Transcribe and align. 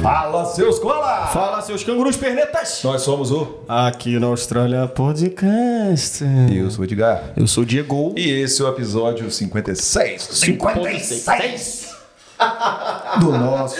Fala, 0.00 0.44
seus 0.44 0.78
cola! 0.78 1.26
Fala, 1.26 1.60
seus 1.60 1.82
cangurus 1.82 2.16
pernetas! 2.16 2.80
Nós 2.84 3.02
somos 3.02 3.32
o... 3.32 3.64
Aqui 3.68 4.16
na 4.20 4.28
Austrália 4.28 4.86
Podcast. 4.86 6.22
Eu 6.54 6.70
sou 6.70 6.82
o 6.82 6.84
Edgar. 6.84 7.32
Eu 7.36 7.48
sou 7.48 7.64
o 7.64 7.66
Diego. 7.66 8.14
E 8.16 8.30
esse 8.30 8.62
é 8.62 8.64
o 8.64 8.68
episódio 8.68 9.28
56. 9.28 10.22
56! 10.22 11.90
do 13.20 13.32
nosso 13.32 13.76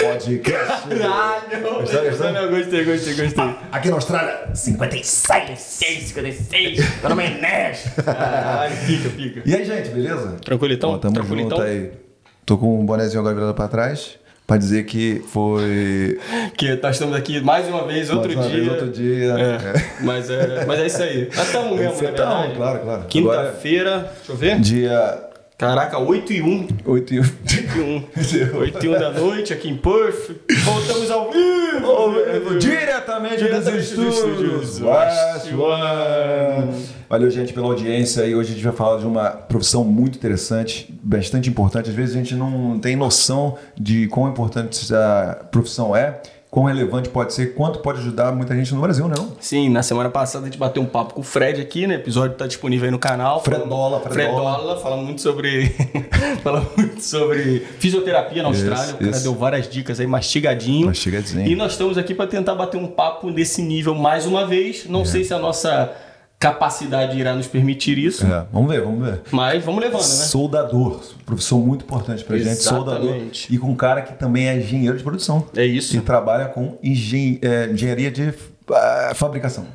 podcast. 0.00 0.88
Caralho! 0.88 1.80
Gostou, 1.80 2.50
gostei, 2.50 2.84
gostei, 2.84 3.14
gostei. 3.14 3.54
Aqui 3.70 3.88
na 3.88 3.94
Austrália, 3.96 4.54
56. 4.54 5.58
56, 5.58 6.02
56. 6.04 6.78
Meu 7.00 7.10
nome 7.10 7.24
é 7.24 7.38
Inês. 7.38 7.84
Caralho, 8.04 8.76
pica, 8.86 9.08
pica. 9.10 9.42
E 9.44 9.54
aí, 9.54 9.64
gente, 9.66 9.90
beleza? 9.90 10.36
Tranquilitão? 10.44 10.90
Ó, 10.90 10.98
tamo 10.98 11.14
Tranquilitão? 11.14 11.58
junto 11.58 11.62
aí. 11.62 12.01
Tô 12.44 12.58
com 12.58 12.80
um 12.80 12.84
bonézinho 12.84 13.20
agora 13.20 13.34
virado 13.34 13.54
pra 13.54 13.68
trás. 13.68 14.18
Pra 14.46 14.56
dizer 14.56 14.84
que 14.84 15.22
foi... 15.28 16.18
Que 16.58 16.74
nós 16.82 16.96
estamos 16.96 17.14
aqui 17.16 17.40
mais 17.40 17.66
uma 17.68 17.86
vez, 17.86 18.10
outro 18.10 18.34
mais 18.34 18.46
uma 18.46 18.48
dia. 18.48 18.60
vez, 18.60 18.72
outro 18.72 18.90
dia. 18.90 19.32
É, 19.38 20.02
Mas, 20.04 20.28
é, 20.28 20.64
mas 20.66 20.80
é 20.80 20.86
isso 20.86 21.02
aí. 21.02 21.28
Nós 21.34 21.46
estamos 21.46 21.78
mesmo, 21.78 21.92
na 21.92 21.98
tá, 21.98 22.02
verdade. 22.02 22.54
claro, 22.56 22.56
claro. 22.56 22.80
Agora, 22.80 23.04
Quinta-feira, 23.08 24.12
deixa 24.18 24.32
eu 24.32 24.36
ver. 24.36 24.60
dia 24.60 25.28
Caraca, 25.56 25.96
8 25.96 26.32
e 26.32 26.42
1. 26.42 26.66
8 26.84 27.14
e 27.14 27.20
1. 27.20 27.22
8 27.22 27.78
e 27.78 28.42
1. 28.50 28.58
8 28.58 28.84
e 28.84 28.88
1 28.88 28.92
da 28.98 29.10
noite 29.12 29.52
aqui 29.52 29.68
em 29.68 29.76
Perth. 29.76 30.32
Voltamos 30.64 31.08
ao 31.08 31.30
vivo. 31.30 32.58
Diretamente 32.58 33.36
Diretamente 33.36 33.94
dos 33.94 34.14
estúdios. 34.16 34.80
West 34.80 35.52
One. 35.56 36.74
Valeu, 37.12 37.30
gente, 37.30 37.52
pela 37.52 37.66
audiência. 37.66 38.24
E 38.24 38.34
hoje 38.34 38.52
a 38.52 38.54
gente 38.54 38.64
vai 38.64 38.72
falar 38.72 38.98
de 38.98 39.04
uma 39.04 39.28
profissão 39.28 39.84
muito 39.84 40.16
interessante, 40.16 40.88
bastante 41.02 41.50
importante. 41.50 41.90
Às 41.90 41.94
vezes 41.94 42.14
a 42.14 42.18
gente 42.18 42.34
não 42.34 42.78
tem 42.78 42.96
noção 42.96 43.58
de 43.78 44.06
quão 44.06 44.30
importante 44.30 44.80
essa 44.82 45.46
profissão 45.52 45.94
é, 45.94 46.22
quão 46.50 46.64
relevante 46.64 47.10
pode 47.10 47.34
ser, 47.34 47.54
quanto 47.54 47.80
pode 47.80 47.98
ajudar 47.98 48.32
muita 48.32 48.56
gente 48.56 48.72
no 48.74 48.80
Brasil, 48.80 49.06
né, 49.08 49.14
não? 49.18 49.36
Sim, 49.38 49.68
na 49.68 49.82
semana 49.82 50.08
passada 50.08 50.46
a 50.46 50.48
gente 50.48 50.56
bateu 50.56 50.82
um 50.82 50.86
papo 50.86 51.12
com 51.12 51.20
o 51.20 51.22
Fred 51.22 51.60
aqui, 51.60 51.86
né? 51.86 51.96
O 51.96 51.98
episódio 51.98 52.34
tá 52.34 52.46
disponível 52.46 52.86
aí 52.86 52.90
no 52.90 52.98
canal. 52.98 53.42
Fredola, 53.42 54.00
Fredola. 54.00 54.54
Fredola, 54.54 54.80
falando 54.80 55.02
muito 55.02 55.20
sobre. 55.20 55.68
falando 56.42 56.70
muito 56.78 57.02
sobre 57.02 57.60
fisioterapia 57.78 58.42
na 58.42 58.48
Isso, 58.52 58.62
Austrália. 58.62 58.94
o 58.94 58.98
cara 58.98 59.10
isso. 59.10 59.22
deu 59.22 59.34
várias 59.34 59.68
dicas 59.68 60.00
aí, 60.00 60.06
mastigadinho. 60.06 60.86
Mastigadinho. 60.86 61.46
E 61.46 61.54
nós 61.54 61.72
estamos 61.72 61.98
aqui 61.98 62.14
para 62.14 62.26
tentar 62.26 62.54
bater 62.54 62.78
um 62.78 62.86
papo 62.86 63.30
desse 63.30 63.60
nível 63.60 63.94
mais 63.94 64.24
uma 64.24 64.46
vez. 64.46 64.86
É. 64.86 64.90
Não 64.90 65.04
sei 65.04 65.24
se 65.24 65.34
a 65.34 65.38
nossa 65.38 65.94
capacidade 66.42 67.18
irá 67.18 67.34
nos 67.34 67.46
permitir 67.46 67.96
isso, 67.98 68.26
É, 68.26 68.44
vamos 68.52 68.70
ver, 68.70 68.80
vamos 68.82 69.06
ver. 69.06 69.20
mas 69.30 69.64
vamos 69.64 69.80
levando, 69.80 70.00
né? 70.00 70.06
Soldador, 70.06 71.00
profissão 71.24 71.58
muito 71.60 71.84
importante 71.84 72.24
pra 72.24 72.36
gente, 72.38 72.62
soldador. 72.62 73.04
Exatamente. 73.10 73.54
E 73.54 73.58
com 73.58 73.68
um 73.68 73.76
cara 73.76 74.02
que 74.02 74.14
também 74.14 74.48
é 74.48 74.56
engenheiro 74.56 74.96
de 74.96 75.02
produção. 75.02 75.46
É 75.56 75.64
isso. 75.64 75.96
E 75.96 76.00
trabalha 76.00 76.46
com 76.46 76.76
engen- 76.82 77.38
é, 77.42 77.66
engenharia 77.66 78.10
de 78.10 78.34
ah, 78.70 79.12
fabricação. 79.14 79.66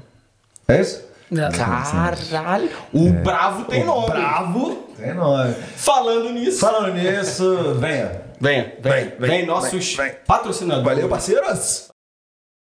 É 0.67 0.81
isso? 0.81 1.07
Caralho! 1.55 2.69
O 2.93 3.09
Bravo 3.11 3.65
tem 3.65 3.83
nome. 3.83 4.07
Bravo! 4.07 4.75
Tem 4.97 5.13
nome. 5.13 5.53
Falando 5.75 6.31
nisso. 6.31 6.59
Falando 6.59 6.93
nisso, 6.93 7.75
venha. 7.79 8.21
Venha, 8.39 8.73
vem, 8.79 8.91
Vem, 8.93 9.03
vem, 9.19 9.29
vem, 9.29 9.45
nossos 9.45 9.95
vem, 9.95 10.05
vem. 10.07 10.15
patrocinadores. 10.27 10.85
Valeu, 10.87 11.09
parceiros! 11.09 11.86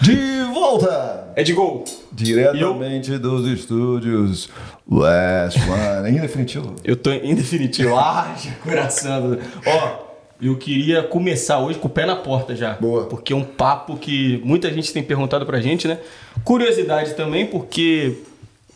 De 0.00 0.42
volta! 0.52 1.32
Ed 1.36 1.52
Gol, 1.52 1.84
Diretamente 2.12 3.18
dos 3.18 3.46
estúdios 3.46 4.48
West 4.90 5.58
One. 5.58 6.10
Em 6.10 6.20
definitivo. 6.20 6.74
Eu 6.84 6.96
tô 6.96 7.10
em 7.10 7.34
definitivo. 7.34 7.94
Ah, 8.00 8.34
coração. 8.62 9.38
Ó, 9.66 10.10
eu 10.40 10.56
queria 10.56 11.02
começar 11.02 11.58
hoje 11.58 11.78
com 11.78 11.86
o 11.86 11.90
pé 11.90 12.06
na 12.06 12.16
porta 12.16 12.56
já. 12.56 12.74
Boa. 12.74 13.04
Porque 13.04 13.32
é 13.32 13.36
um 13.36 13.44
papo 13.44 13.96
que 13.96 14.40
muita 14.44 14.72
gente 14.72 14.92
tem 14.92 15.02
perguntado 15.02 15.44
pra 15.44 15.60
gente, 15.60 15.86
né? 15.86 15.98
Curiosidade 16.44 17.14
também, 17.14 17.46
porque 17.46 18.18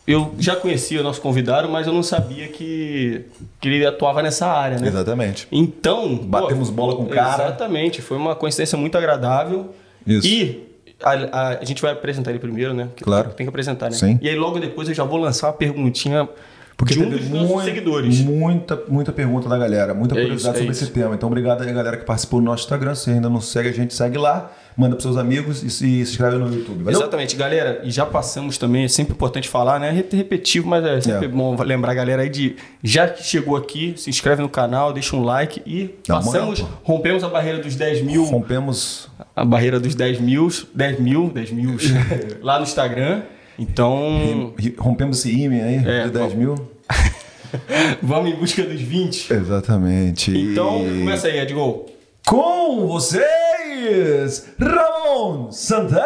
eu 0.07 0.35
já 0.39 0.55
conhecia 0.55 1.01
o 1.01 1.03
nosso 1.03 1.21
convidado, 1.21 1.69
mas 1.69 1.87
eu 1.87 1.93
não 1.93 2.03
sabia 2.03 2.49
que, 2.49 3.25
que 3.61 3.69
ele 3.69 3.87
atuava 3.87 4.23
nessa 4.23 4.47
área, 4.47 4.79
né? 4.79 4.89
Exatamente. 4.89 5.49
Então. 5.51 6.17
Batemos 6.17 6.69
bola 6.69 6.95
com 6.97 7.05
o 7.05 7.09
cara. 7.09 7.45
Exatamente. 7.45 8.03
Foi 8.03 8.17
uma 8.17 8.35
coincidência 8.35 8.77
muito 8.77 8.99
agradável. 8.99 9.75
Isso. 10.07 10.27
E. 10.27 10.74
A, 11.03 11.11
a- 11.13 11.59
a 11.61 11.65
gente 11.65 11.83
vai 11.83 11.93
apresentar 11.93 12.31
ele 12.31 12.39
primeiro, 12.39 12.73
né? 12.73 12.85
Porque 12.87 13.05
Claro. 13.05 13.31
Tem 13.31 13.45
que 13.45 13.49
apresentar, 13.49 13.87
né? 13.91 13.97
Sim. 13.97 14.19
E 14.23 14.29
aí 14.29 14.37
logo 14.37 14.59
depois 14.59 14.89
eu 14.89 14.95
já 14.95 15.05
vou 15.05 15.19
lançar 15.19 15.49
uma 15.49 15.53
perguntinha 15.53 16.29
Porque 16.77 16.95
de 16.95 17.01
um 17.01 17.09
dos 17.11 17.29
nossos 17.29 17.65
seguidores. 17.65 18.21
muita, 18.21 18.81
muita 18.89 19.13
pergunta 19.13 19.49
da 19.49 19.59
galera, 19.59 19.93
muita 19.95 20.15
É 20.15 20.21
curiosidade 20.23 20.39
isso, 20.39 20.49
é 20.49 20.53
sobre 20.61 20.73
isso. 20.73 20.85
esse 20.85 20.93
tema. 20.93 21.15
Então, 21.15 21.29
obrigado 21.29 21.63
aí, 21.63 21.73
galera, 21.73 21.97
que 21.97 22.05
participou 22.05 22.41
do 22.41 22.47
nosso 22.47 22.63
Instagram. 22.65 22.95
Se 22.95 23.11
ainda 23.11 23.29
não 23.29 23.41
segue 23.41 23.69
a 23.69 23.73
gente, 23.73 23.93
segue 23.95 24.17
lá, 24.19 24.51
manda 24.77 24.97
pros 24.97 25.03
seus 25.05 25.17
amigos 25.17 25.63
e 25.63 25.71
se, 25.71 25.87
inscreve 26.01 26.37
no 26.37 26.53
YouTube. 26.53 26.83
Valeu? 26.85 26.99
Exatamente, 27.01 27.37
galera. 27.37 27.81
E 27.85 27.91
já 27.91 28.05
passamos 28.05 28.59
também, 28.59 28.85
é 28.85 28.89
sempre 28.89 29.13
importante 29.15 29.49
falar, 29.49 29.79
né? 29.79 29.89
É 29.89 30.17
repetitivo, 30.17 30.69
mas 30.69 30.85
é 30.85 31.01
sempre 31.01 31.27
É. 31.27 31.29
bom 31.29 31.57
lembrar 31.63 31.93
a 31.93 31.95
galera 31.95 32.23
aí 32.23 32.29
de. 32.29 32.57
Já 32.83 33.09
que 33.09 33.23
chegou 33.23 33.57
aqui, 33.57 33.95
se 33.97 34.11
inscreve 34.11 34.43
no 34.43 34.49
canal, 34.49 34.93
deixa 34.93 35.15
um 35.17 35.23
like 35.23 35.63
e 35.67 35.95
Dá 36.07 36.17
passamos, 36.17 36.61
moral, 36.61 36.81
rompemos 36.83 37.25
a 37.25 37.29
barreira 37.29 37.59
dos 37.59 37.77
10 37.77 38.03
mil. 38.03 38.25
Rompemos. 38.25 39.09
A 39.37 39.45
barreira 39.45 39.79
dos 39.81 39.95
10 39.95 40.21
mil, 40.21 40.49
10 40.75 41.01
mil, 41.01 41.31
10 41.31 41.51
mil 41.53 41.77
lá 42.43 42.59
no 42.59 42.65
Instagram. 42.65 43.23
Então, 43.59 44.53
Rompemos 44.79 45.19
esse 45.21 45.31
IME 45.31 45.61
aí 45.61 45.77
É, 45.77 46.05
de 46.05 46.11
10 46.11 46.13
vamos. 46.13 46.35
mil. 46.35 46.55
vamos 48.03 48.31
em 48.33 48.35
busca 48.35 48.63
dos 48.65 48.81
20. 48.81 49.33
Exatamente. 49.33 50.37
Então, 50.37 50.81
começa 50.81 51.29
aí, 51.29 51.39
Edgol. 51.39 51.87
Com 52.27 52.87
vocês, 52.87 54.47
Ramon 54.59 55.53
Santana! 55.53 56.05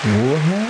Porra! 0.00 0.67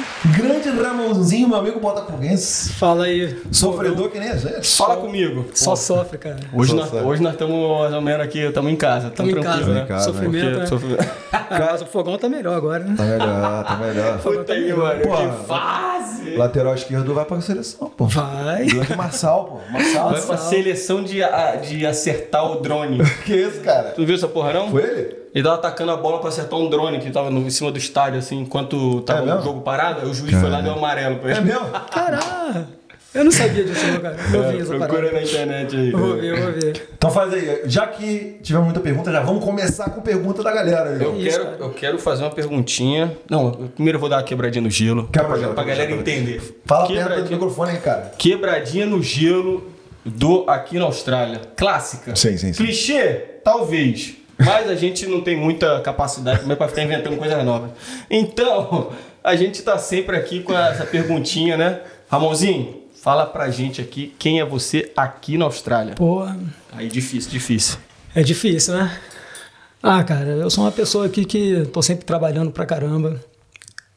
Grande 0.72 0.82
Ramonzinho, 0.82 1.48
meu 1.48 1.58
amigo 1.58 1.80
botafoguense. 1.80 2.72
Fala 2.74 3.04
aí. 3.04 3.36
Sofredor 3.50 4.10
que 4.10 4.18
nem 4.18 4.30
a 4.30 4.36
gente. 4.36 4.66
Fala 4.76 4.96
comigo. 4.96 5.46
Só 5.54 5.74
sofre, 5.74 6.18
cara. 6.18 6.36
Hoje 6.52 6.70
Só 6.70 6.76
nós, 6.76 6.90
sabe. 6.90 7.04
hoje 7.06 7.22
nós 7.22 7.32
estamos 7.32 7.78
mais 7.80 7.94
ou 7.94 8.00
menos 8.00 8.20
aqui, 8.24 8.40
estamos 8.40 8.70
em 8.72 8.76
casa. 8.76 9.10
Tamo 9.10 9.30
em 9.30 9.40
casa, 9.40 9.66
né? 9.66 9.82
em 9.82 9.86
casa, 9.86 10.04
Sofrimento, 10.04 10.58
né? 10.76 10.98
Ah, 11.32 11.46
mas 11.72 11.82
o 11.82 11.86
fogão 11.86 12.18
tá 12.18 12.28
melhor 12.28 12.54
agora, 12.56 12.84
né? 12.84 12.94
Tá 12.96 13.04
melhor, 13.04 13.64
tá 13.64 13.76
melhor. 13.76 14.18
Puta 14.18 14.52
aí, 14.52 14.72
mano. 14.72 15.00
Pô, 15.02 15.16
que 15.16 15.46
fase! 15.46 16.34
Lateral 16.36 16.74
esquerdo 16.74 17.14
vai 17.14 17.24
pra 17.24 17.40
seleção, 17.40 17.88
pô. 17.96 18.06
Vai. 18.06 18.66
Grande 18.66 18.96
Marçal, 18.96 19.44
pô. 19.66 19.72
Marçal. 19.72 20.10
Vai 20.10 20.20
pra 20.22 20.36
seleção 20.36 21.02
de, 21.02 21.22
a- 21.22 21.56
de 21.56 21.86
acertar 21.86 22.50
o 22.50 22.60
drone. 22.60 22.98
Que 23.24 23.34
isso, 23.34 23.60
cara? 23.60 23.90
Tu 23.90 24.04
viu 24.06 24.14
essa 24.14 24.28
porra, 24.28 24.52
não? 24.52 24.70
Foi 24.70 24.82
ele? 24.82 25.16
Ele 25.38 25.44
tava 25.44 25.54
atacando 25.56 25.92
a 25.92 25.96
bola 25.96 26.18
pra 26.18 26.30
acertar 26.30 26.58
um 26.58 26.68
drone 26.68 26.98
que 26.98 27.10
tava 27.12 27.30
no, 27.30 27.40
em 27.46 27.50
cima 27.50 27.70
do 27.70 27.78
estádio, 27.78 28.18
assim, 28.18 28.40
enquanto 28.40 29.02
tava 29.02 29.30
É 29.30 29.34
o 29.36 29.42
jogo 29.42 29.60
parado. 29.60 30.00
Aí 30.00 30.08
o 30.08 30.12
juiz 30.12 30.34
foi 30.36 30.50
lá 30.50 30.58
e 30.58 30.62
deu 30.64 30.72
amarelo 30.72 31.16
pra 31.20 31.30
É 31.30 31.36
ele. 31.36 31.42
mesmo? 31.42 31.66
Caralho. 31.92 32.66
Eu 33.14 33.24
não 33.24 33.30
sabia 33.30 33.62
disso, 33.64 33.84
cara. 34.02 34.16
Eu 34.34 34.50
vi 34.50 34.60
essa 34.60 34.74
Procura 34.74 34.86
parada. 34.88 35.12
na 35.12 35.22
internet 35.22 35.76
aí. 35.76 35.92
Eu 35.92 35.98
vou 35.98 36.16
ver, 36.16 36.24
eu 36.24 36.42
vou 36.42 36.52
ver. 36.52 36.88
Então 36.92 37.10
faz 37.10 37.32
aí. 37.32 37.62
Já 37.66 37.86
que 37.86 38.38
tivemos 38.42 38.66
muita 38.66 38.80
pergunta, 38.80 39.12
já 39.12 39.20
vamos 39.20 39.44
começar 39.44 39.90
com 39.90 40.00
pergunta 40.00 40.42
da 40.42 40.52
galera. 40.52 40.90
aí. 40.90 41.02
Eu 41.02 41.16
Isso, 41.16 41.30
quero, 41.38 41.44
cara. 41.44 41.56
eu 41.60 41.70
quero 41.70 41.98
fazer 42.00 42.24
uma 42.24 42.30
perguntinha. 42.30 43.16
Não, 43.30 43.52
primeiro 43.52 43.96
eu 43.96 44.00
vou 44.00 44.08
dar 44.10 44.16
uma 44.16 44.22
quebradinha 44.24 44.62
no 44.62 44.70
gelo. 44.70 45.08
Quebra 45.12 45.28
pra, 45.28 45.38
gelo, 45.38 45.54
pra 45.54 45.62
galera 45.62 45.88
gelo. 45.88 46.00
entender. 46.00 46.60
Fala 46.66 46.86
perto 46.88 47.22
do 47.24 47.30
microfone 47.30 47.70
aí, 47.70 47.78
cara. 47.78 48.12
quebradinha 48.18 48.86
no 48.86 49.00
gelo 49.02 49.70
do 50.04 50.44
aqui 50.48 50.78
na 50.78 50.84
Austrália. 50.84 51.40
Clássica. 51.56 52.14
Sim, 52.16 52.36
sim, 52.36 52.52
sim. 52.52 52.62
Clichê? 52.64 53.24
Talvez. 53.42 54.17
Mas 54.38 54.70
a 54.70 54.74
gente 54.74 55.06
não 55.06 55.20
tem 55.20 55.36
muita 55.36 55.80
capacidade 55.80 56.40
também 56.40 56.56
para 56.56 56.68
ficar 56.68 56.82
inventando 56.84 57.16
coisas 57.16 57.44
novas. 57.44 57.70
Então, 58.08 58.92
a 59.22 59.34
gente 59.34 59.62
tá 59.62 59.76
sempre 59.78 60.16
aqui 60.16 60.42
com 60.42 60.56
essa 60.56 60.84
perguntinha, 60.86 61.56
né? 61.56 61.80
Ramonzinho, 62.08 62.82
fala 63.02 63.26
pra 63.26 63.50
gente 63.50 63.80
aqui 63.80 64.14
quem 64.18 64.40
é 64.40 64.44
você 64.44 64.92
aqui 64.96 65.36
na 65.36 65.44
Austrália. 65.46 65.94
Pô, 65.94 66.24
Aí 66.72 66.88
difícil, 66.88 67.30
difícil. 67.30 67.78
é 68.14 68.22
difícil, 68.22 68.74
né? 68.74 68.96
Ah, 69.82 70.02
cara, 70.02 70.28
eu 70.30 70.50
sou 70.50 70.64
uma 70.64 70.72
pessoa 70.72 71.06
aqui 71.06 71.24
que 71.24 71.64
tô 71.72 71.82
sempre 71.82 72.04
trabalhando 72.04 72.50
pra 72.50 72.64
caramba. 72.66 73.20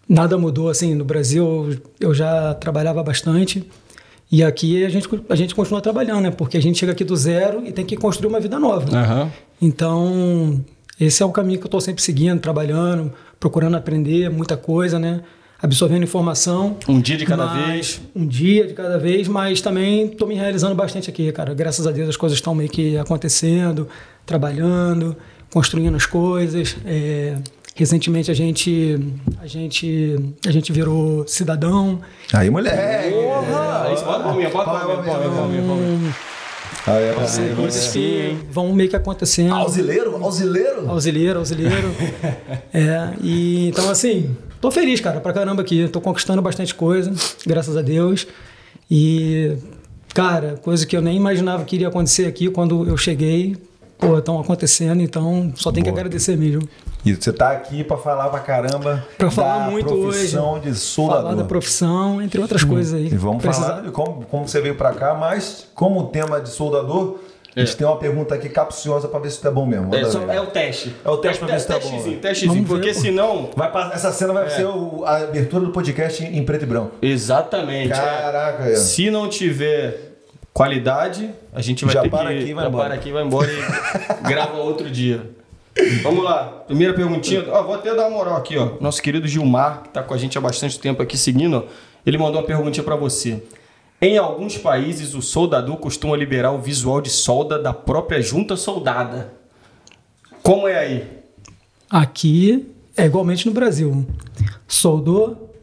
Nada 0.07 0.37
mudou, 0.37 0.69
assim, 0.69 0.93
no 0.93 1.05
Brasil 1.05 1.79
eu 1.99 2.13
já 2.13 2.53
trabalhava 2.55 3.01
bastante. 3.03 3.65
E 4.31 4.43
aqui 4.43 4.85
a 4.85 4.89
gente, 4.89 5.09
a 5.29 5.35
gente 5.35 5.53
continua 5.53 5.81
trabalhando, 5.81 6.21
né? 6.21 6.31
Porque 6.31 6.57
a 6.57 6.61
gente 6.61 6.79
chega 6.79 6.93
aqui 6.93 7.03
do 7.03 7.15
zero 7.17 7.63
e 7.65 7.71
tem 7.71 7.85
que 7.85 7.97
construir 7.97 8.29
uma 8.29 8.39
vida 8.39 8.57
nova. 8.57 8.95
Aham. 8.97 9.31
Então, 9.61 10.63
esse 10.99 11.21
é 11.21 11.25
o 11.25 11.31
caminho 11.31 11.59
que 11.59 11.65
eu 11.65 11.67
estou 11.67 11.81
sempre 11.81 12.01
seguindo, 12.01 12.39
trabalhando, 12.39 13.11
procurando 13.39 13.75
aprender 13.75 14.29
muita 14.29 14.55
coisa, 14.55 14.97
né? 14.97 15.21
Absorvendo 15.61 16.03
informação. 16.03 16.77
Um 16.87 16.99
dia 16.99 17.17
de 17.17 17.25
cada 17.25 17.45
Mas- 17.45 17.67
vez. 17.67 18.01
Um 18.15 18.25
dia 18.25 18.65
de 18.67 18.73
cada 18.73 18.97
vez, 18.97 19.27
mas 19.27 19.61
também 19.61 20.05
estou 20.07 20.27
me 20.27 20.33
realizando 20.35 20.73
bastante 20.73 21.09
aqui, 21.09 21.31
cara. 21.31 21.53
Graças 21.53 21.85
a 21.85 21.91
Deus 21.91 22.09
as 22.09 22.17
coisas 22.17 22.37
estão 22.37 22.55
meio 22.55 22.69
que 22.69 22.97
acontecendo, 22.97 23.87
trabalhando, 24.25 25.15
construindo 25.51 25.95
as 25.95 26.05
coisas. 26.05 26.75
É, 26.85 27.35
recentemente 27.75 28.29
a 28.29 28.33
gente, 28.33 28.99
a 29.41 29.47
gente, 29.47 30.15
a 30.45 30.51
gente 30.51 30.71
virou 30.71 31.27
cidadão. 31.27 32.01
Aí, 32.33 32.49
moleque. 32.49 33.11
Porra! 33.11 33.91
Isso, 33.93 34.05
bota 34.05 34.23
palminha, 34.23 34.49
bota 34.49 34.71
palminha, 34.71 35.63
palminha. 35.63 36.15
Aí, 36.87 37.03
é 37.03 37.13
Coisas 37.55 37.87
que 37.91 38.37
vão 38.49 38.73
meio 38.73 38.89
que 38.89 38.95
acontecendo. 38.95 39.53
Auxileiro? 39.53 40.15
Auxileiro? 40.23 40.89
Auxiliairo, 40.89 41.39
auxiliairo. 41.39 41.91
é, 42.73 43.13
e 43.21 43.67
então 43.67 43.89
assim, 43.89 44.35
tô 44.59 44.71
feliz, 44.71 44.99
cara, 44.99 45.19
pra 45.19 45.33
caramba 45.33 45.61
aqui. 45.61 45.87
Tô 45.87 46.01
conquistando 46.01 46.41
bastante 46.41 46.73
coisa, 46.73 47.13
graças 47.45 47.77
a 47.77 47.81
Deus. 47.81 48.25
E, 48.89 49.55
cara, 50.13 50.59
coisa 50.61 50.85
que 50.85 50.97
eu 50.97 51.01
nem 51.01 51.15
imaginava 51.15 51.63
que 51.65 51.75
iria 51.75 51.87
acontecer 51.87 52.25
aqui 52.25 52.49
quando 52.49 52.87
eu 52.87 52.97
cheguei, 52.97 53.55
pô, 54.01 54.17
estão 54.17 54.39
acontecendo, 54.39 55.01
então 55.01 55.53
só 55.55 55.71
tem 55.71 55.81
que 55.83 55.89
Boa. 55.89 56.01
agradecer 56.01 56.35
mesmo. 56.35 56.67
E 57.05 57.13
você 57.15 57.31
tá 57.31 57.51
aqui 57.51 57.83
pra 57.83 57.97
falar 57.97 58.27
pra 58.29 58.39
caramba 58.41 59.03
Pra 59.17 59.31
falar 59.31 59.65
da 59.65 59.71
muito 59.71 59.87
profissão 59.87 60.53
hoje. 60.55 60.69
de 60.69 60.75
soldador. 60.75 61.23
Falar 61.23 61.35
da 61.35 61.43
profissão, 61.45 62.21
entre 62.21 62.41
outras 62.41 62.63
coisas 62.63 62.93
aí. 62.93 63.05
E 63.07 63.15
vamos 63.17 63.41
Precisa- 63.41 63.65
falar 63.67 63.81
de 63.81 63.91
como, 63.91 64.25
como 64.25 64.47
você 64.47 64.59
veio 64.61 64.75
pra 64.75 64.91
cá, 64.93 65.13
mas 65.13 65.67
como 65.73 65.99
o 66.01 66.03
tema 66.07 66.39
de 66.41 66.49
soldador, 66.49 67.17
a 67.55 67.59
gente 67.59 67.75
tem 67.75 67.85
uma 67.87 67.97
pergunta 67.97 68.35
aqui 68.35 68.47
capciosa 68.49 69.07
pra 69.07 69.19
ver 69.19 69.31
se 69.31 69.41
tá 69.41 69.49
bom 69.49 69.65
mesmo. 69.65 69.93
É, 69.95 70.05
só- 70.05 70.21
é 70.31 70.39
o 70.39 70.45
teste. 70.47 70.95
É 71.03 71.09
o 71.09 71.17
teste 71.17 71.39
pra 71.43 71.47
ver 71.53 71.59
se 71.59 71.67
tá 71.67 71.73
bom, 71.73 71.79
Testezinho, 71.79 72.15
né? 72.15 72.21
testezinho. 72.21 72.53
Ver, 72.63 72.67
Porque 72.67 72.93
senão. 72.93 73.49
Vai 73.55 73.71
passar- 73.71 73.95
essa 73.95 74.11
cena 74.11 74.31
vai 74.33 74.45
É. 74.45 74.49
ser 74.49 74.65
o- 74.67 75.03
a 75.03 75.17
abertura 75.17 75.65
do 75.65 75.71
podcast 75.71 76.23
em 76.23 76.43
preto 76.45 76.63
e 76.63 76.65
branco. 76.67 76.91
Exatamente. 77.01 77.91
é. 77.91 77.95
Caraca, 77.95 78.63
é. 78.69 78.75
Se 78.75 79.09
não 79.09 79.27
tiver 79.27 80.10
qualidade, 80.53 81.29
a 81.53 81.61
gente 81.61 81.85
vai 81.85 81.93
Já 81.93 82.01
ter 82.01 82.09
para 82.09 82.29
que 82.29 82.39
aqui 82.39 82.49
e 82.49 82.53
vai 82.53 82.63
já 82.63 82.69
embora. 82.69 82.85
para 82.85 82.95
aqui 82.95 83.09
e 83.09 83.11
vai 83.11 83.23
embora 83.23 83.49
e 83.51 84.27
grava 84.27 84.57
outro 84.57 84.89
dia. 84.89 85.29
Vamos 86.03 86.23
lá. 86.23 86.63
Primeira 86.67 86.93
perguntinha. 86.93 87.45
Ó, 87.49 87.63
vou 87.63 87.75
até 87.75 87.95
dar 87.95 88.07
uma 88.07 88.17
moral 88.17 88.35
aqui, 88.37 88.57
ó. 88.57 88.73
Nosso 88.81 89.01
querido 89.01 89.27
Gilmar, 89.27 89.83
que 89.83 89.89
tá 89.89 90.03
com 90.03 90.13
a 90.13 90.17
gente 90.17 90.37
há 90.37 90.41
bastante 90.41 90.79
tempo 90.79 91.01
aqui 91.01 91.17
seguindo, 91.17 91.57
ó, 91.57 91.63
ele 92.05 92.17
mandou 92.17 92.41
uma 92.41 92.47
perguntinha 92.47 92.83
pra 92.83 92.95
você. 92.95 93.41
Em 94.01 94.17
alguns 94.17 94.57
países, 94.57 95.13
o 95.13 95.21
soldador 95.21 95.77
costuma 95.77 96.17
liberar 96.17 96.51
o 96.51 96.59
visual 96.59 96.99
de 97.01 97.09
solda 97.09 97.57
da 97.59 97.71
própria 97.71 98.19
junta 98.21 98.55
soldada. 98.57 99.31
Como 100.41 100.67
é 100.67 100.77
aí? 100.77 101.07
Aqui 101.89 102.67
é 102.97 103.05
igualmente 103.05 103.45
no 103.45 103.53
Brasil. 103.53 104.05
Soldou, 104.67 105.53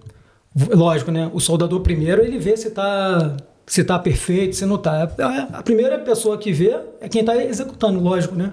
lógico, 0.71 1.11
né? 1.11 1.29
O 1.35 1.41
soldador 1.41 1.81
primeiro 1.81 2.23
ele 2.23 2.39
vê 2.39 2.57
se 2.57 2.71
tá 2.71 3.37
se 3.69 3.85
tá 3.85 3.99
perfeito, 3.99 4.57
se 4.57 4.67
não 4.67 4.79
tá. 4.79 5.09
A 5.19 5.59
a 5.59 5.63
primeira 5.63 5.99
pessoa 5.99 6.39
que 6.39 6.53
vê 6.53 6.75
é 7.01 7.09
quem 7.09 7.21
está 7.21 7.37
executando, 7.37 8.01
lógico, 8.01 8.35
né? 8.35 8.53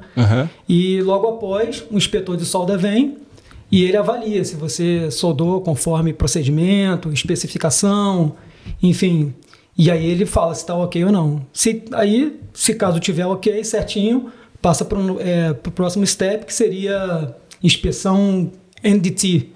E 0.67 1.01
logo 1.01 1.27
após, 1.27 1.83
o 1.89 1.97
inspetor 1.97 2.37
de 2.37 2.45
solda 2.45 2.77
vem 2.77 3.17
e 3.71 3.83
ele 3.83 3.97
avalia 3.97 4.43
se 4.43 4.55
você 4.55 5.09
soldou 5.09 5.61
conforme 5.61 6.13
procedimento, 6.13 7.11
especificação, 7.11 8.35
enfim. 8.83 9.33
E 9.77 9.89
aí 9.89 10.05
ele 10.05 10.25
fala 10.25 10.53
se 10.53 10.61
está 10.61 10.75
ok 10.75 11.03
ou 11.03 11.11
não. 11.11 11.45
Se, 11.51 11.83
aí, 11.93 12.39
se 12.53 12.73
caso 12.75 12.99
tiver 12.99 13.25
ok, 13.25 13.63
certinho, 13.63 14.31
passa 14.61 14.85
para 14.85 14.97
o 14.99 15.71
próximo 15.71 16.05
step, 16.05 16.45
que 16.45 16.53
seria 16.53 17.35
inspeção 17.61 18.51
NDT, 18.83 19.49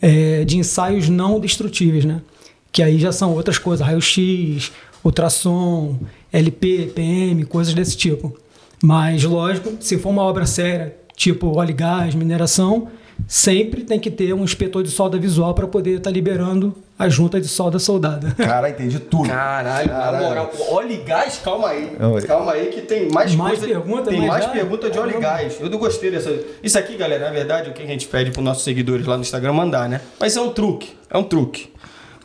é, 0.00 0.44
de 0.44 0.56
ensaios 0.56 1.08
não 1.08 1.40
destrutíveis, 1.40 2.04
né? 2.04 2.22
Que 2.70 2.82
aí 2.82 2.98
já 2.98 3.10
são 3.10 3.34
outras 3.34 3.58
coisas, 3.58 3.86
raio-x, 3.86 4.70
ultrassom, 5.08 5.96
LP, 6.32 6.92
PM, 6.94 7.44
coisas 7.44 7.74
desse 7.74 7.96
tipo. 7.96 8.36
Mas, 8.82 9.24
lógico, 9.24 9.72
se 9.80 9.98
for 9.98 10.10
uma 10.10 10.22
obra 10.22 10.46
séria, 10.46 10.94
tipo 11.16 11.56
óleo 11.58 11.70
e 11.70 11.74
gás, 11.74 12.14
mineração, 12.14 12.88
sempre 13.26 13.82
tem 13.82 13.98
que 13.98 14.10
ter 14.10 14.32
um 14.32 14.44
inspetor 14.44 14.82
de 14.84 14.90
solda 14.90 15.18
visual 15.18 15.52
para 15.54 15.66
poder 15.66 15.96
estar 15.98 16.10
liberando 16.10 16.72
a 16.96 17.08
junta 17.08 17.40
de 17.40 17.48
solda 17.48 17.78
soldada. 17.80 18.32
Cara, 18.38 18.70
entendi 18.70 19.00
tudo. 19.00 19.28
Caralho, 19.28 19.88
na 19.88 19.94
Caralho. 19.94 20.24
moral. 20.28 20.52
Óleo 20.70 20.92
e 20.92 20.96
gás, 20.98 21.40
calma 21.42 21.68
aí. 21.68 21.90
Oi. 22.00 22.22
Calma 22.22 22.52
aí 22.52 22.66
que 22.66 22.82
tem 22.82 23.10
mais, 23.10 23.34
Mais 23.34 23.58
coisa. 23.58 23.66
pergunta, 23.74 24.10
tem 24.10 24.18
mais 24.20 24.28
mais 24.30 24.44
já? 24.44 24.50
pergunta 24.50 24.90
de 24.90 24.98
óleo 24.98 25.16
e 25.16 25.20
gás. 25.20 25.56
Eu 25.60 25.70
não 25.70 25.78
gostei 25.78 26.10
dessa. 26.10 26.36
Isso 26.62 26.78
aqui, 26.78 26.96
galera, 26.96 27.24
na 27.26 27.30
verdade, 27.32 27.70
o 27.70 27.72
que 27.72 27.82
a 27.82 27.86
gente 27.86 28.06
pede 28.06 28.30
para 28.30 28.42
nossos 28.42 28.62
seguidores 28.62 29.06
lá 29.06 29.16
no 29.16 29.22
Instagram 29.22 29.52
mandar, 29.54 29.88
né? 29.88 30.00
Mas 30.20 30.36
é 30.36 30.40
um 30.40 30.50
truque. 30.52 30.90
É 31.10 31.16
um 31.18 31.24
truque. 31.24 31.72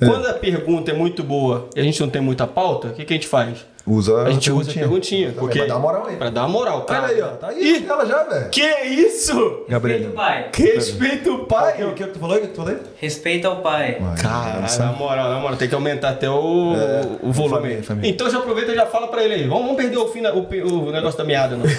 Quando 0.05 0.27
a 0.27 0.33
pergunta 0.33 0.91
é 0.91 0.93
muito 0.93 1.23
boa 1.23 1.69
e 1.75 1.79
a 1.79 1.83
gente 1.83 1.99
não 1.99 2.09
tem 2.09 2.21
muita 2.21 2.47
pauta, 2.47 2.89
o 2.89 2.93
que, 2.93 3.05
que 3.05 3.13
a 3.13 3.15
gente 3.15 3.27
faz? 3.27 3.65
Usa 3.85 4.21
A 4.23 4.31
gente 4.31 4.49
usa 4.49 4.71
a 4.71 4.73
perguntinha. 4.73 4.83
perguntinha. 5.27 5.33
Porque... 5.37 5.59
Pra 5.59 5.67
dar 5.67 5.79
moral 5.79 6.05
aí. 6.07 6.15
Pra 6.15 6.29
dar 6.29 6.47
moral, 6.47 6.81
tá? 6.81 7.03
Olha 7.03 7.07
aí, 7.13 7.21
ó. 7.21 7.27
Tá 7.27 7.47
aí 7.49 7.85
ela 7.85 8.05
já, 8.05 8.23
velho. 8.23 8.49
Que 8.49 8.61
isso? 8.85 9.65
Gabriel. 9.67 10.11
pai. 10.11 10.49
Respeita 10.55 11.29
o 11.29 11.33
O 11.33 11.39
que, 11.39 11.45
pai. 11.47 11.83
o 11.83 11.93
que 11.93 12.07
tu 12.07 12.17
falou? 12.19 12.37
O 12.37 12.39
que 12.41 12.47
tu 12.47 12.55
falou 12.55 12.71
aí? 12.71 12.79
Respeita 12.95 13.49
o 13.49 13.57
pai. 13.57 13.97
Cara, 14.21 14.61
na 14.79 14.91
moral, 14.93 15.29
na 15.31 15.39
moral, 15.39 15.57
tem 15.57 15.67
que 15.67 15.75
aumentar 15.75 16.11
até 16.11 16.29
o, 16.29 16.73
o 17.21 17.31
volume. 17.33 17.55
família, 17.61 17.83
família. 17.83 18.09
Então 18.09 18.29
já 18.29 18.37
aproveita 18.37 18.71
e 18.71 18.75
já 18.75 18.85
fala 18.85 19.07
pra 19.09 19.21
ele 19.21 19.33
aí. 19.33 19.47
Vamos, 19.47 19.63
vamos 19.63 19.77
perder 19.77 19.97
o, 19.97 20.07
fim, 20.07 20.21
da- 20.21 20.33
o, 20.33 20.39
o 20.87 20.91
negócio 20.91 21.17
da 21.17 21.25
meada, 21.25 21.57
não. 21.57 21.65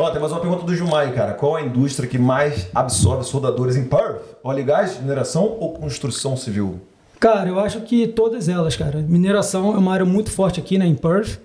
Ó, 0.00 0.10
tem 0.10 0.20
mais 0.20 0.32
uma 0.32 0.40
pergunta 0.40 0.64
do 0.64 0.96
aí, 0.96 1.12
cara. 1.12 1.34
Qual 1.34 1.56
a 1.56 1.62
indústria 1.62 2.08
que 2.08 2.18
mais 2.18 2.66
absorve 2.74 3.24
soldadores 3.24 3.76
em 3.76 3.84
Perth? 3.84 4.22
Óleo 4.42 4.60
e 4.60 4.62
gás, 4.62 4.98
mineração 5.00 5.56
ou 5.60 5.74
construção 5.74 6.34
civil? 6.36 6.80
Cara, 7.20 7.48
eu 7.48 7.58
acho 7.58 7.80
que 7.80 8.06
todas 8.06 8.48
elas, 8.48 8.76
cara. 8.76 9.00
Mineração 9.00 9.74
é 9.74 9.78
uma 9.78 9.92
área 9.92 10.04
muito 10.04 10.30
forte 10.30 10.60
aqui, 10.60 10.78
né, 10.78 10.86
em 10.86 10.94
Perth. 10.94 11.40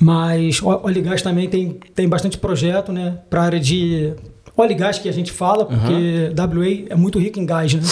Mas 0.00 0.62
óleo 0.62 0.98
e 0.98 1.02
gás 1.02 1.20
também 1.20 1.48
tem, 1.48 1.78
tem 1.94 2.08
bastante 2.08 2.38
projeto, 2.38 2.90
né, 2.90 3.18
para 3.28 3.42
área 3.42 3.60
de 3.60 4.14
óleo 4.56 4.72
e 4.72 4.74
gás 4.74 4.98
que 4.98 5.08
a 5.08 5.12
gente 5.12 5.30
fala, 5.30 5.66
porque 5.66 6.32
WA 6.34 6.86
é 6.88 6.94
muito 6.94 7.18
rico 7.18 7.38
em 7.38 7.44
gás, 7.44 7.74
né? 7.74 7.82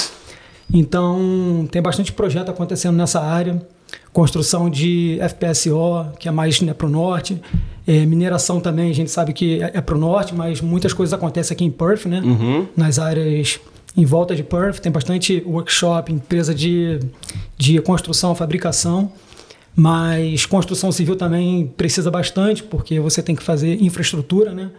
Então, 0.73 1.67
tem 1.71 1.81
bastante 1.81 2.13
projeto 2.13 2.51
acontecendo 2.51 2.97
nessa 2.97 3.21
área. 3.21 3.61
Construção 4.13 4.69
de 4.69 5.19
FPSO, 5.29 6.13
que 6.19 6.29
é 6.29 6.31
mais 6.31 6.61
né, 6.61 6.75
para 6.75 6.87
o 6.87 6.91
norte. 6.91 7.41
É, 7.87 8.05
mineração 8.05 8.61
também, 8.61 8.91
a 8.91 8.95
gente 8.95 9.11
sabe 9.11 9.33
que 9.33 9.63
é, 9.63 9.73
é 9.75 9.81
para 9.81 9.95
o 9.95 9.99
norte, 9.99 10.35
mas 10.35 10.61
muitas 10.61 10.93
coisas 10.93 11.13
acontecem 11.15 11.55
aqui 11.55 11.65
em 11.65 11.71
Perth, 11.71 12.05
né? 12.05 12.21
Nas 12.77 12.99
áreas 12.99 13.61
em 13.99 14.05
volta 14.05 14.35
de 14.35 14.45
Perth. 14.45 14.79
Tem 14.79 14.93
bastante 14.93 15.43
workshop, 15.45 16.13
empresa 16.13 16.55
de, 16.55 17.01
de 17.57 17.81
construção, 17.81 18.33
fabricação. 18.35 19.13
Mas 19.75 20.47
construção 20.47 20.91
civil 20.91 21.17
também 21.17 21.67
precisa 21.77 22.11
bastante, 22.11 22.63
porque 22.63 22.99
você 23.01 23.23
tem 23.23 23.35
que 23.35 23.43
fazer 23.43 23.83
infraestrutura, 23.83 24.53
né? 24.53 24.71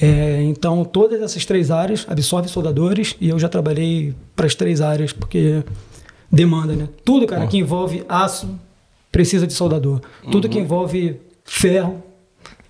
É, 0.00 0.42
então, 0.42 0.84
todas 0.84 1.20
essas 1.20 1.44
três 1.44 1.70
áreas 1.70 2.06
absorvem 2.08 2.48
soldadores 2.48 3.16
e 3.20 3.28
eu 3.28 3.38
já 3.38 3.48
trabalhei 3.48 4.14
para 4.36 4.46
as 4.46 4.54
três 4.54 4.80
áreas, 4.80 5.12
porque 5.12 5.62
demanda, 6.30 6.74
né? 6.74 6.88
Tudo, 7.04 7.26
cara, 7.26 7.46
que 7.46 7.58
envolve 7.58 8.04
aço 8.08 8.48
precisa 9.10 9.46
de 9.46 9.52
soldador. 9.52 10.00
Tudo 10.30 10.48
que 10.48 10.58
envolve 10.58 11.20
ferro 11.44 12.02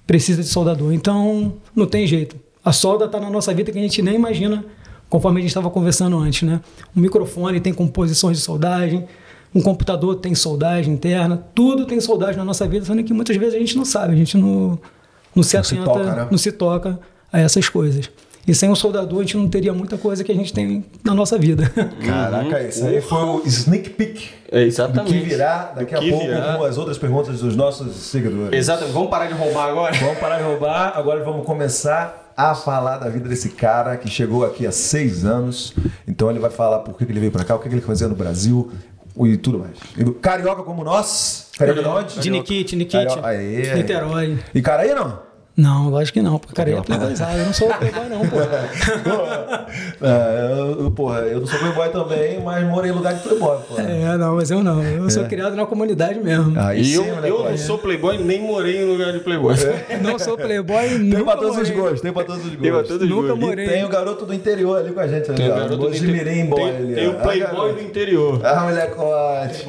precisa 0.06 0.42
de 0.42 0.48
soldador. 0.48 0.92
Então, 0.92 1.54
não 1.74 1.86
tem 1.86 2.06
jeito. 2.06 2.36
A 2.64 2.72
solda 2.72 3.04
está 3.04 3.20
na 3.20 3.28
nossa 3.28 3.52
vida 3.52 3.70
que 3.72 3.78
a 3.78 3.82
gente 3.82 4.00
nem 4.00 4.14
imagina, 4.14 4.64
conforme 5.08 5.38
a 5.38 5.42
gente 5.42 5.50
estava 5.50 5.70
conversando 5.70 6.18
antes, 6.18 6.42
né? 6.48 6.60
Um 6.96 7.00
microfone 7.00 7.60
tem 7.60 7.72
composições 7.72 8.36
de 8.38 8.42
soldagem, 8.42 9.06
um 9.54 9.60
computador 9.62 10.16
tem 10.16 10.34
soldagem 10.34 10.92
interna, 10.94 11.42
tudo 11.54 11.86
tem 11.86 12.00
soldagem 12.00 12.36
na 12.36 12.44
nossa 12.44 12.66
vida, 12.68 12.84
sendo 12.84 13.02
que 13.02 13.12
muitas 13.14 13.36
vezes 13.36 13.54
a 13.54 13.58
gente 13.58 13.76
não 13.76 13.84
sabe, 13.84 14.12
a 14.12 14.16
gente 14.16 14.36
não, 14.36 14.78
não 15.34 15.42
se 15.42 15.56
Não 15.56 15.64
se 15.64 15.74
atenta, 15.74 15.84
toca, 15.84 16.14
né? 16.14 16.28
não 16.30 16.38
se 16.38 16.52
toca 16.52 16.98
a 17.32 17.40
essas 17.40 17.68
coisas. 17.68 18.10
E 18.46 18.54
sem 18.54 18.70
um 18.70 18.74
soldador 18.74 19.18
a 19.18 19.22
gente 19.22 19.36
não 19.36 19.46
teria 19.46 19.74
muita 19.74 19.98
coisa 19.98 20.24
que 20.24 20.32
a 20.32 20.34
gente 20.34 20.54
tem 20.54 20.82
na 21.04 21.12
nossa 21.14 21.36
vida. 21.36 21.70
Caraca, 22.04 22.62
isso 22.62 22.82
aí 22.86 22.98
foi 23.00 23.18
o 23.22 23.42
sneak 23.46 23.90
peek 23.90 24.30
É, 24.50 24.60
do 24.60 24.66
exatamente. 24.66 25.12
que 25.12 25.20
virá 25.20 25.72
daqui 25.76 25.92
Do 25.92 25.98
a 25.98 26.02
que 26.02 26.10
pouco 26.10 26.26
virá. 26.26 26.56
com 26.56 26.64
as 26.64 26.78
outras 26.78 26.96
perguntas 26.96 27.40
dos 27.40 27.54
nossos 27.54 27.94
seguidores. 27.94 28.58
Exatamente. 28.58 28.94
Vamos 28.94 29.10
parar 29.10 29.26
de 29.26 29.34
roubar 29.34 29.68
agora? 29.68 29.94
Vamos 29.98 30.18
parar 30.18 30.38
de 30.38 30.44
roubar, 30.44 30.92
agora 30.96 31.22
vamos 31.22 31.44
começar 31.44 32.27
a 32.38 32.54
falar 32.54 32.98
da 32.98 33.08
vida 33.08 33.28
desse 33.28 33.48
cara 33.48 33.96
que 33.96 34.08
chegou 34.08 34.46
aqui 34.46 34.64
há 34.64 34.70
seis 34.70 35.24
anos. 35.24 35.74
Então 36.06 36.30
ele 36.30 36.38
vai 36.38 36.50
falar 36.50 36.78
por 36.78 36.96
que 36.96 37.02
ele 37.02 37.18
veio 37.18 37.32
pra 37.32 37.44
cá, 37.44 37.56
o 37.56 37.58
que 37.58 37.66
ele 37.66 37.80
fazia 37.80 38.06
no 38.06 38.14
Brasil 38.14 38.70
e 39.20 39.36
tudo 39.36 39.58
mais. 39.58 39.76
E 39.96 40.04
Carioca 40.20 40.62
como 40.62 40.84
nós. 40.84 41.48
Carioca 41.58 41.82
de 41.82 41.88
onde? 41.88 42.20
De 42.20 42.30
Nikit, 42.30 42.76
Nikit. 42.76 43.06
Niterói. 43.74 44.38
E 44.54 44.62
cara 44.62 44.84
aí 44.84 44.94
não? 44.94 45.27
Não, 45.58 45.88
lógico 45.90 46.14
que 46.18 46.22
não. 46.22 46.38
Pô, 46.38 46.48
cara, 46.54 46.70
é 46.70 46.80
playboyzado. 46.80 47.36
Eu 47.36 47.46
não 47.46 47.52
sou 47.52 47.68
playboy, 47.68 48.08
não, 48.08 48.20
pô. 48.20 48.36
É, 50.00 50.52
eu, 50.58 50.84
eu- 50.84 50.90
porra, 50.92 51.18
eu 51.20 51.40
não 51.40 51.46
sou 51.46 51.58
playboy 51.58 51.88
também, 51.90 52.40
mas 52.42 52.64
morei 52.64 52.90
em 52.90 52.94
lugar 52.94 53.14
de 53.14 53.20
playboy, 53.20 53.58
porra. 53.68 53.82
É, 53.82 54.16
não, 54.16 54.36
mas 54.36 54.50
eu 54.50 54.62
não. 54.62 54.82
Eu 54.82 55.10
sou 55.10 55.24
criado 55.24 55.54
na 55.56 55.66
comunidade 55.66 56.18
mesmo. 56.20 56.58
Aí 56.58 56.80
E 56.80 56.84
sim, 56.84 56.94
eu, 56.94 57.04
moleque, 57.16 57.28
eu 57.28 57.50
não 57.50 57.58
sou 57.58 57.78
playboy, 57.78 58.18
nem 58.18 58.40
morei 58.40 58.82
em 58.82 58.84
lugar 58.84 59.12
de 59.12 59.18
playboy. 59.20 59.54
Não 60.02 60.18
sou 60.18 60.36
playboy, 60.36 60.88
Tem 60.88 60.98
nunca 61.00 61.24
pra 61.24 61.36
todos 61.36 61.50
os 61.58 61.68
morei. 61.68 61.72
gostos, 61.82 62.00
tem 62.00 62.12
pra 62.12 62.24
todos 62.24 62.44
os 62.44 62.50
Tem 62.50 62.58
pra 62.60 62.70
gostos. 62.70 62.88
todos 62.88 63.02
os 63.02 63.08
Nunca 63.10 63.28
gostos. 63.28 63.46
morei. 63.48 63.66
E 63.66 63.68
tem 63.68 63.84
o 63.84 63.88
garoto 63.88 64.24
do 64.26 64.32
interior 64.34 64.78
ali 64.78 64.92
com 64.92 65.00
a 65.00 65.06
gente. 65.08 65.32
Tem 65.32 65.34
ali, 65.34 65.48
o 65.50 65.52
ó. 65.52 65.58
garoto 65.58 65.76
do 65.76 65.96
interior. 65.96 66.46
boy 66.48 66.58
Tem, 66.60 66.76
ali, 66.76 66.94
tem 66.94 67.08
ó. 67.08 67.10
o 67.10 67.14
Ah, 67.16 67.20
playboy 67.22 67.50
garoto. 67.56 67.74
do 67.74 67.82
interior. 67.82 68.40
Ah, 68.46 68.60
molecote. 68.62 69.66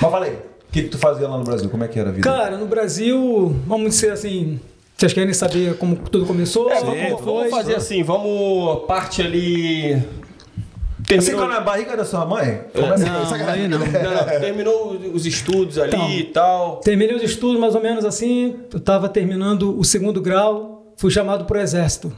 Mas 0.00 0.10
falei, 0.10 0.38
o 0.70 0.72
que, 0.72 0.82
que 0.84 0.88
tu 0.88 0.98
fazia 0.98 1.26
lá 1.28 1.36
no 1.36 1.42
Brasil? 1.42 1.68
Como 1.68 1.82
é 1.82 1.88
que 1.88 1.98
era 1.98 2.10
a 2.10 2.12
vida? 2.12 2.22
Cara, 2.22 2.56
no 2.56 2.64
Brasil, 2.66 3.56
vamos 3.66 3.90
dizer 3.90 4.12
assim. 4.12 4.60
Vocês 4.96 5.12
querem 5.12 5.34
saber 5.34 5.76
como 5.78 5.96
tudo 5.96 6.24
começou? 6.26 6.70
É, 6.70 6.76
como 6.78 6.94
vamos, 6.94 7.20
foi? 7.22 7.34
vamos 7.34 7.50
fazer 7.50 7.74
assim, 7.74 8.04
vamos 8.04 8.84
parte 8.86 9.20
ali. 9.20 9.94
Você 9.94 11.16
Terminou, 11.16 11.40
ficou 11.40 11.48
na 11.48 11.60
barriga 11.60 11.96
da 11.96 12.04
sua 12.04 12.24
mãe? 12.24 12.60
Começa 12.72 13.04
Não, 13.04 13.26
sacanagem. 13.26 13.62
aí 13.64 13.68
não. 13.68 13.78
Não, 13.80 13.86
não, 13.86 14.24
terminou 14.40 14.92
os 15.12 15.26
estudos 15.26 15.76
ali 15.76 15.88
Então. 15.96 16.10
e 16.10 16.24
tal. 16.24 16.76
Terminei 16.76 17.16
os 17.16 17.22
estudos 17.22 17.58
mais 17.58 17.74
ou 17.74 17.82
menos 17.82 18.04
assim. 18.04 18.54
Eu 18.72 18.78
estava 18.78 19.08
terminando 19.08 19.76
o 19.76 19.82
segundo 19.82 20.20
grau. 20.20 20.92
Fui 20.96 21.10
chamado 21.10 21.46
para 21.46 21.58
o 21.58 21.60
exército. 21.60 22.12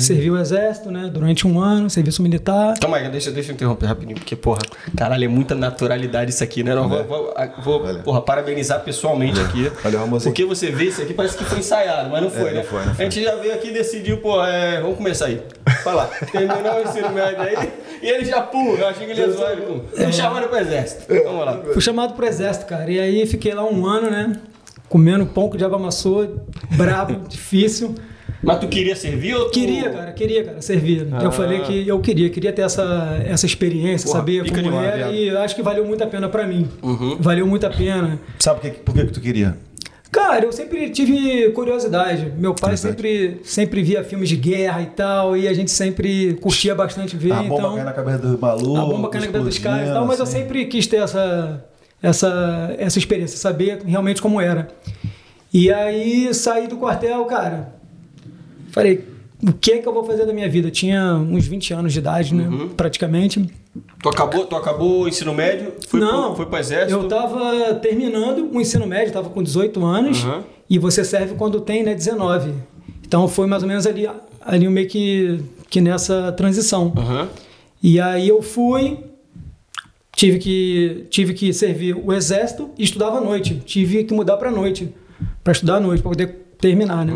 Servi 0.00 0.28
o 0.28 0.36
exército, 0.36 0.90
né? 0.90 1.08
Durante 1.12 1.46
um 1.46 1.60
ano, 1.60 1.88
serviço 1.88 2.20
militar. 2.20 2.74
Calma 2.80 2.96
aí, 2.96 3.08
deixa, 3.08 3.30
deixa 3.30 3.52
eu 3.52 3.54
interromper 3.54 3.86
rapidinho, 3.86 4.16
porque, 4.16 4.34
porra, 4.34 4.58
caralho, 4.96 5.24
é 5.24 5.28
muita 5.28 5.54
naturalidade 5.54 6.32
isso 6.32 6.42
aqui, 6.42 6.64
né? 6.64 6.74
Não, 6.74 6.88
vou, 6.88 7.04
vou, 7.04 7.32
vou, 7.62 7.94
porra, 8.02 8.20
parabenizar 8.20 8.82
pessoalmente 8.82 9.40
aqui. 9.40 9.70
Olha, 9.84 10.00
Ramosinho. 10.00 10.32
Porque 10.32 10.44
você 10.44 10.72
vê 10.72 10.86
isso 10.86 11.00
aqui, 11.00 11.14
parece 11.14 11.38
que 11.38 11.44
foi 11.44 11.60
ensaiado, 11.60 12.10
mas 12.10 12.22
não 12.22 12.28
foi, 12.28 12.50
não 12.50 12.56
né? 12.56 12.62
foi, 12.64 12.84
não 12.84 12.94
foi. 12.96 13.06
A 13.06 13.08
gente 13.08 13.22
já 13.22 13.36
veio 13.36 13.54
aqui 13.54 13.68
e 13.68 13.72
decidiu, 13.72 14.16
pô, 14.16 14.44
é, 14.44 14.80
vamos 14.80 14.96
começar 14.96 15.26
aí. 15.26 15.40
Vai 15.84 15.94
lá, 15.94 16.06
terminou 16.06 16.74
o 16.74 16.82
ensino 16.82 17.10
médio 17.10 17.40
aí, 17.40 17.72
e 18.02 18.08
ele 18.08 18.24
já 18.24 18.42
pula, 18.42 18.80
eu 18.80 18.88
achei 18.88 19.06
que 19.06 19.12
ele 19.12 19.20
ia 19.20 19.30
zoar 19.30 19.52
ele 19.52 19.62
com. 19.62 20.04
Me 20.06 20.12
chamaram 20.12 20.48
pro 20.48 20.58
exército. 20.58 21.04
Vamos 21.22 21.46
lá. 21.46 21.62
Fui 21.72 21.80
chamado 21.80 22.14
para 22.14 22.24
o 22.24 22.28
exército, 22.28 22.66
cara. 22.66 22.90
E 22.90 22.98
aí 22.98 23.26
fiquei 23.28 23.54
lá 23.54 23.64
um 23.64 23.86
ano, 23.86 24.10
né? 24.10 24.32
Comendo 24.88 25.24
pão 25.24 25.48
com 25.48 25.56
diabo 25.56 25.76
amassou, 25.76 26.44
brabo, 26.76 27.20
difícil. 27.30 27.94
Mas 28.42 28.58
tu 28.58 28.66
queria 28.66 28.96
servir 28.96 29.34
ou 29.34 29.44
tu... 29.46 29.52
Queria, 29.52 29.90
cara, 29.90 30.12
queria, 30.12 30.44
cara, 30.44 30.60
servir. 30.60 31.06
Eu 31.22 31.30
falei 31.30 31.60
que 31.60 31.86
eu 31.86 32.00
queria, 32.00 32.28
queria 32.28 32.52
ter 32.52 32.62
essa, 32.62 33.22
essa 33.24 33.46
experiência, 33.46 34.08
Porra, 34.08 34.18
saber 34.18 34.48
como 34.48 34.62
demais, 34.62 34.86
era. 34.86 34.96
viado. 34.96 35.14
E 35.14 35.28
eu 35.28 35.40
acho 35.40 35.54
que 35.54 35.62
valeu 35.62 35.84
muito 35.84 36.02
a 36.02 36.06
pena 36.06 36.28
pra 36.28 36.46
mim. 36.46 36.68
Valeu 37.20 37.46
muito 37.46 37.64
a 37.64 37.70
pena. 37.70 38.18
Sabe 38.40 38.60
por 38.60 38.70
que, 38.70 38.78
por 38.80 38.94
que 38.94 39.06
que 39.06 39.12
tu 39.12 39.20
queria? 39.20 39.56
Cara, 40.12 40.44
eu 40.44 40.52
sempre 40.52 40.90
tive 40.90 41.50
curiosidade. 41.52 42.34
Meu 42.36 42.54
pai 42.54 42.76
sempre, 42.76 43.40
sempre 43.44 43.82
via 43.82 44.04
filmes 44.04 44.28
de 44.28 44.36
guerra 44.36 44.82
e 44.82 44.86
tal, 44.86 45.34
e 45.34 45.48
a 45.48 45.54
gente 45.54 45.70
sempre 45.70 46.34
curtia 46.34 46.74
bastante 46.74 47.16
ver. 47.16 47.32
a 47.32 47.42
bomba 47.42 47.54
então, 47.54 47.74
cai 47.76 47.84
na 47.84 47.92
cabeça 47.92 48.18
do 48.18 48.38
maluco. 48.38 48.76
a 48.76 48.84
bomba 48.84 49.08
cai 49.08 49.20
na 49.22 49.26
cabeça 49.28 49.44
dos 49.44 49.58
caras 49.58 49.88
e 49.88 49.92
tal, 49.92 50.06
mas 50.06 50.18
eu 50.18 50.24
assim. 50.24 50.40
sempre 50.40 50.66
quis 50.66 50.86
ter 50.86 50.98
essa, 50.98 51.64
essa, 52.02 52.74
essa 52.76 52.98
experiência, 52.98 53.38
saber 53.38 53.80
realmente 53.86 54.20
como 54.20 54.38
era. 54.38 54.68
E 55.50 55.72
aí 55.72 56.34
saí 56.34 56.66
do 56.66 56.76
quartel, 56.76 57.24
cara. 57.24 57.71
Falei, 58.72 59.04
o 59.42 59.52
que 59.52 59.72
é 59.72 59.78
que 59.78 59.86
eu 59.86 59.92
vou 59.92 60.02
fazer 60.04 60.26
da 60.26 60.32
minha 60.32 60.48
vida? 60.48 60.68
Eu 60.68 60.72
tinha 60.72 61.14
uns 61.14 61.46
20 61.46 61.74
anos 61.74 61.92
de 61.92 61.98
idade, 62.00 62.34
né? 62.34 62.48
Uhum. 62.48 62.68
Praticamente. 62.70 63.44
Tu 64.02 64.08
acabou, 64.08 64.44
tu 64.46 64.56
acabou 64.56 65.02
o 65.02 65.08
ensino 65.08 65.32
médio, 65.32 65.72
foi, 65.88 66.00
Não, 66.00 66.26
pro, 66.28 66.36
foi 66.36 66.46
pro 66.46 66.58
exército? 66.58 66.92
eu 67.00 67.08
tava 67.08 67.74
terminando 67.76 68.50
o 68.52 68.60
ensino 68.60 68.86
médio, 68.86 69.12
tava 69.12 69.30
com 69.30 69.42
18 69.42 69.84
anos, 69.84 70.24
Uhum. 70.24 70.42
e 70.68 70.78
você 70.78 71.04
serve 71.04 71.34
quando 71.36 71.60
tem, 71.60 71.82
né, 71.82 71.94
19. 71.94 72.52
Então 73.06 73.26
foi 73.28 73.46
mais 73.46 73.62
ou 73.62 73.68
menos 73.68 73.86
ali, 73.86 74.08
ali 74.40 74.68
meio 74.68 74.88
que, 74.88 75.40
que 75.70 75.80
nessa 75.80 76.32
transição. 76.32 76.92
Aham. 76.96 77.28
E 77.82 77.98
aí 78.00 78.28
eu 78.28 78.40
fui, 78.42 78.98
tive 80.14 80.38
que, 80.38 81.06
tive 81.10 81.34
que 81.34 81.52
servir 81.52 81.96
o 81.96 82.12
exército 82.12 82.70
e 82.78 82.84
estudava 82.84 83.18
à 83.18 83.20
noite. 83.20 83.60
Tive 83.64 84.04
que 84.04 84.14
mudar 84.14 84.36
para 84.36 84.50
noite, 84.50 84.94
para 85.42 85.52
estudar 85.52 85.76
à 85.76 85.80
noite, 85.80 86.00
para 86.02 86.10
poder 86.10 86.28
terminar, 86.60 87.04
né? 87.04 87.12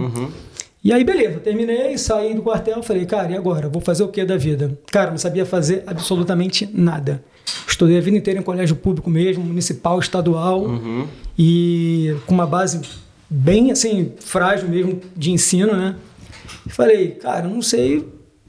E 0.87 0.93
aí, 0.93 1.03
beleza, 1.03 1.41
terminei, 1.41 1.99
saí 1.99 2.33
do 2.33 2.43
quartel, 2.43 2.81
falei, 2.81 3.05
cara, 3.07 3.33
e 3.33 3.37
agora? 3.37 3.69
Vou 3.69 3.83
fazer 3.83 4.05
o 4.05 4.09
que 4.09 4.25
da 4.25 4.37
vida? 4.37 4.79
Cara, 4.87 5.11
não 5.11 5.19
sabia 5.19 5.45
fazer 5.45 5.83
absolutamente 5.85 6.71
nada. 6.73 7.25
Estudei 7.67 7.99
a 7.99 8.01
vida 8.01 8.17
inteira 8.17 8.39
em 8.39 8.43
colégio 8.45 8.77
público 8.77 9.11
mesmo, 9.11 9.43
municipal, 9.43 9.99
estadual, 9.99 10.65
e 11.37 12.15
com 12.25 12.33
uma 12.35 12.47
base 12.47 12.83
bem, 13.29 13.73
assim, 13.73 14.13
frágil 14.21 14.69
mesmo 14.69 15.01
de 15.17 15.33
ensino, 15.33 15.75
né? 15.75 15.97
E 16.65 16.71
falei, 16.71 17.11
cara, 17.17 17.49
não 17.49 17.61
sei 17.63 18.07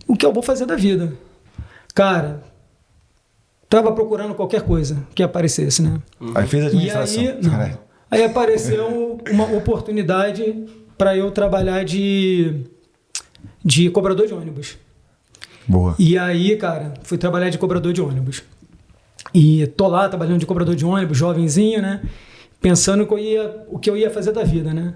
o 0.08 0.16
que 0.16 0.24
eu 0.24 0.32
vou 0.32 0.44
fazer 0.44 0.68
da 0.68 0.76
vida. 0.76 1.12
Cara, 1.96 2.44
tava 3.68 3.92
procurando 3.94 4.36
qualquer 4.36 4.62
coisa 4.62 5.08
que 5.16 5.24
aparecesse, 5.24 5.82
né? 5.82 6.00
Aí 6.36 6.46
fez 6.46 6.66
E 6.66 6.68
administração. 6.68 7.20
aí, 7.20 7.38
não. 7.42 7.80
Aí 8.12 8.24
apareceu 8.24 9.20
uma 9.32 9.52
oportunidade 9.58 10.68
para 10.98 11.16
eu 11.16 11.32
trabalhar 11.32 11.84
de, 11.84 12.62
de 13.64 13.90
cobrador 13.90 14.28
de 14.28 14.34
ônibus. 14.34 14.78
Boa. 15.68 15.96
E 16.00 16.18
aí, 16.18 16.56
cara, 16.56 16.94
fui 17.04 17.18
trabalhar 17.18 17.50
de 17.50 17.58
cobrador 17.58 17.92
de 17.94 18.02
ônibus. 18.02 18.44
E 19.34 19.68
tô 19.68 19.88
lá 19.88 20.08
trabalhando 20.08 20.40
de 20.40 20.46
cobrador 20.46 20.76
de 20.76 20.86
ônibus, 20.86 21.18
jovenzinho, 21.18 21.82
né? 21.82 22.02
Pensando 22.62 23.06
que 23.06 23.14
eu 23.14 23.20
ia, 23.20 23.66
o 23.70 23.78
que 23.78 23.90
eu 23.90 23.98
ia 23.98 24.10
fazer 24.10 24.32
da 24.32 24.44
vida, 24.44 24.74
né? 24.74 24.96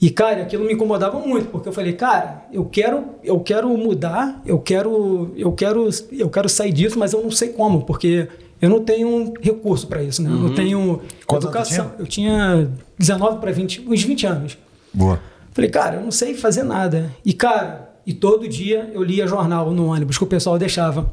E, 0.00 0.10
cara, 0.10 0.42
aquilo 0.42 0.64
me 0.64 0.74
incomodava 0.74 1.18
muito, 1.18 1.48
porque 1.48 1.68
eu 1.68 1.72
falei, 1.72 1.94
cara, 1.94 2.44
eu 2.52 2.66
quero, 2.66 3.14
eu 3.24 3.40
quero 3.40 3.68
mudar, 3.76 4.42
eu 4.44 4.58
quero, 4.58 5.32
eu 5.36 5.52
quero, 5.52 5.88
eu 6.12 6.28
quero 6.28 6.48
sair 6.48 6.72
disso, 6.72 6.98
mas 6.98 7.14
eu 7.14 7.22
não 7.22 7.30
sei 7.30 7.48
como, 7.48 7.82
porque 7.82 8.28
eu 8.60 8.68
não 8.68 8.84
tenho 8.84 9.32
recurso 9.40 9.86
para 9.86 10.02
isso, 10.02 10.22
né? 10.22 10.30
Eu 10.30 10.36
não 10.36 10.54
tenho 10.54 11.00
Quantos 11.26 11.46
anos 11.46 11.68
tu 11.68 11.74
educação. 11.74 11.92
Eu 11.98 12.06
tinha 12.06 12.70
19 12.98 13.38
para 13.38 13.52
20, 13.52 13.86
uns 13.88 14.02
20 14.02 14.26
anos. 14.26 14.58
Boa. 14.96 15.20
Falei, 15.52 15.70
cara, 15.70 15.96
eu 15.96 16.02
não 16.02 16.10
sei 16.10 16.34
fazer 16.34 16.62
nada. 16.62 17.14
E, 17.22 17.34
cara, 17.34 17.90
e 18.06 18.14
todo 18.14 18.48
dia 18.48 18.90
eu 18.94 19.02
lia 19.02 19.26
jornal 19.26 19.70
no 19.72 19.88
ônibus 19.88 20.16
que 20.16 20.24
o 20.24 20.26
pessoal 20.26 20.58
deixava. 20.58 21.10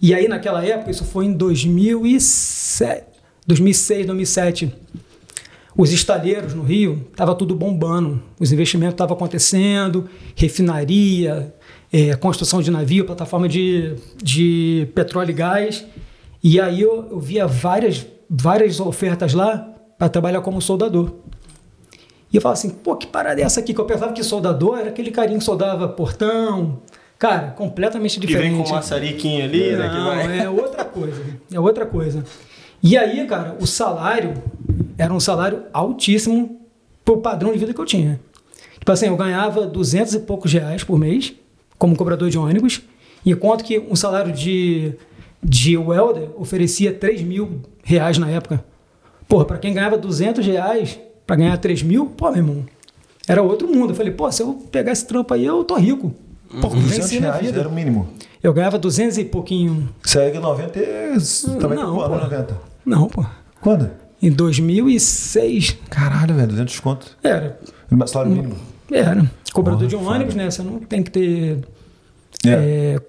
E 0.00 0.14
aí, 0.14 0.28
naquela 0.28 0.64
época, 0.64 0.90
isso 0.90 1.04
foi 1.04 1.24
em 1.24 1.32
2007, 1.32 3.04
2006, 3.46 4.06
2007. 4.06 4.74
Os 5.76 5.92
estaleiros 5.92 6.54
no 6.54 6.62
Rio, 6.62 7.08
estava 7.10 7.34
tudo 7.34 7.56
bombando. 7.56 8.22
Os 8.38 8.52
investimentos 8.52 8.94
estavam 8.94 9.16
acontecendo, 9.16 10.08
refinaria, 10.36 11.52
eh, 11.92 12.14
construção 12.14 12.62
de 12.62 12.70
navio, 12.70 13.04
plataforma 13.04 13.48
de, 13.48 13.96
de 14.16 14.86
petróleo 14.94 15.30
e 15.30 15.34
gás. 15.34 15.84
E 16.42 16.60
aí 16.60 16.80
eu, 16.80 17.08
eu 17.10 17.18
via 17.18 17.46
várias, 17.48 18.06
várias 18.30 18.78
ofertas 18.78 19.34
lá 19.34 19.68
para 19.98 20.08
trabalhar 20.08 20.42
como 20.42 20.60
soldador. 20.60 21.12
E 22.34 22.36
eu 22.36 22.40
falava 22.40 22.58
assim, 22.58 22.70
pô, 22.70 22.96
que 22.96 23.06
parada 23.06 23.40
é 23.40 23.44
essa 23.44 23.60
aqui? 23.60 23.72
Que 23.72 23.80
eu 23.80 23.84
pensava 23.84 24.12
que 24.12 24.20
soldador 24.24 24.76
era 24.80 24.88
aquele 24.88 25.12
carinha 25.12 25.38
que 25.38 25.44
soldava 25.44 25.86
portão. 25.86 26.80
Cara, 27.16 27.52
completamente 27.52 28.18
Que 28.18 28.26
diferente. 28.26 28.56
vem 28.56 28.64
com 28.64 28.70
maçariquinho 28.70 29.44
ali, 29.44 29.70
né? 29.76 29.88
Que 29.88 29.94
Não, 29.94 30.04
vai... 30.06 30.38
é 30.40 30.50
outra 30.50 30.84
coisa. 30.84 31.22
É 31.52 31.60
outra 31.60 31.86
coisa. 31.86 32.24
E 32.82 32.96
aí, 32.98 33.24
cara, 33.28 33.56
o 33.60 33.68
salário 33.68 34.34
era 34.98 35.14
um 35.14 35.20
salário 35.20 35.62
altíssimo 35.72 36.60
pro 37.04 37.18
padrão 37.18 37.52
de 37.52 37.58
vida 37.58 37.72
que 37.72 37.80
eu 37.80 37.84
tinha. 37.84 38.18
Tipo 38.80 38.90
assim, 38.90 39.06
eu 39.06 39.16
ganhava 39.16 39.64
200 39.64 40.14
e 40.14 40.18
poucos 40.18 40.52
reais 40.52 40.82
por 40.82 40.98
mês 40.98 41.34
como 41.78 41.94
cobrador 41.94 42.28
de 42.30 42.36
ônibus, 42.36 42.82
enquanto 43.24 43.62
que 43.62 43.78
um 43.78 43.94
salário 43.94 44.32
de, 44.32 44.94
de 45.40 45.76
welder 45.78 46.30
oferecia 46.36 46.92
3 46.92 47.22
mil 47.22 47.62
reais 47.84 48.18
na 48.18 48.28
época. 48.28 48.64
Porra, 49.28 49.44
pra 49.44 49.56
quem 49.58 49.72
ganhava 49.72 49.96
200 49.96 50.44
reais, 50.44 50.98
pra 51.26 51.36
ganhar 51.36 51.56
3 51.58 51.82
mil, 51.82 52.06
pô, 52.06 52.28
meu 52.30 52.36
irmão, 52.38 52.64
era 53.26 53.42
outro 53.42 53.68
mundo. 53.68 53.90
Eu 53.90 53.96
falei, 53.96 54.12
pô, 54.12 54.30
se 54.30 54.42
eu 54.42 54.54
pegar 54.70 54.92
esse 54.92 55.06
trampo 55.06 55.32
aí, 55.34 55.44
eu 55.44 55.64
tô 55.64 55.74
rico. 55.76 56.14
Pô, 56.60 56.68
com 56.68 56.76
200 56.80 56.96
Venci 56.96 57.20
na 57.20 57.30
reais 57.32 57.46
vida. 57.46 57.60
era 57.60 57.68
o 57.68 57.72
mínimo. 57.72 58.08
Eu 58.42 58.52
ganhava 58.52 58.78
200 58.78 59.18
e 59.18 59.24
pouquinho. 59.24 59.88
Segue 60.04 60.38
90 60.38 60.78
e... 60.78 61.58
Também 61.58 61.78
Não, 61.78 61.96
pô. 61.96 62.08
90. 62.08 62.60
Não, 62.84 63.08
pô. 63.08 63.24
Quando? 63.60 63.90
Em 64.22 64.30
2006 64.30 65.76
Caralho, 65.90 66.34
velho, 66.34 66.48
200 66.48 66.80
conto. 66.80 67.16
era. 67.22 67.58
Salário 68.06 68.32
mínimo. 68.32 68.56
Era. 68.92 69.30
Cobrador 69.52 69.78
Porra, 69.80 69.88
de 69.88 69.96
um 69.96 70.00
foda. 70.04 70.14
ônibus, 70.16 70.34
né? 70.34 70.50
Você 70.50 70.62
não 70.62 70.78
tem 70.80 71.02
que 71.02 71.10
ter 71.10 71.58
É. 72.44 72.50
é, 72.50 73.00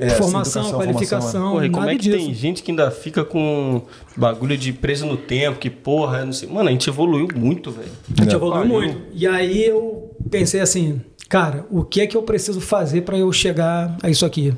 é, 0.00 0.10
formação, 0.10 0.62
educação, 0.62 0.72
qualificação, 0.72 1.20
formação, 1.20 1.52
Porra, 1.52 1.66
e 1.66 1.70
como 1.70 1.88
é 1.88 1.94
que 1.96 2.02
disso. 2.02 2.16
tem 2.18 2.34
gente 2.34 2.62
que 2.62 2.70
ainda 2.70 2.90
fica 2.90 3.24
com 3.24 3.82
bagulho 4.16 4.56
de 4.56 4.72
preso 4.72 5.06
no 5.06 5.16
tempo, 5.16 5.58
que 5.58 5.70
porra, 5.70 6.24
não 6.24 6.32
sei. 6.32 6.48
Mano, 6.48 6.68
a 6.68 6.72
gente 6.72 6.88
evoluiu 6.88 7.28
muito, 7.34 7.70
velho. 7.70 7.88
A 8.18 8.22
gente 8.22 8.32
É. 8.32 8.36
evoluiu 8.36 8.60
Pariu. 8.62 8.72
muito. 8.74 8.98
E 9.14 9.26
aí 9.26 9.64
eu 9.64 10.10
pensei 10.30 10.60
assim, 10.60 11.00
cara, 11.28 11.64
o 11.70 11.82
que 11.84 12.00
é 12.02 12.06
que 12.06 12.16
eu 12.16 12.22
preciso 12.22 12.60
fazer 12.60 13.00
para 13.02 13.16
eu 13.16 13.32
chegar 13.32 13.96
a 14.02 14.10
isso 14.10 14.26
aqui? 14.26 14.52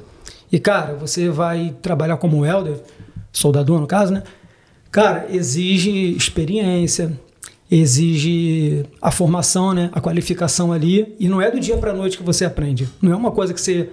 E 0.50 0.58
cara, 0.58 0.94
você 0.94 1.28
vai 1.28 1.74
trabalhar 1.80 2.16
como 2.16 2.40
welder, 2.40 2.80
soldador 3.32 3.80
no 3.80 3.86
caso, 3.86 4.12
né? 4.12 4.22
Cara, 4.90 5.26
exige 5.30 6.14
experiência, 6.16 7.12
exige 7.70 8.84
a 9.02 9.10
formação, 9.10 9.72
né? 9.74 9.90
A 9.92 10.00
qualificação 10.00 10.72
ali. 10.72 11.14
E 11.18 11.28
não 11.28 11.40
é 11.42 11.50
do 11.50 11.58
dia 11.60 11.76
para 11.76 11.92
noite 11.92 12.16
que 12.16 12.22
você 12.22 12.44
aprende. 12.44 12.88
Não 13.02 13.12
é 13.12 13.16
uma 13.16 13.30
coisa 13.32 13.52
que 13.52 13.60
você 13.60 13.88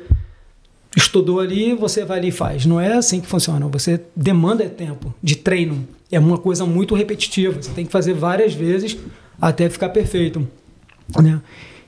estudou 0.95 1.39
ali, 1.39 1.73
você 1.73 2.03
vai 2.03 2.19
ali 2.19 2.27
e 2.29 2.31
faz. 2.31 2.65
Não 2.65 2.79
é 2.79 2.93
assim 2.93 3.21
que 3.21 3.27
funciona. 3.27 3.67
Você 3.67 4.01
demanda 4.15 4.67
tempo 4.69 5.13
de 5.21 5.35
treino. 5.35 5.87
É 6.11 6.19
uma 6.19 6.37
coisa 6.37 6.65
muito 6.65 6.95
repetitiva. 6.95 7.61
Você 7.61 7.71
tem 7.71 7.85
que 7.85 7.91
fazer 7.91 8.13
várias 8.13 8.53
vezes 8.53 8.97
até 9.39 9.69
ficar 9.69 9.89
perfeito. 9.89 10.47
Né? 11.21 11.41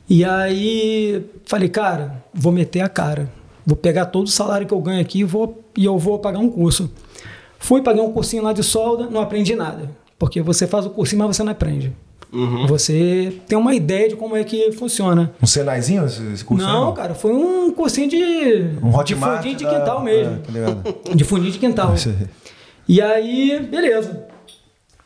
E 0.10 0.24
aí 0.24 1.26
falei, 1.46 1.70
cara, 1.70 2.24
vou 2.34 2.52
meter 2.52 2.82
a 2.82 2.90
cara. 2.90 3.32
Vou 3.66 3.78
pegar 3.78 4.08
todo 4.08 4.28
o 4.28 4.32
salário 4.32 4.68
que 4.68 4.74
eu 4.74 4.82
ganho 4.82 5.02
aqui 5.02 5.20
e, 5.20 5.24
vou, 5.24 5.64
e 5.78 5.86
eu 5.86 5.98
vou 5.98 6.20
pagar 6.20 6.40
um 6.40 6.50
curso. 6.50 6.92
Fui 7.60 7.82
pagar 7.82 8.02
um 8.02 8.12
cursinho 8.12 8.44
lá 8.44 8.52
de 8.52 8.64
solda, 8.64 9.10
não 9.10 9.22
aprendi 9.22 9.56
nada. 9.56 9.90
Porque 10.20 10.42
você 10.42 10.68
faz 10.68 10.86
o 10.86 10.90
cursinho, 10.90 11.20
mas 11.20 11.36
você 11.36 11.44
não 11.44 11.52
aprende. 11.52 11.94
Você 12.68 13.34
tem 13.48 13.58
uma 13.58 13.76
ideia 13.76 14.10
de 14.10 14.16
como 14.16 14.36
é 14.36 14.44
que 14.44 14.72
funciona. 14.72 15.32
Um 15.42 15.46
Senaizinho 15.46 16.06
esse, 16.06 16.44
curso? 16.44 16.66
aí, 16.66 16.72
Não, 16.72 16.94
cara, 16.94 17.14
foi 17.14 17.32
um 17.34 17.72
cursinho 17.72 18.10
de, 18.10 18.18
Um 18.82 18.90
de 18.90 18.96
Hotmart 18.98 19.38
fundinho 19.38 19.56
de 19.58 19.64
da- 19.64 19.80
quintal 19.80 20.04
mesmo. 20.04 20.40
É, 20.56 20.66
tá? 20.94 21.14
De 21.16 21.24
fundinho 21.24 21.52
de 21.52 21.60
quintal. 21.60 21.94
E 22.88 23.02
aí, 23.02 23.60
beleza. 23.70 24.26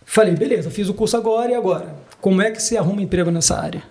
Falei, 0.05 0.35
beleza, 0.35 0.69
fiz 0.71 0.87
o 0.87 0.93
curso 0.93 1.17
agora 1.17 1.51
e 1.51 1.55
agora? 1.55 1.95
Como 2.21 2.41
é 2.41 2.49
que 2.49 2.61
se 2.61 2.77
arruma 2.77 3.01
emprego 3.01 3.29
nessa 3.29 3.59
área? 3.59 3.83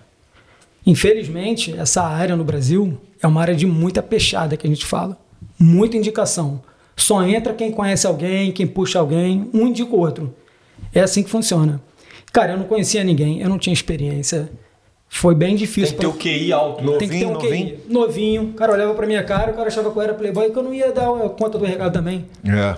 Infelizmente, 0.85 1.75
essa 1.77 2.01
área 2.03 2.35
no 2.35 2.43
Brasil 2.43 2.97
é 3.21 3.27
uma 3.27 3.41
área 3.41 3.55
de 3.55 3.65
muita 3.65 4.01
peixada 4.01 4.55
que 4.57 4.65
a 4.65 4.69
gente 4.69 4.85
fala. 4.85 5.17
Muita 5.59 5.97
indicação. 5.97 6.61
Só 6.95 7.23
entra 7.23 7.53
quem 7.53 7.71
conhece 7.71 8.07
alguém, 8.07 8.51
quem 8.51 8.65
puxa 8.65 8.99
alguém, 8.99 9.49
um 9.53 9.67
indica 9.67 9.93
o 9.95 9.99
outro. 9.99 10.33
É 10.93 11.01
assim 11.01 11.21
que 11.23 11.29
funciona. 11.29 11.81
Cara, 12.31 12.53
eu 12.53 12.57
não 12.57 12.65
conhecia 12.65 13.03
ninguém, 13.03 13.41
eu 13.41 13.49
não 13.49 13.57
tinha 13.57 13.73
experiência. 13.73 14.49
Foi 15.09 15.33
bem 15.33 15.49
Tem 15.49 15.57
difícil. 15.57 15.95
que 15.95 16.01
ter 16.01 16.07
o 16.07 16.13
QI 16.13 16.51
alto. 16.51 16.83
né? 16.83 16.97
tem 16.97 17.07
que 17.07 17.19
ter 17.19 17.25
um 17.25 17.33
Novinho, 17.33 17.49
QI. 17.77 17.79
Novinho. 17.89 18.43
O 18.43 18.53
cara 18.53 18.73
olhava 18.73 18.93
pra 18.93 19.07
minha 19.07 19.23
cara, 19.23 19.51
o 19.51 19.55
cara 19.55 19.67
achava 19.69 19.89
que 19.89 19.97
eu 19.97 20.01
era 20.01 20.13
playboy 20.13 20.47
e 20.47 20.51
que 20.51 20.57
eu 20.57 20.63
não 20.63 20.73
ia 20.73 20.91
dar 20.91 21.07
a 21.09 21.29
conta 21.29 21.57
do 21.57 21.63
recado 21.65 21.93
também. 21.93 22.25
É. 22.45 22.75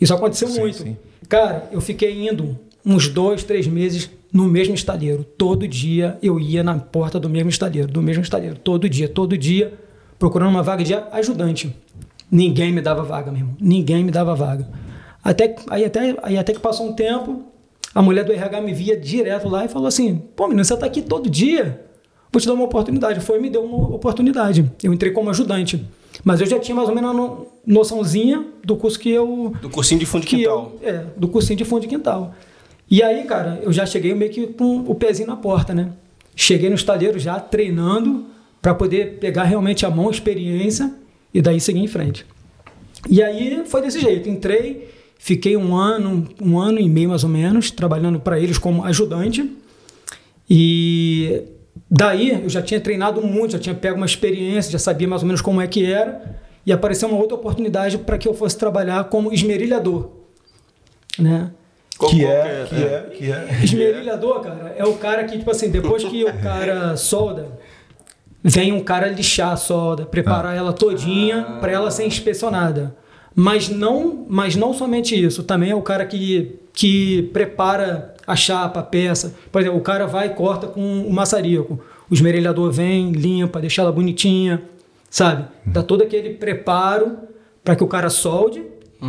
Isso 0.00 0.14
aconteceu 0.14 0.48
Sim, 0.48 0.60
muito. 0.60 0.76
sim. 0.78 0.96
Cara, 1.28 1.68
eu 1.72 1.80
fiquei 1.80 2.28
indo 2.28 2.56
uns 2.84 3.08
dois, 3.08 3.42
três 3.42 3.66
meses 3.66 4.08
no 4.32 4.44
mesmo 4.46 4.74
estaleiro. 4.74 5.24
Todo 5.24 5.66
dia 5.66 6.16
eu 6.22 6.38
ia 6.38 6.62
na 6.62 6.78
porta 6.78 7.18
do 7.18 7.28
mesmo 7.28 7.50
estaleiro, 7.50 7.88
do 7.88 8.00
mesmo 8.00 8.22
estaleiro. 8.22 8.56
Todo 8.56 8.88
dia, 8.88 9.08
todo 9.08 9.36
dia, 9.36 9.74
procurando 10.20 10.50
uma 10.50 10.62
vaga 10.62 10.84
de 10.84 10.94
ajudante. 10.94 11.74
Ninguém 12.30 12.72
me 12.72 12.80
dava 12.80 13.02
vaga, 13.02 13.30
meu 13.32 13.40
irmão. 13.40 13.56
Ninguém 13.60 14.04
me 14.04 14.10
dava 14.12 14.34
vaga. 14.36 14.68
Até, 15.22 15.56
aí, 15.68 15.84
até, 15.84 16.16
aí 16.22 16.38
até 16.38 16.52
que 16.52 16.60
passou 16.60 16.88
um 16.88 16.92
tempo, 16.92 17.42
a 17.96 18.02
mulher 18.02 18.24
do 18.24 18.32
RH 18.32 18.60
me 18.60 18.72
via 18.74 18.96
direto 18.96 19.48
lá 19.48 19.64
e 19.64 19.68
falou 19.68 19.88
assim: 19.88 20.22
pô, 20.36 20.46
menino, 20.46 20.64
você 20.64 20.76
tá 20.76 20.86
aqui 20.86 21.00
todo 21.02 21.30
dia? 21.30 21.82
Vou 22.32 22.40
te 22.40 22.46
dar 22.46 22.54
uma 22.54 22.64
oportunidade. 22.64 23.20
Foi 23.20 23.38
e 23.38 23.40
me 23.40 23.48
deu 23.48 23.64
uma 23.64 23.94
oportunidade. 23.94 24.70
Eu 24.82 24.92
entrei 24.92 25.10
como 25.12 25.30
ajudante. 25.30 25.82
Mas 26.24 26.40
eu 26.40 26.46
já 26.46 26.58
tinha 26.58 26.74
mais 26.74 26.88
ou 26.88 26.94
menos 26.94 27.10
uma 27.10 27.18
no- 27.18 27.46
noçãozinha 27.66 28.44
do 28.64 28.76
curso 28.76 28.98
que 28.98 29.10
eu, 29.10 29.52
Do 29.62 29.70
cursinho 29.70 29.98
de 30.00 30.06
fundo 30.06 30.22
de 30.22 30.28
quintal. 30.36 30.72
eu, 30.82 30.88
é, 30.88 31.04
do 31.16 31.28
cursinho 31.28 31.56
de 31.56 31.64
fundo 31.64 31.82
de 31.82 31.88
quintal. 31.88 32.34
E 32.90 33.02
aí, 33.02 33.24
cara, 33.24 33.60
eu 33.62 33.72
já 33.72 33.84
cheguei 33.86 34.14
meio 34.14 34.30
que 34.30 34.46
com 34.46 34.78
o 34.86 34.94
pezinho 34.94 35.28
na 35.28 35.36
porta, 35.36 35.74
né? 35.74 35.90
Cheguei 36.34 36.68
no 36.68 36.74
estaleiro 36.74 37.18
já 37.18 37.40
treinando 37.40 38.26
para 38.62 38.74
poder 38.74 39.18
pegar 39.18 39.44
realmente 39.44 39.86
a 39.86 39.90
mão, 39.90 40.10
experiência 40.10 40.92
e 41.32 41.40
daí 41.40 41.60
seguir 41.60 41.80
em 41.80 41.86
frente. 41.88 42.26
E 43.08 43.22
aí 43.22 43.62
foi 43.66 43.80
desse 43.82 44.00
jeito. 44.00 44.28
Entrei, 44.28 44.88
fiquei 45.18 45.56
um 45.56 45.74
ano, 45.76 46.26
um 46.40 46.58
ano 46.58 46.78
e 46.80 46.88
meio 46.88 47.08
mais 47.10 47.24
ou 47.24 47.30
menos, 47.30 47.70
trabalhando 47.70 48.18
para 48.20 48.38
eles 48.38 48.58
como 48.58 48.84
ajudante. 48.84 49.50
E 50.48 51.42
daí 51.90 52.42
eu 52.44 52.48
já 52.48 52.62
tinha 52.62 52.80
treinado 52.80 53.20
muito, 53.22 53.52
já 53.52 53.58
tinha 53.58 53.74
pego 53.74 53.96
uma 53.96 54.06
experiência, 54.06 54.70
já 54.72 54.78
sabia 54.78 55.08
mais 55.08 55.22
ou 55.22 55.26
menos 55.26 55.40
como 55.40 55.60
é 55.60 55.66
que 55.66 55.84
era. 55.90 56.36
E 56.64 56.72
apareceu 56.72 57.08
uma 57.08 57.18
outra 57.18 57.36
oportunidade 57.36 57.98
para 57.98 58.18
que 58.18 58.26
eu 58.28 58.34
fosse 58.34 58.56
trabalhar 58.58 59.04
como 59.04 59.32
esmerilhador. 59.32 60.10
Né? 61.18 61.50
Qual- 61.98 62.10
Que 62.10 62.24
é, 62.24 62.66
que 62.68 62.74
é, 62.84 63.00
que 63.16 63.32
é. 63.32 63.64
Esmerilhador, 63.64 64.40
cara, 64.40 64.74
é 64.76 64.84
o 64.84 64.94
cara 64.94 65.24
que, 65.24 65.38
tipo 65.38 65.50
assim, 65.50 65.70
depois 65.70 66.04
que 66.04 66.24
o 66.24 66.32
cara 66.42 66.96
solda, 66.96 67.58
vem 68.42 68.72
um 68.72 68.80
cara 68.80 69.08
lixar 69.08 69.52
a 69.52 69.56
solda, 69.56 70.04
preparar 70.04 70.56
ela 70.56 70.72
todinha 70.72 71.56
para 71.60 71.72
ela 71.72 71.90
ser 71.90 72.04
inspecionada. 72.06 72.94
Mas 73.38 73.68
não, 73.68 74.24
mas 74.30 74.56
não 74.56 74.72
somente 74.72 75.14
isso, 75.14 75.42
também 75.42 75.70
é 75.70 75.74
o 75.74 75.82
cara 75.82 76.06
que, 76.06 76.58
que 76.72 77.24
prepara 77.34 78.14
a 78.26 78.34
chapa, 78.34 78.80
a 78.80 78.82
peça. 78.82 79.34
Por 79.52 79.60
exemplo, 79.60 79.78
o 79.78 79.82
cara 79.82 80.06
vai 80.06 80.28
e 80.28 80.30
corta 80.30 80.66
com 80.66 81.02
o 81.02 81.12
maçarico. 81.12 81.78
O 82.10 82.14
esmerilhador 82.14 82.72
vem, 82.72 83.12
limpa, 83.12 83.60
deixa 83.60 83.82
ela 83.82 83.92
bonitinha, 83.92 84.62
sabe? 85.10 85.44
Dá 85.66 85.82
todo 85.82 86.02
aquele 86.02 86.30
preparo 86.30 87.18
para 87.62 87.76
que 87.76 87.84
o 87.84 87.86
cara 87.86 88.08
solde. 88.08 88.62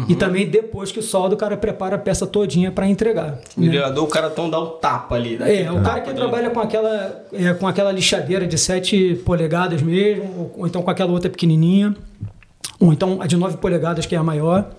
E 0.09 0.15
também 0.15 0.45
depois 0.45 0.91
que 0.91 1.01
solda, 1.01 1.33
o 1.33 1.37
cara 1.37 1.55
prepara 1.55 1.95
a 1.95 1.97
peça 1.97 2.27
todinha 2.27 2.69
para 2.69 2.85
entregar. 2.87 3.31
né? 3.31 3.37
Minerador, 3.55 4.03
o 4.03 4.07
cara 4.07 4.27
então 4.27 4.49
dá 4.49 4.59
um 4.59 4.71
tapa 4.71 5.15
ali. 5.15 5.35
É, 5.35 5.61
aquele 5.61 5.69
o 5.69 5.81
cara 5.81 6.01
que 6.01 6.09
ali. 6.09 6.19
trabalha 6.19 6.49
com 6.49 6.59
aquela, 6.59 7.25
é, 7.31 7.53
com 7.53 7.65
aquela 7.65 7.91
lixadeira 7.93 8.45
de 8.45 8.57
7 8.57 9.21
polegadas 9.23 9.81
mesmo, 9.81 10.23
ou, 10.37 10.53
ou 10.57 10.67
então 10.67 10.81
com 10.81 10.91
aquela 10.91 11.11
outra 11.11 11.29
pequenininha, 11.29 11.95
ou 12.79 12.93
então 12.93 13.21
a 13.21 13.27
de 13.27 13.35
9 13.35 13.57
polegadas, 13.57 14.05
que 14.05 14.15
é 14.15 14.17
a 14.17 14.23
maior. 14.23 14.69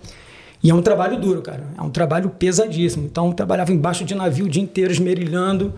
E 0.63 0.71
é 0.71 0.75
um 0.75 0.83
trabalho 0.83 1.19
duro, 1.21 1.41
cara. 1.41 1.65
É 1.77 1.83
um 1.83 1.91
trabalho 1.91 2.31
pesadíssimo. 2.31 3.05
Então, 3.05 3.29
eu 3.29 3.33
trabalhava 3.33 3.73
embaixo 3.73 4.05
de 4.05 4.15
navio 4.15 4.47
o 4.47 4.49
dia 4.49 4.63
inteiro, 4.63 4.91
esmerilhando, 4.91 5.73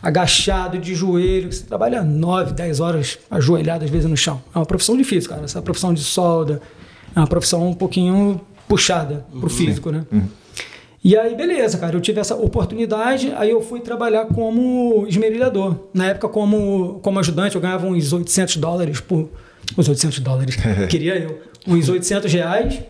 agachado, 0.00 0.78
de 0.78 0.94
joelho. 0.94 1.52
Você 1.52 1.64
trabalha 1.64 2.02
9, 2.02 2.52
10 2.52 2.80
horas 2.80 3.18
ajoelhado, 3.30 3.84
às 3.84 3.90
vezes, 3.90 4.08
no 4.08 4.16
chão. 4.16 4.40
É 4.54 4.58
uma 4.58 4.66
profissão 4.66 4.96
difícil, 4.96 5.28
cara. 5.28 5.44
Essa 5.44 5.60
profissão 5.60 5.92
de 5.92 6.00
solda 6.00 6.60
é 7.14 7.18
uma 7.18 7.26
profissão 7.26 7.68
um 7.68 7.74
pouquinho 7.74 8.40
puxada 8.68 9.26
pro 9.40 9.50
físico, 9.50 9.90
né? 9.90 10.04
E 11.02 11.16
aí, 11.16 11.34
beleza, 11.34 11.78
cara, 11.78 11.96
eu 11.96 12.00
tive 12.00 12.20
essa 12.20 12.36
oportunidade, 12.36 13.32
aí 13.34 13.50
eu 13.50 13.62
fui 13.62 13.80
trabalhar 13.80 14.26
como 14.26 15.06
esmerilhador. 15.08 15.74
Na 15.94 16.08
época, 16.08 16.28
como, 16.28 17.00
como 17.02 17.18
ajudante, 17.18 17.54
eu 17.56 17.60
ganhava 17.60 17.86
uns 17.86 18.12
800 18.12 18.58
dólares 18.58 19.00
por... 19.00 19.28
Uns 19.78 19.88
800 19.88 20.20
dólares, 20.20 20.56
queria 20.90 21.16
eu. 21.16 21.49
Uns 21.66 21.88
800 21.88 22.32
reais. 22.32 22.80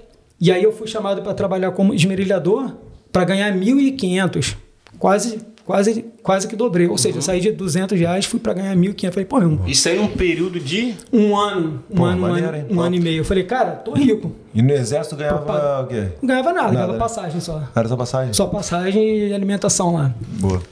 E 0.40 0.50
aí 0.50 0.62
eu 0.62 0.72
fui 0.72 0.87
chamado 0.87 1.22
para 1.22 1.35
trabalhar 1.35 1.70
como 1.72 1.92
esmerilhador 1.94 2.72
para 3.12 3.24
ganhar 3.24 3.52
1.500. 3.54 4.56
Quase, 4.98 5.38
quase, 5.66 6.04
quase 6.22 6.48
que 6.48 6.56
dobrei. 6.56 6.87
Ou 6.88 6.96
seja, 6.98 7.18
eu 7.18 7.22
saí 7.22 7.40
de 7.40 7.52
200 7.52 7.98
reais, 7.98 8.24
fui 8.24 8.40
para 8.40 8.54
ganhar 8.54 8.74
1.500. 8.76 9.11
Falei, 9.12 9.24
pô, 9.26 9.38
meu 9.38 9.50
irmão, 9.50 9.68
Isso 9.68 9.88
aí 9.88 9.96
num 9.98 10.09
período 10.09 10.59
de. 10.59 10.94
um 11.12 11.37
ano, 11.37 11.83
um 11.90 11.94
Pô, 11.96 12.04
ano, 12.04 12.22
um, 12.22 12.24
ano, 12.26 12.66
um 12.70 12.80
ano 12.80 12.96
e 12.96 13.00
meio. 13.00 13.18
Eu 13.20 13.24
falei, 13.24 13.44
cara, 13.44 13.72
tô 13.72 13.92
rico. 13.92 14.33
E 14.54 14.62
no 14.62 14.72
exército 14.72 15.16
ganhava 15.16 15.38
Propaganda. 15.38 15.83
o 15.83 15.87
quê? 15.88 16.12
Não 16.22 16.28
ganhava 16.28 16.52
nada, 16.52 16.62
Nada, 16.62 16.74
ganhava 16.74 16.92
né? 16.94 16.98
passagem 16.98 17.40
só. 17.40 17.62
Era 17.74 17.88
só 17.88 17.96
passagem? 17.96 18.33
Só 18.33 18.46
passagem 18.46 19.18
e 19.28 19.35
alimentação 19.35 19.94
lá. 19.94 20.14
Boa. 20.38 20.62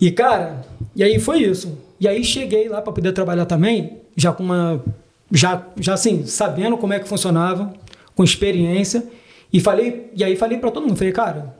E, 0.00 0.10
cara, 0.10 0.60
e 0.94 1.02
aí 1.02 1.18
foi 1.18 1.38
isso. 1.40 1.76
E 1.98 2.06
aí 2.06 2.22
cheguei 2.22 2.68
lá 2.68 2.80
para 2.80 2.92
poder 2.92 3.12
trabalhar 3.12 3.46
também, 3.46 3.98
já 4.16 4.32
com 4.32 4.42
uma. 4.44 4.80
Já, 5.30 5.66
já 5.78 5.94
assim, 5.94 6.26
sabendo 6.26 6.76
como 6.78 6.92
é 6.92 6.98
que 6.98 7.08
funcionava, 7.08 7.72
com 8.14 8.24
experiência. 8.24 9.04
E 9.52 9.60
falei, 9.60 10.10
e 10.14 10.24
aí 10.24 10.36
falei 10.36 10.58
para 10.58 10.70
todo 10.70 10.86
mundo, 10.86 10.96
falei, 10.96 11.12
cara, 11.12 11.56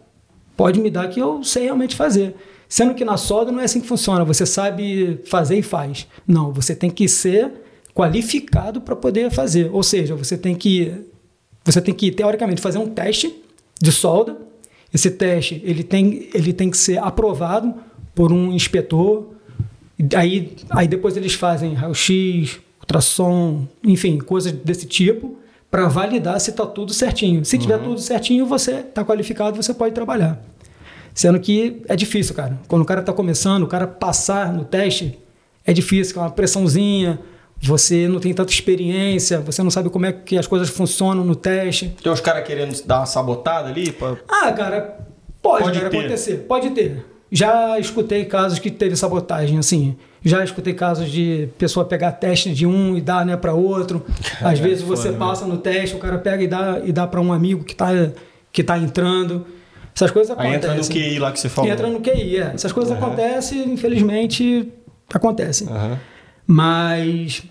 pode 0.57 0.81
me 0.81 0.90
dar 0.90 1.09
que 1.09 1.20
eu 1.20 1.42
sei 1.42 1.64
realmente 1.64 1.96
fazer. 1.96 2.35
Sendo 2.68 2.94
que 2.94 3.04
na 3.04 3.16
solda 3.16 3.50
não 3.50 3.61
é 3.61 3.64
assim 3.64 3.81
que 3.81 3.87
funciona, 3.87 4.24
você 4.24 4.44
sabe 4.44 5.20
fazer 5.24 5.57
e 5.59 5.62
faz. 5.62 6.07
Não, 6.26 6.52
você 6.52 6.74
tem 6.74 6.90
que 6.90 7.09
ser 7.09 7.52
qualificado 7.94 8.81
para 8.81 8.94
poder 8.94 9.31
fazer. 9.31 9.70
Ou 9.72 9.83
seja, 9.83 10.14
você 10.14 10.37
tem 10.37 10.54
que 10.54 10.92
você 11.64 11.81
tem 11.81 11.94
que 11.94 12.11
teoricamente 12.11 12.62
fazer 12.62 12.78
um 12.78 12.88
teste 12.88 13.35
de 13.81 13.92
solda. 13.92 14.37
Esse 14.92 15.11
teste 15.11 15.61
ele 15.64 15.83
tem, 15.83 16.28
ele 16.33 16.52
tem 16.52 16.70
que 16.70 16.76
ser 16.76 16.98
aprovado 16.98 17.74
por 18.14 18.33
um 18.33 18.52
inspetor. 18.52 19.28
Aí, 20.16 20.57
aí 20.70 20.88
depois 20.88 21.16
eles 21.16 21.35
fazem 21.35 21.74
raio-x, 21.74 22.61
ultrassom, 22.88 23.68
enfim, 23.85 24.18
coisas 24.18 24.51
desse 24.51 24.87
tipo, 24.87 25.37
para 25.70 25.87
validar 25.87 26.40
se 26.40 26.51
está 26.51 26.64
tudo 26.64 26.94
certinho. 26.94 27.44
Se 27.44 27.59
tiver 27.59 27.79
tudo 27.79 28.01
certinho, 28.01 28.46
você 28.46 28.77
está 28.77 29.05
qualificado, 29.05 29.55
você 29.62 29.74
pode 29.74 29.94
trabalhar. 29.94 30.42
Sendo 31.14 31.38
que 31.38 31.83
é 31.87 31.94
difícil, 31.94 32.35
cara. 32.35 32.59
Quando 32.66 32.83
o 32.83 32.85
cara 32.85 33.01
está 33.01 33.12
começando, 33.12 33.64
o 33.64 33.66
cara 33.66 33.87
passar 33.87 34.53
no 34.53 34.64
teste 34.64 35.18
é 35.66 35.72
difícil, 35.72 36.16
é 36.16 36.20
uma 36.20 36.31
pressãozinha, 36.31 37.18
você 37.61 38.09
não 38.09 38.20
tem 38.20 38.33
tanta 38.33 38.53
experiência, 38.53 39.40
você 39.40 39.62
não 39.62 39.70
sabe 39.70 39.90
como 39.90 40.07
é 40.07 40.12
que 40.12 40.38
as 40.38 40.46
coisas 40.46 40.70
funcionam 40.70 41.24
no 41.24 41.35
teste. 41.35 41.94
Tem 42.03 42.11
uns 42.11 42.20
caras 42.20 42.46
querendo 42.46 42.74
dar 42.87 43.01
uma 43.01 43.07
sabotada 43.07 43.68
ali? 43.68 43.92
Pra... 43.92 44.16
Ah, 44.29 44.53
cara, 44.53 45.01
pode, 45.42 45.64
Pode 45.64 45.81
cara, 45.81 45.88
acontecer, 45.88 46.46
pode 46.48 46.70
ter. 46.70 47.05
Já 47.31 47.79
escutei 47.79 48.24
casos 48.24 48.59
que 48.59 48.70
teve 48.70 48.96
sabotagem, 48.96 49.59
assim. 49.59 49.96
Já 50.24 50.42
escutei 50.42 50.74
casos 50.74 51.11
de 51.11 51.48
pessoa 51.59 51.87
pegar 51.87 52.12
teste 52.12 52.52
de 52.52 52.66
um 52.66 52.96
e 52.96 53.00
dar 53.00 53.24
né, 53.24 53.37
para 53.37 53.54
outro. 53.54 54.04
Às 54.40 54.59
vezes 54.59 54.83
você 54.83 55.12
passa 55.12 55.46
no 55.46 55.59
teste, 55.59 55.94
o 55.94 55.98
cara 55.98 56.18
pega 56.18 56.42
e 56.42 56.48
dá, 56.48 56.81
e 56.85 56.92
dá 56.92 57.07
para 57.07 57.20
um 57.20 57.33
amigo 57.33 57.64
que 57.64 57.74
tá, 57.74 57.88
que 58.52 58.64
tá 58.64 58.78
entrando. 58.78 59.46
Essas 59.94 60.11
coisas 60.11 60.37
Aí 60.38 60.54
entra 60.54 60.74
no. 60.74 60.85
QI 60.85 61.18
lá 61.18 61.33
que 61.33 61.40
você 61.40 61.48
falou. 61.48 61.70
Entra 61.70 61.88
no 61.88 62.00
QI, 62.00 62.38
é. 62.38 62.52
Essas 62.54 62.72
coisas 62.72 62.92
acontecem, 62.92 63.72
infelizmente, 63.72 64.72
acontecem. 65.12 65.68
Aham. 65.68 65.98
Mas. 66.46 67.42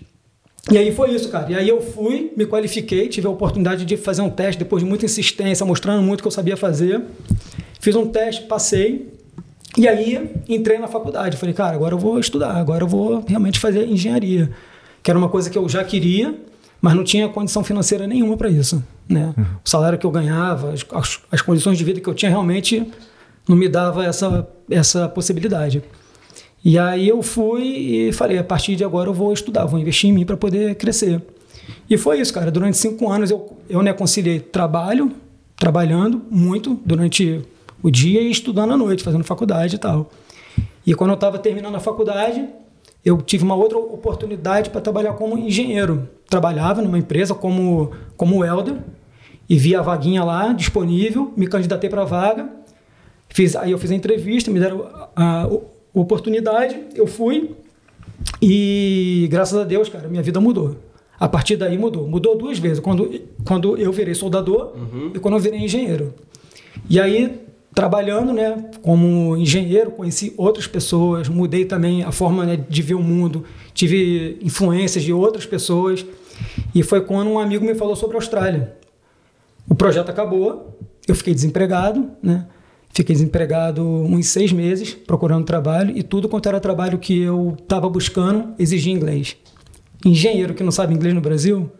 E 0.70 0.76
aí 0.76 0.92
foi 0.92 1.12
isso, 1.12 1.30
cara. 1.30 1.50
E 1.50 1.54
aí 1.54 1.68
eu 1.68 1.80
fui, 1.80 2.32
me 2.36 2.44
qualifiquei, 2.46 3.08
tive 3.08 3.26
a 3.26 3.30
oportunidade 3.30 3.84
de 3.84 3.96
fazer 3.96 4.22
um 4.22 4.30
teste 4.30 4.58
depois 4.58 4.82
de 4.82 4.88
muita 4.88 5.04
insistência, 5.04 5.64
mostrando 5.64 6.02
muito 6.02 6.22
que 6.22 6.26
eu 6.26 6.32
sabia 6.32 6.56
fazer. 6.56 7.02
Fiz 7.80 7.94
um 7.94 8.06
teste, 8.06 8.42
passei. 8.42 9.17
E 9.76 9.86
aí 9.86 10.30
entrei 10.48 10.78
na 10.78 10.88
faculdade. 10.88 11.36
Falei, 11.36 11.54
cara, 11.54 11.74
agora 11.76 11.94
eu 11.94 11.98
vou 11.98 12.18
estudar, 12.18 12.52
agora 12.56 12.82
eu 12.84 12.88
vou 12.88 13.22
realmente 13.26 13.58
fazer 13.58 13.86
engenharia. 13.86 14.50
Que 15.02 15.10
era 15.10 15.18
uma 15.18 15.28
coisa 15.28 15.48
que 15.50 15.56
eu 15.58 15.68
já 15.68 15.84
queria, 15.84 16.34
mas 16.80 16.94
não 16.94 17.04
tinha 17.04 17.28
condição 17.28 17.62
financeira 17.62 18.06
nenhuma 18.06 18.36
para 18.36 18.48
isso. 18.48 18.82
Né? 19.08 19.34
O 19.64 19.68
salário 19.68 19.98
que 19.98 20.06
eu 20.06 20.10
ganhava, 20.10 20.72
as, 20.72 20.84
as- 20.92 21.20
as 21.30 21.42
condições 21.42 21.78
de 21.78 21.84
vida 21.84 22.00
que 22.00 22.08
eu 22.08 22.14
tinha 22.14 22.30
realmente 22.30 22.86
não 23.48 23.56
me 23.56 23.68
dava 23.68 24.04
essa, 24.04 24.48
essa 24.70 25.08
possibilidade. 25.08 25.82
E 26.64 26.78
aí 26.78 27.08
eu 27.08 27.22
fui 27.22 27.62
e 27.62 28.12
falei, 28.12 28.36
a 28.38 28.44
partir 28.44 28.74
de 28.74 28.84
agora 28.84 29.08
eu 29.08 29.14
vou 29.14 29.32
estudar, 29.32 29.64
vou 29.64 29.78
investir 29.78 30.10
em 30.10 30.12
mim 30.12 30.26
para 30.26 30.36
poder 30.36 30.74
crescer. 30.74 31.22
E 31.88 31.96
foi 31.96 32.20
isso, 32.20 32.32
cara. 32.34 32.50
Durante 32.50 32.76
cinco 32.76 33.08
anos 33.10 33.30
eu, 33.30 33.56
eu 33.70 33.82
né, 33.82 33.92
conciliei 33.92 34.40
trabalho, 34.40 35.12
trabalhando 35.56 36.20
muito 36.30 36.78
durante 36.84 37.40
o 37.82 37.90
dia 37.90 38.20
e 38.20 38.30
estudando 38.30 38.72
à 38.72 38.76
noite, 38.76 39.02
fazendo 39.02 39.24
faculdade 39.24 39.76
e 39.76 39.78
tal. 39.78 40.10
E 40.86 40.94
quando 40.94 41.10
eu 41.10 41.14
estava 41.14 41.38
terminando 41.38 41.74
a 41.74 41.80
faculdade, 41.80 42.48
eu 43.04 43.20
tive 43.22 43.44
uma 43.44 43.54
outra 43.54 43.78
oportunidade 43.78 44.70
para 44.70 44.80
trabalhar 44.80 45.12
como 45.14 45.38
engenheiro. 45.38 46.08
Trabalhava 46.28 46.82
numa 46.82 46.98
empresa 46.98 47.34
como, 47.34 47.92
como 48.16 48.38
welder 48.38 48.76
e 49.48 49.56
vi 49.56 49.74
a 49.74 49.82
vaguinha 49.82 50.22
lá 50.24 50.52
disponível, 50.52 51.32
me 51.36 51.46
candidatei 51.46 51.88
para 51.88 52.02
a 52.02 52.04
vaga. 52.04 52.48
Fiz, 53.28 53.56
aí 53.56 53.70
eu 53.70 53.78
fiz 53.78 53.90
a 53.90 53.94
entrevista, 53.94 54.50
me 54.50 54.58
deram 54.58 54.82
a, 55.14 55.42
a 55.44 55.48
oportunidade, 55.94 56.78
eu 56.94 57.06
fui 57.06 57.54
e 58.40 59.28
graças 59.30 59.58
a 59.58 59.64
Deus, 59.64 59.88
cara, 59.88 60.08
minha 60.08 60.22
vida 60.22 60.40
mudou. 60.40 60.76
A 61.18 61.28
partir 61.28 61.56
daí 61.56 61.76
mudou. 61.76 62.06
Mudou 62.06 62.36
duas 62.36 62.58
vezes. 62.58 62.78
Quando, 62.78 63.10
quando 63.44 63.76
eu 63.76 63.92
virei 63.92 64.14
soldador 64.14 64.72
e 65.14 65.18
quando 65.18 65.34
eu 65.34 65.40
virei 65.40 65.60
engenheiro. 65.60 66.14
E 66.88 67.00
aí, 67.00 67.40
trabalhando 67.78 68.32
né, 68.32 68.70
como 68.82 69.36
engenheiro, 69.36 69.92
conheci 69.92 70.34
outras 70.36 70.66
pessoas, 70.66 71.28
mudei 71.28 71.64
também 71.64 72.02
a 72.02 72.10
forma 72.10 72.44
né, 72.44 72.56
de 72.56 72.82
ver 72.82 72.94
o 72.94 73.00
mundo, 73.00 73.44
tive 73.72 74.36
influências 74.42 75.04
de 75.04 75.12
outras 75.12 75.46
pessoas. 75.46 76.04
E 76.74 76.82
foi 76.82 77.02
quando 77.02 77.30
um 77.30 77.38
amigo 77.38 77.64
me 77.64 77.76
falou 77.76 77.94
sobre 77.94 78.16
a 78.16 78.18
Austrália. 78.18 78.74
O 79.70 79.76
projeto 79.76 80.08
acabou, 80.08 80.76
eu 81.06 81.14
fiquei 81.14 81.32
desempregado, 81.32 82.10
né? 82.20 82.48
Fiquei 82.92 83.14
desempregado 83.14 83.86
uns 83.86 84.26
seis 84.26 84.50
meses 84.50 84.94
procurando 84.94 85.44
trabalho 85.44 85.96
e 85.96 86.02
tudo 86.02 86.28
quanto 86.28 86.48
era 86.48 86.58
trabalho 86.58 86.98
que 86.98 87.16
eu 87.16 87.54
estava 87.62 87.88
buscando 87.88 88.54
exigia 88.58 88.92
inglês. 88.92 89.36
Engenheiro 90.04 90.52
que 90.52 90.64
não 90.64 90.72
sabe 90.72 90.94
inglês 90.94 91.14
no 91.14 91.20
Brasil 91.20 91.70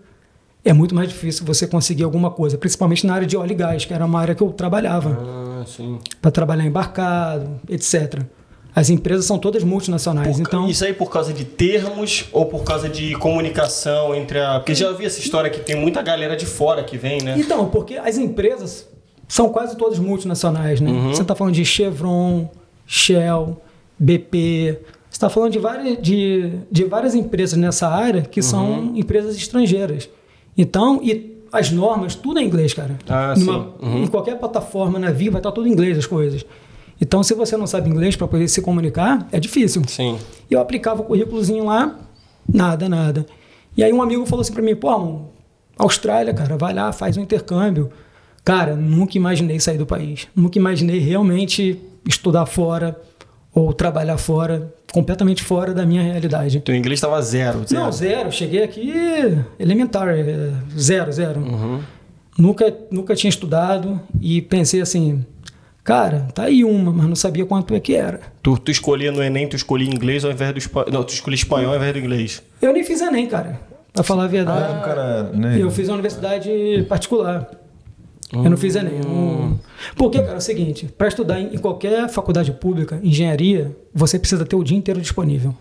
é 0.64 0.72
muito 0.72 0.94
mais 0.94 1.08
difícil 1.08 1.44
você 1.44 1.66
conseguir 1.66 2.04
alguma 2.04 2.30
coisa, 2.30 2.56
principalmente 2.56 3.04
na 3.04 3.14
área 3.14 3.26
de 3.26 3.36
óleo 3.36 3.50
e 3.50 3.56
gás, 3.56 3.84
que 3.84 3.92
era 3.92 4.06
uma 4.06 4.20
área 4.20 4.36
que 4.36 4.42
eu 4.44 4.52
trabalhava. 4.52 5.47
Para 6.20 6.30
trabalhar 6.30 6.64
embarcado, 6.64 7.60
etc. 7.68 8.22
As 8.74 8.90
empresas 8.90 9.24
são 9.24 9.38
todas 9.38 9.64
multinacionais, 9.64 10.36
Por- 10.36 10.40
então 10.40 10.68
Isso 10.68 10.84
aí 10.84 10.92
por 10.92 11.10
causa 11.10 11.32
de 11.32 11.44
termos 11.44 12.26
ou 12.32 12.46
por 12.46 12.62
causa 12.62 12.88
de 12.88 13.14
comunicação 13.16 14.14
entre 14.14 14.38
a. 14.40 14.60
Porque 14.60 14.74
já 14.74 14.92
vi 14.92 15.04
essa 15.04 15.18
história 15.18 15.50
que 15.50 15.60
tem 15.60 15.74
muita 15.76 16.00
galera 16.02 16.36
de 16.36 16.46
fora 16.46 16.84
que 16.84 16.96
vem, 16.96 17.20
né? 17.22 17.34
Então, 17.38 17.68
porque 17.68 17.96
as 17.96 18.18
empresas 18.18 18.86
são 19.26 19.48
quase 19.48 19.76
todas 19.76 19.98
multinacionais, 19.98 20.80
né? 20.80 20.90
Uhum. 20.90 21.08
Você 21.14 21.22
está 21.22 21.34
falando 21.34 21.54
de 21.54 21.64
Chevron, 21.64 22.48
Shell, 22.86 23.60
BP. 23.98 24.78
Você 25.10 25.16
está 25.16 25.28
falando 25.28 25.52
de 25.52 25.58
várias, 25.58 25.98
de, 26.00 26.50
de 26.70 26.84
várias 26.84 27.14
empresas 27.14 27.58
nessa 27.58 27.88
área 27.88 28.22
que 28.22 28.40
Uhum. 28.40 28.46
são 28.46 28.92
empresas 28.94 29.36
estrangeiras. 29.36 30.08
Então, 30.56 31.00
e 31.02 31.37
as 31.52 31.70
normas, 31.70 32.14
tudo 32.14 32.38
é 32.38 32.42
inglês, 32.42 32.74
cara. 32.74 32.98
Ah, 33.08 33.34
Numa-. 33.36 33.68
Uhum. 33.80 34.02
Em 34.04 34.06
qualquer 34.06 34.38
plataforma 34.38 34.98
na 34.98 35.10
Viva 35.10 35.32
vai 35.32 35.40
estar 35.40 35.52
tudo 35.52 35.68
em 35.68 35.72
inglês 35.72 35.96
as 35.96 36.06
coisas. 36.06 36.44
Então, 37.00 37.22
se 37.22 37.32
você 37.34 37.56
não 37.56 37.66
sabe 37.66 37.88
inglês 37.88 38.16
para 38.16 38.26
poder 38.26 38.48
se 38.48 38.60
comunicar, 38.60 39.28
é 39.30 39.38
difícil. 39.38 39.82
Sim. 39.86 40.18
Eu 40.50 40.60
aplicava 40.60 41.02
o 41.02 41.04
currículozinho 41.04 41.64
lá, 41.64 41.96
nada, 42.52 42.88
nada. 42.88 43.24
E 43.76 43.84
aí 43.84 43.92
um 43.92 44.02
amigo 44.02 44.26
falou 44.26 44.40
assim 44.40 44.52
pra 44.52 44.62
mim, 44.62 44.74
pô, 44.74 44.90
irmão, 44.90 45.28
Austrália, 45.78 46.34
cara, 46.34 46.56
vai 46.56 46.74
lá, 46.74 46.92
faz 46.92 47.16
um 47.16 47.22
intercâmbio. 47.22 47.90
Cara, 48.44 48.74
nunca 48.74 49.16
imaginei 49.16 49.60
sair 49.60 49.78
do 49.78 49.86
país. 49.86 50.26
Nunca 50.34 50.58
imaginei 50.58 50.98
realmente 50.98 51.80
estudar 52.04 52.46
fora 52.46 53.00
ou 53.54 53.72
trabalhar 53.72 54.18
fora, 54.18 54.74
completamente 54.92 55.42
fora 55.42 55.74
da 55.74 55.84
minha 55.84 56.02
realidade. 56.02 56.60
Teu 56.60 56.74
inglês 56.74 56.98
estava 56.98 57.20
zero, 57.22 57.64
zero. 57.66 57.82
Não, 57.82 57.92
zero. 57.92 58.32
Cheguei 58.32 58.62
aqui 58.62 58.92
elementar, 59.58 60.08
é, 60.08 60.52
zero, 60.78 61.12
zero. 61.12 61.40
Uhum. 61.40 61.80
Nunca, 62.38 62.74
nunca 62.90 63.14
tinha 63.14 63.28
estudado 63.28 64.00
e 64.20 64.40
pensei 64.40 64.80
assim, 64.80 65.24
cara, 65.82 66.28
tá 66.32 66.44
aí 66.44 66.64
uma, 66.64 66.92
mas 66.92 67.06
não 67.06 67.16
sabia 67.16 67.44
quanto 67.44 67.74
é 67.74 67.80
que 67.80 67.94
era. 67.94 68.20
Tu, 68.42 68.56
tu 68.58 68.70
escolhia 68.70 69.10
no 69.10 69.22
Enem, 69.22 69.48
tu 69.48 69.56
escolhia 69.56 69.88
inglês 69.88 70.24
ao 70.24 70.30
invés 70.30 70.52
do 70.52 70.58
espanhol. 70.58 70.88
Não, 70.92 71.02
tu 71.02 71.12
escolhia 71.12 71.36
espanhol 71.36 71.70
ao 71.70 71.76
invés 71.76 71.92
do 71.92 71.98
inglês. 71.98 72.42
Eu 72.62 72.72
nem 72.72 72.84
fiz 72.84 73.00
Enem, 73.00 73.26
cara, 73.26 73.60
pra 73.92 74.04
falar 74.04 74.24
a 74.24 74.28
verdade. 74.28 74.72
Ah, 74.72 74.82
cara, 74.84 75.22
né? 75.34 75.60
Eu 75.60 75.70
fiz 75.70 75.88
a 75.88 75.92
universidade 75.92 76.86
particular. 76.88 77.50
Eu 78.32 78.50
não 78.50 78.56
fiz 78.56 78.76
Enem. 78.76 79.00
Não... 79.00 79.58
Porque, 79.96 80.18
cara, 80.18 80.34
é 80.34 80.36
o 80.36 80.40
seguinte: 80.40 80.86
para 80.96 81.08
estudar 81.08 81.40
em 81.40 81.54
em 81.54 81.58
qualquer 81.58 82.08
faculdade 82.08 82.52
pública, 82.52 83.00
engenharia, 83.02 83.74
você 83.94 84.18
precisa 84.18 84.44
ter 84.44 84.54
o 84.56 84.62
dia 84.62 84.76
inteiro 84.76 85.00
disponível. 85.00 85.54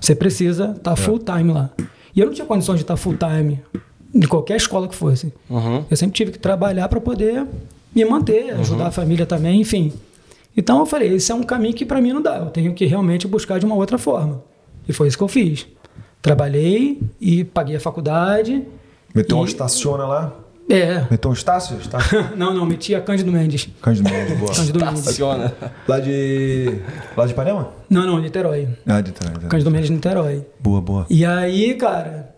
Você 0.00 0.14
precisa 0.14 0.74
estar 0.76 0.94
full 0.96 1.18
time 1.18 1.52
lá. 1.52 1.70
E 2.14 2.20
eu 2.20 2.26
não 2.26 2.32
tinha 2.32 2.46
condições 2.46 2.76
de 2.76 2.82
estar 2.84 2.96
full 2.96 3.16
time 3.16 3.60
em 4.14 4.26
qualquer 4.26 4.56
escola 4.56 4.86
que 4.86 4.94
fosse. 4.94 5.32
Uhum. 5.50 5.84
Eu 5.90 5.96
sempre 5.96 6.14
tive 6.14 6.30
que 6.32 6.38
trabalhar 6.38 6.88
para 6.88 7.00
poder 7.00 7.44
me 7.94 8.04
manter, 8.04 8.54
ajudar 8.54 8.86
a 8.86 8.90
família 8.92 9.26
também, 9.26 9.60
enfim. 9.60 9.92
Então 10.56 10.78
eu 10.78 10.86
falei, 10.86 11.14
esse 11.14 11.30
é 11.32 11.34
um 11.34 11.42
caminho 11.42 11.74
que 11.74 11.84
para 11.84 12.00
mim 12.00 12.12
não 12.12 12.22
dá. 12.22 12.36
Eu 12.38 12.46
tenho 12.46 12.72
que 12.74 12.84
realmente 12.86 13.26
buscar 13.26 13.58
de 13.58 13.66
uma 13.66 13.74
outra 13.74 13.98
forma. 13.98 14.42
E 14.88 14.92
foi 14.92 15.08
isso 15.08 15.16
que 15.18 15.22
eu 15.24 15.28
fiz. 15.28 15.66
Trabalhei 16.22 17.00
e 17.20 17.44
paguei 17.44 17.76
a 17.76 17.80
faculdade. 17.80 18.64
Meteu 19.14 19.36
um 19.38 19.44
E- 19.44 19.48
estaciona 19.48 20.04
lá. 20.06 20.32
É. 20.68 21.04
Meteu 21.10 21.30
um 21.30 21.34
Estácio? 21.34 21.76
Estácio. 21.80 22.28
Não, 22.36 22.52
não, 22.52 22.66
meti 22.66 22.94
a 22.94 23.00
Cândido 23.00 23.32
Mendes. 23.32 23.68
Cândido 23.80 24.10
Mendes, 24.10 24.38
boa. 24.38 24.52
Cândido 24.54 24.84
Mendes. 24.84 25.18
Lá 25.88 25.98
de. 26.00 26.78
Lá 27.16 27.24
de 27.26 27.32
Ipanema? 27.32 27.70
Não, 27.88 28.06
não, 28.06 28.18
Niterói. 28.18 28.68
Ah, 28.86 29.00
de 29.00 29.12
trás. 29.12 29.34
é. 29.42 29.48
Cândido 29.48 29.70
Mendes, 29.70 29.88
Niterói. 29.90 30.44
Boa, 30.60 30.80
boa. 30.80 31.06
E 31.08 31.24
aí, 31.24 31.74
cara. 31.74 32.34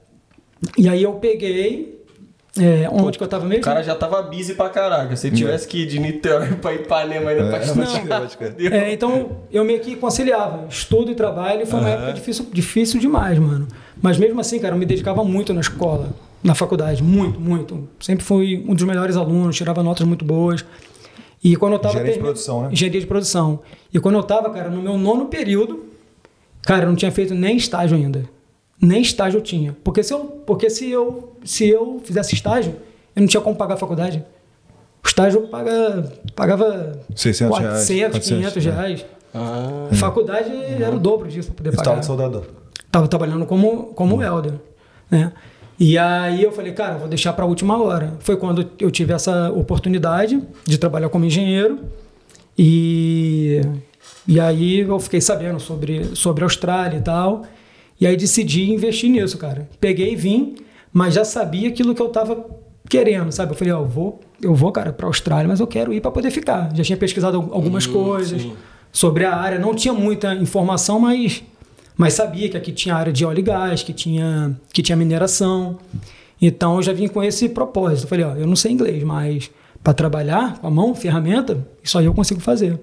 E 0.79 0.89
aí 0.89 1.03
eu 1.03 1.15
peguei. 1.15 1.99
É, 2.59 2.89
onde 2.91 3.17
que 3.17 3.23
eu 3.23 3.29
tava 3.29 3.45
mesmo? 3.47 3.63
O 3.63 3.65
cara 3.65 3.81
já 3.83 3.95
tava 3.95 4.23
busy 4.23 4.55
pra 4.55 4.69
caraca. 4.69 5.15
Se 5.17 5.31
tivesse 5.31 5.67
que 5.69 5.83
ir 5.83 5.87
de 5.87 5.99
Niterói 6.01 6.49
pra 6.63 6.75
Ipanema 6.75 7.31
ainda 7.31 7.49
pra 7.49 7.59
É, 7.59 7.63
estudar. 7.63 8.21
pode 8.21 8.37
crer. 8.37 8.53
Deu. 8.53 8.73
É, 8.73 8.93
então 8.93 9.39
eu 9.53 9.65
meio 9.65 9.81
que 9.81 9.95
conciliava 9.97 10.67
estudo 10.69 11.11
e 11.11 11.15
trabalho 11.15 11.63
e 11.63 11.67
foi 11.67 11.79
uma 11.81 11.89
época 11.89 12.13
difícil, 12.13 12.47
difícil 12.53 13.01
demais, 13.01 13.39
mano. 13.39 13.67
Mas 14.03 14.19
mesmo 14.19 14.41
assim, 14.41 14.59
cara, 14.59 14.75
eu 14.75 14.79
me 14.79 14.85
dedicava 14.87 15.23
muito 15.25 15.53
na 15.55 15.61
escola, 15.61 16.11
na 16.43 16.55
faculdade, 16.55 17.03
muito, 17.03 17.39
muito. 17.41 17.89
Sempre 18.01 18.25
fui 18.25 18.65
um 18.67 18.75
dos 18.75 18.85
melhores 18.85 19.17
alunos, 19.17 19.57
tirava 19.57 19.83
notas 19.83 20.07
muito 20.07 20.25
boas. 20.25 20.65
E 21.43 21.57
quando 21.57 21.75
eu 21.75 21.79
tava 21.79 21.95
Engenharia 21.95 22.15
de 22.15 22.21
produção, 22.21 22.63
né? 22.63 22.69
Engenharia 22.73 23.01
de 23.01 23.07
produção. 23.07 23.61
E 23.93 23.99
quando 23.99 24.17
eu 24.17 24.23
tava, 24.23 24.51
cara, 24.51 24.69
no 24.71 24.83
meu 24.83 24.99
nono 24.99 25.27
período, 25.27 25.85
cara, 26.63 26.85
eu 26.85 26.89
não 26.89 26.97
tinha 26.97 27.11
feito 27.11 27.35
nem 27.35 27.57
estágio 27.57 27.97
ainda. 27.97 28.25
Nem 28.81 29.03
estágio 29.03 29.39
eu 29.39 29.43
tinha. 29.43 29.77
Porque 29.85 30.03
se 30.03 30.13
eu, 30.13 30.21
porque 30.47 30.71
se 30.71 30.89
eu, 30.91 31.35
se 31.45 31.69
eu 31.69 32.01
fizesse 32.05 32.35
estágio, 32.35 32.75
eu 33.15 33.21
não 33.21 33.27
tinha 33.27 33.41
como 33.41 33.57
pagar 33.57 33.75
a 33.75 33.79
faculdade. 33.79 34.25
O 35.03 35.07
estágio 35.07 35.49
paga, 35.49 36.13
pagava 36.35 37.01
600 37.15 37.59
reais, 37.59 37.75
400, 37.87 38.13
400, 38.13 38.29
500 38.53 38.67
é. 38.67 38.71
reais. 38.71 39.07
Ah, 39.33 39.89
A 39.91 39.95
faculdade 39.95 40.51
era 40.81 40.95
o 40.95 40.99
dobro 40.99 41.29
disso 41.29 41.49
para 41.49 41.57
poder 41.57 41.71
Estava 41.71 41.85
pagar. 41.91 42.01
de 42.01 42.07
soldador. 42.07 42.45
Tava 42.91 43.09
trabalhando 43.09 43.47
como, 43.47 43.87
como 43.95 44.23
elder, 44.23 44.55
né? 45.11 45.33
E 45.83 45.97
aí 45.97 46.43
eu 46.43 46.53
falei, 46.53 46.73
cara, 46.73 46.99
vou 46.99 47.09
deixar 47.09 47.33
para 47.33 47.43
a 47.45 47.49
última 47.49 47.83
hora. 47.83 48.13
Foi 48.21 48.37
quando 48.37 48.69
eu 48.79 48.91
tive 48.91 49.15
essa 49.15 49.51
oportunidade 49.51 50.39
de 50.67 50.77
trabalhar 50.77 51.09
como 51.09 51.25
engenheiro 51.25 51.79
e, 52.59 53.63
e 54.29 54.39
aí 54.39 54.81
eu 54.81 55.01
fiquei 55.01 55.21
sabendo 55.23 55.59
sobre, 55.59 56.15
sobre 56.15 56.45
a 56.45 56.47
Austrália 56.47 56.99
e 56.99 57.01
tal. 57.01 57.43
E 57.99 58.07
aí 58.07 58.17
decidi 58.17 58.71
investir 58.71 59.11
nisso, 59.11 59.39
cara. 59.39 59.69
Peguei 59.81 60.13
e 60.13 60.17
vim, 60.17 60.55
mas 60.93 61.15
já 61.15 61.25
sabia 61.25 61.69
aquilo 61.69 61.95
que 61.95 62.03
eu 62.03 62.09
tava 62.09 62.45
querendo, 62.89 63.31
sabe? 63.33 63.53
Eu 63.53 63.57
falei, 63.57 63.73
ó, 63.73 63.81
eu 63.81 63.87
vou, 63.87 64.21
eu 64.43 64.55
vou, 64.55 64.73
cara, 64.73 64.93
pra 64.93 65.07
Austrália, 65.07 65.49
mas 65.49 65.61
eu 65.61 65.67
quero 65.67 65.93
ir 65.95 66.01
para 66.03 66.11
poder 66.11 66.31
ficar. 66.31 66.75
Já 66.75 66.83
tinha 66.85 66.97
pesquisado 66.99 67.39
al- 67.39 67.49
algumas 67.55 67.87
coisas 67.87 68.43
sim. 68.43 68.53
sobre 68.93 69.25
a 69.25 69.35
área, 69.35 69.59
não 69.59 69.75
tinha 69.75 69.95
muita 69.95 70.35
informação, 70.35 70.99
mas, 70.99 71.43
mas 72.01 72.15
sabia 72.15 72.49
que 72.49 72.57
aqui 72.57 72.73
tinha 72.73 72.95
área 72.95 73.13
de 73.13 73.27
óleo 73.27 73.41
e 73.41 73.43
gás, 73.43 73.83
que 73.83 73.93
tinha, 73.93 74.59
que 74.73 74.81
tinha 74.83 74.97
mineração. 74.97 75.77
Então 76.41 76.77
eu 76.77 76.83
já 76.83 76.95
vim 76.95 77.07
com 77.07 77.23
esse 77.23 77.47
propósito. 77.47 78.05
Eu 78.05 78.09
falei, 78.09 78.25
ó, 78.25 78.35
eu 78.37 78.47
não 78.47 78.57
sei 78.57 78.73
inglês, 78.73 79.03
mas 79.03 79.51
para 79.85 79.93
trabalhar 79.93 80.59
com 80.61 80.67
a 80.67 80.71
mão, 80.71 80.95
ferramenta, 80.95 81.63
isso 81.85 81.99
aí 81.99 82.07
eu 82.07 82.15
consigo 82.15 82.41
fazer. 82.41 82.81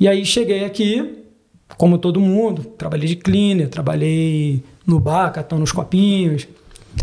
E 0.00 0.08
aí 0.08 0.24
cheguei 0.24 0.64
aqui, 0.64 1.18
como 1.76 1.98
todo 1.98 2.18
mundo, 2.18 2.64
trabalhei 2.64 3.08
de 3.08 3.16
cleaner, 3.16 3.68
trabalhei 3.68 4.64
no 4.86 4.98
bar, 4.98 5.30
catando 5.30 5.62
os 5.62 5.70
copinhos, 5.70 6.48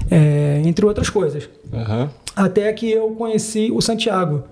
é, 0.10 0.60
entre 0.66 0.84
outras 0.88 1.08
coisas. 1.08 1.48
Aham. 1.72 2.10
Até 2.36 2.74
que 2.74 2.90
eu 2.90 3.12
conheci 3.12 3.70
o 3.72 3.80
Santiago. 3.80 4.46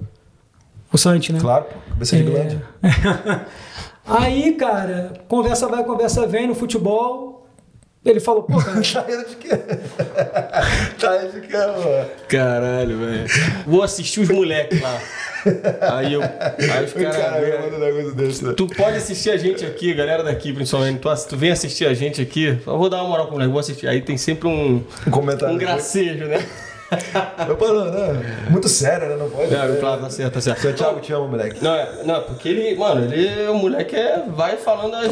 O 0.94 1.00
Santi, 1.00 1.34
né? 1.34 1.40
Claro. 1.40 1.66
Cabeça 1.90 2.16
de 2.16 2.24
glande. 2.24 2.62
Aí, 4.10 4.54
cara, 4.54 5.14
conversa 5.28 5.68
vai, 5.68 5.84
conversa 5.84 6.26
vem 6.28 6.48
no 6.48 6.56
futebol. 6.56 7.48
Ele 8.04 8.20
falou, 8.22 8.44
pô, 8.44 8.58
cara, 8.58 8.80
Tá 8.82 9.06
indo 9.12 9.26
de 9.28 9.36
quê? 9.36 9.50
tá 11.00 11.24
indo 11.24 11.42
de 11.42 11.48
quê, 11.48 11.58
mano? 11.58 12.10
Caralho, 12.30 12.98
velho. 12.98 13.26
Vou 13.68 13.84
assistir 13.84 14.22
os 14.22 14.30
moleques 14.30 14.82
lá. 14.82 15.00
Aí 15.98 16.14
eu. 16.14 16.22
Aí 16.22 16.86
os 16.86 16.94
caras. 16.94 17.80
Negócio 17.80 18.16
desse. 18.16 18.46
né? 18.46 18.54
Tu 18.56 18.68
pode 18.68 18.98
assistir 18.98 19.30
a 19.32 19.38
gente 19.38 19.66
aqui, 19.66 19.94
galera 19.94 20.24
daqui, 20.24 20.54
principalmente. 20.54 21.00
Tu, 21.00 21.10
tu 21.28 21.38
vem 21.38 21.52
assistir 21.52 21.86
a 21.88 21.94
gente 21.94 22.22
aqui. 22.22 22.58
Eu 22.66 22.78
vou 22.78 22.90
dar 22.90 23.02
uma 23.02 23.10
moral 23.10 23.26
pro 23.26 23.34
moleque, 23.34 23.52
vou 23.52 23.60
assistir. 23.60 23.88
Aí 23.88 24.02
tem 24.02 24.18
sempre 24.18 24.48
um, 24.48 24.82
Um 25.06 25.12
comentário. 25.12 25.54
um 25.54 25.58
gracejo, 25.58 26.26
né? 26.26 26.46
Pô, 27.58 27.68
não, 27.68 27.86
não. 27.86 28.22
Muito 28.50 28.68
sério, 28.68 29.10
né? 29.10 29.16
Não 29.16 29.30
pode. 29.30 29.52
Não, 29.52 29.64
É. 29.64 29.76
claro, 29.78 30.02
tá 30.02 30.10
certo, 30.10 30.34
tá 30.34 30.42
certo. 30.42 30.62
Santiago, 30.62 31.00
te 31.00 31.14
amo, 31.14 31.28
moleque. 31.28 31.64
Não, 31.64 31.74
é- 31.76 32.04
não, 32.04 32.22
porque 32.24 32.50
ele, 32.50 32.76
mano, 32.78 33.14
ele, 33.14 33.48
o 33.48 33.54
moleque 33.56 33.96
é, 33.96 34.24
vai 34.28 34.58
falando 34.58 34.96
as 34.96 35.12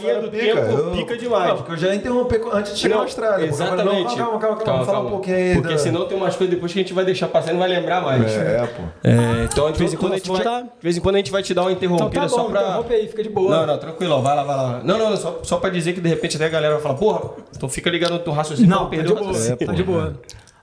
linha 0.00 0.20
do 0.20 0.28
tempo, 0.30 0.58
eu- 0.60 0.90
pica 0.92 1.16
demais. 1.16 1.48
Não, 1.48 1.56
porque 1.56 1.72
eu 1.72 1.76
já 1.76 1.94
interrompi 1.94 2.40
antes 2.52 2.74
de 2.74 2.78
chegar 2.78 2.94
Não, 2.96 3.02
na 3.02 3.06
Austrália. 3.08 3.46
eu 3.46 3.52
falei, 3.52 3.72
Exatamente. 3.74 4.04
Não, 4.08 4.16
calma, 4.16 4.38
calma, 4.38 4.56
calma, 4.64 4.84
Fala 4.84 5.00
um 5.00 5.10
pouquinho 5.10 5.36
aí. 5.36 5.54
Porque 5.54 5.72
da- 5.74 5.78
senão 5.78 6.06
tem 6.06 6.16
umas 6.16 6.36
coisas 6.36 6.54
depois 6.54 6.72
que 6.72 6.78
a 6.78 6.82
gente 6.82 6.92
vai 6.94 7.04
deixar 7.04 7.28
passar 7.28 7.50
e 7.50 7.52
não 7.52 7.60
vai 7.60 7.68
lembrar 7.68 8.00
mais. 8.00 8.32
É, 8.36 8.66
pô. 8.66 8.82
É, 9.04 9.44
então 9.44 9.70
de 9.72 9.78
vez, 9.78 9.92
em 9.92 9.96
quando 9.96 10.12
a 10.12 10.16
gente 10.16 10.30
vai, 10.30 10.42
Tá. 10.42 10.60
de 10.60 10.68
vez 10.80 10.96
em 10.96 11.00
quando 11.00 11.14
a 11.16 11.18
gente 11.18 11.30
vai 11.32 11.42
te 11.42 11.52
dar 11.52 11.62
uma 11.62 11.72
então 11.72 11.88
interrompida 11.88 12.22
tá 12.22 12.28
só 12.28 12.44
bom, 12.44 12.50
pra. 12.50 12.60
interrompe 12.62 12.94
aí, 12.94 13.08
fica 13.08 13.22
de 13.22 13.28
boa. 13.28 13.50
Não, 13.50 13.66
não, 13.66 13.78
tranquilo, 13.78 14.22
vai 14.22 14.36
lá, 14.36 14.44
vai 14.44 14.56
lá. 14.56 14.80
Não, 14.84 14.98
não, 14.98 15.16
só, 15.16 15.40
só 15.42 15.56
pra 15.58 15.68
dizer 15.70 15.92
que 15.94 16.00
de 16.00 16.08
repente 16.08 16.36
até 16.36 16.46
a 16.46 16.48
galera 16.48 16.74
vai 16.74 16.82
falar, 16.82 16.94
porra, 16.94 17.20
então 17.56 17.68
fica 17.68 17.90
ligado 17.90 18.12
no 18.12 18.18
teu 18.20 18.32
raciocínio 18.32 18.70
Não, 18.70 18.84
tá 18.84 18.90
perder 18.90 19.06
de 19.06 19.12
o 19.12 19.16
boa. 19.16 19.56
tá 19.66 19.72
de 19.72 19.82
boa. 19.82 20.14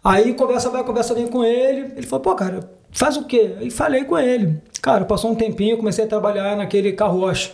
Aí 0.05 0.35
conversa 0.35 0.69
vai, 0.69 0.83
conversa 0.83 1.15
vem 1.15 1.25
com 1.25 1.43
ele. 1.43 1.93
Ele 1.97 2.05
falou, 2.05 2.21
pô, 2.21 2.35
cara, 2.35 2.69
faz 2.91 3.17
o 3.17 3.25
quê? 3.25 3.55
E 3.59 3.71
falei 3.71 4.03
com 4.03 4.19
ele. 4.19 4.61
Cara, 4.79 5.03
passou 5.03 5.31
um 5.31 5.35
tempinho, 5.35 5.77
comecei 5.77 6.05
a 6.05 6.07
trabalhar 6.07 6.55
naquele 6.55 6.93
carro 6.93 7.21
wash, 7.21 7.51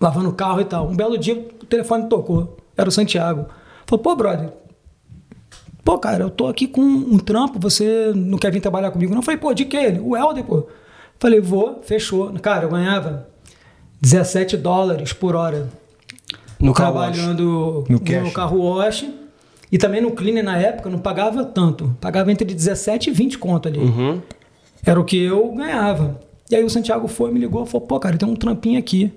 lavando 0.00 0.30
o 0.30 0.32
carro 0.32 0.62
e 0.62 0.64
tal. 0.64 0.88
Um 0.88 0.96
belo 0.96 1.18
dia 1.18 1.34
o 1.34 1.66
telefone 1.66 2.08
tocou. 2.08 2.56
Era 2.74 2.88
o 2.88 2.92
Santiago. 2.92 3.44
Falou, 3.84 4.02
pô, 4.02 4.16
brother. 4.16 4.50
Pô, 5.84 5.98
cara, 5.98 6.24
eu 6.24 6.30
tô 6.30 6.46
aqui 6.46 6.66
com 6.66 6.80
um 6.80 7.18
trampo, 7.18 7.58
você 7.58 8.10
não 8.14 8.38
quer 8.38 8.50
vir 8.50 8.60
trabalhar 8.60 8.90
comigo? 8.90 9.12
Não, 9.12 9.18
eu 9.18 9.24
falei, 9.24 9.38
pô, 9.38 9.52
de 9.52 9.66
que 9.66 9.76
ele? 9.76 10.00
O 10.00 10.16
Helder, 10.16 10.44
pô. 10.44 10.66
Falei, 11.18 11.40
vou, 11.40 11.80
fechou. 11.82 12.32
Cara, 12.40 12.64
eu 12.64 12.70
ganhava 12.70 13.28
17 14.00 14.56
dólares 14.56 15.12
por 15.12 15.36
hora 15.36 15.68
No 16.58 16.72
trabalhando 16.72 17.84
No 17.86 17.98
no, 17.98 18.32
carro 18.32 18.62
wash. 18.62 19.19
E 19.70 19.78
também 19.78 20.00
no 20.00 20.10
cleaner 20.10 20.42
na 20.42 20.58
época 20.58 20.90
não 20.90 20.98
pagava 20.98 21.44
tanto. 21.44 21.96
Pagava 22.00 22.30
entre 22.32 22.52
17 22.52 23.10
e 23.10 23.12
20 23.12 23.38
conto 23.38 23.68
ali. 23.68 23.78
Uhum. 23.78 24.20
Era 24.84 24.98
o 25.00 25.04
que 25.04 25.22
eu 25.22 25.52
ganhava. 25.52 26.20
E 26.50 26.56
aí 26.56 26.64
o 26.64 26.70
Santiago 26.70 27.06
foi, 27.06 27.30
me 27.30 27.38
ligou, 27.38 27.64
falou, 27.64 27.86
pô, 27.86 28.00
cara, 28.00 28.16
tem 28.16 28.28
um 28.28 28.34
trampinho 28.34 28.78
aqui. 28.78 29.12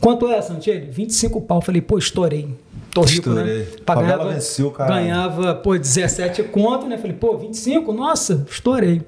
Quanto 0.00 0.28
é, 0.28 0.40
Santiago? 0.40 0.86
25 0.90 1.40
pau. 1.42 1.60
Falei, 1.60 1.82
pô, 1.82 1.98
estourei. 1.98 2.48
Tô 2.92 3.02
rico, 3.02 3.28
Estourei. 3.28 3.58
né? 3.58 3.66
Favela 3.84 4.32
venceu, 4.32 4.70
caralho. 4.70 5.02
ganhava, 5.02 5.54
pô, 5.56 5.76
17 5.76 6.44
conto, 6.44 6.86
né? 6.86 6.96
Falei, 6.96 7.14
pô, 7.14 7.36
25? 7.36 7.92
Nossa, 7.92 8.46
estourei. 8.50 9.02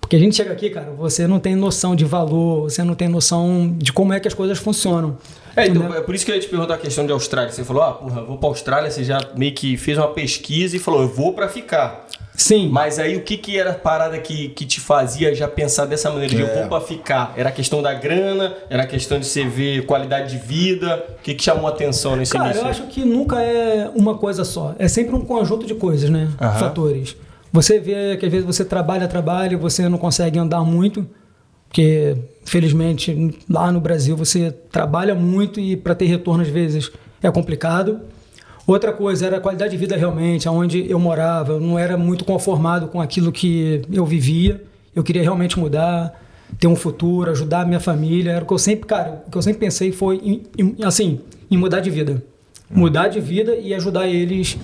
Porque 0.00 0.16
a 0.16 0.18
gente 0.18 0.34
chega 0.36 0.52
aqui, 0.52 0.70
cara, 0.70 0.90
você 0.90 1.26
não 1.26 1.38
tem 1.38 1.54
noção 1.54 1.94
de 1.94 2.04
valor, 2.04 2.70
você 2.70 2.82
não 2.82 2.94
tem 2.94 3.08
noção 3.08 3.74
de 3.76 3.92
como 3.92 4.12
é 4.12 4.20
que 4.20 4.28
as 4.28 4.34
coisas 4.34 4.58
funcionam. 4.58 5.18
É, 5.56 5.66
então, 5.66 5.82
Entendeu? 5.82 5.98
é 5.98 6.02
por 6.02 6.14
isso 6.14 6.24
que 6.24 6.30
eu 6.30 6.34
ia 6.34 6.40
te 6.40 6.48
perguntar 6.48 6.74
a 6.74 6.78
questão 6.78 7.06
de 7.06 7.12
Austrália. 7.12 7.50
Você 7.50 7.64
falou, 7.64 7.82
ah, 7.82 7.92
porra, 7.92 8.20
eu 8.20 8.26
vou 8.26 8.36
pra 8.36 8.48
Austrália, 8.50 8.90
você 8.90 9.02
já 9.02 9.18
meio 9.34 9.54
que 9.54 9.76
fez 9.78 9.96
uma 9.96 10.08
pesquisa 10.08 10.76
e 10.76 10.78
falou, 10.78 11.00
eu 11.02 11.08
vou 11.08 11.32
pra 11.32 11.48
ficar. 11.48 12.06
Sim. 12.36 12.68
Mas 12.68 12.98
aí 12.98 13.16
o 13.16 13.22
que 13.22 13.38
que 13.38 13.58
era 13.58 13.70
a 13.70 13.74
parada 13.74 14.18
que, 14.18 14.48
que 14.50 14.66
te 14.66 14.78
fazia 14.78 15.34
já 15.34 15.48
pensar 15.48 15.86
dessa 15.86 16.10
maneira 16.10 16.34
de 16.34 16.42
eu 16.42 16.46
É. 16.46 16.60
vou 16.60 16.68
pra 16.68 16.80
ficar? 16.82 17.32
Era 17.34 17.48
a 17.48 17.52
questão 17.52 17.80
da 17.80 17.94
grana? 17.94 18.54
Era 18.68 18.82
a 18.82 18.86
questão 18.86 19.18
de 19.18 19.24
você 19.24 19.44
ver 19.44 19.86
qualidade 19.86 20.38
de 20.38 20.46
vida? 20.46 21.02
O 21.18 21.22
que 21.22 21.32
que 21.34 21.42
chamou 21.42 21.66
a 21.66 21.70
atenção 21.70 22.14
nesse 22.14 22.32
Cara, 22.32 22.46
início? 22.50 22.62
eu 22.62 22.68
acho 22.68 22.82
que 22.88 23.02
nunca 23.06 23.40
é 23.40 23.90
uma 23.94 24.18
coisa 24.18 24.44
só. 24.44 24.74
É 24.78 24.86
sempre 24.86 25.14
um 25.16 25.22
conjunto 25.22 25.64
de 25.66 25.74
coisas, 25.74 26.10
né? 26.10 26.28
Aham. 26.38 26.58
Fatores. 26.58 27.16
Você 27.50 27.78
vê 27.80 28.18
que 28.18 28.26
às 28.26 28.30
vezes 28.32 28.46
você 28.46 28.62
trabalha, 28.66 29.08
trabalha 29.08 29.54
e 29.54 29.56
você 29.56 29.88
não 29.88 29.96
consegue 29.96 30.38
andar 30.38 30.60
muito, 30.60 31.08
porque, 31.76 32.16
felizmente, 32.46 33.36
lá 33.50 33.70
no 33.70 33.82
Brasil 33.82 34.16
você 34.16 34.50
trabalha 34.72 35.14
muito 35.14 35.60
e 35.60 35.76
para 35.76 35.94
ter 35.94 36.06
retorno 36.06 36.42
às 36.42 36.48
vezes 36.48 36.90
é 37.22 37.30
complicado. 37.30 38.00
Outra 38.66 38.94
coisa 38.94 39.26
era 39.26 39.36
a 39.36 39.40
qualidade 39.40 39.72
de 39.72 39.76
vida 39.76 39.94
realmente, 39.94 40.48
onde 40.48 40.90
eu 40.90 40.98
morava. 40.98 41.52
Eu 41.52 41.60
não 41.60 41.78
era 41.78 41.98
muito 41.98 42.24
conformado 42.24 42.88
com 42.88 42.98
aquilo 42.98 43.30
que 43.30 43.82
eu 43.92 44.06
vivia. 44.06 44.64
Eu 44.94 45.02
queria 45.04 45.20
realmente 45.22 45.58
mudar, 45.58 46.18
ter 46.58 46.66
um 46.66 46.74
futuro, 46.74 47.30
ajudar 47.30 47.60
a 47.60 47.64
minha 47.66 47.78
família. 47.78 48.30
Era 48.32 48.42
o 48.42 48.48
que 48.48 48.54
eu 48.54 48.58
sempre, 48.58 48.86
cara, 48.86 49.22
o 49.26 49.30
que 49.30 49.36
eu 49.36 49.42
sempre 49.42 49.60
pensei 49.60 49.92
foi 49.92 50.16
em, 50.24 50.42
em- 50.56 50.82
assim, 50.82 51.20
em 51.50 51.58
mudar 51.58 51.80
de 51.80 51.90
vida. 51.90 52.22
Mudar 52.70 53.08
de 53.08 53.20
vida 53.20 53.54
e 53.54 53.74
ajudar 53.74 54.08
eles 54.08 54.56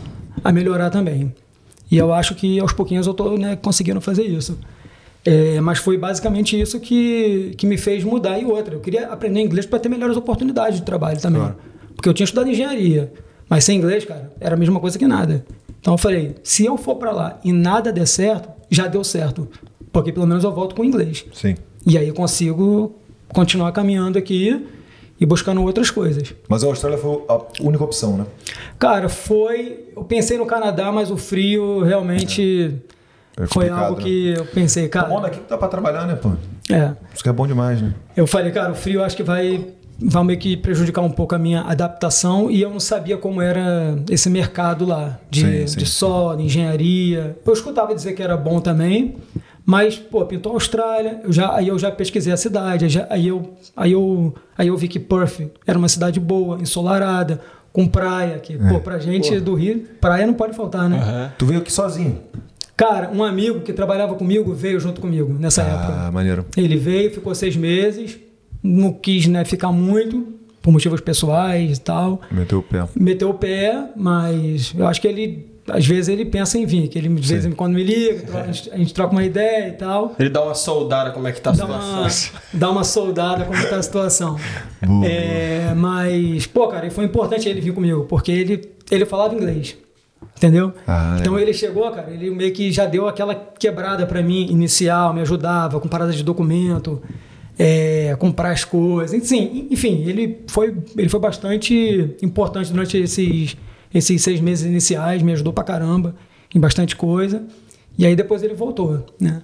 a 0.42 0.50
melhorar 0.50 0.88
também. 0.88 1.30
E 1.90 1.98
eu 1.98 2.10
acho 2.14 2.34
que 2.34 2.58
aos 2.58 2.72
pouquinhos 2.72 3.06
eu 3.06 3.10
estou 3.12 3.36
conseguindo 3.60 4.00
fazer 4.00 4.22
isso. 4.22 4.58
É, 5.24 5.60
mas 5.60 5.78
foi 5.78 5.96
basicamente 5.96 6.60
isso 6.60 6.80
que, 6.80 7.54
que 7.56 7.66
me 7.66 7.78
fez 7.78 8.02
mudar. 8.02 8.38
E 8.38 8.44
outra, 8.44 8.74
eu 8.74 8.80
queria 8.80 9.06
aprender 9.06 9.40
inglês 9.40 9.66
para 9.66 9.78
ter 9.78 9.88
melhores 9.88 10.16
oportunidades 10.16 10.80
de 10.80 10.84
trabalho 10.84 11.20
também. 11.20 11.40
Claro. 11.40 11.56
Porque 11.94 12.08
eu 12.08 12.14
tinha 12.14 12.24
estudado 12.24 12.50
engenharia, 12.50 13.12
mas 13.48 13.64
sem 13.64 13.78
inglês, 13.78 14.04
cara, 14.04 14.32
era 14.40 14.54
a 14.54 14.58
mesma 14.58 14.80
coisa 14.80 14.98
que 14.98 15.06
nada. 15.06 15.44
Então 15.80 15.94
eu 15.94 15.98
falei, 15.98 16.34
se 16.42 16.64
eu 16.64 16.76
for 16.76 16.96
para 16.96 17.12
lá 17.12 17.40
e 17.44 17.52
nada 17.52 17.92
der 17.92 18.06
certo, 18.06 18.48
já 18.70 18.86
deu 18.86 19.04
certo. 19.04 19.48
Porque 19.92 20.12
pelo 20.12 20.26
menos 20.26 20.42
eu 20.42 20.52
volto 20.52 20.74
com 20.74 20.84
inglês. 20.84 21.24
Sim. 21.32 21.54
E 21.86 21.98
aí 21.98 22.08
eu 22.08 22.14
consigo 22.14 22.94
continuar 23.28 23.70
caminhando 23.72 24.18
aqui 24.18 24.66
e 25.20 25.26
buscando 25.26 25.62
outras 25.62 25.90
coisas. 25.90 26.34
Mas 26.48 26.64
a 26.64 26.66
Austrália 26.66 26.98
foi 26.98 27.22
a 27.28 27.40
única 27.60 27.84
opção, 27.84 28.16
né? 28.16 28.26
Cara, 28.78 29.08
foi. 29.08 29.84
Eu 29.94 30.02
pensei 30.02 30.36
no 30.38 30.46
Canadá, 30.46 30.90
mas 30.90 31.10
o 31.10 31.16
frio 31.16 31.82
realmente 31.82 32.42
É 32.42 32.72
foi 33.36 33.46
complicado, 33.48 33.84
algo 33.84 33.96
né? 33.98 34.04
que 34.04 34.28
eu 34.36 34.44
pensei, 34.46 34.88
Tá 34.88 35.04
bom 35.04 35.16
cara. 35.16 35.22
daqui 35.22 35.38
que 35.40 35.48
dá 35.48 35.56
pra 35.58 35.68
trabalhar, 35.68 36.06
né, 36.06 36.14
pô? 36.14 36.30
É. 36.70 36.92
Isso 37.14 37.22
que 37.22 37.28
é 37.28 37.32
bom 37.32 37.46
demais, 37.46 37.80
né? 37.80 37.94
Eu 38.16 38.26
falei, 38.26 38.50
cara, 38.52 38.72
o 38.72 38.74
frio 38.74 39.02
acho 39.02 39.16
que 39.16 39.22
vai, 39.22 39.66
vai 40.00 40.24
meio 40.24 40.38
que 40.38 40.56
prejudicar 40.56 41.00
um 41.02 41.10
pouco 41.10 41.34
a 41.34 41.38
minha 41.38 41.62
adaptação 41.62 42.50
e 42.50 42.60
eu 42.60 42.70
não 42.70 42.80
sabia 42.80 43.16
como 43.16 43.40
era 43.40 43.96
esse 44.10 44.28
mercado 44.30 44.84
lá, 44.84 45.18
de, 45.30 45.40
Sim, 45.40 45.66
sim. 45.66 45.78
de 45.78 45.86
sol, 45.86 46.36
de 46.36 46.44
engenharia. 46.44 47.36
Eu 47.44 47.52
escutava 47.52 47.94
dizer 47.94 48.12
que 48.12 48.22
era 48.22 48.36
bom 48.36 48.60
também, 48.60 49.16
mas, 49.64 49.96
pô, 49.98 50.24
pintou 50.26 50.52
a 50.52 50.56
Austrália, 50.56 51.20
eu 51.24 51.32
já, 51.32 51.54
aí 51.54 51.68
eu 51.68 51.78
já 51.78 51.90
pesquisei 51.90 52.32
a 52.32 52.36
cidade, 52.36 52.84
aí, 52.84 52.90
já- 52.90 53.06
aí 53.08 53.28
eu, 53.28 53.54
aí, 53.76 53.92
eu, 53.92 54.34
aí 54.58 54.68
eu 54.68 54.76
vi 54.76 54.88
que 54.88 54.98
Perth 54.98 55.40
era 55.66 55.78
uma 55.78 55.88
cidade 55.88 56.18
boa, 56.20 56.58
ensolarada, 56.60 57.40
com 57.72 57.86
praia, 57.88 58.38
que, 58.38 58.54
É. 58.54 58.68
pô, 58.68 58.80
pra 58.80 58.98
gente 58.98 59.38
do 59.40 59.54
Rio, 59.54 59.86
praia 60.00 60.26
não 60.26 60.34
pode 60.34 60.54
faltar, 60.54 60.88
né? 60.90 60.98
Aham. 60.98 61.32
Tu 61.38 61.46
veio 61.46 61.60
aqui 61.60 61.72
sozinho. 61.72 62.18
Cara, 62.82 63.10
um 63.14 63.22
amigo 63.22 63.60
que 63.60 63.72
trabalhava 63.72 64.14
comigo 64.16 64.52
veio 64.52 64.80
junto 64.80 65.00
comigo 65.00 65.32
nessa 65.38 65.62
época. 65.62 66.06
Ah, 66.08 66.10
maneiro. 66.12 66.44
Ele 66.56 66.76
veio, 66.76 67.12
ficou 67.12 67.32
seis 67.32 67.54
meses, 67.54 68.18
não 68.62 68.92
quis 68.92 69.26
né, 69.28 69.44
ficar 69.44 69.70
muito, 69.70 70.26
por 70.60 70.72
motivos 70.72 71.00
pessoais 71.00 71.78
e 71.78 71.80
tal. 71.80 72.20
Meteu 72.30 72.58
o 72.58 72.62
pé. 72.62 72.84
Meteu 72.96 73.30
o 73.30 73.34
pé, 73.34 73.84
mas 73.96 74.74
eu 74.76 74.86
acho 74.88 75.00
que 75.00 75.06
ele, 75.06 75.46
às 75.68 75.86
vezes, 75.86 76.08
ele 76.08 76.24
pensa 76.24 76.58
em 76.58 76.66
vir, 76.66 76.88
que 76.88 76.98
ele 76.98 77.08
de 77.08 77.28
vez 77.28 77.46
em 77.46 77.52
quando 77.52 77.74
me 77.74 77.84
liga, 77.84 78.20
tro- 78.26 78.38
a 78.38 78.46
gente, 78.50 78.70
a 78.72 78.76
gente 78.76 78.92
troca 78.92 79.12
uma 79.12 79.24
ideia 79.24 79.68
e 79.68 79.72
tal. 79.72 80.16
Ele 80.18 80.28
dá 80.30 80.42
uma 80.42 80.54
soldada 80.54 81.12
como 81.12 81.28
é 81.28 81.32
que 81.32 81.40
tá 81.40 81.50
a 81.50 81.52
Dá 81.52 81.64
situação. 81.64 82.00
uma, 82.00 82.08
dá 82.52 82.70
uma 82.70 82.82
soldada 82.84 83.44
como 83.44 83.64
tá 83.68 83.76
a 83.76 83.82
situação. 83.82 84.36
É, 85.04 85.72
mas, 85.76 86.46
pô, 86.48 86.66
cara, 86.66 86.86
e 86.86 86.90
foi 86.90 87.04
importante 87.04 87.48
ele 87.48 87.60
vir 87.60 87.72
comigo, 87.72 88.06
porque 88.08 88.32
ele, 88.32 88.68
ele 88.90 89.06
falava 89.06 89.34
inglês. 89.36 89.76
Entendeu? 90.36 90.72
Ah, 90.86 91.16
então 91.20 91.34
legal. 91.34 91.48
ele 91.48 91.54
chegou, 91.54 91.90
cara, 91.90 92.10
ele 92.10 92.30
meio 92.30 92.52
que 92.52 92.72
já 92.72 92.84
deu 92.86 93.08
aquela 93.08 93.34
quebrada 93.34 94.06
pra 94.06 94.22
mim 94.22 94.46
inicial, 94.50 95.14
me 95.14 95.20
ajudava 95.20 95.78
com 95.78 95.88
parada 95.88 96.12
de 96.12 96.22
documento. 96.22 97.00
é, 97.58 98.16
comprar 98.18 98.50
as 98.50 98.64
coisas. 98.64 99.12
Enfim, 99.12 99.68
enfim 99.70 100.02
ele, 100.06 100.42
foi, 100.48 100.76
ele 100.96 101.08
foi 101.08 101.20
bastante 101.20 102.16
importante 102.22 102.72
durante 102.72 102.96
esses, 102.96 103.56
esses 103.92 104.22
seis 104.22 104.40
meses 104.40 104.66
iniciais, 104.66 105.22
me 105.22 105.32
ajudou 105.32 105.52
pra 105.52 105.64
caramba 105.64 106.14
em 106.54 106.60
bastante 106.60 106.96
coisa. 106.96 107.42
E 107.98 108.06
aí 108.06 108.16
depois 108.16 108.42
ele 108.42 108.54
voltou, 108.54 109.04
né? 109.20 109.42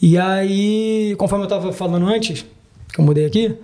E 0.00 0.16
aí, 0.18 1.14
conforme 1.18 1.44
eu 1.44 1.48
estava 1.48 1.72
falando 1.72 2.06
antes, 2.06 2.44
que 2.92 3.00
eu 3.00 3.04
mudei 3.04 3.24
aqui, 3.24 3.54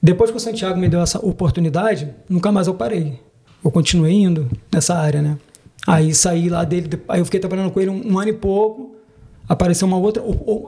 depois 0.00 0.30
que 0.30 0.36
o 0.36 0.40
Santiago 0.40 0.78
me 0.78 0.88
deu 0.88 1.00
essa 1.00 1.18
oportunidade, 1.24 2.08
nunca 2.28 2.52
mais 2.52 2.66
eu 2.66 2.74
parei. 2.74 3.18
Eu 3.64 3.70
continuei 3.70 4.12
indo 4.12 4.48
nessa 4.72 4.94
área, 4.94 5.20
né? 5.20 5.38
Aí 5.86 6.14
saí 6.14 6.48
lá 6.48 6.64
dele, 6.64 6.88
aí 7.08 7.20
eu 7.20 7.24
fiquei 7.24 7.38
trabalhando 7.38 7.70
com 7.70 7.80
ele 7.80 7.90
um, 7.90 8.12
um 8.12 8.18
ano 8.18 8.30
e 8.30 8.32
pouco. 8.32 8.96
Apareceu 9.48 9.86
uma 9.86 9.96
outra, 9.96 10.22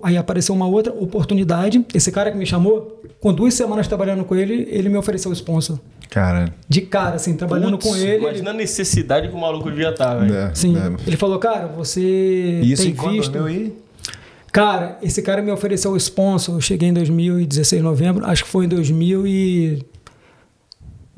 aí 0.05 0.17
apareceu 0.17 0.55
uma 0.55 0.67
outra 0.67 0.93
oportunidade. 0.93 1.85
Esse 1.93 2.13
cara 2.13 2.31
que 2.31 2.39
me 2.39 2.47
chamou, 2.47 3.03
com 3.21 3.33
duas 3.33 3.53
semanas 3.55 3.89
trabalhando 3.89 4.25
com 4.25 4.37
ele, 4.37 4.69
ele 4.71 4.89
me 4.89 4.97
ofereceu 4.97 5.33
o 5.33 5.35
sponsor. 5.35 5.81
Cara. 6.09 6.55
De 6.69 6.83
cara, 6.83 7.17
assim, 7.17 7.35
trabalhando 7.35 7.77
Putz, 7.77 7.89
com 7.89 7.97
ele. 7.97 8.19
Imagina 8.19 8.51
a 8.51 8.55
necessidade 8.55 9.29
que 9.29 9.35
o 9.35 9.39
maluco 9.39 9.69
devia 9.69 9.91
estar, 9.91 10.15
velho. 10.15 10.33
É, 10.33 10.55
Sim. 10.55 10.77
é. 10.77 11.09
Ele 11.09 11.17
falou, 11.17 11.39
cara, 11.41 11.67
você 11.67 12.61
Isso 12.63 12.83
tem 12.83 12.93
em 12.93 13.17
visto. 13.17 13.33
2000 13.33 13.49
e... 13.49 13.89
Cara, 14.53 14.97
esse 15.03 15.21
cara 15.23 15.43
me 15.43 15.51
ofereceu 15.51 15.91
o 15.91 15.97
sponsor. 15.97 16.55
Eu 16.55 16.61
cheguei 16.61 16.89
em 16.89 16.93
2016, 16.93 17.83
novembro. 17.83 18.25
Acho 18.25 18.45
que 18.45 18.51
foi 18.51 18.65
em 18.65 18.69
2000 18.69 19.27
e... 19.27 19.83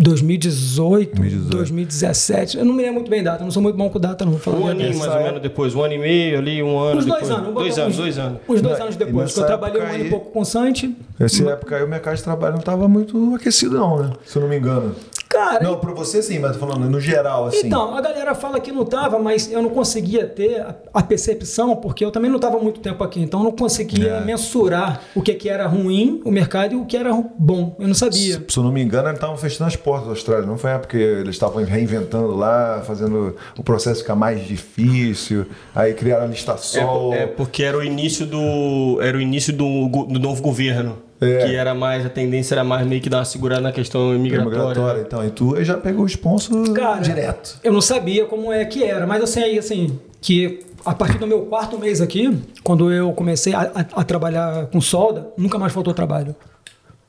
2018, 0.00 1.14
2018. 1.14 1.50
2017. 1.56 2.58
Eu 2.58 2.64
não 2.64 2.72
me 2.72 2.78
lembro 2.82 2.94
muito 2.96 3.10
bem 3.10 3.22
data. 3.22 3.44
Não 3.44 3.50
sou 3.50 3.62
muito 3.62 3.76
bom 3.76 3.88
com 3.90 4.00
data, 4.00 4.24
não. 4.24 4.32
Vou 4.32 4.40
falar 4.40 4.56
Um 4.58 4.68
aninho 4.68 4.98
mais 4.98 5.14
ou 5.14 5.22
menos 5.22 5.42
depois, 5.42 5.74
um 5.74 5.82
ano 5.82 5.94
e 5.94 5.98
meio 5.98 6.38
ali, 6.38 6.62
um 6.62 6.78
ano 6.78 6.98
Uns 7.00 7.06
dois 7.06 7.20
depois. 7.20 7.30
anos. 7.30 7.44
vou 7.52 7.54
Dois 7.62 7.78
anos, 7.78 7.92
uns- 7.94 7.96
dois 8.00 8.18
anos. 8.18 8.40
Uns 8.48 8.62
dois 8.62 8.78
Não, 8.78 8.84
anos 8.84 8.96
depois. 8.96 9.16
nessa 9.16 9.34
Que 9.34 9.40
eu 9.40 9.46
trabalhei 9.46 9.80
um 9.82 9.84
ano 9.86 10.04
e 10.06 10.10
pouco 10.10 10.30
com 10.30 10.40
o 10.40 10.44
Sante. 10.44 10.96
Nessa 11.18 11.50
época 11.50 11.76
aí 11.76 11.84
o 11.84 11.88
mercado 11.88 12.16
de 12.16 12.22
trabalho 12.22 12.52
não 12.54 12.60
estava 12.60 12.88
muito 12.88 13.34
aquecido, 13.34 13.76
não, 13.76 14.02
né? 14.02 14.10
Se 14.24 14.36
eu 14.38 14.42
não 14.42 14.48
me 14.48 14.56
engano. 14.56 14.94
Cara, 15.30 15.62
Não, 15.62 15.78
pra 15.78 15.92
você 15.92 16.20
sim, 16.20 16.40
mas 16.40 16.56
tô 16.56 16.66
falando 16.66 16.90
no 16.90 16.98
geral, 16.98 17.46
assim. 17.46 17.68
Então, 17.68 17.96
a 17.96 18.00
galera 18.00 18.34
fala 18.34 18.58
que 18.58 18.72
não 18.72 18.84
tava, 18.84 19.16
mas 19.16 19.50
eu 19.50 19.62
não 19.62 19.70
conseguia 19.70 20.26
ter 20.26 20.66
a, 20.92 21.02
percepção, 21.04 21.76
porque 21.76 22.04
eu 22.04 22.10
também 22.10 22.28
não 22.28 22.36
estava 22.36 22.58
muito 22.58 22.80
tempo 22.80 23.04
aqui, 23.04 23.20
então 23.20 23.38
eu 23.38 23.44
não 23.44 23.52
conseguia 23.52 24.08
É. 24.08 24.24
mensurar 24.24 25.00
o 25.14 25.22
que, 25.22 25.32
que 25.34 25.48
era 25.48 25.68
ruim, 25.68 26.20
o 26.24 26.32
mercado, 26.32 26.72
e 26.72 26.76
o 26.76 26.84
que 26.84 26.96
era 26.96 27.12
bom. 27.38 27.76
Eu 27.78 27.86
não 27.86 27.94
sabia. 27.94 28.34
Se, 28.34 28.44
se 28.48 28.58
eu 28.58 28.64
não 28.64 28.72
me 28.72 28.82
engano, 28.82 29.06
eles 29.06 29.18
estavam 29.18 29.36
fechando 29.36 29.68
as 29.68 29.76
portas 29.76 30.06
da 30.06 30.10
Austrália. 30.10 30.44
Não 30.44 30.58
foi 30.58 30.76
porque 30.78 30.96
eles 30.96 31.36
estavam 31.36 31.62
reinventando 31.62 32.34
lá, 32.34 32.82
fazendo 32.84 33.36
o 33.56 33.62
processo 33.62 34.00
ficar 34.00 34.16
mais 34.16 34.44
difícil. 34.44 35.46
Aí 35.72 35.94
criaram 35.94 36.24
a 36.24 36.26
lista 36.28 36.56
sol. 36.56 37.14
É, 37.14 37.22
é, 37.22 37.26
porque 37.28 37.62
era 37.62 37.78
o 37.78 37.84
início 37.84 38.26
do 38.26 38.98
era 39.00 39.16
o 39.16 39.20
início 39.20 39.52
do, 39.52 39.88
do 39.88 40.18
novo 40.18 40.42
governo, 40.42 40.98
É. 41.20 41.46
que 41.46 41.54
era 41.54 41.74
mais 41.74 42.06
a 42.06 42.09
tendência 42.09 42.54
era 42.54 42.64
mais 42.64 42.87
meio 42.87 43.00
que 43.02 43.09
dar 43.11 43.18
uma 43.18 43.24
segurada 43.26 43.61
na 43.61 43.72
questão 43.72 44.14
imigratória. 44.14 44.59
migratória. 44.59 45.00
Então, 45.02 45.24
e 45.26 45.30
tu 45.30 45.54
aí 45.54 45.64
já 45.64 45.76
pegou 45.76 46.04
o 46.04 46.06
sponsor 46.06 46.72
Cara, 46.72 47.00
direto. 47.00 47.59
Eu 47.62 47.72
não 47.72 47.80
sabia 47.83 48.24
como 48.24 48.50
é 48.52 48.64
que 48.64 48.83
era, 48.85 49.06
mas 49.06 49.20
eu 49.20 49.26
sei 49.26 49.59
assim, 49.59 49.98
que 50.20 50.61
a 50.85 50.94
partir 50.94 51.18
do 51.18 51.26
meu 51.26 51.42
quarto 51.42 51.78
mês 51.78 52.00
aqui, 52.00 52.38
quando 52.64 52.90
eu 52.90 53.12
comecei 53.12 53.52
a, 53.52 53.61
a- 53.74 54.00
a 54.00 54.04
trabalhar 54.04 54.66
com 54.68 54.80
solda, 54.80 55.28
nunca 55.37 55.59
mais 55.59 55.72
faltou 55.74 55.92
trabalho. 55.92 56.35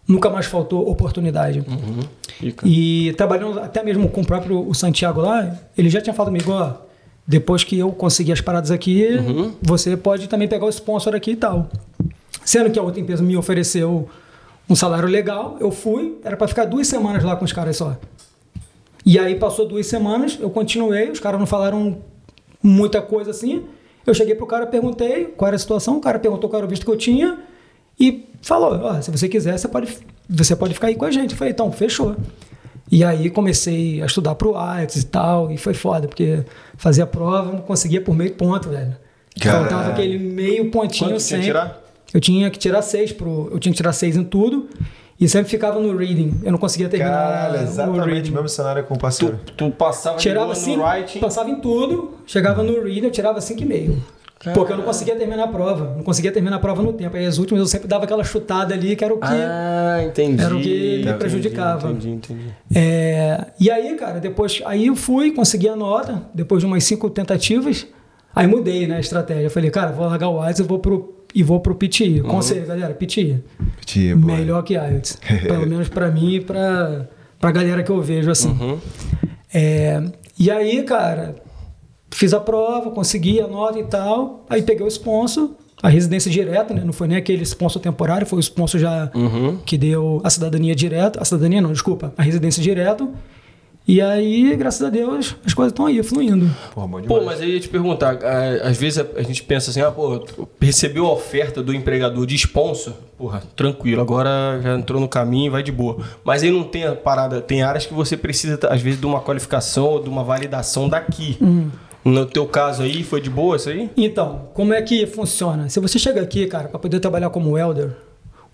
Nunca 0.07 0.29
mais 0.29 0.45
faltou 0.45 0.89
oportunidade. 0.89 1.63
Fica. 2.37 2.67
E 2.67 3.13
trabalhando 3.13 3.59
até 3.59 3.81
mesmo 3.81 4.09
com 4.09 4.21
o 4.21 4.25
próprio 4.25 4.67
o 4.67 4.73
Santiago 4.73 5.21
lá, 5.21 5.55
ele 5.77 5.89
já 5.89 6.01
tinha 6.01 6.13
falado 6.13 6.31
comigo, 6.33 6.51
ó, 6.51 6.73
depois 7.25 7.63
que 7.63 7.77
eu 7.79 7.91
conseguir 7.91 8.33
as 8.33 8.41
paradas 8.41 8.71
aqui, 8.71 9.07
você 9.61 9.95
pode 9.95 10.27
também 10.27 10.49
pegar 10.49 10.65
o 10.65 10.69
sponsor 10.69 11.15
aqui 11.15 11.31
e 11.31 11.35
tal. 11.37 11.69
Sendo 12.43 12.69
que 12.71 12.79
a 12.79 12.81
outra 12.81 12.99
empresa 12.99 13.23
me 13.23 13.37
ofereceu 13.37 14.09
um 14.69 14.75
salário 14.75 15.07
legal, 15.07 15.57
eu 15.59 15.71
fui, 15.71 16.17
era 16.23 16.37
para 16.37 16.47
ficar 16.47 16.65
duas 16.65 16.87
semanas 16.87 17.23
lá 17.23 17.35
com 17.35 17.45
os 17.45 17.53
caras 17.53 17.77
só. 17.77 17.97
E 19.05 19.17
aí 19.17 19.35
passou 19.35 19.67
duas 19.67 19.87
semanas, 19.87 20.37
eu 20.39 20.49
continuei, 20.49 21.09
os 21.09 21.19
caras 21.19 21.39
não 21.39 21.47
falaram 21.47 21.97
muita 22.61 23.01
coisa 23.01 23.31
assim. 23.31 23.65
Eu 24.05 24.13
cheguei 24.13 24.35
pro 24.35 24.45
cara, 24.45 24.65
perguntei 24.65 25.25
qual 25.25 25.47
era 25.47 25.55
a 25.55 25.59
situação, 25.59 25.97
o 25.97 26.01
cara 26.01 26.19
perguntou 26.19 26.49
qual 26.49 26.59
era 26.59 26.65
o 26.65 26.69
visto 26.69 26.85
que 26.85 26.91
eu 26.91 26.97
tinha 26.97 27.39
e 27.99 28.27
falou: 28.41 28.79
ó, 28.83 29.01
se 29.01 29.11
você 29.11 29.27
quiser, 29.27 29.57
você 29.57 29.67
pode, 29.67 29.97
você 30.29 30.55
pode 30.55 30.73
ficar 30.73 30.87
aí 30.87 30.95
com 30.95 31.05
a 31.05 31.11
gente. 31.11 31.31
Eu 31.31 31.37
falei: 31.37 31.53
então, 31.53 31.71
fechou. 31.71 32.15
E 32.91 33.03
aí 33.03 33.29
comecei 33.29 34.01
a 34.01 34.05
estudar 34.05 34.35
pro 34.35 34.53
IELTS 34.53 34.97
e 34.97 35.05
tal, 35.05 35.51
e 35.51 35.57
foi 35.57 35.73
foda, 35.73 36.07
porque 36.07 36.43
fazia 36.75 37.05
prova, 37.05 37.51
não 37.51 37.61
conseguia 37.61 38.01
por 38.01 38.13
meio 38.13 38.33
ponto, 38.33 38.69
velho. 38.69 38.97
Caralho. 39.39 39.69
Faltava 39.69 39.91
aquele 39.91 40.19
meio 40.19 40.69
pontinho 40.69 41.11
Quanto 41.11 41.21
sempre. 41.21 41.45
que 41.45 41.47
tirar? 41.47 41.81
Eu 42.13 42.19
tinha 42.19 42.49
que 42.49 42.59
tirar 42.59 42.81
seis 42.81 43.11
pro, 43.11 43.49
eu 43.51 43.59
tinha 43.59 43.71
que 43.71 43.77
tirar 43.77 43.93
seis 43.93 44.15
em 44.17 44.23
tudo 44.23 44.67
e 45.19 45.29
sempre 45.29 45.49
ficava 45.49 45.79
no 45.79 45.95
reading. 45.95 46.33
Eu 46.43 46.51
não 46.51 46.59
conseguia 46.59 46.89
terminar 46.89 47.11
Caralho, 47.11 47.59
o 47.59 47.63
exatamente 47.63 48.05
reading. 48.09 48.31
o 48.31 48.33
mesmo 48.33 48.49
cenário 48.49 48.83
com 48.83 48.95
o 48.95 48.99
parceiro. 48.99 49.39
Tu 49.55 49.69
passava 49.71 50.17
de 50.17 50.23
Tirava 50.23 50.55
cinco, 50.55 50.77
no 50.79 50.83
writing. 50.85 51.19
passava 51.19 51.49
em 51.49 51.55
tudo, 51.61 52.15
chegava 52.25 52.63
no 52.63 52.83
reading, 52.83 53.05
eu 53.05 53.11
tirava 53.11 53.39
5,5. 53.39 53.95
Porque 54.55 54.73
eu 54.73 54.77
não 54.77 54.83
conseguia 54.83 55.15
terminar 55.15 55.43
a 55.43 55.47
prova. 55.47 55.93
Não 55.95 56.03
conseguia 56.03 56.31
terminar 56.31 56.55
a 56.55 56.59
prova 56.59 56.81
no 56.81 56.91
tempo. 56.93 57.15
Aí 57.15 57.27
as 57.27 57.37
últimas 57.37 57.61
eu 57.61 57.67
sempre 57.67 57.87
dava 57.87 58.05
aquela 58.05 58.23
chutada 58.23 58.73
ali, 58.73 58.95
que 58.95 59.05
era 59.05 59.13
o 59.13 59.17
que. 59.19 59.27
Ah, 59.27 60.03
entendi. 60.03 60.41
Era 60.43 60.55
o 60.55 60.59
que 60.59 60.67
me 60.67 61.01
Entendi, 61.03 61.13
prejudicava. 61.19 61.91
Entendi, 61.91 62.09
entendi. 62.09 62.45
É, 62.73 63.45
e 63.59 63.69
aí, 63.69 63.95
cara, 63.95 64.19
depois. 64.19 64.59
Aí 64.65 64.87
eu 64.87 64.95
fui, 64.95 65.31
consegui 65.31 65.69
a 65.69 65.75
nota, 65.75 66.23
depois 66.33 66.59
de 66.61 66.65
umas 66.65 66.83
cinco 66.83 67.07
tentativas. 67.11 67.85
Aí 68.35 68.47
mudei, 68.47 68.87
né, 68.87 68.95
a 68.95 68.99
estratégia. 68.99 69.43
Eu 69.43 69.51
falei, 69.51 69.69
cara, 69.69 69.91
vou 69.91 70.07
largar 70.07 70.29
o 70.29 70.43
IELTS 70.43 70.59
e 70.59 70.63
vou 70.63 70.79
pro, 70.79 71.20
e 71.33 71.43
vou 71.43 71.59
pro 71.59 71.75
PTI. 71.75 72.21
Conselho, 72.21 72.65
galera, 72.65 72.93
PTI. 72.93 73.43
Tipo, 73.85 74.25
Melhor 74.25 74.63
que 74.63 74.73
IELTS. 74.73 75.17
Pelo 75.43 75.67
menos 75.67 75.89
pra 75.89 76.09
mim 76.11 76.35
e 76.35 76.41
pra, 76.41 77.07
pra 77.39 77.51
galera 77.51 77.83
que 77.83 77.89
eu 77.89 78.01
vejo 78.01 78.29
assim. 78.29 78.79
É, 79.53 80.03
e 80.37 80.49
aí, 80.49 80.83
cara, 80.83 81.35
fiz 82.11 82.33
a 82.33 82.39
prova, 82.39 82.91
consegui 82.91 83.39
a 83.39 83.47
nota 83.47 83.79
e 83.79 83.83
tal. 83.83 84.45
Aí 84.49 84.61
peguei 84.61 84.85
o 84.85 84.87
sponsor, 84.87 85.51
a 85.81 85.89
residência 85.89 86.29
direta, 86.29 86.73
né? 86.73 86.83
Não 86.83 86.93
foi 86.93 87.07
nem 87.07 87.17
aquele 87.17 87.43
sponsor 87.43 87.81
temporário, 87.81 88.27
foi 88.27 88.37
o 88.37 88.41
sponsor 88.41 88.79
já 88.79 89.11
que 89.65 89.77
deu 89.77 90.21
a 90.23 90.29
cidadania 90.29 90.75
direta. 90.75 91.21
A 91.21 91.25
cidadania 91.25 91.61
não, 91.61 91.71
desculpa, 91.71 92.13
a 92.17 92.21
residência 92.23 92.61
direto. 92.61 93.09
E 93.91 93.99
aí, 93.99 94.55
graças 94.55 94.81
a 94.81 94.89
Deus, 94.89 95.35
as 95.45 95.53
coisas 95.53 95.73
estão 95.73 95.85
aí, 95.85 96.01
fluindo. 96.01 96.49
Pô, 96.73 96.87
demais. 97.01 97.25
mas 97.25 97.41
aí 97.41 97.49
eu 97.49 97.55
ia 97.55 97.59
te 97.59 97.67
perguntar, 97.67 98.19
às 98.63 98.77
vezes 98.77 99.05
a, 99.17 99.21
gente 99.21 99.43
pensa 99.43 99.69
assim, 99.69 99.81
ah, 99.81 99.91
pô, 99.91 100.23
recebeu 100.61 101.05
a 101.07 101.11
oferta 101.11 101.61
do 101.61 101.73
empregador 101.73 102.25
de 102.25 102.33
sponsor, 102.35 102.93
porra, 103.17 103.43
tranquilo, 103.53 104.01
agora 104.01 104.61
já 104.63 104.77
entrou 104.77 105.01
no 105.01 105.09
caminho, 105.09 105.51
vai 105.51 105.61
de 105.61 105.73
boa. 105.73 105.97
Mas 106.23 106.41
aí 106.41 106.49
não 106.49 106.63
tem 106.63 106.85
a 106.85 106.95
parada, 106.95 107.41
tem 107.41 107.63
áreas 107.63 107.85
que 107.85 107.93
você 107.93 108.15
precisa, 108.15 108.57
às 108.69 108.81
vezes, 108.81 108.97
de 108.97 109.05
uma 109.05 109.19
qualificação 109.19 109.83
ou 109.83 110.01
de 110.01 110.07
uma 110.07 110.23
validação 110.23 110.87
daqui. 110.87 111.37
No 112.05 112.25
teu 112.25 112.47
caso 112.47 112.83
aí, 112.83 113.03
foi 113.03 113.19
de 113.19 113.29
boa 113.29 113.57
isso 113.57 113.67
aí? 113.67 113.89
Então, 113.97 114.47
como 114.53 114.73
é 114.73 114.81
que 114.81 115.05
funciona? 115.05 115.67
Se 115.67 115.81
você 115.81 115.99
chega 115.99 116.21
aqui, 116.21 116.47
cara, 116.47 116.69
para 116.69 116.79
poder 116.79 117.01
trabalhar 117.01 117.29
como 117.29 117.51
welder, 117.51 117.91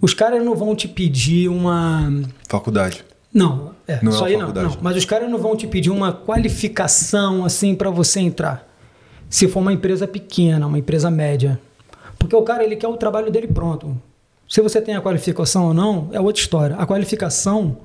os 0.02 0.16
caras 0.16 0.44
não 0.44 0.56
vão 0.56 0.76
te 0.76 0.88
pedir 0.88 1.48
uma. 1.48 2.12
Faculdade. 2.50 3.06
Não, 3.32 3.77
é, 3.88 4.00
Não 4.04 4.12
é 4.14 4.30
aí 4.30 4.38
não, 4.38 4.52
não. 4.52 4.78
Mas 4.82 4.98
os 4.98 5.06
caras 5.06 5.30
não 5.30 5.38
vão 5.38 5.56
te 5.56 5.66
pedir 5.66 5.90
uma 5.90 6.12
qualificação 6.12 7.46
assim 7.46 7.74
para 7.74 7.90
você 7.90 8.20
entrar. 8.20 8.68
Se 9.30 9.48
for 9.48 9.60
uma 9.60 9.74
empresa 9.74 10.08
pequena, 10.08 10.68
uma 10.68 10.80
empresa 10.80 11.10
média. 11.10 11.60
Porque 12.20 12.36
o 12.36 12.42
cara 12.42 12.64
ele 12.64 12.76
quer 12.76 12.88
o 12.88 12.98
trabalho 12.98 13.32
dele 13.32 13.48
pronto. 13.48 14.00
Se 14.48 14.62
você 14.62 14.82
tem 14.82 14.96
a 14.96 15.02
qualificação 15.02 15.68
ou 15.68 15.74
não, 15.74 16.10
é 16.12 16.20
outra 16.20 16.42
história. 16.42 16.76
A 16.78 16.86
qualificação, 16.86 17.78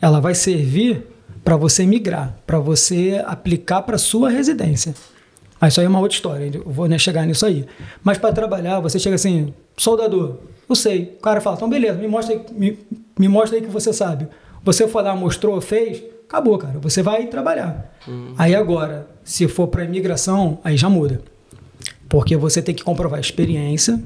ela 0.00 0.20
vai 0.20 0.34
servir 0.34 1.06
para 1.42 1.56
você 1.56 1.86
migrar, 1.86 2.36
para 2.46 2.58
você 2.58 3.22
aplicar 3.26 3.82
para 3.82 3.96
sua 3.96 4.28
residência. 4.28 4.94
Mas 5.60 5.74
isso 5.74 5.80
aí 5.80 5.86
é 5.86 5.88
uma 5.88 6.00
outra 6.00 6.14
história, 6.14 6.50
eu 6.52 6.64
vou 6.66 6.86
né, 6.86 6.98
chegar 6.98 7.26
nisso 7.26 7.44
aí. 7.44 7.66
Mas 8.02 8.16
para 8.18 8.32
trabalhar, 8.32 8.80
você 8.80 8.98
chega 8.98 9.16
assim, 9.16 9.52
soldador, 9.76 10.36
eu 10.68 10.74
sei. 10.74 11.16
O 11.18 11.22
cara 11.22 11.40
fala, 11.40 11.56
então 11.56 11.68
beleza, 11.68 11.98
me 11.98 12.08
mostra 12.08 12.34
aí, 12.34 12.44
me, 12.52 12.78
me 13.18 13.28
mostra 13.28 13.58
aí 13.58 13.62
que 13.62 13.70
você 13.70 13.92
sabe. 13.92 14.26
Você 14.64 14.86
foi 14.86 15.02
lá, 15.02 15.14
mostrou, 15.16 15.60
fez, 15.60 16.02
acabou, 16.28 16.58
cara. 16.58 16.78
Você 16.80 17.02
vai 17.02 17.26
trabalhar. 17.26 17.92
Aí 18.36 18.54
agora, 18.54 19.08
se 19.24 19.48
for 19.48 19.68
para 19.68 19.84
imigração, 19.84 20.58
aí 20.62 20.76
já 20.76 20.88
muda. 20.88 21.22
Porque 22.08 22.36
você 22.36 22.60
tem 22.60 22.74
que 22.74 22.82
comprovar 22.82 23.20
experiência, 23.20 24.00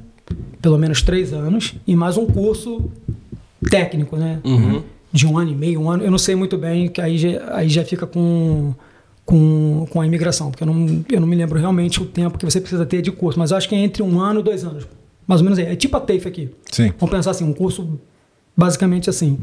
pelo 0.61 0.79
menos 0.79 1.03
três 1.03 1.33
anos, 1.33 1.75
e 1.87 1.97
mais 1.97 2.17
um 2.17 2.27
curso 2.27 2.91
técnico, 3.71 4.17
né? 4.17 4.41
De 5.13 5.27
um 5.27 5.39
ano 5.39 5.51
e 5.51 5.55
meio, 5.55 5.81
um 5.81 5.91
ano. 5.91 6.05
Eu 6.05 6.11
não 6.11 6.19
sei 6.19 6.35
muito 6.35 6.57
bem, 6.59 6.89
que 6.89 7.01
aí 7.01 7.17
já, 7.17 7.57
aí 7.57 7.69
já 7.69 7.85
fica 7.85 8.07
com, 8.07 8.75
com, 9.25 9.87
com 9.91 10.01
a 10.01 10.07
imigração, 10.07 10.51
porque 10.51 10.63
eu 10.63 10.67
não, 10.67 11.05
eu 11.11 11.21
não 11.21 11.27
me 11.27 11.37
lembro 11.37 11.59
realmente 11.59 12.03
o 12.03 12.07
tempo 12.07 12.37
que 12.39 12.45
você 12.45 12.61
precisa 12.61 12.85
ter 12.85 13.01
de 13.01 13.11
curso, 13.13 13.39
mas 13.39 13.51
eu 13.51 13.57
acho 13.57 13.69
que 13.69 13.75
é 13.75 13.79
entre 13.79 14.03
um 14.03 14.21
ano 14.21 14.41
e 14.41 14.43
dois 14.43 14.65
anos. 14.65 14.87
Mais 15.27 15.41
ou 15.41 15.45
menos 15.45 15.59
aí. 15.59 15.67
É 15.67 15.77
tipo 15.77 15.97
a 15.97 16.01
TAFE 16.01 16.29
aqui. 16.29 16.51
Sim. 16.71 16.93
Vamos 16.99 17.15
pensar 17.15 17.31
assim, 17.31 17.45
um 17.45 17.53
curso 17.53 17.99
basicamente 18.57 19.09
assim. 19.09 19.39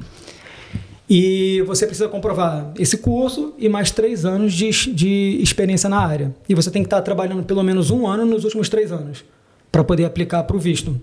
E 1.13 1.61
você 1.63 1.85
precisa 1.85 2.07
comprovar 2.07 2.71
esse 2.79 2.97
curso 2.97 3.53
e 3.57 3.67
mais 3.67 3.91
três 3.91 4.23
anos 4.23 4.53
de, 4.53 4.69
de 4.93 5.39
experiência 5.41 5.89
na 5.89 5.99
área. 5.99 6.33
E 6.47 6.55
você 6.55 6.71
tem 6.71 6.81
que 6.81 6.87
estar 6.87 7.01
trabalhando 7.01 7.43
pelo 7.43 7.61
menos 7.63 7.91
um 7.91 8.07
ano 8.07 8.25
nos 8.25 8.45
últimos 8.45 8.69
três 8.69 8.93
anos 8.93 9.25
para 9.69 9.83
poder 9.83 10.05
aplicar 10.05 10.41
para 10.43 10.55
o 10.55 10.59
visto. 10.59 10.97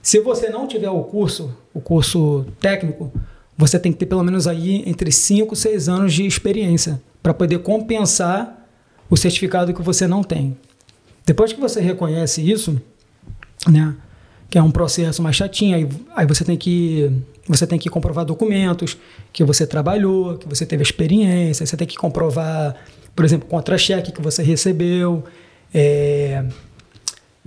Se 0.00 0.20
você 0.20 0.48
não 0.48 0.66
tiver 0.66 0.88
o 0.88 1.02
curso, 1.02 1.54
o 1.74 1.82
curso 1.82 2.46
técnico, 2.58 3.12
você 3.58 3.78
tem 3.78 3.92
que 3.92 3.98
ter 3.98 4.06
pelo 4.06 4.24
menos 4.24 4.46
aí 4.46 4.82
entre 4.86 5.12
5 5.12 5.52
e 5.52 5.56
6 5.56 5.88
anos 5.90 6.14
de 6.14 6.24
experiência 6.24 6.98
para 7.22 7.34
poder 7.34 7.58
compensar 7.58 8.66
o 9.10 9.18
certificado 9.18 9.74
que 9.74 9.82
você 9.82 10.06
não 10.06 10.24
tem. 10.24 10.56
Depois 11.26 11.52
que 11.52 11.60
você 11.60 11.78
reconhece 11.78 12.40
isso, 12.40 12.80
né, 13.68 13.94
que 14.50 14.58
é 14.58 14.62
um 14.62 14.70
processo 14.70 15.22
mais 15.22 15.36
chatinho, 15.36 15.76
aí, 15.76 15.88
aí 16.14 16.26
você 16.26 16.44
tem 16.44 16.56
que 16.56 17.10
você 17.46 17.66
tem 17.66 17.78
que 17.78 17.88
comprovar 17.88 18.24
documentos 18.24 18.96
que 19.32 19.42
você 19.42 19.66
trabalhou, 19.66 20.36
que 20.36 20.48
você 20.48 20.66
teve 20.66 20.82
experiência, 20.82 21.64
você 21.64 21.76
tem 21.76 21.86
que 21.86 21.96
comprovar, 21.96 22.76
por 23.14 23.24
exemplo, 23.24 23.48
contra-cheque 23.48 24.12
que 24.12 24.20
você 24.20 24.42
recebeu, 24.42 25.24
é, 25.72 26.44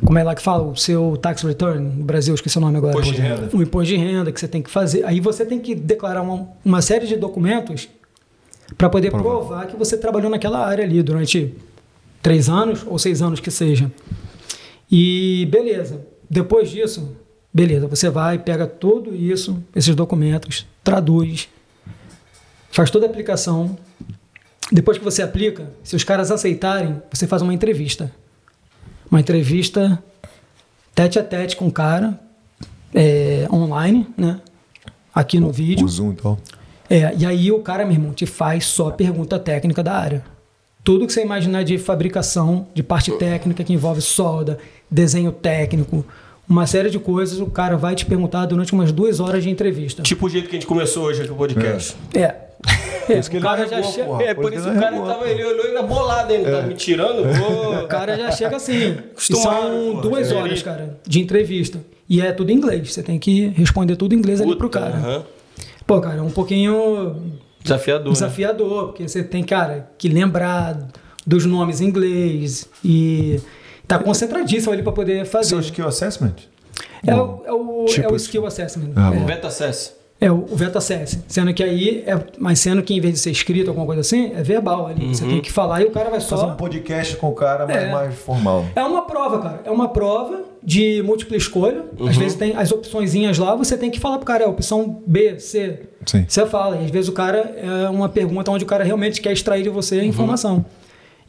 como 0.04 0.18
é 0.18 0.24
lá 0.24 0.34
que 0.36 0.42
fala, 0.42 0.64
o 0.64 0.76
seu 0.76 1.18
tax 1.18 1.44
return 1.44 1.80
no 1.80 2.04
Brasil, 2.04 2.34
esqueci 2.34 2.58
o 2.58 2.62
nome 2.62 2.78
agora. 2.78 2.94
Imposto 2.94 3.14
de 3.14 3.22
renda. 3.22 3.50
O 3.54 3.62
imposto 3.62 3.88
de 3.88 3.98
renda 3.98 4.32
que 4.32 4.40
você 4.40 4.48
tem 4.48 4.62
que 4.62 4.70
fazer. 4.70 5.06
Aí 5.06 5.20
você 5.20 5.46
tem 5.46 5.60
que 5.60 5.76
declarar 5.76 6.22
uma, 6.22 6.50
uma 6.66 6.82
série 6.82 7.06
de 7.06 7.16
documentos 7.16 7.88
para 8.78 8.90
poder 8.90 9.12
provar 9.12 9.68
que 9.68 9.76
você 9.78 9.98
trabalhou 9.98 10.30
naquela 10.30 10.66
área 10.66 10.84
ali 10.84 11.02
durante 11.04 11.54
três 12.22 12.50
anos 12.50 12.84
ou 12.88 12.98
seis 12.98 13.22
anos 13.22 13.40
que 13.40 13.52
seja. 13.52 13.92
E 14.92 15.48
beleza. 15.52 16.13
Depois 16.34 16.72
disso, 16.72 17.16
beleza, 17.54 17.86
você 17.86 18.10
vai, 18.10 18.40
pega 18.40 18.66
tudo 18.66 19.16
isso, 19.16 19.64
esses 19.76 19.94
documentos, 19.94 20.66
traduz, 20.84 21.48
faz 22.72 22.90
toda 22.90 23.06
a 23.06 23.10
aplicação. 23.10 23.78
Depois 24.72 24.98
que 24.98 25.04
você 25.04 25.22
aplica, 25.22 25.72
se 25.84 25.96
os 25.96 26.04
caras 26.04 26.32
aceitarem, 26.32 27.00
você 27.12 27.28
faz 27.28 27.44
uma 27.44 27.54
entrevista. 27.54 28.12
Uma 29.12 29.20
entrevista 29.20 30.04
tete 30.96 31.20
a 31.20 31.24
tete 31.24 31.56
com 31.56 31.68
o 31.68 31.72
cara, 31.72 32.20
é, 32.96 33.48
online, 33.54 34.08
né? 34.18 34.42
Aqui 35.14 35.40
no 35.40 35.52
vídeo. 35.52 35.86
O 35.86 35.90
Zoom, 35.90 36.14
então. 36.14 36.36
É, 36.90 37.14
e 37.16 37.28
aí 37.28 37.52
o 37.52 37.60
cara, 37.60 37.86
meu 37.86 37.94
irmão, 37.94 38.12
te 38.12 38.26
faz 38.26 38.66
só 38.66 38.90
pergunta 38.90 39.38
técnica 39.38 39.84
da 39.84 39.94
área. 39.94 40.26
Tudo 40.84 41.06
que 41.06 41.14
você 41.14 41.22
imaginar 41.22 41.64
de 41.64 41.78
fabricação, 41.78 42.68
de 42.74 42.82
parte 42.82 43.12
técnica 43.20 43.64
que 43.64 43.72
envolve 43.72 44.02
solda, 44.02 44.58
desenho 44.90 45.32
técnico, 45.32 46.04
uma 46.48 46.68
série 46.68 46.90
de 46.90 47.00
coisas, 47.00 47.40
o 47.40 47.48
cara 47.48 47.78
vai 47.78 47.96
te 47.96 48.06
perguntar 48.06 48.46
durante 48.46 48.74
umas 48.74 48.92
duas 48.92 49.20
horas 49.20 49.44
de 49.44 49.50
entrevista. 49.50 50.04
Tipo 50.04 50.26
o 50.26 50.30
jeito 50.30 50.50
que 50.50 50.56
a 50.56 50.60
gente 50.60 50.68
começou 50.68 51.06
hoje 51.06 51.22
aqui 51.22 51.32
o 51.32 51.36
podcast. 51.36 51.96
É. 52.14 52.36
É, 53.10 53.20
isso 53.20 53.30
que 53.30 53.38
o 53.38 53.42
cara 53.42 53.68
já 53.68 53.84
chega. 53.84 54.08
porra. 54.08 54.24
É, 54.24 54.34
por 54.34 54.54
isso 54.54 54.70
o 54.70 54.74
cara 54.74 55.02
tava, 55.02 55.28
ele 55.28 55.44
olhou 55.44 55.66
ainda 55.66 55.82
bolado 55.82 56.34
ainda, 56.34 56.62
tá 56.62 56.68
me 56.68 56.74
tirando? 56.74 57.24
Vou... 57.38 57.84
O 57.84 57.88
cara 57.88 58.16
já 58.16 58.32
chega 58.32 58.56
assim. 58.56 58.98
São 59.18 59.42
porra, 59.42 60.02
duas 60.02 60.32
é. 60.32 60.36
horas, 60.36 60.64
cara, 60.64 60.98
de 61.06 61.20
entrevista. 61.20 61.84
E 62.08 62.22
é 62.22 62.32
tudo 62.32 62.52
em 62.52 62.56
inglês. 62.56 62.94
Você 62.94 63.04
tem 63.04 63.20
que 63.20 63.48
responder 63.50 63.96
tudo 63.96 64.14
em 64.14 64.18
inglês 64.18 64.40
ali 64.40 64.56
pro 64.56 64.70
Puta, 64.70 64.80
cara. 64.80 64.96
aham. 64.96 65.24
Pô, 65.86 66.00
cara, 66.00 66.20
é 66.20 66.22
um 66.22 66.32
pouquinho 66.32 67.16
Desafiador. 67.62 68.08
né? 68.08 68.14
desafiador, 68.14 68.86
porque 68.88 69.08
você 69.08 69.22
tem, 69.22 69.44
cara, 69.44 69.90
que 69.98 70.08
lembrar 70.08 70.88
dos 71.26 71.46
nomes 71.46 71.82
em 71.82 71.86
inglês 71.86 72.70
e 72.84 73.40
tá 73.98 74.04
concentradíssimo 74.04 74.72
ali 74.74 74.84
para 74.84 74.92
poder 74.92 75.26
fazer. 75.26 75.50
Seu 75.50 75.60
skill 75.60 75.88
assessment? 75.88 76.34
É 77.06 77.16
o, 77.16 77.42
é 77.46 77.52
o, 77.52 77.86
Tipo 77.86 78.10
é 78.10 78.12
o 78.14 78.16
skill 78.16 78.46
assessment. 78.46 78.92
Ah, 78.96 79.12
é. 79.14 79.20
Beta 79.20 79.48
Access. 79.48 79.92
É 80.22 80.32
o, 80.32 80.46
o 80.50 80.56
Veta 80.56 80.78
Access. 80.78 81.20
Sendo 81.28 81.54
que 81.54 81.62
aí, 81.62 82.02
é, 82.08 82.18
mas 82.40 82.60
sendo 82.60 82.82
que 82.82 82.94
em 82.94 83.02
vez 83.02 83.14
de 83.16 83.20
ser 83.20 83.32
escrito 83.32 83.68
alguma 83.68 83.86
coisa 83.86 84.00
assim, 84.00 84.32
é 84.34 84.42
verbal 84.42 84.88
ali. 84.88 85.14
Você 85.14 85.26
tem 85.26 85.42
que 85.42 85.52
falar 85.52 85.82
e 85.82 85.86
o 85.86 85.92
cara 85.92 86.10
vai 86.10 86.22
Fazer 86.22 86.46
um 86.46 86.48
só. 86.50 86.56
podcast 86.56 87.18
com 87.18 87.28
o 87.28 87.34
cara, 87.34 87.68
mas 87.68 87.76
É. 87.76 87.92
mais 87.92 88.16
formal. 88.16 88.66
É 88.74 88.82
uma 88.84 89.02
prova, 89.02 89.40
cara. 89.40 89.62
É 89.66 89.70
uma 89.72 89.90
prova 89.90 90.44
de 90.64 91.04
múltipla 91.04 91.36
escolha. 91.36 91.84
Às 92.08 92.16
vezes 92.16 92.38
tem 92.38 92.56
as 92.56 92.72
opçõezinhas 92.72 93.38
lá, 93.38 93.54
você 93.54 93.76
tem 93.76 93.92
que 93.92 94.00
falar 94.00 94.16
pro 94.18 94.26
cara, 94.26 94.46
é 94.46 94.48
opção 94.48 95.04
B, 95.06 95.38
C. 95.40 95.82
Sim. 96.06 96.26
Você 96.26 96.46
fala. 96.46 96.78
E 96.78 96.86
às 96.86 96.92
vezes 96.92 97.10
o 97.10 97.14
cara 97.14 97.40
é 97.58 97.90
uma 97.90 98.08
pergunta 98.08 98.50
onde 98.50 98.64
o 98.64 98.68
cara 98.68 98.86
realmente 98.86 99.20
quer 99.20 99.34
extrair 99.34 99.64
de 99.64 99.70
você 99.70 100.00
a 100.00 100.06
informação. 100.06 100.64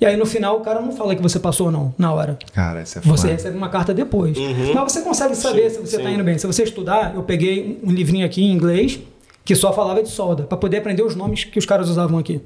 E 0.04 0.06
aí 0.06 0.18
no 0.18 0.26
final 0.26 0.58
o 0.58 0.60
cara 0.60 0.82
não 0.82 0.92
fala 0.92 1.16
que 1.16 1.22
você 1.22 1.40
passou 1.40 1.68
ou 1.68 1.72
não, 1.72 1.94
na 1.96 2.12
hora. 2.12 2.38
Cara, 2.52 2.82
isso 2.82 2.98
é 2.98 3.00
Você 3.00 3.22
foda. 3.22 3.32
recebe 3.32 3.56
uma 3.56 3.70
carta 3.70 3.94
depois. 3.94 4.36
Mas 4.74 4.92
você 4.92 5.00
consegue 5.00 5.34
saber 5.34 5.70
se 5.70 5.78
você 5.80 5.96
está 5.96 6.10
indo 6.10 6.22
bem. 6.22 6.36
Se 6.36 6.46
você 6.46 6.62
estudar, 6.62 7.14
eu 7.14 7.22
peguei 7.22 7.80
um 7.82 7.90
livrinho 7.90 8.26
aqui 8.26 8.42
em 8.44 8.52
inglês 8.52 9.00
que 9.42 9.54
só 9.54 9.72
falava 9.72 10.02
de 10.02 10.10
solda, 10.10 10.42
para 10.42 10.58
poder 10.58 10.76
aprender 10.78 11.02
os 11.02 11.14
nomes 11.16 11.44
que 11.44 11.58
os 11.58 11.64
caras 11.64 11.88
usavam 11.88 12.18
aqui. 12.18 12.42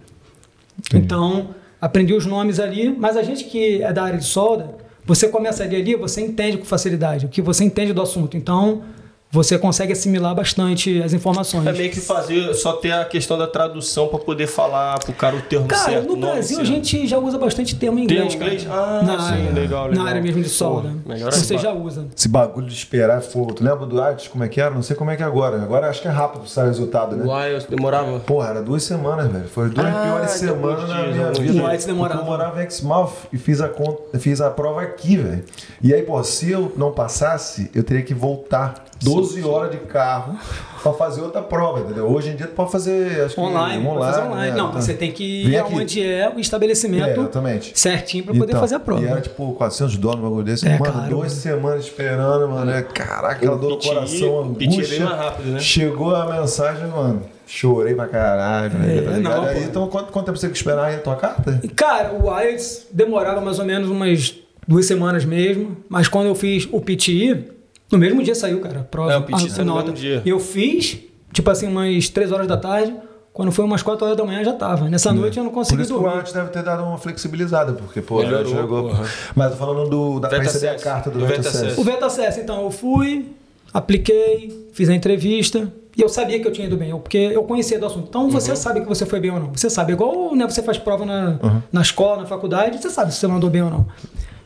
Então, 0.94 1.48
aprendi 1.80 2.14
os 2.14 2.26
nomes 2.26 2.60
ali, 2.60 2.94
mas 2.96 3.16
a 3.16 3.24
gente 3.24 3.44
que 3.44 3.82
é 3.82 3.92
da 3.92 4.04
área 4.04 4.18
de 4.20 4.24
solda, 4.24 4.76
você 5.04 5.28
começa 5.28 5.64
ali, 5.64 5.74
ali 5.74 5.96
você 5.96 6.20
entende 6.20 6.58
com 6.58 6.64
facilidade, 6.64 7.26
o 7.26 7.28
que 7.28 7.42
você 7.42 7.64
entende 7.64 7.92
do 7.92 8.00
assunto. 8.00 8.36
Então, 8.36 8.82
você 9.30 9.58
consegue 9.58 9.92
assimilar 9.92 10.34
bastante 10.34 11.02
as 11.02 11.12
informações. 11.12 11.66
É 11.66 11.72
meio 11.72 11.90
que 11.90 12.00
fazer, 12.00 12.54
só 12.54 12.72
ter 12.74 12.92
a 12.92 13.04
questão 13.04 13.36
da 13.36 13.46
tradução 13.46 14.08
pra 14.08 14.18
poder 14.18 14.46
falar 14.46 14.98
pro 15.00 15.12
cara 15.12 15.36
o 15.36 15.42
termo 15.42 15.66
Cara, 15.68 15.82
certo. 15.84 16.06
no 16.06 16.12
o 16.14 16.16
nome 16.16 16.32
Brasil 16.32 16.56
a 16.56 16.64
certo. 16.64 16.74
gente 16.74 17.06
já 17.06 17.18
usa 17.18 17.36
bastante 17.38 17.76
termo 17.76 17.98
em 17.98 18.06
Termo 18.06 18.24
inglês. 18.24 18.34
em 18.34 18.36
inglês? 18.36 18.64
cara. 18.64 18.80
Ah, 19.00 19.02
na 19.02 19.18
sim, 19.18 19.32
área, 19.32 19.50
legal, 19.52 19.86
legal. 19.88 20.04
Na 20.04 20.10
área 20.10 20.22
mesmo 20.22 20.42
de 20.42 20.48
solda. 20.48 20.94
Melhor 21.04 21.30
você 21.32 21.58
já 21.58 21.72
usa. 21.72 22.06
Esse 22.16 22.28
bagulho 22.28 22.66
de 22.66 22.74
esperar 22.74 23.20
fogo. 23.20 23.52
Tu 23.52 23.62
lembra 23.62 23.84
do 23.86 24.00
Artes 24.00 24.28
como 24.28 24.44
é 24.44 24.48
que 24.48 24.60
era? 24.60 24.74
Não 24.74 24.82
sei 24.82 24.96
como 24.96 25.10
é 25.10 25.16
que 25.16 25.22
é 25.22 25.26
agora. 25.26 25.62
Agora 25.62 25.90
acho 25.90 26.00
que 26.00 26.08
é 26.08 26.10
rápido 26.10 26.48
sair 26.48 26.64
o 26.64 26.68
resultado, 26.68 27.14
né? 27.14 27.24
Uai, 27.26 27.54
eu 27.54 27.60
demorava. 27.68 28.18
Porra, 28.20 28.48
era 28.48 28.62
duas 28.62 28.82
semanas, 28.82 29.30
velho. 29.30 29.48
Foi 29.48 29.66
as 29.66 29.70
duas 29.74 29.86
Ah, 29.86 30.02
piores 30.04 30.30
semanas 30.30 30.88
na 30.88 31.02
minha 31.06 31.32
vida. 31.32 31.62
O 31.62 31.66
Whites 31.66 31.84
demorava. 31.84 32.20
Eu 32.22 32.24
morava 32.24 32.62
em 32.62 32.66
Exmouth 32.66 33.12
e 33.32 33.36
fiz 33.36 33.60
a, 33.60 33.68
conta, 33.68 34.18
fiz 34.18 34.40
a 34.40 34.48
prova 34.48 34.80
aqui, 34.82 35.16
velho. 35.16 35.44
E 35.82 35.92
aí, 35.92 36.02
pô, 36.02 36.22
se 36.24 36.50
eu 36.50 36.72
não 36.76 36.92
passasse, 36.92 37.70
eu 37.74 37.82
teria 37.84 38.02
que 38.02 38.14
voltar 38.14 38.86
12 39.20 39.44
horas 39.44 39.70
de 39.70 39.78
carro 39.78 40.36
pra 40.82 40.92
fazer 40.92 41.20
outra 41.22 41.42
prova, 41.42 41.80
entendeu? 41.80 42.06
Hoje 42.06 42.30
em 42.30 42.36
dia 42.36 42.46
tu 42.46 42.54
pode 42.54 42.70
fazer, 42.72 43.22
acho 43.22 43.34
que 43.34 43.40
Online, 43.40 43.84
pode 43.84 43.98
fazer 44.00 44.20
online. 44.22 44.50
né? 44.52 44.56
Não, 44.56 44.70
Tá. 44.70 44.80
você 44.80 44.94
tem 44.94 45.10
que 45.12 45.44
Vem 45.44 45.52
ir 45.52 45.56
aqui. 45.58 45.74
aonde 45.74 46.02
é 46.06 46.28
o 46.28 46.38
É, 46.38 46.40
estabelecimento 46.40 47.20
exatamente. 47.20 47.72
certinho 47.78 48.24
para 48.24 48.34
poder 48.34 48.50
Então, 48.52 48.60
fazer 48.60 48.74
a 48.76 48.80
prova. 48.80 49.02
E 49.02 49.06
era 49.06 49.20
tipo 49.20 49.52
400 49.54 49.96
dólares, 49.96 50.20
um 50.24 50.28
bagulho 50.28 50.44
desse. 50.44 50.66
É, 50.68 50.78
mano, 50.78 50.92
caro. 50.92 51.08
duas 51.10 51.32
semanas 51.32 51.84
esperando, 51.84 52.48
mano. 52.48 52.70
É, 52.70 52.82
caraca, 52.82 53.28
aquela 53.34 53.56
O 53.56 53.58
dor 53.58 53.70
no 53.70 53.78
coração, 53.78 54.28
é 54.60 54.64
angústia. 54.66 55.04
mais 55.04 55.18
rápido, 55.18 55.46
né? 55.50 55.58
Chegou 55.60 56.14
a 56.14 56.26
mensagem, 56.40 56.86
mano. 56.88 57.22
Chorei 57.46 57.94
pra 57.94 58.06
caralho. 58.06 58.74
né, 58.78 58.98
É, 58.98 59.00
tá 59.00 59.10
não, 59.20 59.42
Aí, 59.44 59.64
então, 59.64 59.88
quanto, 59.88 60.12
quanto 60.12 60.26
tempo 60.26 60.36
você 60.36 60.46
tem 60.46 60.50
que 60.52 60.58
esperar 60.58 60.84
aí 60.84 60.96
a 60.96 61.00
tua 61.00 61.16
carta? 61.16 61.58
Cara, 61.74 62.12
o 62.12 62.28
IELTS 62.40 62.86
demorava 62.92 63.40
mais 63.40 63.58
ou 63.58 63.64
menos 63.64 63.88
umas 63.88 64.34
duas 64.66 64.84
semanas 64.84 65.24
mesmo, 65.24 65.74
mas 65.88 66.08
quando 66.08 66.26
eu 66.26 66.34
fiz 66.34 66.68
o 66.70 66.78
PTI, 66.78 67.48
no 67.90 67.98
mesmo 67.98 68.22
dia 68.22 68.34
saiu, 68.34 68.60
cara, 68.60 68.80
a 68.80 68.84
prova. 68.84 69.12
É, 69.12 69.18
o 69.18 69.38
saiu 69.48 69.64
no 69.64 69.76
mesmo 69.76 69.92
dia. 69.92 70.22
Eu 70.24 70.38
fiz, 70.38 70.98
tipo 71.32 71.50
assim, 71.50 71.66
umas 71.66 72.08
três 72.08 72.32
horas 72.32 72.46
da 72.46 72.56
tarde, 72.56 72.94
quando 73.32 73.52
foi 73.52 73.64
umas 73.64 73.82
quatro 73.82 74.04
horas 74.04 74.16
da 74.16 74.24
manhã 74.24 74.42
já 74.42 74.52
tava. 74.52 74.88
Nessa 74.88 75.12
noite 75.12 75.38
eu 75.38 75.44
não 75.44 75.50
Por 75.50 75.58
consegui 75.58 75.82
isso 75.82 75.92
que 75.92 75.98
o 75.98 76.02
dormir. 76.02 76.18
Arts 76.18 76.32
deve 76.32 76.50
ter 76.50 76.62
dado 76.62 76.82
uma 76.82 76.98
flexibilizada, 76.98 77.72
porque, 77.72 78.00
pô, 78.00 78.22
ela 78.22 78.44
chegou. 78.44 78.88
porra. 78.88 79.06
Mas 79.34 79.52
tô 79.52 79.56
falando 79.56 79.88
do, 79.88 80.20
da, 80.20 80.28
Veta 80.28 80.42
receber 80.42 80.68
a 80.68 80.76
carta 80.76 81.10
do 81.10 81.20
Do 81.20 81.26
Veta. 81.26 81.48
O 81.76 81.84
Veta 81.84 82.06
Access, 82.06 82.40
então, 82.40 82.64
eu 82.64 82.70
fui, 82.70 83.26
apliquei, 83.72 84.68
fiz 84.72 84.88
a 84.88 84.94
entrevista 84.94 85.72
e 85.96 86.00
eu 86.02 86.08
sabia 86.08 86.38
que 86.38 86.46
eu 86.46 86.52
tinha 86.52 86.66
ido 86.66 86.76
bem, 86.76 86.90
porque 86.90 87.18
eu 87.18 87.42
conhecia 87.42 87.76
do 87.76 87.86
assunto. 87.86 88.06
Então 88.08 88.30
você 88.30 88.54
sabe 88.54 88.82
que 88.82 88.86
você 88.86 89.04
foi 89.04 89.18
bem 89.18 89.32
ou 89.32 89.40
não. 89.40 89.52
Você 89.52 89.68
sabe, 89.68 89.92
igual 89.92 90.34
né, 90.36 90.48
você 90.48 90.62
faz 90.62 90.78
prova 90.78 91.04
na, 91.04 91.38
na 91.72 91.80
escola, 91.80 92.22
na 92.22 92.26
faculdade, 92.26 92.80
você 92.80 92.88
sabe 92.88 93.12
se 93.12 93.18
você 93.18 93.26
mandou 93.26 93.50
bem 93.50 93.62
ou 93.62 93.70
não. 93.70 93.86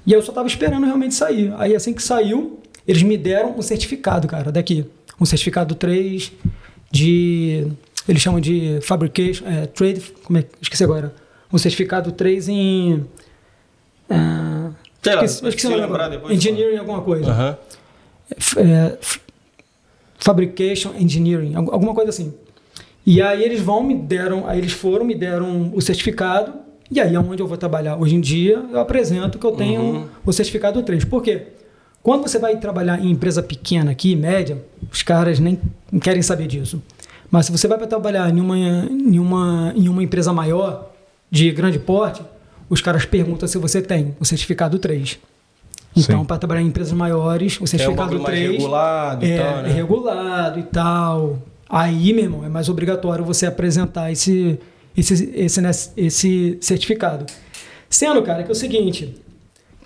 E 0.07 0.13
eu 0.13 0.23
só 0.23 0.33
tava 0.33 0.49
esperando 0.49 0.87
realmente 0.87 1.15
sair. 1.15 1.53
Aí 1.59 1.77
assim 1.77 1.93
que 1.93 2.03
saiu, 2.03 2.59
eles 2.93 3.03
me 3.03 3.17
deram 3.17 3.57
um 3.57 3.63
certificado, 3.63 4.29
cara, 4.29 4.53
daqui. 4.53 4.85
Um 5.21 5.25
certificado 5.25 5.75
3 5.75 6.33
de. 6.91 7.67
Eles 8.09 8.21
chamam 8.21 8.41
de 8.41 8.79
fabrication, 8.83 9.47
é, 9.47 9.67
trade. 9.67 10.01
Como 10.25 10.39
é? 10.39 10.45
Esqueci 10.61 10.83
agora. 10.85 11.15
Um 11.53 11.59
certificado 11.59 12.13
3 12.13 12.49
em. 12.49 13.05
ah, 14.11 14.71
Sei 15.03 15.15
lá, 15.15 15.25
esqueci, 15.25 15.49
esqueci 15.49 15.67
se 15.67 15.73
lembrar 15.75 16.05
agora. 16.05 16.11
depois, 16.11 16.35
Engineering, 16.35 16.77
alguma 16.79 17.01
coisa. 17.03 17.31
Aham. 17.31 17.57
F- 18.39 18.59
é, 18.61 18.99
f- 19.01 19.21
Fabrication 20.19 20.93
Engineering, 20.99 21.55
al- 21.55 21.73
alguma 21.73 21.95
coisa 21.95 22.11
assim. 22.11 22.33
E 23.05 23.21
aí 23.21 23.43
eles 23.43 23.61
vão, 23.61 23.83
me 23.83 23.95
deram, 23.97 24.47
aí 24.49 24.59
eles 24.59 24.73
foram, 24.73 25.05
me 25.05 25.15
deram 25.15 25.73
o 25.75 25.81
certificado, 25.81 26.55
e 26.91 27.01
aí 27.01 27.15
é 27.15 27.19
onde 27.19 27.43
eu 27.43 27.47
vou 27.49 27.57
trabalhar. 27.57 27.97
Hoje 27.97 28.15
em 28.15 28.21
dia 28.21 28.65
eu 28.71 28.79
apresento 28.79 29.39
que 29.39 29.47
eu 29.47 29.53
tenho 29.53 30.09
o 30.25 30.33
certificado 30.33 30.83
3. 30.83 31.05
Por 31.05 31.23
quê? 31.23 31.49
Quando 32.03 32.23
você 32.23 32.39
vai 32.39 32.57
trabalhar 32.57 33.01
em 33.01 33.11
empresa 33.11 33.43
pequena 33.43 33.93
aqui, 33.93 34.17
média, 34.17 34.63
os 34.91 35.03
caras 35.03 35.39
nem 35.39 35.61
querem 36.01 36.23
saber 36.23 36.49
disso. 36.49 36.83
Mas 37.31 37.47
se 37.47 37.53
você 37.53 37.69
vai 37.69 37.79
para 37.79 37.87
trabalhar 37.87 38.29
em 38.29 38.41
uma, 38.41 38.57
em, 38.57 39.19
uma, 39.19 39.73
em 39.77 39.89
uma 39.89 40.03
empresa 40.03 40.33
maior, 40.33 40.91
de 41.31 41.51
grande 41.51 41.79
porte, 41.79 42.23
os 42.69 42.83
caras 42.83 43.07
perguntam 43.07 43.49
se 43.49 43.57
você 43.57 43.81
tem 43.81 44.15
o 44.21 44.25
certificado 44.25 44.79
3. 44.79 45.19
Então, 45.97 46.25
para 46.25 46.39
trabalhar 46.39 46.63
em 46.63 46.67
empresas 46.67 46.93
maiores, 46.93 47.57
o 47.59 47.61
É 47.61 47.65
um 47.65 47.67
certificado 47.67 47.97
bagulho 47.97 48.23
mais 48.23 48.39
3 48.39 48.53
regulado 48.53 49.25
é, 49.25 49.29
e 49.29 49.39
tal, 49.39 49.63
né? 49.63 49.69
é 49.69 49.73
regulado 49.73 50.59
e 50.59 50.63
tal. 50.63 51.43
Aí, 51.69 52.13
meu 52.13 52.25
irmão, 52.25 52.45
é 52.45 52.49
mais 52.49 52.69
obrigatório 52.69 53.25
você 53.25 53.47
apresentar 53.47 54.11
esse, 54.11 54.59
esse, 54.97 55.33
esse, 55.35 55.91
esse 55.97 56.59
certificado. 56.61 57.27
Sendo, 57.89 58.23
cara, 58.23 58.43
que 58.43 58.51
é 58.51 58.53
o 58.53 58.55
seguinte: 58.55 59.15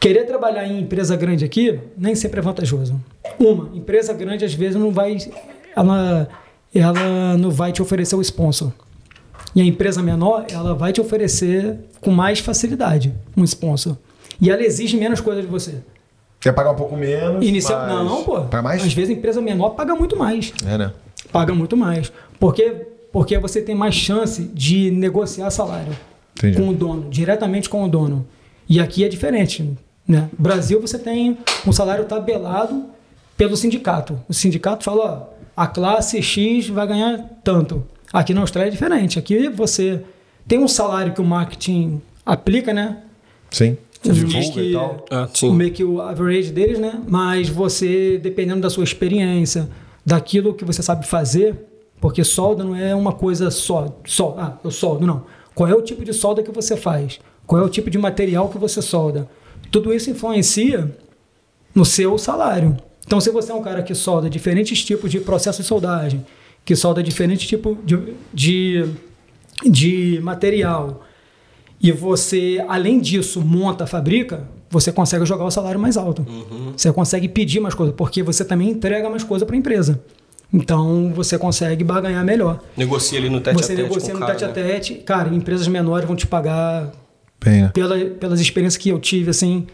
querer 0.01 0.25
trabalhar 0.25 0.67
em 0.67 0.81
empresa 0.81 1.17
grande 1.17 1.45
aqui 1.45 1.79
nem 1.97 2.15
sempre 2.15 2.41
é 2.41 2.43
vantajoso. 2.43 3.01
Uma, 3.39 3.71
empresa 3.75 4.13
grande 4.13 4.45
às 4.45 4.55
vezes 4.55 4.77
não 4.77 4.91
vai 4.91 5.17
ela 5.75 6.29
ela 6.75 7.37
não 7.39 7.51
vai 7.51 7.73
te 7.73 7.81
oferecer 7.83 8.17
o 8.17 8.21
sponsor. 8.21 8.73
E 9.55 9.61
a 9.61 9.65
empresa 9.65 10.03
menor, 10.03 10.45
ela 10.51 10.75
vai 10.75 10.93
te 10.93 11.01
oferecer 11.01 11.79
com 12.01 12.11
mais 12.11 12.41
facilidade 12.41 13.15
um 13.35 13.43
sponsor. 13.45 13.97
E 14.41 14.51
ela 14.51 14.63
exige 14.63 14.99
menos 14.99 15.21
coisa 15.21 15.41
de 15.41 15.47
você. 15.47 15.77
Quer 16.39 16.53
pagar 16.53 16.73
um 16.73 16.75
pouco 16.75 16.95
menos? 16.97 17.45
Inicial, 17.45 17.81
mas- 17.87 18.05
não, 18.05 18.23
pô. 18.23 18.43
Paga 18.43 18.63
mais? 18.63 18.85
Às 18.85 18.93
vezes 18.93 19.11
a 19.11 19.19
empresa 19.19 19.41
menor 19.41 19.71
paga 19.71 19.95
muito 19.95 20.15
mais. 20.17 20.53
É, 20.67 20.77
né? 20.77 20.93
Paga 21.33 21.55
muito 21.55 21.75
mais. 21.77 22.13
Porque, 22.39 22.87
porque 23.11 23.39
você 23.39 23.63
tem 23.63 23.75
mais 23.75 23.95
chance 23.95 24.43
de 24.43 24.91
negociar 24.91 25.51
salário 25.51 25.97
Entendi. 26.37 26.59
com 26.59 26.69
o 26.69 26.75
dono, 26.75 27.09
diretamente 27.09 27.71
com 27.71 27.83
o 27.83 27.89
dono. 27.89 28.27
E 28.69 28.79
aqui 28.79 29.05
é 29.05 29.09
diferente. 29.09 29.77
Né? 30.07 30.29
No 30.37 30.43
Brasil 30.43 30.81
você 30.81 30.99
tem 30.99 31.39
um 31.67 31.73
salário 31.73 32.05
tabelado 32.05 32.85
pelo 33.37 33.57
sindicato. 33.57 34.21
O 34.29 34.35
sindicato 34.35 34.85
fala, 34.85 35.05
ó, 35.05 35.37
a 35.57 35.67
classe 35.67 36.21
X 36.23 36.69
vai 36.69 36.87
ganhar 36.87 37.19
tanto. 37.43 37.85
Aqui 38.13 38.33
na 38.33 38.41
Austrália 38.41 38.71
é 38.71 38.73
diferente. 38.73 39.19
Aqui 39.19 39.49
você 39.49 40.03
tem 40.47 40.59
um 40.59 40.69
salário 40.69 41.13
que 41.13 41.21
o 41.21 41.25
marketing 41.25 42.01
aplica, 42.25 42.73
né? 42.73 42.99
Sim. 43.51 43.77
Diz 44.03 44.17
Divulga 44.17 44.53
que 44.53 44.61
e 44.61 44.73
tal. 44.73 45.05
Ah, 45.11 45.29
o 45.43 45.53
meio 45.53 45.73
que 45.73 45.83
o 45.85 46.01
average 46.01 46.53
deles, 46.53 46.79
né? 46.79 47.01
Mas 47.09 47.49
você, 47.49 48.19
dependendo 48.19 48.61
da 48.61 48.71
sua 48.71 48.85
experiência, 48.85 49.69
daquilo 50.05 50.55
que 50.55 50.65
você 50.65 50.83
sabe 50.83 51.07
fazer, 51.07 51.67
porque 52.01 52.23
solda 52.23 52.63
não 52.63 52.77
é 52.77 52.95
uma 52.95 53.13
coisa 53.13 53.51
só, 53.51 53.99
só, 54.05 54.37
ah, 54.39 54.59
eu 54.63 54.71
soldo, 54.71 55.07
não. 55.07 55.25
Qual 55.55 55.69
é 55.69 55.75
o 55.75 55.83
tipo 55.83 56.05
de 56.05 56.13
solda 56.13 56.43
que 56.43 56.53
você 56.53 56.77
faz? 56.77 57.19
Qual 57.47 57.61
é 57.61 57.65
o 57.65 57.69
tipo 57.69 57.89
de 57.89 57.99
material 57.99 58.49
que 58.49 58.59
você 58.59 58.83
solda? 58.83 59.29
Tudo 59.77 59.93
isso 59.93 60.09
influencia 60.09 60.91
no 61.75 61.85
seu 61.85 62.17
salário. 62.17 62.79
Então, 63.07 63.21
se 63.21 63.29
você 63.31 63.53
é 63.53 63.55
um 63.55 63.61
cara 63.61 63.83
que 63.83 63.95
solda 63.95 64.31
diferentes 64.31 64.83
tipos 64.83 65.11
de 65.11 65.21
processo 65.21 65.61
de 65.61 65.69
soldagem, 65.69 66.25
que 66.65 66.75
solda 66.75 67.03
diferentes 67.03 67.47
tipos 67.47 67.77
de, 67.85 68.15
de, 68.33 68.87
de 69.67 70.19
material, 70.23 71.05
e 71.79 71.93
você, 71.93 72.65
além 72.67 72.99
disso, 72.99 73.43
monta, 73.43 73.87
fabrica, 73.87 74.49
você 74.71 74.91
consegue 74.91 75.27
jogar 75.27 75.45
o 75.45 75.51
salário 75.51 75.79
mais 75.79 75.99
alto. 75.99 76.27
Você 76.75 76.91
consegue 76.91 77.29
pedir 77.29 77.61
mais 77.61 77.75
coisa, 77.75 77.93
porque 77.93 78.23
você 78.23 78.47
também 78.47 78.71
entrega 78.71 79.11
mais 79.11 79.25
coisa 79.25 79.45
para 79.45 79.57
a 79.57 79.59
empresa. 79.59 80.03
Então, 80.51 81.13
você 81.15 81.37
consegue 81.37 81.85
barganhar 81.85 82.25
melhor. 82.25 82.61
Negocia 82.75 83.19
ali 83.19 83.29
no 83.29 83.43
tete 83.43 83.59
você 83.59 83.75
a 83.75 83.77
tete 83.77 83.89
negocia 83.91 84.15
no 84.15 84.21
cara, 84.21 84.33
tete 84.33 84.45
a 84.45 84.49
né? 84.49 84.55
tete. 84.55 84.95
Cara, 84.95 85.35
empresas 85.35 85.69
menores 85.69 86.07
vão 86.07 86.17
te 86.17 86.27
pagar, 86.27 86.93
Bem, 87.51 87.63
né? 87.63 87.71
pela, 87.73 87.97
pelas 87.97 88.41
experiências 88.41 88.77
que 88.83 88.89
eu 88.89 88.99
tive, 88.99 89.31
assim, 89.31 89.67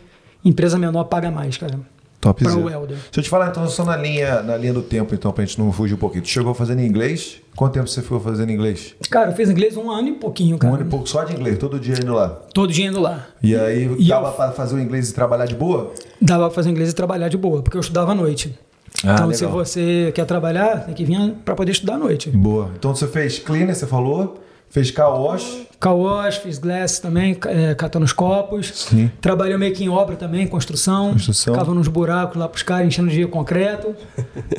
empresa 0.44 0.78
menor 0.78 1.04
paga 1.04 1.30
mais, 1.30 1.56
cara. 1.56 1.78
Top 2.20 2.40
Para 2.40 2.52
zero. 2.52 2.62
o 2.64 2.66
welder. 2.68 2.96
Deixa 2.96 3.10
eu 3.18 3.22
te 3.24 3.28
falar 3.28 3.48
então, 3.48 3.68
só 3.68 3.84
na 3.84 3.96
linha, 3.96 4.42
na 4.42 4.56
linha 4.56 4.72
do 4.72 4.80
tempo, 4.82 5.12
então, 5.12 5.32
pra 5.32 5.44
gente 5.44 5.58
não 5.58 5.72
fugir 5.72 5.94
um 5.94 5.96
pouquinho. 5.96 6.22
Tu 6.22 6.28
chegou 6.28 6.54
fazendo 6.54 6.80
inglês? 6.80 7.38
Quanto 7.56 7.72
tempo 7.72 7.88
você 7.88 8.00
ficou 8.00 8.20
fazendo 8.20 8.52
inglês? 8.52 8.94
Cara, 9.10 9.30
eu 9.32 9.34
fiz 9.34 9.50
inglês 9.50 9.76
um 9.76 9.90
ano 9.90 10.06
e 10.08 10.12
pouquinho, 10.12 10.56
cara. 10.56 10.72
Um 10.72 10.76
ano 10.76 10.86
e 10.86 10.88
pouco 10.88 11.08
só 11.08 11.24
de 11.24 11.32
inglês, 11.34 11.58
todo 11.58 11.80
dia 11.80 11.94
indo 12.00 12.12
lá. 12.14 12.28
Todo 12.54 12.72
dia 12.72 12.86
indo 12.86 13.00
lá. 13.00 13.26
E 13.42 13.56
aí, 13.56 13.92
E 13.98 14.06
dava 14.08 14.28
eu- 14.28 14.32
pra 14.34 14.52
fazer 14.52 14.76
o 14.76 14.80
inglês 14.80 15.10
e 15.10 15.14
trabalhar 15.14 15.46
de 15.46 15.56
boa? 15.56 15.92
Dava 16.20 16.44
pra 16.44 16.54
fazer 16.54 16.70
inglês 16.70 16.90
e 16.90 16.94
trabalhar 16.94 17.28
de 17.28 17.36
boa, 17.36 17.60
porque 17.60 17.76
eu 17.76 17.80
estudava 17.80 18.12
à 18.12 18.14
noite. 18.14 18.56
Ah, 19.04 19.14
então, 19.14 19.26
legal. 19.26 19.34
se 19.34 19.46
você 19.46 20.12
quer 20.14 20.24
trabalhar, 20.24 20.84
tem 20.84 20.94
que 20.94 21.04
vir 21.04 21.32
para 21.44 21.56
poder 21.56 21.72
estudar 21.72 21.94
à 21.94 21.98
noite. 21.98 22.30
Boa. 22.30 22.70
Então 22.78 22.94
você 22.94 23.08
fez 23.08 23.40
cleaner, 23.40 23.74
você 23.74 23.86
falou, 23.86 24.40
fez. 24.72 24.90
Car 24.90 25.96
wash, 25.96 26.36
fiz 26.36 26.58
glass 26.58 26.98
também, 27.00 27.36
é, 27.46 27.74
catando 27.74 28.04
os 28.04 28.12
copos. 28.12 28.70
Sim. 28.88 29.10
Trabalhei 29.20 29.56
meio 29.56 29.74
que 29.74 29.82
em 29.84 29.88
obra 29.88 30.14
também, 30.16 30.46
construção. 30.46 31.12
Construção. 31.12 31.54
Ficava 31.54 31.74
nos 31.74 31.88
buracos 31.88 32.36
lá 32.36 32.48
pros 32.48 32.62
caras, 32.62 32.86
enchendo 32.86 33.10
de 33.10 33.26
concreto. 33.26 33.94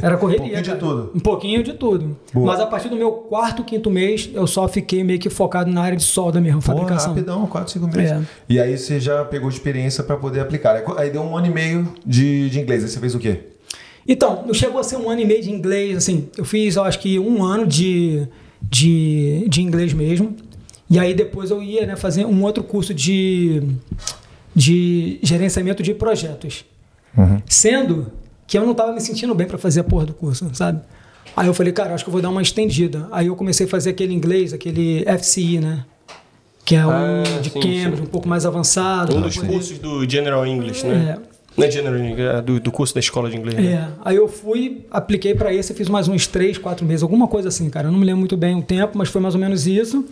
Era 0.02 0.18
correria, 0.18 0.44
Um 0.46 0.50
pouquinho 0.52 0.64
de 0.64 0.76
tudo. 0.80 1.12
Um 1.16 1.20
pouquinho 1.20 1.64
de 1.64 1.74
tudo. 1.74 2.18
Boa. 2.34 2.48
Mas 2.48 2.60
a 2.60 2.66
partir 2.66 2.90
do 2.90 2.96
meu 2.96 3.12
quarto, 3.12 3.64
quinto 3.64 3.90
mês, 3.90 4.30
eu 4.34 4.46
só 4.46 4.68
fiquei 4.68 5.04
meio 5.04 5.18
que 5.20 5.30
focado 5.30 5.72
na 5.72 5.82
área 5.82 5.98
de 5.98 6.04
solda 6.04 6.42
mesmo, 6.42 6.60
Pô, 6.62 6.68
fabricação. 6.68 7.10
rapidão, 7.14 7.46
4, 7.48 7.72
5 7.74 7.88
meses. 7.88 8.12
É. 8.12 8.22
E 8.50 8.60
aí 8.60 8.78
você 8.78 9.00
já 9.00 9.24
pegou 9.26 9.50
experiência 9.50 10.04
pra 10.04 10.18
poder 10.18 10.42
aplicar. 10.42 10.76
Aí- 10.76 10.84
Aí 10.98 11.10
deu 11.10 11.22
um 11.22 11.36
ano 11.38 11.48
e 11.48 11.50
meio 11.50 11.88
de, 12.06 12.50
de 12.50 12.60
inglês. 12.60 12.84
Aí 12.84 12.90
você 12.90 13.00
fez 13.00 13.16
o 13.16 13.20
quê? 13.20 13.40
Então, 14.08 14.44
não 14.46 14.54
chegou 14.54 14.80
a 14.80 14.84
ser 14.84 14.98
um 14.98 15.10
ano 15.10 15.22
e 15.22 15.26
meio 15.26 15.42
de 15.42 15.50
inglês, 15.50 15.96
assim. 15.98 16.28
Eu 16.38 16.44
fiz, 16.44 16.76
eu 16.76 16.84
acho 16.84 17.00
que 17.00 17.18
um 17.18 17.42
ano 17.42 17.66
de, 17.66 18.28
de, 18.74 19.46
de 19.48 19.62
inglês 19.62 19.94
mesmo. 19.94 20.36
E 20.90 20.98
aí 21.00 21.14
depois 21.14 21.52
eu 21.52 21.62
ia 21.62 21.86
né, 21.86 21.96
fazer 21.96 22.26
um 22.26 22.44
outro 22.44 22.64
curso 22.64 22.94
de, 22.94 23.62
de 24.56 25.20
gerenciamento 25.22 25.84
de 25.84 25.94
projetos. 25.94 26.66
Sendo 27.48 28.12
que 28.48 28.58
eu 28.58 28.64
não 28.64 28.72
estava 28.72 28.92
me 28.92 29.00
sentindo 29.00 29.34
bem 29.36 29.46
para 29.48 29.58
fazer 29.60 29.82
a 29.82 29.84
porra 29.84 30.08
do 30.08 30.14
curso, 30.14 30.50
sabe? 30.54 30.82
Aí 31.38 31.48
eu 31.48 31.54
falei, 31.54 31.72
cara, 31.72 31.94
acho 31.94 32.04
que 32.04 32.10
eu 32.10 32.12
vou 32.12 32.22
dar 32.22 32.30
uma 32.30 32.42
estendida. 32.42 33.08
Aí 33.12 33.28
eu 33.28 33.36
comecei 33.36 33.66
a 33.66 33.70
fazer 33.70 33.92
aquele 33.92 34.14
inglês, 34.14 34.54
aquele 34.54 35.06
FCI, 35.20 35.60
né? 35.60 35.86
Que 36.66 36.76
é 36.76 36.86
um 36.86 36.90
Ah, 36.92 37.24
de 37.42 37.50
sim, 37.50 37.60
Cambridge, 37.60 37.98
sim. 37.98 38.04
um 38.04 38.08
pouco 38.08 38.28
mais 38.28 38.46
avançado. 38.46 39.16
Um 39.16 39.22
dos 39.22 39.38
cursos 39.38 39.78
do 39.80 40.08
General 40.10 40.46
English, 40.46 40.86
né? 40.86 41.18
É, 41.56 41.60
Não 41.62 41.68
é 41.68 41.72
General 41.72 41.98
é 42.38 42.42
do, 42.42 42.60
do 42.60 42.72
curso 42.72 42.94
da 42.94 43.00
escola 43.00 43.30
de 43.30 43.38
inglês. 43.38 43.58
né? 43.58 43.74
É, 43.74 43.88
aí 44.04 44.16
eu 44.16 44.28
fui, 44.28 44.86
apliquei 44.90 45.36
pra 45.36 45.54
esse, 45.54 45.74
fiz 45.74 45.88
mais 45.90 46.08
uns 46.08 46.26
três, 46.28 46.58
quatro 46.58 46.86
meses, 46.86 47.04
alguma 47.04 47.28
coisa 47.28 47.50
assim, 47.50 47.70
cara. 47.70 47.88
Eu 47.88 47.92
não 47.92 48.00
me 48.00 48.06
lembro 48.06 48.20
muito 48.20 48.36
bem 48.38 48.56
o 48.58 48.62
tempo, 48.62 48.98
mas 48.98 49.10
foi 49.10 49.22
mais 49.22 49.36
ou 49.36 49.42
menos 49.42 49.68
isso. 49.68 50.04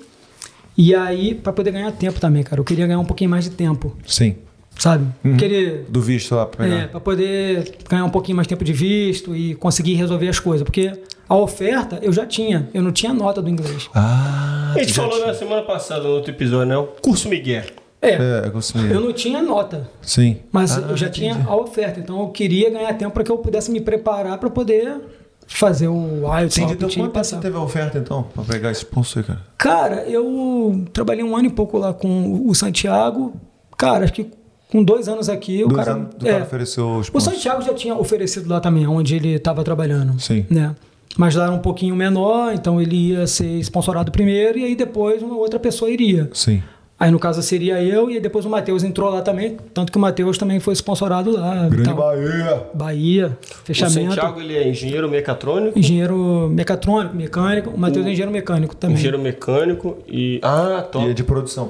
E 0.77 0.95
aí, 0.95 1.35
pra 1.35 1.51
poder 1.51 1.71
ganhar 1.71 1.91
tempo 1.91 2.19
também, 2.19 2.43
cara. 2.43 2.59
Eu 2.59 2.63
queria 2.65 2.85
ganhar 2.87 2.99
um 2.99 3.05
pouquinho 3.05 3.29
mais 3.29 3.43
de 3.43 3.49
tempo, 3.51 3.95
Sim. 4.05 4.35
sabe? 4.77 5.05
Queria, 5.37 5.83
Do 5.89 5.99
visto 6.01 6.33
lá 6.35 6.45
pra 6.45 6.65
é, 6.65 6.69
pegar. 6.69 6.87
pra 6.89 6.99
poder 6.99 7.75
ganhar 7.89 8.05
um 8.05 8.09
pouquinho 8.09 8.35
mais 8.35 8.47
tempo 8.47 8.63
de 8.63 8.71
visto 8.73 9.35
e 9.35 9.53
conseguir 9.55 9.95
resolver 9.95 10.29
as 10.29 10.39
coisas. 10.39 10.63
Porque 10.63 10.93
a 11.27 11.35
oferta 11.35 11.99
eu 12.01 12.13
já 12.13 12.25
tinha, 12.25 12.69
eu 12.73 12.81
não 12.81 12.91
tinha 12.91 13.13
nota 13.13 13.41
do 13.41 13.49
inglês. 13.49 13.89
Ah, 13.93 14.73
A 14.75 14.79
gente 14.79 14.93
falou 14.93 15.11
tinha- 15.11 15.27
na 15.27 15.33
semana 15.33 15.61
passada, 15.63 16.03
no 16.03 16.09
outro 16.09 16.31
episódio, 16.31 16.67
né? 16.67 16.77
O 16.77 16.83
curso 17.01 17.27
Miguel. 17.27 17.63
É, 18.01 18.13
É, 18.13 18.51
eu 18.91 18.99
não 18.99 19.13
tinha 19.13 19.41
nota. 19.43 19.87
Sim. 20.01 20.37
Mas 20.51 20.75
Ah, 20.77 20.81
eu 20.89 20.97
já 20.97 21.07
entendi. 21.07 21.19
tinha 21.33 21.45
a 21.47 21.55
oferta, 21.55 21.99
então 21.99 22.19
eu 22.21 22.29
queria 22.29 22.69
ganhar 22.71 22.91
tempo 22.95 23.11
para 23.13 23.23
que 23.23 23.31
eu 23.31 23.37
pudesse 23.37 23.69
me 23.71 23.79
preparar 23.79 24.37
para 24.39 24.49
poder 24.49 24.99
fazer 25.47 25.87
o 25.87 26.21
IELTS 26.23 26.23
lá, 26.23 26.43
então 26.43 26.67
quanto 26.77 26.87
tempo 26.95 27.09
passar. 27.09 27.35
você 27.35 27.41
teve 27.43 27.57
a 27.57 27.61
oferta 27.61 27.97
então? 27.99 28.23
Pra 28.33 28.43
pegar 28.43 28.71
esse 28.71 28.81
sponsor 28.81 29.19
aí, 29.21 29.27
cara? 29.27 29.41
Cara, 29.57 29.95
eu 30.09 30.83
trabalhei 30.93 31.23
um 31.23 31.35
ano 31.35 31.47
e 31.47 31.51
pouco 31.51 31.77
lá 31.77 31.93
com 31.93 32.41
o 32.47 32.55
Santiago. 32.55 33.33
Cara, 33.77 34.03
acho 34.05 34.13
que 34.13 34.27
com 34.71 34.81
dois 34.83 35.07
anos 35.09 35.27
aqui, 35.27 35.63
o 35.63 35.67
Dois 35.67 35.85
cara. 35.85 35.97
anos, 35.97 36.15
o 36.21 36.27
é, 36.27 36.31
cara 36.31 36.43
ofereceu 36.45 36.85
o 36.85 36.97
o 36.97 37.01
sponsor. 37.01 37.33
Santiago 37.33 37.61
já 37.61 37.73
tinha 37.73 37.93
oferecido 37.95 38.49
lá 38.49 38.59
também, 38.61 38.87
onde 38.87 39.15
ele 39.15 39.33
estava 39.35 39.63
trabalhando. 39.63 40.17
Sim. 40.19 40.45
Né? 40.49 40.73
Mas 41.17 41.35
lá 41.35 41.43
era 41.43 41.51
um 41.53 41.59
pouquinho 41.59 41.93
menor, 41.95 42.53
então 42.53 42.81
ele 42.81 43.09
ia 43.09 43.27
ser 43.27 43.59
sponsorado 43.59 44.11
primeiro 44.13 44.57
e 44.57 44.63
aí 44.63 44.75
depois 44.75 45.21
uma 45.21 45.35
outra 45.35 45.59
pessoa 45.59 45.91
iria. 45.91 46.29
Sim. 46.33 46.63
Aí 47.01 47.09
no 47.09 47.17
caso 47.17 47.41
seria 47.41 47.81
eu 47.81 48.11
e 48.11 48.19
depois 48.19 48.45
o 48.45 48.49
Matheus 48.49 48.83
entrou 48.83 49.09
lá 49.09 49.23
também, 49.23 49.57
tanto 49.73 49.91
que 49.91 49.97
o 49.97 50.01
Matheus 50.01 50.37
também 50.37 50.59
foi 50.59 50.75
sponsorado 50.75 51.31
lá. 51.31 51.67
Grande 51.67 51.83
tal. 51.89 51.95
Bahia. 51.95 52.63
Bahia, 52.75 53.37
O 53.61 53.65
fechamento. 53.65 54.09
Santiago, 54.13 54.39
ele 54.39 54.55
é 54.55 54.67
engenheiro 54.69 55.09
mecatrônico, 55.09 55.79
Engenheiro 55.79 56.47
mecatrônico, 56.53 57.15
mecânico. 57.15 57.69
O 57.71 57.77
Matheus 57.79 58.05
é 58.05 58.09
engenheiro 58.09 58.31
mecânico 58.31 58.75
também. 58.75 58.95
engenheiro 58.97 59.17
mecânico 59.17 59.97
e... 60.07 60.39
Ah, 60.43 60.85
top. 60.91 61.05
E 61.07 61.09
é 61.09 61.13
de 61.13 61.23
produção. 61.23 61.69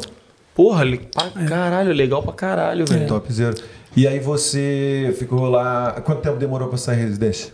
Porra, 0.53 0.84
le- 0.84 0.99
pra 1.13 1.29
caralho, 1.47 1.93
legal 1.93 2.21
pra 2.21 2.34
caralho, 2.34 2.86
velho. 2.86 3.07
Top 3.07 3.32
zero. 3.32 3.55
E 3.95 4.05
aí 4.05 4.19
você 4.19 5.15
ficou 5.17 5.49
lá. 5.49 5.93
Quanto 6.03 6.21
tempo 6.21 6.36
demorou 6.38 6.67
pra 6.67 6.77
sair 6.77 6.97
residência? 6.97 7.53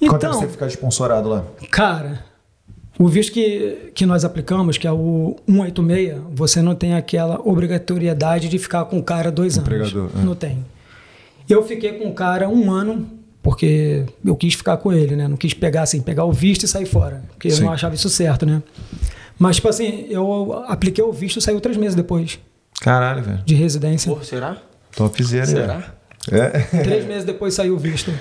Quanto 0.00 0.20
tempo 0.20 0.26
Então, 0.36 0.40
você 0.40 0.48
ficar 0.48 0.66
sponsorado 0.68 1.28
lá? 1.28 1.44
cara, 1.70 2.24
o 2.98 3.08
visto 3.08 3.32
que, 3.32 3.90
que 3.94 4.06
nós 4.06 4.24
aplicamos, 4.24 4.78
que 4.78 4.86
é 4.86 4.92
o 4.92 5.36
186, 5.48 6.14
você 6.32 6.62
não 6.62 6.74
tem 6.74 6.94
aquela 6.94 7.40
obrigatoriedade 7.44 8.48
de 8.48 8.58
ficar 8.58 8.84
com 8.84 8.98
o 8.98 9.02
cara 9.02 9.30
dois 9.32 9.56
Empregador, 9.56 10.02
anos. 10.10 10.20
é. 10.20 10.24
Não 10.24 10.34
tem. 10.34 10.64
Eu 11.48 11.62
fiquei 11.66 11.92
com 11.94 12.08
o 12.08 12.14
cara 12.14 12.48
um 12.48 12.70
ano, 12.70 13.06
porque 13.42 14.04
eu 14.24 14.34
quis 14.36 14.54
ficar 14.54 14.76
com 14.78 14.92
ele, 14.92 15.14
né? 15.16 15.28
Não 15.28 15.36
quis 15.36 15.52
pegar 15.52 15.82
assim, 15.82 16.00
pegar 16.00 16.24
o 16.24 16.32
visto 16.32 16.62
e 16.64 16.68
sair 16.68 16.86
fora. 16.86 17.22
Porque 17.30 17.50
Sim. 17.50 17.60
eu 17.62 17.66
não 17.66 17.72
achava 17.72 17.94
isso 17.94 18.08
certo, 18.08 18.46
né? 18.46 18.62
Mas, 19.38 19.56
tipo 19.56 19.68
assim, 19.68 20.06
eu 20.08 20.52
apliquei 20.68 21.02
o 21.02 21.12
visto 21.12 21.38
e 21.38 21.42
saiu 21.42 21.60
três 21.60 21.76
meses 21.76 21.94
depois 21.96 22.38
Caralho, 22.80 23.22
velho. 23.22 23.42
de 23.44 23.54
residência. 23.54 24.10
Porra, 24.10 24.24
será? 24.24 24.56
Top 24.96 25.22
zero, 25.22 25.46
Será? 25.46 25.78
né? 25.78 25.84
É. 26.30 26.48
Três 26.82 27.04
meses 27.04 27.24
depois 27.24 27.52
saiu 27.52 27.74
o 27.74 27.78
visto. 27.78 28.12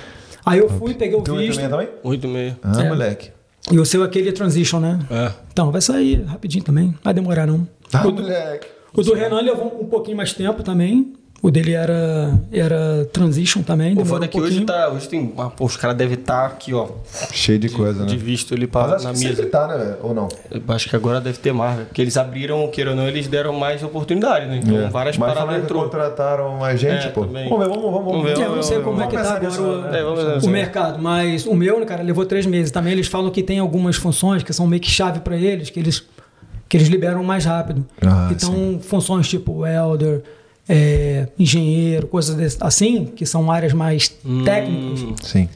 Aí 0.46 0.60
eu 0.60 0.68
fui, 0.68 0.94
peguei 0.96 1.16
o 1.18 1.22
Tu 1.22 1.38
visto. 1.38 1.62
também 1.62 1.70
também? 1.70 1.90
Oito 2.04 2.28
e 2.28 2.30
meio. 2.30 2.58
Ah, 2.64 2.82
É. 2.84 2.90
moleque. 2.90 3.30
E 3.72 3.80
o 3.80 3.86
seu 3.86 4.04
é 4.04 4.06
aquele 4.06 4.32
transition, 4.32 4.80
né? 4.80 5.00
É. 5.10 5.32
Então, 5.52 5.72
vai 5.72 5.82
sair 5.82 6.24
rapidinho 6.24 6.64
também. 6.64 6.88
Não 6.88 7.00
vai 7.04 7.14
demorar, 7.14 7.48
não. 7.48 7.68
Ah, 7.94 8.08
o, 8.08 8.12
do, 8.12 8.22
moleque. 8.22 8.68
o 8.94 9.02
do 9.02 9.14
Renan 9.14 9.42
levou 9.42 9.82
um 9.82 9.88
pouquinho 9.88 10.18
mais 10.18 10.34
tempo 10.34 10.64
também. 10.64 11.14
O 11.46 11.52
dele 11.52 11.74
era, 11.74 12.40
era 12.54 13.04
Transition 13.12 13.62
também. 13.64 13.98
O 14.00 14.06
foda 14.06 14.24
é 14.24 14.28
que 14.30 14.40
hoje 14.40 14.64
tá. 14.64 14.88
Hoje 14.88 15.10
tem. 15.10 15.34
ah, 15.38 15.50
pô, 15.50 15.66
os 15.66 15.76
caras 15.76 15.98
devem 15.98 16.18
estar 16.18 16.46
aqui, 16.46 16.74
ó. 16.74 16.88
Cheio 17.34 17.60
de 17.60 17.68
coisa, 17.68 18.06
De 18.06 18.16
né? 18.16 18.24
visto 18.24 18.54
ali 18.54 18.62
Mas 18.62 18.72
pra, 18.86 18.96
acho 18.96 19.04
na 19.04 19.12
que 19.12 19.20
mesa. 19.20 19.36
sempre 19.36 19.46
tá, 19.52 19.68
né? 19.68 19.98
Ou 20.02 20.14
não? 20.14 20.30
Eu 20.50 20.62
acho 20.70 20.90
que 20.90 20.96
agora 20.96 21.20
deve 21.20 21.38
ter 21.40 21.52
mais, 21.52 21.76
velho. 21.76 21.88
Porque 21.88 22.02
eles 22.02 22.16
abriram, 22.16 22.66
queira 22.70 22.92
ou 22.92 22.96
não, 22.96 23.06
eles 23.10 23.28
deram 23.28 23.52
mais 23.60 23.84
oportunidade, 23.84 24.46
né? 24.46 24.62
Então 24.64 24.78
É. 24.78 24.90
várias 24.90 25.18
Mas 25.18 25.34
paradas 25.34 25.62
entrou. 25.64 25.84
contrataram 25.84 26.56
mais 26.58 26.80
gente, 26.80 27.08
É, 27.08 27.10
pô. 27.10 27.26
também. 27.26 27.50
Vamos 27.50 27.66
ver, 27.68 27.74
vamos, 27.76 27.92
vamos, 27.92 28.06
Vamos 28.14 28.24
ver, 28.24 28.38
É, 28.40 28.46
eu 28.46 28.56
não 28.56 28.64
sei 28.64 28.80
como 28.80 29.02
é 29.02 29.08
que 29.08 29.16
tá 29.18 29.34
agora 29.36 29.62
o, 29.62 29.82
né? 29.82 30.00
É, 30.00 30.04
vamos 30.04 30.24
ver, 30.24 30.48
o 30.48 30.50
mercado, 30.50 31.02
mas 31.02 31.46
o 31.46 31.54
meu, 31.54 31.78
né, 31.78 31.86
cara, 31.86 32.02
levou 32.04 32.26
três 32.26 32.46
meses. 32.46 32.72
Também 32.72 32.94
eles 32.94 33.08
falam 33.08 33.30
que 33.30 33.44
tem 33.44 33.60
algumas 33.60 33.98
funções 33.98 34.44
que 34.44 34.54
são 34.54 34.66
meio 34.66 34.82
que 34.82 34.90
chave 34.90 35.20
para 35.20 35.36
eles, 35.36 35.70
que 35.70 35.78
eles, 35.78 36.04
que 36.70 36.78
eles 36.78 36.88
liberam 36.88 37.22
mais 37.22 37.44
rápido. 37.44 37.86
Ah, 38.02 38.30
então, 38.32 38.80
funções 38.82 39.28
tipo 39.28 39.60
welder, 39.60 40.22
é, 40.68 41.28
engenheiro, 41.38 42.08
coisas 42.08 42.58
assim, 42.62 43.06
que 43.06 43.26
são 43.26 43.52
áreas 43.52 43.74
mais 43.74 44.16
Hum. 44.26 44.44
técnicas, 44.44 45.28
Sim. 45.30 45.50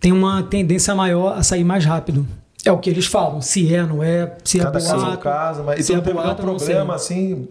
tem 0.00 0.12
uma 0.12 0.42
tendência 0.42 0.94
maior 0.94 1.36
a 1.36 1.42
sair 1.42 1.64
mais 1.64 1.84
rápido. 1.84 2.26
É 2.64 2.70
o 2.70 2.78
que 2.78 2.88
eles 2.88 3.06
falam, 3.06 3.40
se 3.40 3.74
é, 3.74 3.82
não 3.84 4.02
é, 4.04 4.36
se 4.44 4.60
é 4.60 4.62
Cada 4.62 4.78
caso 4.78 4.92
é 4.94 4.96
um 4.96 5.00
boato. 5.00 5.18
caso, 5.18 5.64
mas 5.64 5.80
e 5.80 5.82
se 5.82 5.88
tu 5.88 5.92
é 5.94 5.96
não 5.96 6.02
teve 6.04 6.14
boato, 6.16 6.42
eu 6.42 6.46
não 6.46 6.56
problema, 6.56 6.94
assim, 6.94 7.48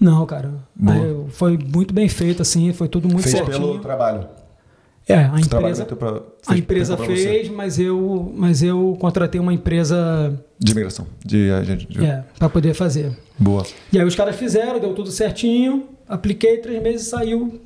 Não, 0.00 0.26
cara. 0.26 0.50
Aí, 0.86 1.24
foi 1.30 1.56
muito 1.56 1.94
bem 1.94 2.08
feito, 2.08 2.42
assim, 2.42 2.72
foi 2.72 2.88
tudo 2.88 3.06
muito 3.08 3.22
fez 3.22 3.36
certinho. 3.36 3.58
pelo 3.68 3.78
trabalho. 3.78 4.26
É, 5.08 5.14
a 5.14 5.30
trabalha 5.48 5.72
empresa, 5.72 5.86
pra- 5.86 6.08
a 6.10 6.20
fez- 6.50 6.58
empresa 6.60 6.96
pra 6.96 7.06
você. 7.06 7.16
fez, 7.16 7.48
mas 7.48 7.78
eu, 7.78 8.32
mas 8.36 8.62
eu 8.62 8.96
contratei 9.00 9.40
uma 9.40 9.54
empresa 9.54 10.38
De 10.58 10.72
imigração. 10.72 11.06
De 11.24 11.50
agente. 11.50 11.86
De... 11.88 12.04
é, 12.04 12.24
para 12.38 12.48
poder 12.48 12.74
fazer. 12.74 13.16
Boa. 13.38 13.64
E 13.92 13.98
aí 13.98 14.04
os 14.04 14.14
caras 14.14 14.36
fizeram, 14.36 14.78
deu 14.78 14.92
tudo 14.92 15.10
certinho, 15.10 15.84
apliquei, 16.08 16.58
três 16.58 16.82
meses 16.82 17.06
saiu 17.08 17.60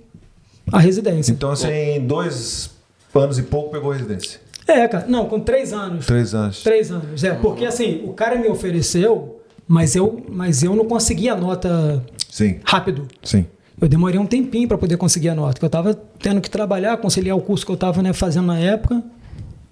a 0.71 0.79
residência. 0.79 1.33
Então, 1.33 1.51
assim, 1.51 1.69
em 1.71 2.07
dois 2.07 2.71
anos 3.15 3.39
e 3.39 3.43
pouco 3.43 3.71
pegou 3.71 3.93
residência. 3.93 4.41
É, 4.67 4.87
cara, 4.89 5.07
não, 5.09 5.27
com 5.27 5.41
três 5.41 5.73
anos. 5.73 6.07
Três 6.07 6.35
anos. 6.35 6.63
Três 6.63 6.91
anos, 6.91 7.25
é, 7.25 7.35
porque 7.35 7.65
assim, 7.65 8.03
o 8.05 8.13
cara 8.13 8.37
me 8.37 8.49
ofereceu, 8.49 9.41
mas 9.67 9.97
eu, 9.97 10.25
mas 10.29 10.63
eu 10.63 10.75
não 10.75 10.85
consegui 10.85 11.29
a 11.29 11.37
nota 11.37 12.03
Sim, 12.31 12.61
rápido. 12.65 13.07
sim. 13.23 13.47
Eu 13.81 13.89
demorei 13.89 14.19
um 14.21 14.27
tempinho 14.27 14.69
para 14.69 14.79
poder 14.79 14.97
conseguir 14.97 15.31
a 15.31 15.35
nota, 15.35 15.55
porque 15.55 15.65
eu 15.65 15.67
estava 15.67 15.93
tendo 16.21 16.41
que 16.41 16.49
trabalhar, 16.49 16.97
conciliar 16.99 17.37
o 17.37 17.41
curso 17.41 17.67
que 17.67 17.73
eu 17.73 17.75
estava 17.75 18.01
né, 18.01 18.13
fazendo 18.13 18.47
na 18.47 18.59
época 18.59 19.03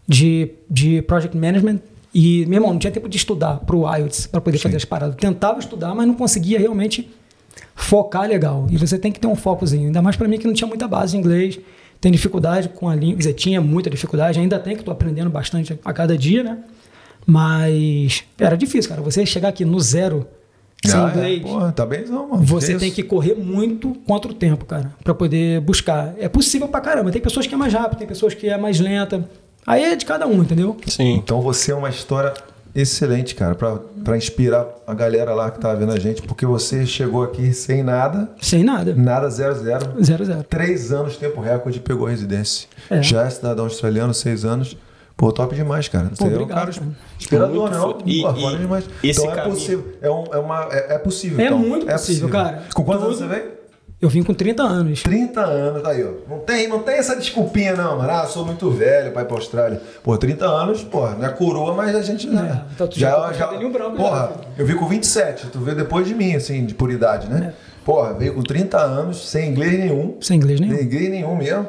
de, 0.06 0.50
de 0.68 1.00
Project 1.02 1.36
Management. 1.36 1.78
E, 2.12 2.44
meu 2.46 2.56
irmão, 2.56 2.72
não 2.72 2.78
tinha 2.80 2.90
tempo 2.90 3.08
de 3.08 3.16
estudar 3.16 3.58
para 3.58 3.76
o 3.76 3.88
IELTS, 3.96 4.26
para 4.26 4.40
poder 4.40 4.58
fazer 4.58 4.76
as 4.76 4.84
paradas. 4.84 5.14
Eu 5.14 5.20
tentava 5.20 5.60
estudar, 5.60 5.94
mas 5.94 6.08
não 6.08 6.14
conseguia 6.14 6.58
realmente 6.58 7.08
focar 7.74 8.28
legal. 8.28 8.66
E 8.70 8.76
você 8.76 8.98
tem 8.98 9.10
que 9.10 9.18
ter 9.20 9.26
um 9.26 9.36
focozinho. 9.36 9.86
Ainda 9.86 10.02
mais 10.02 10.16
para 10.16 10.28
mim 10.28 10.38
que 10.38 10.46
não 10.46 10.54
tinha 10.54 10.68
muita 10.68 10.86
base 10.86 11.12
de 11.12 11.18
inglês, 11.18 11.58
tem 12.00 12.10
dificuldade 12.10 12.68
com 12.70 12.88
a 12.88 12.94
língua. 12.94 13.14
Quer 13.14 13.18
dizer, 13.18 13.32
tinha 13.34 13.60
muita 13.60 13.90
dificuldade, 13.90 14.38
ainda 14.38 14.58
tem, 14.58 14.74
que 14.74 14.80
estou 14.80 14.92
aprendendo 14.92 15.30
bastante 15.30 15.78
a 15.84 15.92
cada 15.92 16.16
dia, 16.16 16.42
né? 16.42 16.58
Mas 17.26 18.24
era 18.38 18.56
difícil, 18.56 18.88
cara. 18.88 19.02
Você 19.02 19.24
chegar 19.26 19.48
aqui 19.48 19.64
no 19.64 19.78
zero, 19.80 20.26
sem 20.84 20.98
Ah, 20.98 21.08
é, 21.08 21.10
inglês. 21.10 21.42
Porra, 21.42 21.72
tá 21.72 21.84
bem, 21.86 22.04
não, 22.06 22.28
mano. 22.28 22.42
Você 22.44 22.72
isso? 22.72 22.80
tem 22.80 22.90
que 22.90 23.02
correr 23.02 23.34
muito 23.34 23.94
contra 24.06 24.30
o 24.30 24.34
tempo, 24.34 24.64
cara, 24.64 24.92
para 25.04 25.14
poder 25.14 25.60
buscar. 25.60 26.14
É 26.18 26.28
possível 26.28 26.68
pra 26.68 26.80
caramba. 26.80 27.10
Tem 27.10 27.20
pessoas 27.20 27.46
que 27.46 27.54
é 27.54 27.56
mais 27.58 27.72
rápido, 27.72 27.98
tem 27.98 28.08
pessoas 28.08 28.34
que 28.34 28.48
é 28.48 28.56
mais 28.56 28.80
lenta. 28.80 29.28
Aí 29.66 29.84
é 29.84 29.94
de 29.94 30.06
cada 30.06 30.26
um, 30.26 30.42
entendeu? 30.42 30.76
Sim. 30.86 31.16
Então 31.16 31.40
você 31.42 31.70
é 31.70 31.74
uma 31.74 31.90
história 31.90 32.32
excelente, 32.74 33.34
cara, 33.34 33.54
pra, 33.54 33.78
pra 34.04 34.16
inspirar 34.16 34.66
a 34.86 34.94
galera 34.94 35.34
lá 35.34 35.50
que 35.50 35.58
tá 35.60 35.74
vendo 35.74 35.92
a 35.92 35.98
gente, 35.98 36.22
porque 36.22 36.44
você 36.46 36.86
chegou 36.86 37.22
aqui 37.22 37.52
sem 37.52 37.82
nada, 37.82 38.28
Sem 38.40 38.62
nada. 38.64 38.94
nada, 38.94 39.28
zero, 39.30 39.54
zero. 39.54 40.02
Zero, 40.04 40.24
zero. 40.24 40.42
Três 40.44 40.92
anos, 40.92 41.16
tempo 41.16 41.40
recorde, 41.40 41.80
pegou 41.80 42.06
a 42.06 42.10
residência. 42.10 42.68
É. 42.90 43.02
Já 43.02 43.24
é 43.26 43.30
cidadão 43.30 43.64
australiano, 43.64 44.14
seis 44.14 44.44
anos. 44.44 44.76
Pô, 45.16 45.30
top 45.30 45.54
demais, 45.54 45.86
cara. 45.86 46.08
Você 46.14 46.22
é 46.22 46.26
um 46.26 46.30
obrigado, 46.30 46.56
cara 46.58 46.72
cara. 46.72 46.86
inspirador, 47.18 47.54
Muito 47.60 47.74
não? 47.74 47.80
foda. 47.82 48.02
E- 48.06 48.22
Pô, 48.22 48.30
e 48.50 48.56
demais. 48.56 48.84
esse 49.04 49.20
então 49.20 49.32
é 49.32 49.36
caminho- 49.36 49.54
possível. 49.54 49.84
É, 50.00 50.10
um- 50.10 50.24
é 50.32 50.38
uma, 50.38 50.68
é, 50.72 50.94
é 50.94 50.98
possível. 50.98 51.40
É 51.40 51.44
então. 51.44 51.58
muito 51.58 51.84
possível, 51.86 52.28
cara. 52.30 52.62
Com 52.74 52.84
quantos 52.84 53.04
anos 53.04 53.18
você 53.18 53.26
veio? 53.26 53.59
Eu 54.00 54.08
vim 54.08 54.22
com 54.22 54.32
30 54.32 54.62
anos. 54.62 55.02
30 55.02 55.40
anos, 55.42 55.82
tá 55.82 55.90
aí, 55.90 56.02
ó. 56.02 56.12
Não 56.28 56.38
tem, 56.38 56.66
não 56.66 56.78
tem 56.82 56.94
essa 56.96 57.14
desculpinha, 57.14 57.76
não, 57.76 57.98
mano. 57.98 58.10
Ah, 58.10 58.24
sou 58.26 58.46
muito 58.46 58.70
velho 58.70 59.12
pra 59.12 59.22
ir 59.22 59.24
pra 59.26 59.36
Austrália. 59.36 59.80
Pô, 60.02 60.16
30 60.16 60.46
anos, 60.46 60.82
porra, 60.82 61.16
não 61.16 61.26
é 61.26 61.28
coroa, 61.28 61.74
mas 61.74 61.94
a 61.94 62.00
gente 62.00 62.26
não 62.26 62.42
É, 62.42 62.62
então 62.74 62.88
tu 62.88 62.98
já 62.98 63.12
tá 63.14 63.30
com 63.32 63.38
cabelinho 63.38 63.70
branco 63.70 63.98
já, 63.98 64.02
Porra, 64.02 64.28
filho. 64.28 64.40
eu 64.58 64.66
vi 64.66 64.74
com 64.74 64.86
27, 64.86 65.48
tu 65.48 65.58
veio 65.60 65.76
depois 65.76 66.06
de 66.06 66.14
mim, 66.14 66.34
assim, 66.34 66.64
de 66.64 66.72
por 66.74 66.90
idade, 66.90 67.28
né? 67.28 67.52
Porra, 67.84 68.14
veio 68.14 68.34
com 68.34 68.42
30 68.42 68.78
anos, 68.78 69.28
sem 69.28 69.50
inglês 69.50 69.78
nenhum. 69.78 70.16
Sem 70.20 70.38
inglês 70.38 70.60
nenhum. 70.60 70.76
Sem 70.76 70.84
inglês 70.86 71.10
nenhum 71.10 71.36
mesmo. 71.36 71.68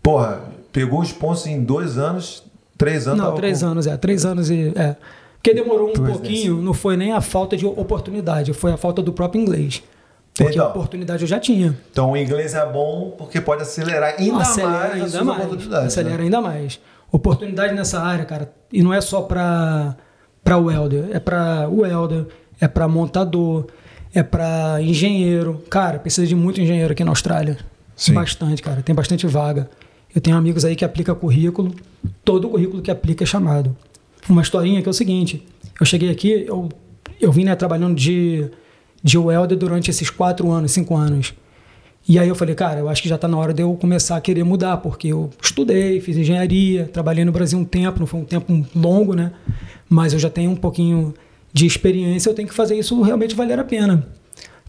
Porra, 0.00 0.40
pegou 0.72 1.00
os 1.00 1.10
pontos 1.12 1.44
em 1.46 1.60
dois 1.64 1.98
anos, 1.98 2.44
três 2.78 3.08
anos. 3.08 3.18
Não, 3.18 3.34
três 3.34 3.60
com- 3.62 3.66
anos, 3.68 3.86
é. 3.88 3.96
Três 3.96 4.24
anos 4.24 4.48
e. 4.48 4.72
É. 4.76 4.94
Porque 5.42 5.52
demorou 5.54 5.90
um 5.90 5.92
pouquinho, 5.92 6.62
não 6.62 6.72
foi 6.72 6.96
nem 6.96 7.12
a 7.12 7.20
falta 7.20 7.56
de 7.56 7.66
oportunidade, 7.66 8.52
foi 8.52 8.72
a 8.72 8.76
falta 8.76 9.02
do 9.02 9.12
próprio 9.12 9.40
inglês. 9.42 9.82
Porque 10.36 10.54
Então. 10.54 10.66
a 10.66 10.68
oportunidade 10.70 11.22
eu 11.22 11.28
já 11.28 11.38
tinha. 11.38 11.78
Então 11.90 12.10
o 12.10 12.16
inglês 12.16 12.54
é 12.54 12.66
bom 12.66 13.14
porque 13.16 13.40
pode 13.40 13.62
acelerar 13.62 14.14
ainda 14.18 14.38
acelera 14.38 14.70
mais 14.72 14.90
as 14.90 14.94
ainda 14.96 15.08
suas 15.10 15.26
mais. 15.26 15.44
oportunidades. 15.44 15.86
Acelera 15.86 16.18
né? 16.18 16.24
ainda 16.24 16.40
mais. 16.40 16.80
Oportunidade 17.12 17.74
nessa 17.74 18.00
área, 18.00 18.24
cara, 18.24 18.52
e 18.72 18.82
não 18.82 18.92
é 18.92 19.00
só 19.00 19.22
para 19.22 19.96
para 20.42 20.58
welder, 20.58 21.06
é 21.12 21.20
para 21.20 21.68
welder, 21.68 22.26
é 22.60 22.66
para 22.68 22.86
montador, 22.88 23.66
é 24.12 24.22
para 24.22 24.82
engenheiro. 24.82 25.62
Cara, 25.70 25.98
precisa 25.98 26.26
de 26.26 26.34
muito 26.34 26.60
engenheiro 26.60 26.92
aqui 26.92 27.04
na 27.04 27.12
Austrália. 27.12 27.56
Sim. 27.96 28.12
Bastante, 28.14 28.60
cara, 28.62 28.82
tem 28.82 28.94
bastante 28.94 29.26
vaga. 29.26 29.70
Eu 30.14 30.20
tenho 30.20 30.36
amigos 30.36 30.64
aí 30.64 30.74
que 30.76 30.84
aplica 30.84 31.14
currículo, 31.14 31.72
todo 32.24 32.48
currículo 32.48 32.82
que 32.82 32.90
aplica 32.90 33.22
é 33.24 33.26
chamado. 33.26 33.74
Uma 34.28 34.42
historinha 34.42 34.82
que 34.82 34.88
é 34.88 34.90
o 34.90 34.94
seguinte, 34.94 35.46
eu 35.80 35.86
cheguei 35.86 36.10
aqui, 36.10 36.44
eu, 36.46 36.68
eu 37.20 37.30
vim 37.32 37.44
né, 37.44 37.54
trabalhando 37.54 37.94
de, 37.94 38.48
de 39.04 39.18
welder 39.18 39.58
durante 39.58 39.90
esses 39.90 40.08
quatro 40.08 40.50
anos, 40.50 40.72
cinco 40.72 40.96
anos. 40.96 41.34
E 42.08 42.18
aí 42.18 42.26
eu 42.26 42.34
falei, 42.34 42.54
cara, 42.54 42.80
eu 42.80 42.88
acho 42.88 43.02
que 43.02 43.08
já 43.08 43.14
está 43.16 43.28
na 43.28 43.36
hora 43.36 43.52
de 43.52 43.62
eu 43.62 43.74
começar 43.76 44.16
a 44.16 44.20
querer 44.20 44.44
mudar, 44.44 44.78
porque 44.78 45.08
eu 45.08 45.30
estudei, 45.42 46.00
fiz 46.00 46.16
engenharia, 46.16 46.88
trabalhei 46.90 47.24
no 47.24 47.32
Brasil 47.32 47.58
um 47.58 47.64
tempo, 47.64 48.00
não 48.00 48.06
foi 48.06 48.20
um 48.20 48.24
tempo 48.24 48.66
longo, 48.74 49.14
né? 49.14 49.32
Mas 49.88 50.14
eu 50.14 50.18
já 50.18 50.30
tenho 50.30 50.50
um 50.50 50.56
pouquinho 50.56 51.14
de 51.52 51.66
experiência, 51.66 52.30
eu 52.30 52.34
tenho 52.34 52.48
que 52.48 52.54
fazer 52.54 52.76
isso 52.78 53.00
realmente 53.02 53.34
valer 53.34 53.58
a 53.58 53.64
pena. 53.64 54.06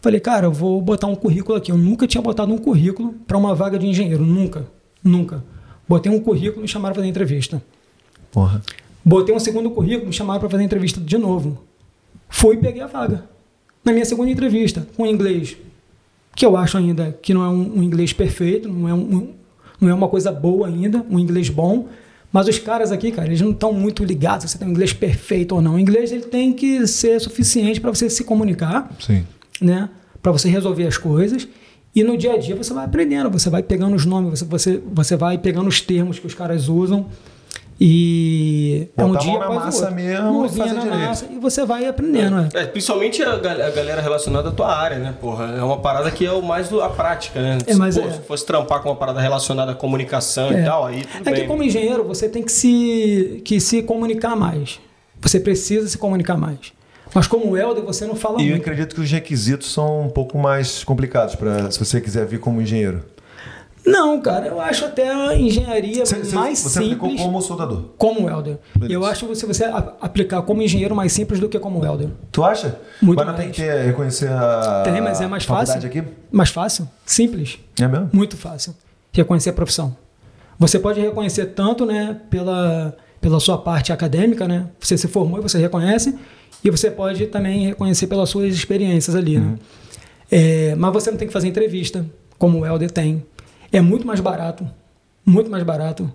Falei, 0.00 0.20
cara, 0.20 0.46
eu 0.46 0.52
vou 0.52 0.80
botar 0.80 1.06
um 1.06 1.14
currículo 1.14 1.56
aqui. 1.56 1.72
Eu 1.72 1.78
nunca 1.78 2.06
tinha 2.06 2.22
botado 2.22 2.52
um 2.52 2.58
currículo 2.58 3.14
para 3.26 3.36
uma 3.36 3.54
vaga 3.54 3.78
de 3.78 3.86
engenheiro, 3.86 4.24
nunca, 4.24 4.66
nunca. 5.02 5.42
Botei 5.88 6.12
um 6.12 6.20
currículo 6.20 6.60
e 6.60 6.62
me 6.62 6.68
chamaram 6.68 6.92
para 6.94 7.00
fazer 7.00 7.08
entrevista. 7.08 7.62
Porra. 8.30 8.62
Botei 9.04 9.34
um 9.34 9.38
segundo 9.38 9.70
currículo, 9.70 10.06
me 10.06 10.12
chamaram 10.12 10.40
para 10.40 10.50
fazer 10.50 10.62
entrevista 10.62 11.00
de 11.00 11.18
novo. 11.18 11.64
Fui 12.28 12.56
e 12.56 12.58
peguei 12.58 12.82
a 12.82 12.86
vaga. 12.86 13.35
Na 13.86 13.92
minha 13.92 14.04
segunda 14.04 14.28
entrevista, 14.28 14.84
com 14.96 15.06
inglês, 15.06 15.56
que 16.34 16.44
eu 16.44 16.56
acho 16.56 16.76
ainda 16.76 17.16
que 17.22 17.32
não 17.32 17.44
é 17.44 17.48
um, 17.48 17.78
um 17.78 17.82
inglês 17.84 18.12
perfeito, 18.12 18.68
não 18.68 18.88
é, 18.88 18.92
um, 18.92 19.28
não 19.80 19.88
é 19.88 19.94
uma 19.94 20.08
coisa 20.08 20.32
boa 20.32 20.66
ainda, 20.66 21.06
um 21.08 21.20
inglês 21.20 21.48
bom. 21.48 21.86
Mas 22.32 22.48
os 22.48 22.58
caras 22.58 22.90
aqui, 22.90 23.12
cara, 23.12 23.28
eles 23.28 23.40
não 23.40 23.52
estão 23.52 23.72
muito 23.72 24.04
ligados 24.04 24.44
se 24.44 24.50
você 24.50 24.58
tem 24.58 24.66
um 24.66 24.72
inglês 24.72 24.92
perfeito 24.92 25.54
ou 25.54 25.62
não. 25.62 25.76
O 25.76 25.78
inglês 25.78 26.10
ele 26.10 26.24
tem 26.24 26.52
que 26.52 26.84
ser 26.88 27.20
suficiente 27.20 27.80
para 27.80 27.94
você 27.94 28.10
se 28.10 28.24
comunicar, 28.24 28.90
Sim. 28.98 29.24
né? 29.60 29.88
Para 30.20 30.32
você 30.32 30.48
resolver 30.48 30.88
as 30.88 30.98
coisas. 30.98 31.46
E 31.94 32.02
no 32.02 32.18
dia 32.18 32.32
a 32.32 32.38
dia 32.38 32.56
você 32.56 32.74
vai 32.74 32.84
aprendendo, 32.84 33.30
você 33.30 33.48
vai 33.48 33.62
pegando 33.62 33.94
os 33.94 34.04
nomes, 34.04 34.40
você, 34.40 34.44
você, 34.44 34.82
você 34.92 35.16
vai 35.16 35.38
pegando 35.38 35.68
os 35.68 35.80
termos 35.80 36.18
que 36.18 36.26
os 36.26 36.34
caras 36.34 36.68
usam. 36.68 37.06
E 37.78 38.88
é 38.96 39.04
um 39.04 39.08
Botar 39.08 39.18
a 39.18 39.22
dia 39.22 39.32
mão 39.32 39.38
na 39.40 39.44
após 39.46 39.62
o 39.62 39.64
massa 39.66 39.80
outro. 39.80 39.94
mesmo 39.94 40.28
e 40.28 40.32
Mãozinha 40.32 40.64
fazer 40.64 40.76
na 40.76 40.82
direito. 40.82 41.00
massa 41.08 41.26
e 41.30 41.38
você 41.38 41.64
vai 41.66 41.86
aprendendo. 41.86 42.36
né? 42.36 42.48
É, 42.54 42.64
principalmente 42.66 43.22
a, 43.22 43.36
gal- 43.36 43.62
a 43.62 43.70
galera 43.70 44.00
relacionada 44.00 44.48
à 44.48 44.52
tua 44.52 44.74
área, 44.74 44.98
né, 44.98 45.14
porra? 45.20 45.54
É 45.58 45.62
uma 45.62 45.78
parada 45.78 46.10
que 46.10 46.24
é 46.24 46.32
o 46.32 46.40
mais 46.42 46.68
do- 46.68 46.80
a 46.82 46.88
prática, 46.88 47.40
né? 47.40 47.58
É, 47.66 47.74
mas 47.74 47.98
Pô, 47.98 48.06
é. 48.06 48.10
Se 48.12 48.20
fosse 48.20 48.46
trampar 48.46 48.80
com 48.82 48.88
uma 48.88 48.96
parada 48.96 49.20
relacionada 49.20 49.72
à 49.72 49.74
comunicação 49.74 50.50
É. 50.50 50.62
e 50.62 50.64
tal, 50.64 50.86
aí 50.86 51.04
tudo 51.04 51.28
É 51.28 51.32
bem. 51.32 51.42
que 51.42 51.46
como 51.46 51.62
engenheiro 51.62 52.02
você 52.04 52.28
tem 52.28 52.42
que 52.42 52.52
se, 52.52 53.42
que 53.44 53.60
se 53.60 53.82
comunicar 53.82 54.34
mais. 54.34 54.80
Você 55.20 55.38
precisa 55.38 55.86
se 55.88 55.98
comunicar 55.98 56.36
mais. 56.36 56.58
Mas 57.14 57.26
como 57.26 57.50
welder 57.52 57.84
você 57.84 58.04
não 58.06 58.14
fala 58.14 58.40
E 58.40 58.44
eu 58.44 58.50
muito. 58.50 58.62
acredito 58.62 58.94
que 58.94 59.00
os 59.00 59.10
requisitos 59.10 59.72
são 59.72 60.02
um 60.02 60.08
pouco 60.08 60.36
mais 60.38 60.82
complicados 60.84 61.34
para 61.34 61.70
se 61.70 61.78
você 61.78 62.00
quiser 62.00 62.26
vir 62.26 62.40
como 62.40 62.60
engenheiro. 62.60 63.02
Não, 63.86 64.20
cara, 64.20 64.46
eu 64.48 64.60
acho 64.60 64.84
até 64.84 65.08
a 65.08 65.36
engenharia 65.36 66.04
Você, 66.04 66.16
você- 66.16 66.34
mais 66.34 66.58
você 66.58 66.78
aplicou 66.80 67.08
simples 67.08 67.24
como 67.24 67.40
soldador. 67.40 67.82
como 67.96 68.24
welder. 68.26 68.58
Beleza. 68.74 68.92
Eu 68.94 69.06
acho 69.06 69.26
que 69.26 69.34
se 69.36 69.46
você 69.46 69.64
a- 69.64 69.92
aplicar 70.00 70.42
como 70.42 70.60
engenheiro 70.60 70.94
mais 70.94 71.12
simples 71.12 71.38
do 71.38 71.48
que 71.48 71.58
como 71.58 71.78
welder. 71.80 72.08
Tu 72.32 72.42
acha? 72.42 72.80
Muito 73.00 73.18
mas 73.18 73.26
não 73.26 73.32
mais. 73.34 73.44
tem 73.44 73.52
que 73.52 73.62
ter, 73.62 73.84
reconhecer 73.86 74.28
a 74.28 74.82
Tem, 74.84 75.00
mas 75.00 75.20
é 75.20 75.26
mais 75.28 75.44
fácil. 75.44 75.76
aqui? 75.86 76.02
Mais 76.32 76.50
fácil, 76.50 76.88
simples. 77.04 77.58
É 77.80 77.86
mesmo? 77.86 78.10
Muito 78.12 78.36
fácil. 78.36 78.74
Reconhecer 79.12 79.50
a 79.50 79.52
profissão. 79.52 79.96
Você 80.58 80.78
pode 80.78 81.00
reconhecer 81.00 81.46
tanto, 81.46 81.86
né, 81.86 82.18
pela, 82.28 82.96
pela 83.20 83.38
sua 83.38 83.56
parte 83.58 83.92
acadêmica, 83.92 84.48
né? 84.48 84.66
Você 84.80 84.98
se 84.98 85.06
formou 85.06 85.38
e 85.38 85.42
você 85.42 85.58
reconhece, 85.58 86.16
e 86.64 86.70
você 86.70 86.90
pode 86.90 87.26
também 87.26 87.66
reconhecer 87.66 88.06
pelas 88.08 88.28
suas 88.30 88.52
experiências 88.54 89.14
ali, 89.14 89.38
né? 89.38 89.54
É, 90.30 90.74
mas 90.74 90.92
você 90.92 91.10
não 91.10 91.18
tem 91.18 91.28
que 91.28 91.32
fazer 91.32 91.46
entrevista. 91.46 92.04
como 92.38 92.58
o 92.60 92.66
Helder 92.66 92.90
tem. 92.90 93.24
É 93.72 93.80
muito 93.80 94.06
mais 94.06 94.20
barato, 94.20 94.66
muito 95.24 95.50
mais 95.50 95.62
barato. 95.64 96.10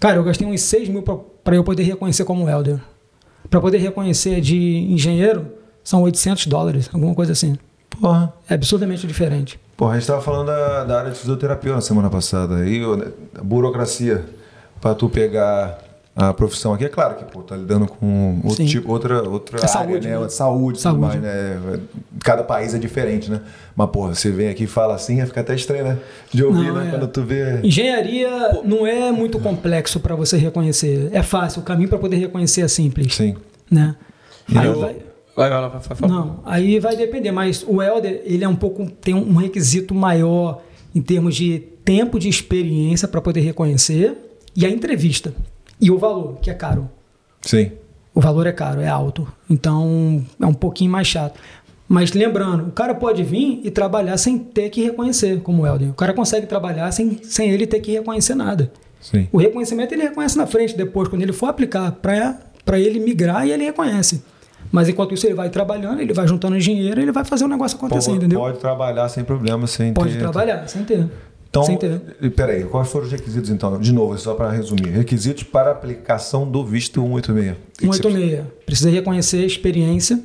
Cara, 0.00 0.16
eu 0.16 0.24
gastei 0.24 0.46
uns 0.46 0.60
6 0.62 0.88
mil 0.88 1.02
para 1.02 1.54
eu 1.56 1.64
poder 1.64 1.82
reconhecer 1.84 2.24
como 2.24 2.48
Helder. 2.48 2.78
Para 3.48 3.60
poder 3.60 3.78
reconhecer 3.78 4.40
de 4.40 4.56
engenheiro, 4.90 5.46
são 5.82 6.02
800 6.02 6.46
dólares, 6.46 6.90
alguma 6.92 7.14
coisa 7.14 7.32
assim. 7.32 7.56
Porra. 8.00 8.32
É 8.48 8.54
absurdamente 8.54 9.06
diferente. 9.06 9.58
Porra, 9.76 9.92
a 9.92 9.98
gente 9.98 10.06
tava 10.06 10.20
falando 10.20 10.46
da, 10.46 10.84
da 10.84 10.98
área 11.00 11.10
de 11.10 11.18
fisioterapia 11.18 11.72
na 11.74 11.80
semana 11.80 12.10
passada. 12.10 12.54
O- 12.56 13.38
a 13.40 13.42
burocracia 13.42 14.24
para 14.80 14.94
tu 14.94 15.08
pegar 15.08 15.78
a 16.16 16.32
profissão 16.32 16.72
aqui, 16.72 16.84
é 16.84 16.88
claro 16.88 17.16
que 17.16 17.24
pô, 17.24 17.42
tá 17.42 17.56
lidando 17.56 17.86
com 17.88 18.36
outro 18.44 18.58
Sim. 18.58 18.66
tipo, 18.66 18.92
outra, 18.92 19.22
outra 19.28 19.58
É 19.58 19.60
área, 19.62 19.68
saúde, 19.68 20.06
né? 20.08 20.18
né? 20.18 20.28
Saúde, 20.28 20.80
Saúde. 20.80 21.00
Tudo 21.00 21.08
mais, 21.08 21.20
né? 21.20 21.80
Cada 22.22 22.44
país 22.44 22.72
é 22.72 22.78
diferente, 22.78 23.28
né? 23.30 23.40
Mas, 23.74 23.90
porra, 23.90 24.14
você 24.14 24.30
vem 24.30 24.48
aqui 24.48 24.62
e 24.64 24.66
fala 24.68 24.94
assim, 24.94 25.24
fica 25.26 25.40
até 25.40 25.54
estranho, 25.56 25.84
né? 25.84 25.98
De 26.32 26.44
ouvir, 26.44 26.68
Não, 26.68 26.74
né? 26.76 26.86
é. 26.86 26.90
Quando 26.90 27.08
tu 27.08 27.22
vê. 27.22 27.60
Engenharia 27.64 28.30
não 28.64 28.86
é 28.86 29.10
muito 29.10 29.40
complexo 29.40 29.98
para 29.98 30.14
você 30.14 30.36
reconhecer. 30.36 31.08
É 31.12 31.22
fácil, 31.22 31.62
o 31.62 31.64
caminho 31.64 31.88
para 31.88 31.98
poder 31.98 32.16
reconhecer 32.16 32.60
é 32.60 32.68
simples. 32.68 33.14
Sim. 33.14 33.34
Né? 33.70 33.96
Aí 34.54 34.66
Eu- 34.66 34.80
vai- 34.80 34.96
Vai, 35.36 35.50
vai, 35.50 35.68
vai, 35.68 35.80
vai. 35.98 36.08
Não, 36.08 36.38
aí 36.44 36.78
vai 36.78 36.94
depender, 36.96 37.32
mas 37.32 37.64
o 37.66 37.82
Helder, 37.82 38.22
ele 38.24 38.44
é 38.44 38.48
um 38.48 38.54
pouco 38.54 38.88
tem 38.88 39.14
um 39.14 39.34
requisito 39.34 39.92
maior 39.92 40.62
em 40.94 41.02
termos 41.02 41.34
de 41.34 41.58
tempo 41.84 42.20
de 42.20 42.28
experiência 42.28 43.08
para 43.08 43.20
poder 43.20 43.40
reconhecer 43.40 44.16
e 44.54 44.64
a 44.64 44.70
entrevista 44.70 45.34
e 45.80 45.90
o 45.90 45.98
valor, 45.98 46.38
que 46.40 46.50
é 46.50 46.54
caro. 46.54 46.90
Sim. 47.42 47.72
O 48.14 48.20
valor 48.20 48.46
é 48.46 48.52
caro, 48.52 48.80
é 48.80 48.88
alto. 48.88 49.26
Então 49.50 50.24
é 50.40 50.46
um 50.46 50.54
pouquinho 50.54 50.90
mais 50.90 51.06
chato. 51.06 51.38
Mas 51.88 52.12
lembrando, 52.12 52.68
o 52.68 52.72
cara 52.72 52.94
pode 52.94 53.22
vir 53.22 53.60
e 53.62 53.70
trabalhar 53.70 54.16
sem 54.16 54.38
ter 54.38 54.70
que 54.70 54.82
reconhecer, 54.82 55.40
como 55.42 55.62
o 55.62 55.66
Helder. 55.66 55.90
O 55.90 55.94
cara 55.94 56.14
consegue 56.14 56.46
trabalhar 56.46 56.90
sem, 56.92 57.18
sem 57.22 57.50
ele 57.50 57.66
ter 57.66 57.80
que 57.80 57.92
reconhecer 57.92 58.34
nada. 58.34 58.72
Sim. 59.00 59.28
O 59.30 59.36
reconhecimento 59.36 59.92
ele 59.92 60.02
reconhece 60.04 60.36
na 60.38 60.46
frente, 60.46 60.74
depois, 60.76 61.08
quando 61.08 61.20
ele 61.22 61.32
for 61.32 61.46
aplicar 61.48 61.92
para 61.92 62.78
ele 62.80 63.00
migrar 63.00 63.46
e 63.46 63.52
ele 63.52 63.64
reconhece. 63.64 64.24
Mas 64.72 64.88
enquanto 64.88 65.12
isso 65.12 65.26
ele 65.26 65.34
vai 65.34 65.50
trabalhando, 65.50 66.00
ele 66.00 66.14
vai 66.14 66.26
juntando 66.26 66.58
dinheiro 66.58 66.98
e 67.00 67.02
ele 67.04 67.12
vai 67.12 67.24
fazer 67.24 67.44
o 67.44 67.48
negócio 67.48 67.76
acontecer, 67.76 68.06
Pode, 68.10 68.16
entendeu? 68.16 68.40
pode 68.40 68.58
trabalhar 68.58 69.08
sem 69.10 69.22
problema, 69.22 69.66
sem 69.66 69.92
Pode 69.92 70.14
ter. 70.14 70.18
trabalhar, 70.20 70.66
sem 70.66 70.82
ter. 70.84 71.06
Então, 71.62 72.00
e 72.20 72.30
peraí, 72.30 72.64
quais 72.64 72.88
foram 72.88 73.06
os 73.06 73.12
requisitos 73.12 73.48
então? 73.50 73.78
De 73.78 73.92
novo, 73.92 74.18
só 74.18 74.34
para 74.34 74.50
resumir. 74.50 74.88
Requisitos 74.88 75.42
para 75.44 75.70
aplicação 75.70 76.50
do 76.50 76.64
visto 76.64 77.00
186. 77.00 77.52
O 77.52 77.56
que 77.72 77.78
que 77.78 77.86
você 77.86 78.02
186. 78.02 78.44
Precisa 78.66 78.90
reconhecer 78.90 79.38
a 79.42 79.46
experiência. 79.46 80.20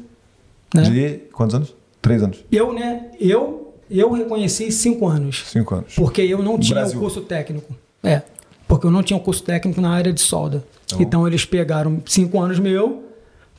Né? 0.73 0.81
De 0.83 1.09
quantos 1.33 1.55
anos? 1.55 1.75
Três 2.01 2.23
anos. 2.23 2.43
Eu, 2.51 2.73
né? 2.73 3.07
Eu, 3.19 3.73
eu 3.89 4.11
reconheci 4.11 4.71
cinco 4.71 5.07
anos. 5.07 5.43
Cinco 5.47 5.75
anos. 5.75 5.93
Porque 5.95 6.21
eu 6.21 6.41
não 6.41 6.57
tinha 6.59 6.85
o 6.85 6.91
curso 6.93 7.21
técnico. 7.21 7.75
É. 8.03 8.21
Porque 8.67 8.85
eu 8.87 8.91
não 8.91 9.01
tinha 9.03 9.17
o 9.17 9.19
curso 9.19 9.43
técnico 9.43 9.81
na 9.81 9.89
área 9.91 10.13
de 10.13 10.21
solda. 10.21 10.63
Bom. 10.91 11.01
então 11.01 11.27
eles 11.27 11.45
pegaram 11.45 12.01
cinco 12.05 12.39
anos 12.41 12.57
meu 12.59 13.03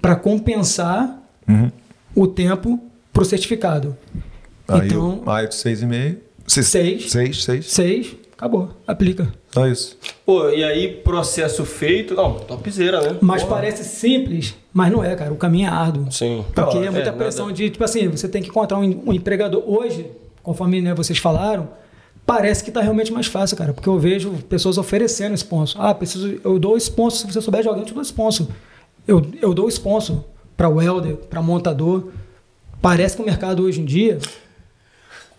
para 0.03 0.17
compensar 0.17 1.19
Uhum. 1.49 1.71
o 2.15 2.27
tempo 2.27 2.79
pro 3.13 3.25
certificado. 3.25 3.97
Aí 4.69 4.87
então, 4.87 5.23
o 5.25 5.31
AIT 5.31 5.53
6,5. 5.55 5.89
Se- 5.91 6.19
Seis. 6.51 7.11
Seis, 7.11 7.45
seis. 7.45 7.67
seis, 7.71 8.17
acabou, 8.37 8.71
aplica. 8.87 9.33
Só 9.53 9.67
isso. 9.69 9.97
Pô, 10.27 10.49
e 10.51 10.65
aí, 10.65 10.89
processo 10.89 11.65
feito. 11.65 12.15
Não, 12.15 12.35
topzera, 12.35 13.01
né? 13.01 13.19
Mas 13.21 13.43
Porra. 13.43 13.57
parece 13.57 13.85
simples, 13.85 14.55
mas 14.73 14.91
não 14.91 15.03
é, 15.05 15.15
cara. 15.15 15.33
O 15.33 15.37
caminho 15.37 15.67
é 15.67 15.71
árduo. 15.71 16.11
Sim. 16.11 16.45
Porque 16.55 16.79
é 16.79 16.91
muita 16.91 17.07
nada- 17.07 17.13
pressão 17.13 17.53
de, 17.53 17.71
tipo 17.71 17.85
assim, 17.85 18.09
você 18.09 18.29
tem 18.29 18.43
que 18.43 18.49
encontrar 18.49 18.79
um, 18.79 19.03
um 19.07 19.13
empregador. 19.13 19.63
Hoje, 19.65 20.07
conforme 20.43 20.81
né, 20.81 20.93
vocês 20.95 21.19
falaram, 21.19 21.69
parece 22.27 22.65
que 22.65 22.71
está 22.71 22.81
realmente 22.81 23.13
mais 23.13 23.27
fácil, 23.27 23.57
cara. 23.57 23.73
Porque 23.73 23.89
eu 23.89 23.99
vejo 23.99 24.31
pessoas 24.49 24.77
oferecendo 24.79 25.35
sponsor. 25.35 25.81
Ah, 25.81 25.95
preciso, 25.95 26.41
eu 26.45 26.59
dou 26.59 26.77
sponsor. 26.77 27.27
Se 27.29 27.33
você 27.33 27.41
souber 27.41 27.63
de 27.63 27.69
alguém, 27.69 27.83
eu 27.83 27.87
te 27.87 27.95
dou 27.95 28.03
sponsor. 28.03 28.47
Eu, 29.07 29.25
eu 29.41 29.55
dou 29.55 29.69
sponsor 29.69 30.25
para 30.57 30.69
welder, 30.69 31.17
para 31.17 31.41
montador. 31.43 32.09
Parece 32.83 33.17
que 33.17 33.23
o 33.23 33.25
mercado 33.27 33.63
hoje 33.65 33.81
em 33.81 33.85
dia. 33.85 34.19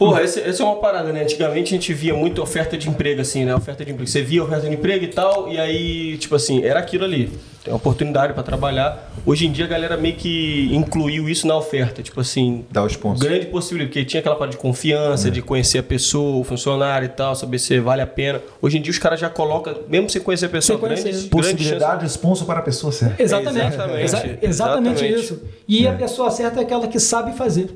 Porra, 0.01 0.21
essa 0.21 0.39
essa 0.39 0.63
é 0.63 0.65
uma 0.65 0.77
parada, 0.77 1.13
né? 1.13 1.21
Antigamente 1.21 1.67
a 1.75 1.77
gente 1.77 1.93
via 1.93 2.15
muito 2.15 2.41
oferta 2.41 2.75
de 2.75 2.89
emprego, 2.89 3.21
assim, 3.21 3.45
né? 3.45 3.53
Oferta 3.53 3.85
de 3.85 3.91
emprego. 3.91 4.09
Você 4.09 4.23
via 4.23 4.43
oferta 4.43 4.67
de 4.67 4.73
emprego 4.73 5.05
e 5.05 5.09
tal, 5.09 5.47
e 5.47 5.59
aí, 5.59 6.17
tipo 6.17 6.33
assim, 6.33 6.63
era 6.63 6.79
aquilo 6.79 7.03
ali. 7.03 7.29
Tem 7.63 7.71
oportunidade 7.71 8.33
pra 8.33 8.41
trabalhar. 8.41 9.11
Hoje 9.23 9.45
em 9.45 9.51
dia 9.51 9.65
a 9.65 9.67
galera 9.67 9.95
meio 9.95 10.15
que 10.15 10.69
incluiu 10.73 11.29
isso 11.29 11.45
na 11.45 11.55
oferta. 11.55 12.01
Tipo 12.01 12.19
assim, 12.19 12.65
Dá 12.71 12.81
o 12.81 12.87
sponsor. 12.87 13.27
grande 13.27 13.45
possibilidade, 13.45 13.91
porque 13.93 14.03
tinha 14.09 14.21
aquela 14.21 14.35
parte 14.35 14.53
de 14.53 14.57
confiança, 14.57 15.29
de 15.29 15.39
conhecer 15.43 15.77
a 15.77 15.83
pessoa, 15.83 16.39
o 16.39 16.43
funcionário 16.43 17.05
e 17.05 17.09
tal, 17.09 17.35
saber 17.35 17.59
se 17.59 17.79
vale 17.79 18.01
a 18.01 18.07
pena. 18.07 18.41
Hoje 18.59 18.79
em 18.79 18.81
dia 18.81 18.89
os 18.89 18.97
caras 18.97 19.19
já 19.19 19.29
colocam, 19.29 19.75
mesmo 19.87 20.09
sem 20.09 20.19
conhecer 20.19 20.47
a 20.47 20.49
pessoa, 20.49 20.79
Sem 20.79 20.87
conhecer. 20.87 21.09
grandes 21.11 21.25
Possibilidade 21.29 22.05
de 22.05 22.09
sponsor 22.09 22.47
para 22.47 22.57
a 22.57 22.63
pessoa 22.63 22.91
certa. 22.91 23.21
Exatamente. 23.21 23.67
exatamente. 23.67 24.03
Exa- 24.03 24.37
exatamente 24.41 25.05
Exatamente. 25.05 25.13
isso. 25.23 25.43
E 25.67 25.87
a 25.87 25.93
pessoa 25.93 26.31
certa 26.31 26.59
é 26.59 26.63
aquela 26.63 26.87
que 26.87 26.99
sabe 26.99 27.33
fazer. 27.37 27.69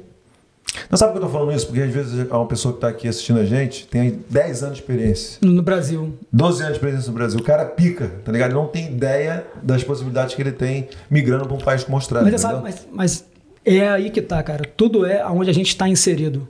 Não 0.89 0.97
sabe 0.97 1.13
por 1.13 1.19
que 1.19 1.25
eu 1.25 1.29
tô 1.29 1.37
falando 1.37 1.55
isso? 1.55 1.67
Porque 1.67 1.81
às 1.81 1.93
vezes 1.93 2.27
uma 2.29 2.45
pessoa 2.45 2.73
que 2.73 2.77
está 2.77 2.87
aqui 2.87 3.07
assistindo 3.07 3.39
a 3.39 3.45
gente 3.45 3.87
tem 3.87 4.19
10 4.29 4.63
anos 4.63 4.75
de 4.75 4.81
experiência. 4.81 5.39
No 5.41 5.61
Brasil. 5.61 6.13
12 6.31 6.61
anos 6.61 6.73
de 6.73 6.77
experiência 6.77 7.07
no 7.07 7.17
Brasil. 7.17 7.39
O 7.39 7.43
cara 7.43 7.65
pica, 7.65 8.11
tá 8.23 8.31
ligado? 8.31 8.51
Ele 8.51 8.59
não 8.59 8.67
tem 8.67 8.87
ideia 8.87 9.45
das 9.61 9.83
possibilidades 9.83 10.35
que 10.35 10.41
ele 10.41 10.51
tem 10.51 10.89
migrando 11.09 11.45
para 11.45 11.55
um 11.55 11.59
país 11.59 11.83
como 11.83 11.97
a 11.97 11.99
Austrália. 11.99 12.31
Mas, 12.31 12.41
sabe, 12.41 12.61
mas, 12.61 12.87
mas 12.91 13.25
é 13.63 13.87
aí 13.87 14.09
que 14.09 14.21
tá, 14.21 14.41
cara. 14.43 14.63
Tudo 14.77 15.05
é 15.05 15.25
onde 15.25 15.49
a 15.49 15.53
gente 15.53 15.69
está 15.69 15.89
inserido. 15.89 16.47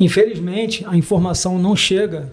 Infelizmente, 0.00 0.84
a 0.86 0.96
informação 0.96 1.58
não 1.58 1.74
chega 1.74 2.32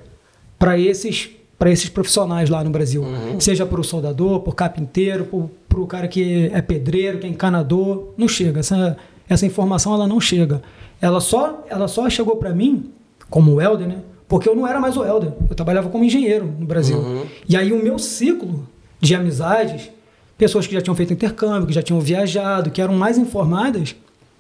para 0.57 0.77
esses 0.77 1.29
para 1.57 1.71
esses 1.71 1.89
profissionais 1.89 2.49
lá 2.49 2.63
no 2.63 2.69
Brasil. 2.69 3.03
Seja 3.39 3.65
para 3.65 3.79
o 3.79 3.83
soldador, 3.83 4.41
por 4.41 4.53
carpinteiro, 4.55 5.49
para 5.69 5.79
o 5.79 5.87
cara 5.87 6.07
que 6.07 6.49
é 6.53 6.61
pedreiro, 6.61 7.19
que 7.19 7.25
é 7.25 7.29
encanador. 7.29 8.13
Não 8.17 8.27
chega. 8.27 8.59
Essa, 8.59 8.97
essa 9.29 9.45
informação 9.45 9.93
ela 9.93 10.05
não 10.05 10.19
chega. 10.19 10.61
Ela 11.01 11.19
só, 11.19 11.63
ela 11.69 11.87
só 11.87 12.09
chegou 12.09 12.37
para 12.37 12.53
mim, 12.53 12.91
como 13.29 13.55
welder, 13.55 13.87
né? 13.87 13.97
Porque 14.27 14.49
eu 14.49 14.55
não 14.55 14.67
era 14.67 14.79
mais 14.79 14.97
o 14.97 15.01
welder. 15.01 15.33
Eu 15.49 15.55
trabalhava 15.55 15.89
como 15.89 16.03
engenheiro 16.03 16.45
no 16.59 16.65
Brasil. 16.65 17.25
E 17.47 17.55
aí 17.55 17.71
o 17.71 17.83
meu 17.83 17.99
ciclo 17.99 18.67
de 18.99 19.13
amizades, 19.13 19.89
pessoas 20.37 20.65
que 20.65 20.73
já 20.73 20.81
tinham 20.81 20.95
feito 20.95 21.13
intercâmbio, 21.13 21.67
que 21.67 21.73
já 21.73 21.81
tinham 21.81 21.99
viajado, 21.99 22.71
que 22.71 22.81
eram 22.81 22.95
mais 22.95 23.17
informadas, 23.17 23.95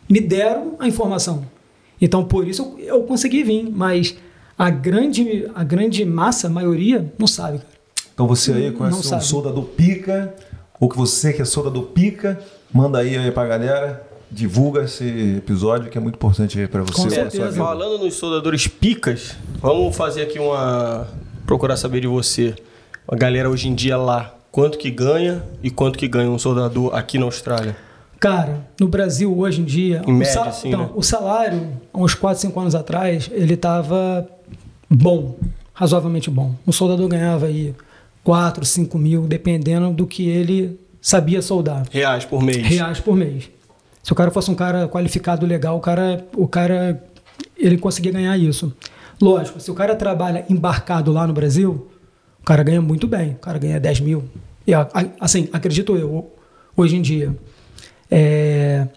me 0.09 0.19
deram 0.19 0.75
a 0.79 0.87
informação. 0.87 1.45
Então, 2.01 2.25
por 2.25 2.47
isso 2.47 2.75
eu, 2.79 2.85
eu 2.97 3.03
consegui 3.03 3.43
vir. 3.43 3.69
Mas 3.71 4.15
a 4.57 4.69
grande, 4.69 5.49
a 5.53 5.63
grande 5.63 6.03
massa, 6.03 6.47
a 6.47 6.49
maioria, 6.49 7.11
não 7.17 7.27
sabe, 7.27 7.59
cara. 7.59 7.69
Então 8.13 8.27
você 8.27 8.53
aí 8.53 8.69
Não 8.69 8.77
conhece 8.77 8.97
um 8.99 9.03
sabe. 9.03 9.25
soldador 9.25 9.63
pica, 9.65 10.33
ou 10.79 10.87
que 10.89 10.97
você 10.97 11.33
que 11.33 11.41
é 11.41 11.45
soldador 11.45 11.83
pica, 11.87 12.39
manda 12.73 12.97
aí, 12.99 13.17
aí 13.17 13.29
pra 13.31 13.45
galera, 13.45 14.07
divulga 14.35 14.83
esse 14.83 15.35
episódio 15.37 15.89
que 15.89 15.97
é 15.97 16.01
muito 16.01 16.15
importante 16.15 16.59
aí 16.59 16.67
pra 16.67 16.81
você. 16.83 17.01
Com 17.01 17.09
certeza. 17.09 17.53
Falando 17.53 18.03
nos 18.03 18.15
soldadores 18.15 18.67
picas, 18.67 19.35
vamos 19.61 19.95
fazer 19.95 20.23
aqui 20.23 20.37
uma. 20.37 21.07
procurar 21.47 21.77
saber 21.77 22.01
de 22.01 22.07
você. 22.07 22.53
A 23.07 23.15
galera 23.15 23.49
hoje 23.49 23.69
em 23.69 23.73
dia 23.75 23.95
lá, 23.97 24.35
quanto 24.51 24.77
que 24.77 24.91
ganha 24.91 25.43
e 25.63 25.69
quanto 25.69 25.97
que 25.97 26.07
ganha 26.07 26.29
um 26.29 26.37
soldador 26.39 26.93
aqui 26.93 27.17
na 27.17 27.25
Austrália? 27.25 27.77
Cara, 28.19 28.67
no 28.79 28.87
Brasil 28.87 29.37
hoje 29.37 29.61
em 29.61 29.63
dia, 29.63 30.01
Em 30.07 30.11
o, 30.11 30.15
média, 30.15 30.33
sal- 30.33 30.47
assim, 30.47 30.69
então, 30.69 30.79
né? 30.81 30.89
o 30.95 31.03
salário, 31.03 31.67
há 31.93 31.97
uns 31.99 32.15
4, 32.15 32.41
5 32.41 32.59
anos 32.59 32.73
atrás, 32.75 33.29
ele 33.31 33.53
estava 33.53 34.27
bom, 34.89 35.35
razoavelmente 35.73 36.29
bom. 36.29 36.55
Um 36.65 36.71
soldador 36.71 37.07
ganhava 37.07 37.45
aí 37.45 37.75
4, 38.23 38.65
5 38.65 38.97
mil, 38.97 39.21
dependendo 39.27 39.91
do 39.91 40.07
que 40.07 40.27
ele 40.27 40.79
sabia 40.99 41.41
soldar. 41.41 41.85
Reais 41.91 42.25
por 42.25 42.41
mês. 42.41 42.65
reais 42.65 42.99
por 42.99 43.15
mês. 43.15 43.49
Se 44.05 44.13
o 44.13 44.15
cara 44.15 44.29
fosse 44.29 44.51
um 44.51 44.55
cara 44.55 44.87
qualificado 44.87 45.47
legal, 45.47 45.77
o 45.77 45.79
cara, 45.79 46.23
o 46.35 46.47
cara 46.47 47.03
ele 47.57 47.75
conseguia 47.75 48.11
ganhar 48.11 48.37
isso. 48.37 48.71
Lógico, 49.19 49.59
se 49.59 49.71
o 49.71 49.73
cara 49.73 49.95
trabalha 49.95 50.45
embarcado 50.47 51.11
lá 51.11 51.25
no 51.25 51.33
Brasil, 51.33 51.87
o 52.39 52.45
cara 52.45 52.61
ganha 52.61 52.79
muito 52.79 53.07
bem. 53.07 53.31
O 53.31 53.39
cara 53.39 53.57
ganha 53.57 53.79
10 53.79 54.01
mil. 54.01 54.23
E, 54.67 54.73
assim, 55.19 55.49
acredito 55.51 55.97
eu, 55.97 56.31
hoje 56.77 56.95
em 56.95 57.01
dia. 57.01 57.35
É, 58.11 58.87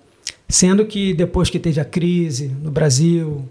sendo 0.46 0.84
que 0.84 1.14
depois 1.14 1.48
que 1.48 1.58
teve 1.58 1.80
a 1.80 1.86
crise 1.86 2.48
no 2.48 2.70
Brasil, 2.70 3.48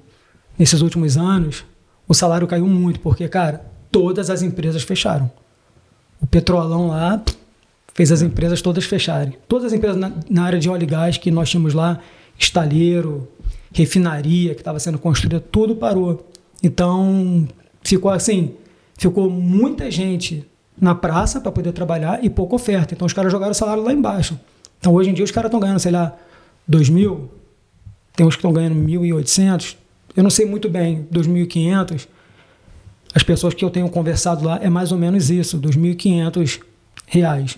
nesses 0.60 0.82
últimos 0.82 1.18
anos, 1.18 1.66
o 2.08 2.14
salário 2.14 2.46
caiu 2.46 2.68
muito, 2.68 3.00
porque, 3.00 3.28
cara, 3.28 3.66
todas 3.92 4.30
as 4.30 4.44
empresas 4.44 4.84
fecharam. 4.84 5.32
O 6.22 6.28
petrolão 6.28 6.90
lá 6.90 7.20
fez 7.98 8.12
as 8.12 8.22
empresas 8.22 8.62
todas 8.62 8.86
fecharem. 8.86 9.34
Todas 9.48 9.66
as 9.66 9.74
empresas 9.74 9.98
na, 9.98 10.12
na 10.30 10.44
área 10.44 10.60
de 10.60 10.70
óleo 10.70 10.84
e 10.84 10.86
gás 10.86 11.18
que 11.18 11.32
nós 11.32 11.50
tínhamos 11.50 11.74
lá, 11.74 12.00
estaleiro, 12.38 13.28
refinaria 13.74 14.54
que 14.54 14.62
estava 14.62 14.80
sendo 14.80 15.00
construída, 15.00 15.40
tudo 15.40 15.76
parou. 15.76 16.30
Então, 16.62 17.48
ficou 17.82 18.12
assim, 18.12 18.54
ficou 18.96 19.32
muita 19.32 19.90
gente 19.90 20.46
na 20.80 20.94
praça 20.94 21.42
para 21.42 21.52
poder 21.52 21.72
trabalhar 21.72 22.24
e 22.24 22.30
pouca 22.30 22.54
oferta. 22.54 22.94
Então, 22.94 23.08
os 23.08 23.14
caras 23.14 23.32
jogaram 23.32 23.52
o 23.52 23.56
salário 23.56 23.82
lá 23.82 23.92
embaixo. 23.92 24.40
Então, 24.80 24.94
hoje 24.94 25.10
em 25.10 25.14
dia, 25.16 25.26
os 25.26 25.32
caras 25.32 25.50
estão 25.50 25.60
ganhando, 25.60 25.80
sei 25.80 25.92
lá, 25.92 26.16
2 26.68 26.90
mil, 26.90 27.32
tem 28.16 28.28
uns 28.28 28.36
que 28.36 28.40
estão 28.40 28.54
ganhando 28.54 28.76
1.800, 28.76 29.76
Eu 30.16 30.22
não 30.22 30.30
sei 30.30 30.46
muito 30.46 30.70
bem, 30.70 31.08
2.500. 31.12 32.08
As 33.16 33.24
pessoas 33.24 33.56
que 33.56 33.66
eu 33.66 33.72
tenho 33.72 33.90
conversado 33.90 34.46
lá 34.46 34.60
é 34.62 34.70
mais 34.70 34.92
ou 34.92 35.00
menos 35.00 35.32
isso, 35.32 35.60
2.500 35.60 36.62
reais 37.08 37.58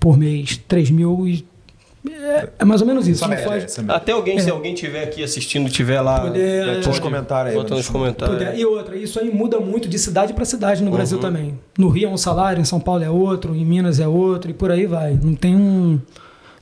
por 0.00 0.16
mês, 0.18 0.56
3 0.66 0.90
mil 0.90 1.28
e 1.28 1.46
é, 2.10 2.48
é 2.60 2.64
mais 2.64 2.80
ou 2.80 2.86
menos 2.86 3.06
isso. 3.06 3.26
Média, 3.28 3.44
faz-. 3.46 3.78
Até 3.88 4.12
alguém, 4.12 4.38
se 4.38 4.48
É. 4.48 4.52
alguém 4.52 4.72
tiver 4.74 5.02
aqui 5.02 5.22
assistindo, 5.22 5.68
tiver 5.68 6.00
lá. 6.00 6.24
Nos 6.30 6.86
pode- 6.86 7.00
comentários 7.00 7.52
aí, 7.54 7.60
Bota 7.60 7.74
nos 7.74 7.88
comentários. 7.88 8.38
Puder. 8.38 8.56
E 8.58 8.64
outra, 8.64 8.96
isso 8.96 9.18
aí 9.20 9.30
muda 9.30 9.60
muito 9.60 9.88
de 9.88 9.98
cidade 9.98 10.32
para 10.32 10.44
cidade 10.44 10.82
no 10.82 10.90
Brasil 10.90 11.18
também. 11.18 11.58
No 11.76 11.88
Rio 11.88 12.08
é 12.08 12.12
um 12.12 12.16
salário, 12.16 12.60
em 12.60 12.64
São 12.64 12.80
Paulo 12.80 13.02
é 13.02 13.10
outro, 13.10 13.54
em 13.54 13.64
Minas 13.64 14.00
é 14.00 14.08
outro 14.08 14.50
e 14.50 14.54
por 14.54 14.70
aí 14.70 14.86
vai. 14.86 15.18
Não 15.22 15.34
tem 15.34 15.54
um, 15.54 16.00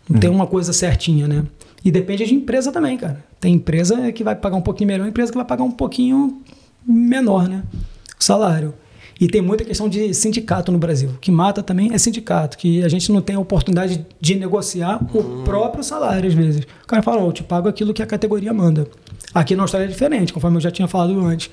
não 0.08 0.18
tem 0.18 0.30
uma 0.30 0.46
coisa 0.46 0.72
certinha, 0.72 1.28
né? 1.28 1.44
E 1.84 1.90
depende 1.92 2.24
de 2.24 2.34
empresa 2.34 2.72
também, 2.72 2.96
cara. 2.96 3.22
Tem 3.38 3.54
empresa 3.54 4.10
que 4.10 4.24
vai 4.24 4.34
pagar 4.34 4.56
um 4.56 4.62
pouquinho 4.62 4.88
melhor, 4.88 5.06
empresa 5.06 5.30
que 5.30 5.36
vai 5.38 5.46
pagar 5.46 5.62
um 5.62 5.70
pouquinho 5.70 6.40
menor, 6.84 7.46
né? 7.48 7.62
O 8.18 8.24
salário. 8.24 8.74
E 9.18 9.26
tem 9.28 9.40
muita 9.40 9.64
questão 9.64 9.88
de 9.88 10.12
sindicato 10.12 10.70
no 10.70 10.78
Brasil. 10.78 11.10
O 11.10 11.18
que 11.18 11.30
mata 11.30 11.62
também 11.62 11.92
é 11.94 11.98
sindicato, 11.98 12.58
que 12.58 12.84
a 12.84 12.88
gente 12.88 13.10
não 13.10 13.22
tem 13.22 13.34
a 13.36 13.40
oportunidade 13.40 14.06
de 14.20 14.34
negociar 14.34 15.00
o 15.14 15.42
próprio 15.42 15.82
salário, 15.82 16.28
às 16.28 16.34
vezes. 16.34 16.66
O 16.84 16.86
cara 16.86 17.02
fala, 17.02 17.22
ó, 17.22 17.28
eu 17.28 17.32
te 17.32 17.42
pago 17.42 17.68
aquilo 17.68 17.94
que 17.94 18.02
a 18.02 18.06
categoria 18.06 18.52
manda. 18.52 18.86
Aqui 19.32 19.56
na 19.56 19.62
Austrália 19.62 19.86
é 19.86 19.88
diferente, 19.88 20.32
conforme 20.32 20.58
eu 20.58 20.60
já 20.60 20.70
tinha 20.70 20.86
falado 20.86 21.18
antes. 21.20 21.50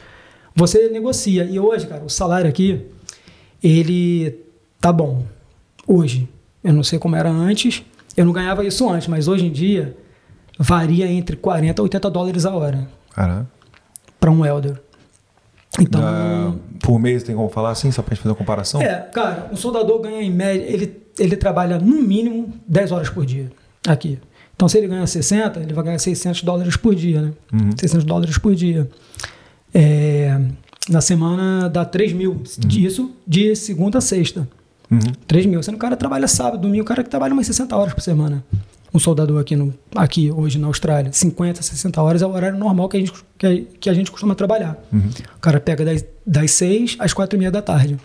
Você 0.53 0.89
negocia. 0.89 1.45
E 1.45 1.57
hoje, 1.57 1.87
cara, 1.87 2.03
o 2.03 2.09
salário 2.09 2.49
aqui, 2.49 2.81
ele 3.63 4.35
tá 4.81 4.91
bom. 4.91 5.23
Hoje. 5.87 6.27
Eu 6.61 6.73
não 6.73 6.83
sei 6.83 6.99
como 6.99 7.15
era 7.15 7.29
antes. 7.29 7.83
Eu 8.15 8.25
não 8.25 8.33
ganhava 8.33 8.65
isso 8.65 8.89
antes, 8.89 9.07
mas 9.07 9.27
hoje 9.27 9.45
em 9.45 9.51
dia 9.51 9.95
varia 10.59 11.11
entre 11.11 11.35
40 11.35 11.81
a 11.81 11.83
80 11.83 12.09
dólares 12.09 12.45
a 12.45 12.53
hora 12.53 12.87
para 14.19 14.31
um 14.31 14.45
elder. 14.45 14.81
Então, 15.79 16.01
Dá- 16.01 16.53
por 16.81 16.99
mês 16.99 17.23
tem 17.23 17.35
como 17.35 17.49
falar 17.49 17.71
assim, 17.71 17.91
só 17.91 18.01
pra 18.01 18.13
gente 18.13 18.21
fazer 18.23 18.31
uma 18.31 18.37
comparação? 18.37 18.81
é, 18.81 18.95
cara, 19.13 19.49
um 19.51 19.55
soldador 19.55 20.01
ganha 20.01 20.21
em 20.21 20.31
média, 20.31 20.63
ele, 20.67 20.97
ele 21.17 21.35
trabalha 21.35 21.79
no 21.79 22.01
mínimo 22.01 22.53
10 22.67 22.91
horas 22.91 23.09
por 23.09 23.25
dia 23.25 23.51
aqui. 23.87 24.19
Então, 24.55 24.67
se 24.69 24.77
ele 24.77 24.87
ganha 24.87 25.05
60, 25.07 25.59
ele 25.61 25.73
vai 25.73 25.83
ganhar 25.83 25.97
600 25.99 26.43
dólares 26.43 26.77
por 26.77 26.93
dia, 26.93 27.21
né? 27.23 27.31
600 27.77 28.05
dólares 28.05 28.37
por 28.37 28.53
dia. 28.53 28.87
É, 29.73 30.39
na 30.89 31.01
semana 31.01 31.67
dá 31.69 31.83
3 31.83 32.13
mil. 32.13 32.41
Isso 32.69 33.11
de 33.25 33.55
segunda 33.55 33.97
a 33.97 34.01
sexta. 34.01 34.47
Uhum. 34.91 34.99
3 35.27 35.47
mil. 35.47 35.63
Sendo 35.63 35.75
o 35.75 35.79
cara 35.79 35.95
trabalha 35.97 36.27
sábado, 36.27 36.61
domingo, 36.61 36.83
o 36.83 36.85
cara 36.85 37.03
que 37.03 37.09
trabalha 37.09 37.33
umas 37.33 37.47
60 37.47 37.75
horas 37.75 37.93
por 37.95 38.01
semana. 38.01 38.43
Um 38.93 38.99
soldador 38.99 39.41
aqui, 39.41 39.55
no, 39.55 39.73
aqui 39.95 40.29
hoje 40.31 40.59
na 40.59 40.67
Austrália. 40.67 41.11
50, 41.11 41.61
60 41.61 42.01
horas 42.01 42.21
é 42.21 42.27
o 42.27 42.31
horário 42.31 42.57
normal 42.57 42.87
que 42.87 42.97
a 42.97 42.99
gente, 42.99 43.11
que 43.37 43.45
a, 43.47 43.61
que 43.79 43.89
a 43.89 43.93
gente 43.93 44.11
costuma 44.11 44.35
trabalhar. 44.35 44.77
O 45.35 45.39
cara 45.39 45.59
pega 45.59 45.83
das, 45.83 46.05
das 46.25 46.51
6 46.51 46.97
às 46.99 47.11
4 47.13 47.35
e 47.35 47.39
meia 47.39 47.51
da 47.51 47.61
tarde. 47.61 47.97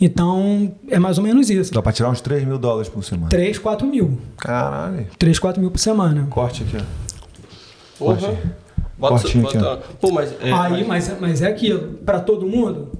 Então, 0.00 0.72
é 0.88 0.98
mais 0.98 1.18
ou 1.18 1.24
menos 1.24 1.50
isso. 1.50 1.72
Dá 1.72 1.82
pra 1.82 1.92
tirar 1.92 2.10
uns 2.10 2.20
3 2.20 2.44
mil 2.46 2.58
dólares 2.58 2.88
por 2.88 3.02
semana. 3.02 3.28
3, 3.28 3.58
4 3.58 3.86
mil. 3.86 4.18
Caralho. 4.36 5.06
3, 5.18 5.38
4 5.38 5.60
mil 5.60 5.70
por 5.70 5.78
semana. 5.78 6.26
Corte 6.30 6.62
aqui, 6.62 6.76
ó. 6.76 6.84
Porra. 7.98 8.36
Bota, 8.98 9.14
Cortinho 9.22 9.46
aqui, 9.46 9.58
bota- 9.58 9.82
Pô, 10.00 10.10
mas. 10.12 10.32
É, 10.40 10.52
Aí, 10.52 10.84
mas- 10.84 11.08
mas, 11.08 11.20
mas 11.20 11.42
é 11.42 11.46
aquilo. 11.46 11.94
Para 12.04 12.20
todo 12.20 12.46
mundo? 12.46 12.92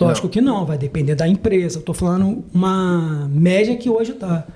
Lógico 0.00 0.28
que 0.28 0.40
não, 0.40 0.64
vai 0.64 0.78
depender 0.78 1.14
da 1.14 1.26
empresa. 1.28 1.78
Eu 1.78 1.82
tô 1.82 1.92
falando 1.92 2.44
uma 2.54 3.28
média 3.30 3.76
que 3.76 3.90
hoje 3.90 4.12
tá. 4.12 4.46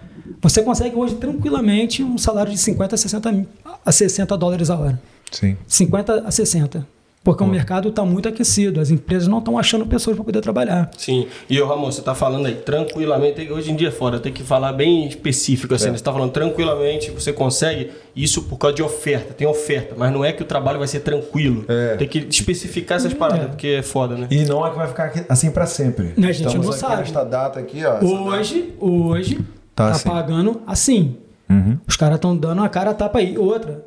Você 0.43 0.61
consegue 0.63 0.97
hoje 0.97 1.15
tranquilamente 1.15 2.03
um 2.03 2.19
salário 2.19 2.51
de 2.53 2.59
50 2.59 2.95
a 2.95 2.99
60, 2.99 3.33
mil- 3.33 3.47
a 3.87 3.93
60 3.93 4.37
dólares 4.37 4.69
a 4.71 4.77
hora. 4.79 5.01
Sim. 5.31 5.57
50 5.67 6.25
a 6.27 6.31
60. 6.31 6.87
Porque 7.25 7.45
o 7.45 7.47
mercado 7.47 7.91
está 7.91 8.05
muito 8.05 8.29
aquecido, 8.29 8.81
as 8.81 8.91
empresas 8.91 9.29
não 9.29 9.39
estão 9.39 9.57
achando 9.57 9.87
pessoas 9.87 10.17
para 10.17 10.25
poder 10.25 10.41
trabalhar. 10.41 10.91
Sim. 10.99 11.29
E 11.49 11.61
o 11.61 11.69
Ramon, 11.69 11.85
você 11.93 12.03
tá 12.03 12.17
falando 12.17 12.47
aí 12.47 12.57
tranquilamente, 12.57 13.49
hoje 13.49 13.71
em 13.71 13.77
dia 13.77 13.87
é 13.89 13.91
fora, 13.93 14.19
tem 14.19 14.33
que 14.33 14.43
falar 14.43 14.73
bem 14.73 15.07
específico 15.07 15.73
assim. 15.73 15.91
né? 15.93 15.97
Você 15.97 16.03
tá 16.03 16.13
falando 16.13 16.33
tranquilamente, 16.33 17.13
você 17.13 17.33
consegue 17.33 17.93
isso 18.17 18.43
por 18.43 18.59
causa 18.59 18.75
de 18.75 18.83
oferta, 18.83 19.33
tem 19.33 19.47
oferta, 19.47 19.95
mas 19.97 20.13
não 20.13 20.25
é 20.25 20.33
que 20.33 20.43
o 20.43 20.45
trabalho 20.45 20.81
vai 20.81 20.89
ser 20.89 20.99
tranquilo. 20.99 21.65
É. 21.69 21.95
Tem 21.95 22.09
que 22.09 22.19
especificar 22.29 22.97
essas 22.97 23.15
paradas, 23.15 23.51
porque 23.51 23.69
é 23.69 23.83
foda, 23.83 24.17
né? 24.17 24.27
E 24.29 24.45
não 24.45 24.67
é 24.67 24.71
que 24.71 24.77
vai 24.77 24.89
ficar 24.89 25.05
aqui- 25.05 25.23
assim 25.29 25.49
pra 25.53 25.65
sempre. 25.67 26.15
A 26.19 26.21
gente 26.23 26.45
Estamos 26.45 26.67
não 26.67 26.71
aqui 26.73 26.81
sabe. 26.81 26.97
nesta 27.03 27.23
data 27.23 27.61
aqui, 27.61 27.83
ó. 27.85 28.05
Hoje, 28.05 28.75
hoje, 28.81 29.39
Tá 29.75 29.87
tá, 29.87 29.91
assim. 29.93 30.09
pagando 30.09 30.61
assim. 30.67 31.17
Uhum. 31.49 31.79
Os 31.87 31.97
caras 31.97 32.17
estão 32.17 32.37
dando 32.37 32.63
a 32.63 32.69
cara 32.69 32.91
a 32.91 32.95
tapa 32.95 33.19
aí. 33.19 33.37
Outra, 33.39 33.85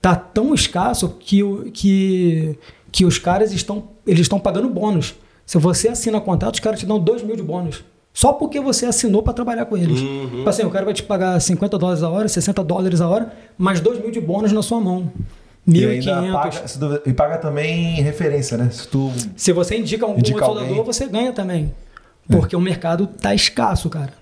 tá 0.00 0.14
tão 0.14 0.54
escasso 0.54 1.08
que, 1.20 1.42
o- 1.42 1.70
que, 1.72 2.58
que 2.92 3.04
os 3.04 3.18
caras 3.18 3.52
estão, 3.52 3.84
eles 4.06 4.22
estão 4.22 4.38
pagando 4.40 4.68
bônus. 4.68 5.14
Se 5.46 5.58
você 5.58 5.88
assina 5.88 6.20
contrato, 6.20 6.54
os 6.54 6.60
caras 6.60 6.78
te 6.80 6.86
dão 6.86 6.98
2 6.98 7.22
mil 7.22 7.34
de 7.36 7.42
bônus. 7.42 7.82
Só 8.12 8.32
porque 8.32 8.60
você 8.60 8.84
assinou 8.86 9.22
para 9.22 9.32
trabalhar 9.32 9.64
com 9.66 9.76
eles. 9.76 10.00
Uhum. 10.00 10.28
Tipo 10.38 10.48
assim, 10.48 10.62
o 10.64 10.70
cara 10.70 10.84
vai 10.84 10.92
te 10.94 11.02
pagar 11.04 11.40
50 11.40 11.78
dólares 11.78 12.02
a 12.02 12.10
hora, 12.10 12.28
60 12.28 12.64
dólares 12.64 13.00
a 13.00 13.08
hora, 13.08 13.32
mais 13.56 13.80
2 13.80 14.00
mil 14.00 14.10
de 14.10 14.20
bônus 14.20 14.50
na 14.52 14.60
sua 14.62 14.80
mão. 14.80 15.10
E 15.66 15.84
ainda 15.84 16.22
1.500. 16.22 16.32
paga, 16.32 17.02
e 17.06 17.12
paga 17.12 17.38
também 17.38 17.94
referência, 18.00 18.56
né? 18.56 18.70
Se 18.70 18.88
tu. 18.88 19.12
Se 19.36 19.52
você 19.52 19.76
indica 19.78 20.06
um 20.06 20.18
Indica 20.18 20.44
outro 20.46 20.60
soldador, 20.60 20.84
você 20.84 21.06
ganha 21.06 21.32
também. 21.32 21.72
Porque 22.28 22.56
o 22.56 22.60
mercado 22.60 23.06
tá 23.06 23.34
escasso, 23.34 23.88
cara. 23.88 24.12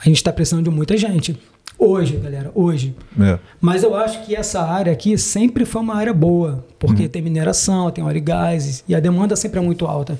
A 0.00 0.04
gente 0.04 0.16
está 0.16 0.32
precisando 0.32 0.64
de 0.64 0.70
muita 0.70 0.96
gente. 0.96 1.38
Hoje, 1.78 2.16
galera, 2.16 2.50
hoje. 2.54 2.94
É. 3.20 3.38
Mas 3.60 3.82
eu 3.82 3.94
acho 3.94 4.24
que 4.24 4.34
essa 4.36 4.60
área 4.62 4.92
aqui 4.92 5.16
sempre 5.16 5.64
foi 5.64 5.80
uma 5.80 5.94
área 5.94 6.12
boa, 6.12 6.64
porque 6.78 7.04
Uhum. 7.04 7.08
tem 7.08 7.22
mineração, 7.22 7.90
tem 7.90 8.04
óleo 8.04 8.18
e 8.18 8.20
gás, 8.20 8.84
e 8.88 8.94
a 8.94 9.00
demanda 9.00 9.34
sempre 9.36 9.58
é 9.58 9.62
muito 9.62 9.86
alta. 9.86 10.18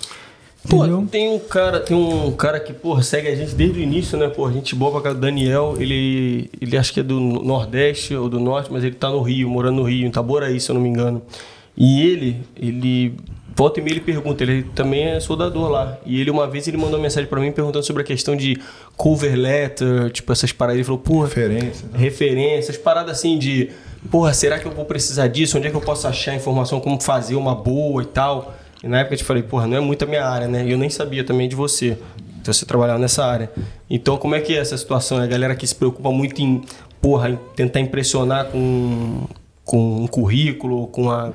Pô, 0.69 0.79
Entendeu? 0.85 1.09
tem 1.11 1.29
um 1.35 1.39
cara, 1.39 1.81
tem 1.81 1.97
um 1.97 2.33
cara 2.33 2.61
que, 2.61 2.73
porra, 2.73 3.03
segue 3.03 3.29
a 3.29 3.35
gente 3.35 3.55
desde 3.55 3.79
o 3.79 3.83
início, 3.83 4.19
né? 4.19 4.29
Pô, 4.29 4.51
gente 4.53 4.75
boa 4.75 4.93
pra 4.93 5.01
cá, 5.01 5.13
Daniel, 5.19 5.75
ele, 5.79 6.51
ele 6.61 6.77
acho 6.77 6.93
que 6.93 7.01
é 7.01 7.03
do 7.03 7.19
Nordeste 7.19 8.15
ou 8.15 8.29
do 8.29 8.39
Norte, 8.39 8.71
mas 8.71 8.85
ele 8.85 8.95
tá 8.95 9.09
no 9.09 9.23
Rio, 9.23 9.49
morando 9.49 9.77
no 9.77 9.83
Rio, 9.85 10.05
em 10.05 10.09
Itaboraí, 10.09 10.61
se 10.61 10.71
eu 10.71 10.75
não 10.75 10.83
me 10.83 10.89
engano. 10.91 11.23
E 11.77 12.03
ele, 12.03 12.37
ele 12.57 13.15
volta 13.55 13.81
e 13.81 13.83
meia 13.83 13.95
ele 13.95 14.01
pergunta, 14.01 14.43
ele 14.43 14.63
também 14.75 15.05
é 15.05 15.21
soldador 15.21 15.69
lá. 15.71 15.99
E 16.07 16.21
ele 16.21 16.31
uma 16.31 16.47
vez 16.47 16.67
ele 16.69 16.77
mandou 16.77 16.97
uma 16.97 17.03
mensagem 17.03 17.29
pra 17.29 17.41
mim 17.41 17.53
perguntando 17.53 17.85
sobre 17.85 18.03
a 18.03 18.05
questão 18.05 18.35
de 18.37 18.59
cover 18.97 19.35
letter, 19.37 20.11
tipo 20.11 20.33
essas 20.33 20.53
paradas. 20.53 20.77
Ele 20.79 20.85
falou, 20.85 21.01
porra, 21.01 21.27
Referência. 21.27 21.87
né? 21.93 21.99
referências, 21.99 22.77
paradas 22.77 23.19
assim 23.19 23.39
de, 23.39 23.71
porra, 24.11 24.33
será 24.33 24.59
que 24.59 24.67
eu 24.67 24.73
vou 24.73 24.85
precisar 24.85 25.29
disso? 25.29 25.59
Onde 25.59 25.67
é 25.67 25.71
que 25.71 25.77
eu 25.77 25.81
posso 25.81 26.07
achar 26.07 26.35
informação 26.35 26.81
como 26.81 27.01
fazer 27.01 27.35
uma 27.35 27.55
boa 27.55 28.03
e 28.03 28.07
tal? 28.07 28.55
E 28.83 28.89
na 28.89 29.01
época 29.01 29.15
eu 29.15 29.19
te 29.19 29.25
falei, 29.25 29.43
porra, 29.43 29.67
não 29.67 29.77
é 29.77 29.81
muito 29.81 30.03
a 30.05 30.07
minha 30.07 30.25
área, 30.25 30.49
né? 30.49 30.65
E 30.65 30.71
eu 30.73 30.79
nem 30.79 30.89
sabia 30.89 31.23
também 31.23 31.49
de 31.49 31.55
você. 31.55 31.99
Então 32.41 32.55
você 32.55 32.65
trabalhava 32.65 32.99
nessa 32.99 33.25
área. 33.25 33.51
Então 33.91 34.17
como 34.17 34.35
é 34.35 34.41
que 34.41 34.55
é 34.55 34.59
essa 34.59 34.77
situação? 34.79 35.19
A 35.19 35.27
galera 35.27 35.55
que 35.55 35.67
se 35.67 35.75
preocupa 35.75 36.11
muito 36.11 36.41
em, 36.41 36.63
porra, 36.99 37.29
em 37.29 37.39
tentar 37.55 37.81
impressionar 37.81 38.47
com, 38.47 39.27
com 39.65 40.05
um 40.05 40.07
currículo, 40.07 40.87
com 40.87 41.11
a 41.11 41.31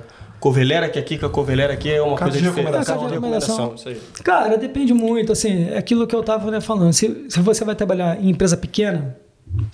covelera, 0.46 0.88
que 0.88 1.00
aqui, 1.00 1.18
que 1.18 1.26
a 1.26 1.30
covelera 1.30 1.74
aqui 1.74 1.92
é 1.92 2.00
uma 2.00 2.16
Carta 2.16 2.26
coisa 2.26 2.38
de 2.38 2.44
diferente. 2.44 2.66
recomendação. 2.68 2.96
Carta 2.96 3.08
de 3.08 3.14
recomendação, 3.16 3.74
isso 3.76 3.90
aí. 3.90 4.00
Cara, 4.24 4.58
depende 4.60 4.94
muito, 4.94 5.32
assim, 5.32 5.70
é 5.72 5.78
aquilo 5.80 6.06
que 6.06 6.16
eu 6.16 6.22
tava 6.22 6.52
né, 6.52 6.62
falando. 6.62 6.94
Se, 6.94 7.26
se 7.30 7.40
você 7.40 7.66
vai 7.66 7.74
trabalhar 7.74 8.24
em 8.24 8.30
empresa 8.30 8.56
pequena, 8.56 9.18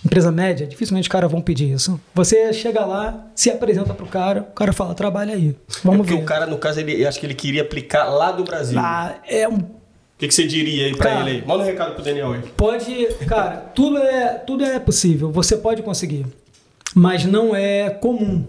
empresa 0.05 0.31
média, 0.31 0.65
dificilmente 0.65 1.09
os 1.09 1.11
caras 1.11 1.29
vão 1.29 1.41
pedir 1.41 1.73
isso. 1.73 1.99
Você 2.15 2.53
chega 2.53 2.85
lá, 2.85 3.27
se 3.35 3.49
apresenta 3.49 3.93
pro 3.93 4.05
cara, 4.05 4.47
o 4.49 4.53
cara 4.53 4.71
fala, 4.71 4.95
trabalha 4.95 5.33
aí. 5.33 5.49
É 5.49 5.73
Vamos 5.83 5.97
porque 6.07 6.13
ver. 6.15 6.21
o 6.21 6.25
cara, 6.25 6.45
no 6.45 6.57
caso, 6.57 6.79
ele, 6.79 7.05
acho 7.05 7.19
que 7.19 7.25
ele 7.25 7.33
queria 7.35 7.63
aplicar 7.63 8.05
lá 8.05 8.31
do 8.31 8.45
Brasil. 8.45 8.79
Ah, 8.79 9.15
é 9.27 9.45
um 9.49 9.55
O 9.57 9.65
que, 10.17 10.29
que 10.29 10.33
você 10.33 10.47
diria 10.47 10.85
aí 10.85 10.95
pra 10.95 11.09
Cara. 11.11 11.29
ele 11.29 11.39
aí? 11.41 11.45
Manda 11.45 11.63
um 11.63 11.65
recado 11.65 11.95
pro 11.95 12.01
Daniel 12.03 12.31
aí. 12.31 12.43
Pode, 12.55 13.07
cara, 13.27 13.57
tudo 13.75 13.97
é, 13.97 14.35
tudo 14.47 14.63
é 14.63 14.79
possível, 14.79 15.29
você 15.33 15.57
pode 15.57 15.81
conseguir, 15.81 16.25
mas 16.95 17.25
não 17.25 17.53
é 17.53 17.89
comum. 17.89 18.45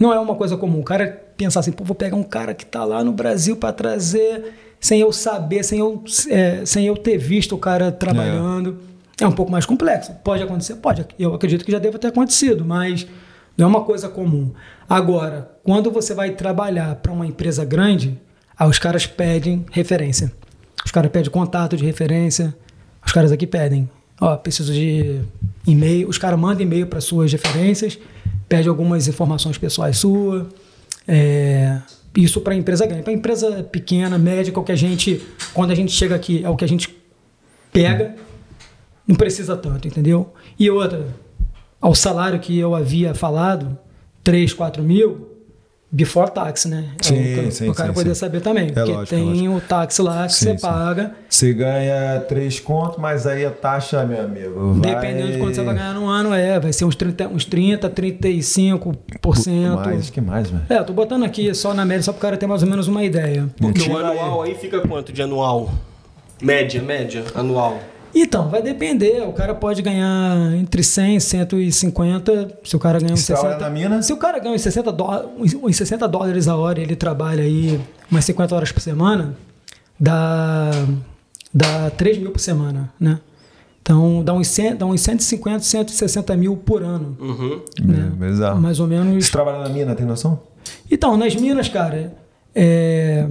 Não 0.00 0.14
é 0.14 0.18
uma 0.18 0.34
coisa 0.34 0.56
comum. 0.56 0.80
O 0.80 0.84
cara 0.84 1.22
pensar 1.36 1.60
assim, 1.60 1.72
pô, 1.72 1.84
vou 1.84 1.94
pegar 1.94 2.16
um 2.16 2.22
cara 2.22 2.54
que 2.54 2.64
tá 2.64 2.84
lá 2.84 3.04
no 3.04 3.12
Brasil 3.12 3.54
para 3.56 3.70
trazer 3.72 4.54
sem 4.80 4.98
eu 4.98 5.12
saber, 5.12 5.62
sem 5.62 5.78
eu, 5.78 6.02
é, 6.30 6.64
sem 6.64 6.86
eu 6.86 6.96
ter 6.96 7.18
visto 7.18 7.54
o 7.54 7.58
cara 7.58 7.92
trabalhando. 7.92 8.78
É. 9.20 9.26
um 9.26 9.32
pouco 9.32 9.52
mais 9.52 9.66
complexo. 9.66 10.14
Pode 10.24 10.42
acontecer? 10.42 10.76
Pode. 10.76 11.06
Eu 11.18 11.34
acredito 11.34 11.62
que 11.62 11.70
já 11.70 11.78
deva 11.78 11.98
ter 11.98 12.06
acontecido, 12.06 12.64
mas 12.64 13.06
não 13.56 13.66
é 13.66 13.68
uma 13.68 13.82
coisa 13.82 14.08
comum. 14.08 14.50
Agora, 14.88 15.50
quando 15.62 15.90
você 15.90 16.14
vai 16.14 16.30
trabalhar 16.30 16.94
para 16.96 17.12
uma 17.12 17.26
empresa 17.26 17.62
grande, 17.62 18.18
aí 18.58 18.66
os 18.66 18.78
caras 18.78 19.06
pedem 19.06 19.66
referência. 19.70 20.32
Os 20.82 20.90
caras 20.90 21.10
pedem 21.10 21.30
contato 21.30 21.76
de 21.76 21.84
referência. 21.84 22.56
Os 23.04 23.12
caras 23.12 23.30
aqui 23.30 23.46
pedem. 23.46 23.90
Ó, 24.18 24.34
preciso 24.36 24.72
de 24.72 25.20
e-mail. 25.66 26.08
Os 26.08 26.16
caras 26.16 26.40
mandam 26.40 26.62
e-mail 26.62 26.86
para 26.86 27.02
suas 27.02 27.30
referências, 27.30 27.98
pede 28.50 28.68
algumas 28.68 29.06
informações 29.06 29.56
pessoais 29.56 29.98
suas. 29.98 30.44
É, 31.06 31.78
isso 32.16 32.40
para 32.40 32.56
empresa 32.56 32.84
grande. 32.84 33.04
Para 33.04 33.12
empresa 33.12 33.62
pequena, 33.62 34.18
média, 34.18 34.52
que 34.52 34.72
a 34.72 34.76
gente, 34.76 35.22
quando 35.54 35.70
a 35.70 35.74
gente 35.74 35.92
chega 35.92 36.16
aqui, 36.16 36.44
é 36.44 36.50
o 36.50 36.56
que 36.56 36.64
a 36.64 36.68
gente 36.68 36.94
pega, 37.72 38.16
não 39.06 39.14
precisa 39.14 39.56
tanto, 39.56 39.86
entendeu? 39.86 40.34
E 40.58 40.68
outra, 40.68 41.06
ao 41.80 41.94
salário 41.94 42.40
que 42.40 42.58
eu 42.58 42.74
havia 42.74 43.14
falado, 43.14 43.78
3, 44.24 44.52
4 44.52 44.82
mil, 44.82 45.29
before 45.92 46.30
tax, 46.30 46.66
né? 46.66 46.84
É 47.00 47.04
Sim, 47.04 47.48
o, 47.48 47.52
sim, 47.52 47.68
o 47.68 47.74
cara 47.74 47.88
sim, 47.88 47.94
poder 47.94 48.14
sim. 48.14 48.20
saber 48.20 48.40
também. 48.40 48.66
É 48.68 48.72
porque 48.72 48.92
lógico, 48.92 49.14
é 49.14 49.18
tem 49.18 49.48
o 49.48 49.60
táxi 49.60 50.02
lá 50.02 50.26
que 50.26 50.32
Sim, 50.34 50.44
você 50.44 50.58
sim. 50.58 50.60
paga. 50.66 51.14
Você 51.28 51.52
ganha 51.52 52.20
3 52.28 52.60
contos, 52.60 52.98
mas 52.98 53.26
aí 53.26 53.44
a 53.44 53.50
taxa, 53.50 54.04
meu 54.04 54.22
amigo. 54.22 54.74
vai- 54.74 54.94
Dependendo 54.94 55.32
de 55.32 55.38
quanto 55.38 55.54
você 55.56 55.62
vai 55.62 55.74
ganhar 55.74 55.94
no 55.94 56.06
ano, 56.06 56.32
é, 56.32 56.60
vai 56.60 56.72
ser 56.72 56.84
uns 56.84 56.94
30, 56.94 57.26
uns 57.28 57.44
30 57.44 57.90
35%. 57.90 59.74
Mais, 59.74 60.10
que 60.10 60.20
mais, 60.20 60.50
velho? 60.50 60.62
É, 60.68 60.82
tô 60.82 60.92
botando 60.92 61.24
aqui 61.24 61.52
só 61.54 61.74
na 61.74 61.84
média, 61.84 62.02
só 62.02 62.12
pro 62.12 62.20
cara 62.20 62.36
ter 62.36 62.46
mais 62.46 62.62
ou 62.62 62.68
menos 62.68 62.86
uma 62.88 63.02
ideia. 63.04 63.48
Porque 63.58 63.88
o 63.90 63.96
anual 63.96 64.42
aí 64.42 64.54
fica 64.54 64.80
quanto 64.80 65.12
de 65.12 65.22
anual? 65.22 65.70
Média, 66.42 66.80
média, 66.82 67.24
anual. 67.34 67.78
Então, 68.14 68.48
vai 68.48 68.62
depender. 68.62 69.22
O 69.22 69.32
cara 69.32 69.54
pode 69.54 69.80
ganhar 69.82 70.52
entre 70.56 70.82
100 70.82 71.16
e 71.16 71.20
150. 71.20 72.58
Se 72.64 72.74
o 72.76 72.78
cara 72.78 72.98
ganha 72.98 73.12
uns 73.14 73.20
Se 73.20 73.26
trabalha 73.28 73.54
60. 73.54 73.64
na 73.68 73.70
mina? 73.74 74.02
Se 74.02 74.12
o 74.12 74.16
cara 74.16 74.38
ganha 74.38 74.54
uns 74.54 74.60
60, 74.62 74.90
dó- 74.92 75.30
uns- 75.38 75.54
uns 75.54 75.76
60 75.76 76.06
dólares 76.08 76.48
a 76.48 76.56
hora 76.56 76.80
e 76.80 76.82
ele 76.82 76.96
trabalha 76.96 77.42
aí 77.42 77.80
umas 78.10 78.24
50 78.24 78.54
horas 78.54 78.72
por 78.72 78.80
semana, 78.80 79.34
dá, 79.98 80.70
dá 81.52 81.90
3 81.90 82.18
mil 82.18 82.30
por 82.30 82.40
semana, 82.40 82.92
né? 82.98 83.18
Então, 83.82 84.22
dá 84.22 84.32
uns, 84.34 84.46
100, 84.48 84.76
dá 84.76 84.86
uns 84.86 85.00
150, 85.00 85.60
160 85.60 86.36
mil 86.36 86.56
por 86.56 86.82
ano. 86.82 87.16
Uhum. 87.18 87.60
né? 87.82 88.12
É, 88.20 88.26
Exato. 88.28 88.60
Mais 88.60 88.78
ou 88.78 88.86
menos. 88.86 89.24
Você 89.24 89.32
trabalha 89.32 89.58
na 89.60 89.68
mina, 89.68 89.94
tem 89.94 90.04
noção? 90.06 90.38
Então, 90.90 91.16
nas 91.16 91.34
minas, 91.34 91.68
cara, 91.68 92.12
é, 92.54 93.26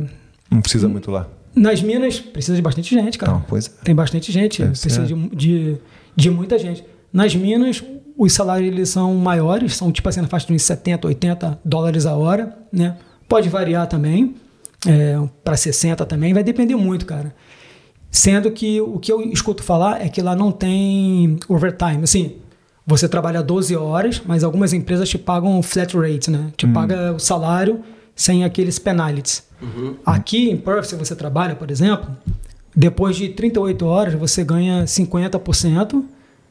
Não 0.52 0.60
precisa 0.62 0.90
muito 0.90 1.12
lá. 1.12 1.28
Nas 1.56 1.82
minas 1.82 2.20
precisa 2.20 2.56
de 2.56 2.62
bastante 2.62 2.94
gente, 2.94 3.18
cara. 3.18 3.34
Não, 3.34 3.42
pois 3.42 3.68
é. 3.68 3.84
Tem 3.84 3.96
bastante 3.96 4.32
gente, 4.32 4.62
Deve 4.62 4.72
precisa 4.72 5.06
de, 5.06 5.30
de, 5.36 5.78
de 6.16 6.30
muita 6.30 6.58
gente. 6.58 6.84
Nas 7.12 7.36
minas, 7.36 7.84
os 8.18 8.34
salários 8.34 8.72
eles 8.72 8.90
são 8.90 9.16
maiores, 9.16 9.76
são 9.76 9.92
tipo 9.92 10.08
assim 10.08 10.22
na 10.22 10.28
faixa 10.28 10.48
de 10.48 10.54
uns 10.54 10.62
70, 10.64 11.08
80 11.08 11.60
dólares 11.66 12.06
a 12.06 12.16
hora, 12.16 12.58
né? 12.72 12.98
Pode 13.28 13.50
variar 13.50 13.88
também, 13.88 14.36
para 15.44 15.56
60 15.56 16.06
também, 16.06 16.34
vai 16.34 16.44
depender 16.44 16.76
muito, 16.76 17.06
cara. 17.06 17.34
Sendo 18.12 18.50
que 18.52 18.82
o 18.82 18.98
que 19.00 19.12
eu 19.12 19.22
escuto 19.22 19.62
falar 19.62 20.04
é 20.04 20.10
que 20.10 20.22
lá 20.22 20.36
não 20.36 20.52
tem 20.52 21.38
overtime. 21.48 22.04
Assim, 22.04 22.38
você 22.86 23.08
trabalha 23.08 23.44
12 23.44 23.76
horas, 23.76 24.22
mas 24.26 24.44
algumas 24.44 24.74
empresas 24.74 25.08
te 25.08 25.18
pagam 25.18 25.62
flat 25.62 25.96
rate, 25.96 26.32
né? 26.32 26.52
Te 26.58 26.66
paga 26.68 27.14
o 27.14 27.20
salário 27.20 27.84
sem 28.20 28.44
aqueles 28.44 28.78
penalties. 28.78 29.44
Aqui 30.06 30.50
em 30.50 30.58
Perth, 30.58 30.88
se 30.88 30.96
você 30.96 31.16
trabalha, 31.16 31.56
por 31.56 31.72
exemplo, 31.72 32.06
depois 32.76 33.16
de 33.16 33.30
38 33.30 33.86
horas, 33.86 34.14
você 34.14 34.44
ganha 34.44 34.84
50% 34.84 36.04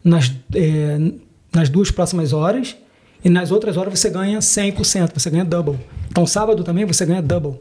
nas, 0.02 0.32
eh, 0.54 1.12
nas 1.52 1.68
duas 1.68 1.90
próximas 1.90 2.32
horas 2.32 2.74
e 3.22 3.28
nas 3.28 3.50
outras 3.50 3.76
horas 3.76 3.98
você 3.98 4.08
ganha 4.08 4.38
100%, 4.38 5.12
você 5.12 5.28
ganha 5.28 5.44
double. 5.44 5.78
Então, 6.10 6.26
sábado 6.26 6.64
também 6.64 6.86
você 6.86 7.04
ganha 7.04 7.20
double. 7.20 7.60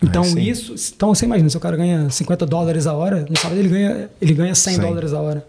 Então, 0.00 0.22
sim. 0.22 0.42
isso. 0.42 0.72
Então, 0.94 1.12
você 1.12 1.24
imagina, 1.24 1.50
se 1.50 1.56
o 1.56 1.60
cara 1.60 1.76
ganha 1.76 2.08
50 2.08 2.46
dólares 2.46 2.86
a 2.86 2.94
hora, 2.94 3.26
no 3.28 3.36
sábado 3.36 3.58
ele 3.58 3.68
ganha, 3.68 4.10
ele 4.22 4.32
ganha 4.32 4.54
100 4.54 4.74
Sim. 4.74 4.80
dólares 4.80 5.12
a 5.12 5.20
hora. 5.20 5.44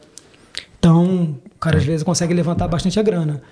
Então, 0.80 1.36
o 1.56 1.60
cara 1.60 1.78
às 1.78 1.84
vezes 1.84 2.02
consegue 2.02 2.34
levantar 2.34 2.68
bastante 2.68 3.00
a 3.00 3.04
grana. 3.04 3.44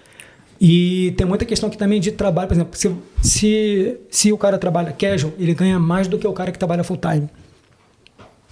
E 0.60 1.14
tem 1.16 1.26
muita 1.26 1.45
questão 1.45 1.70
aqui 1.70 1.78
também 1.78 2.01
de 2.01 2.12
trabalho, 2.12 2.47
por 2.47 2.53
exemplo, 2.53 2.78
se, 2.78 2.93
se, 3.22 3.97
se 4.10 4.34
o 4.34 4.38
cara 4.38 4.57
trabalha 4.57 4.91
casual, 4.91 5.32
ele 5.39 5.53
ganha 5.53 5.80
mais 5.80 6.07
do 6.07 6.18
que 6.18 6.28
o 6.28 6.34
cara 6.34 6.51
que 6.51 6.60
trabalha 6.60 6.84
full 6.84 6.97
time. 6.97 7.30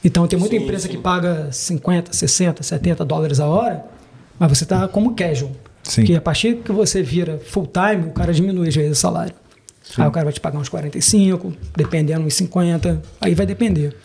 Então 0.03 0.25
tem 0.25 0.39
muita 0.39 0.55
Sim, 0.55 0.63
empresa 0.63 0.87
sim. 0.87 0.95
que 0.95 0.97
paga 0.97 1.51
50, 1.51 2.13
60, 2.13 2.63
70 2.63 3.03
dólares 3.03 3.39
a 3.41 3.47
hora, 3.47 3.85
mas 4.39 4.57
você 4.57 4.63
está 4.63 4.87
como 4.87 5.15
casual. 5.15 5.51
Sim. 5.83 6.01
Porque 6.01 6.15
a 6.15 6.21
partir 6.21 6.57
que 6.57 6.71
você 6.71 7.03
vira 7.03 7.39
full 7.45 7.67
time, 7.67 8.07
o 8.07 8.11
cara 8.11 8.33
diminui 8.33 8.69
às 8.69 8.75
vezes 8.75 8.97
o 8.97 9.01
salário. 9.01 9.33
Aí 9.97 10.07
o 10.07 10.11
cara 10.11 10.25
vai 10.25 10.33
te 10.33 10.39
pagar 10.39 10.59
uns 10.59 10.69
45, 10.69 11.53
dependendo 11.75 12.25
uns 12.25 12.33
50, 12.35 13.01
aí 13.21 13.33
vai 13.33 13.45
depender. 13.45 13.95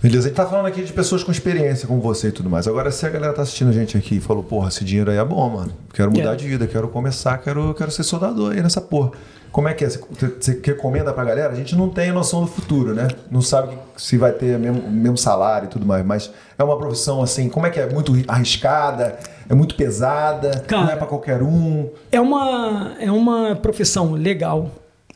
Beleza, 0.00 0.26
a 0.26 0.28
gente 0.28 0.36
tá 0.36 0.46
falando 0.46 0.66
aqui 0.66 0.82
de 0.82 0.92
pessoas 0.92 1.24
com 1.24 1.32
experiência 1.32 1.88
como 1.88 2.00
você 2.00 2.28
e 2.28 2.32
tudo 2.32 2.48
mais. 2.48 2.68
Agora, 2.68 2.88
se 2.90 3.04
a 3.04 3.08
galera 3.08 3.32
tá 3.32 3.42
assistindo 3.42 3.70
a 3.70 3.72
gente 3.72 3.96
aqui 3.98 4.16
e 4.16 4.20
falou, 4.20 4.44
porra, 4.44 4.68
esse 4.68 4.84
dinheiro 4.84 5.10
aí 5.10 5.16
é 5.16 5.24
bom, 5.24 5.48
mano. 5.50 5.72
Quero 5.92 6.10
mudar 6.12 6.34
É. 6.34 6.36
de 6.36 6.46
vida, 6.46 6.68
quero 6.68 6.86
começar, 6.88 7.36
quero, 7.38 7.74
quero 7.74 7.90
ser 7.90 8.04
soldador 8.04 8.52
aí 8.52 8.62
nessa 8.62 8.80
porra. 8.80 9.10
Como 9.50 9.66
é 9.66 9.74
que 9.74 9.84
é? 9.84 9.88
Você, 9.88 10.60
recomenda 10.62 11.12
pra 11.12 11.24
galera? 11.24 11.52
A 11.52 11.56
gente 11.56 11.74
não 11.74 11.88
tem 11.88 12.12
noção 12.12 12.42
do 12.42 12.46
futuro, 12.46 12.94
né? 12.94 13.08
Não 13.30 13.40
sabe 13.42 13.76
se 13.96 14.16
vai 14.16 14.30
ter 14.30 14.54
o 14.56 14.60
mesmo, 14.60 14.88
mesmo 14.88 15.16
salário 15.16 15.66
e 15.66 15.68
tudo 15.68 15.84
mais. 15.86 16.04
Mas 16.04 16.30
é 16.56 16.62
uma 16.62 16.76
profissão 16.78 17.20
assim, 17.22 17.48
como 17.48 17.66
é 17.66 17.70
que 17.70 17.80
é? 17.80 17.92
Muito 17.92 18.12
arriscada? 18.28 19.18
É 19.48 19.54
muito 19.54 19.74
pesada? 19.74 20.62
Cara, 20.68 20.82
não 20.84 20.90
é 20.92 20.96
pra 20.96 21.06
qualquer 21.08 21.42
um? 21.42 21.88
É 22.12 22.20
uma, 22.20 22.92
é 23.00 23.10
uma 23.10 23.56
profissão 23.56 24.12
legal, 24.12 24.70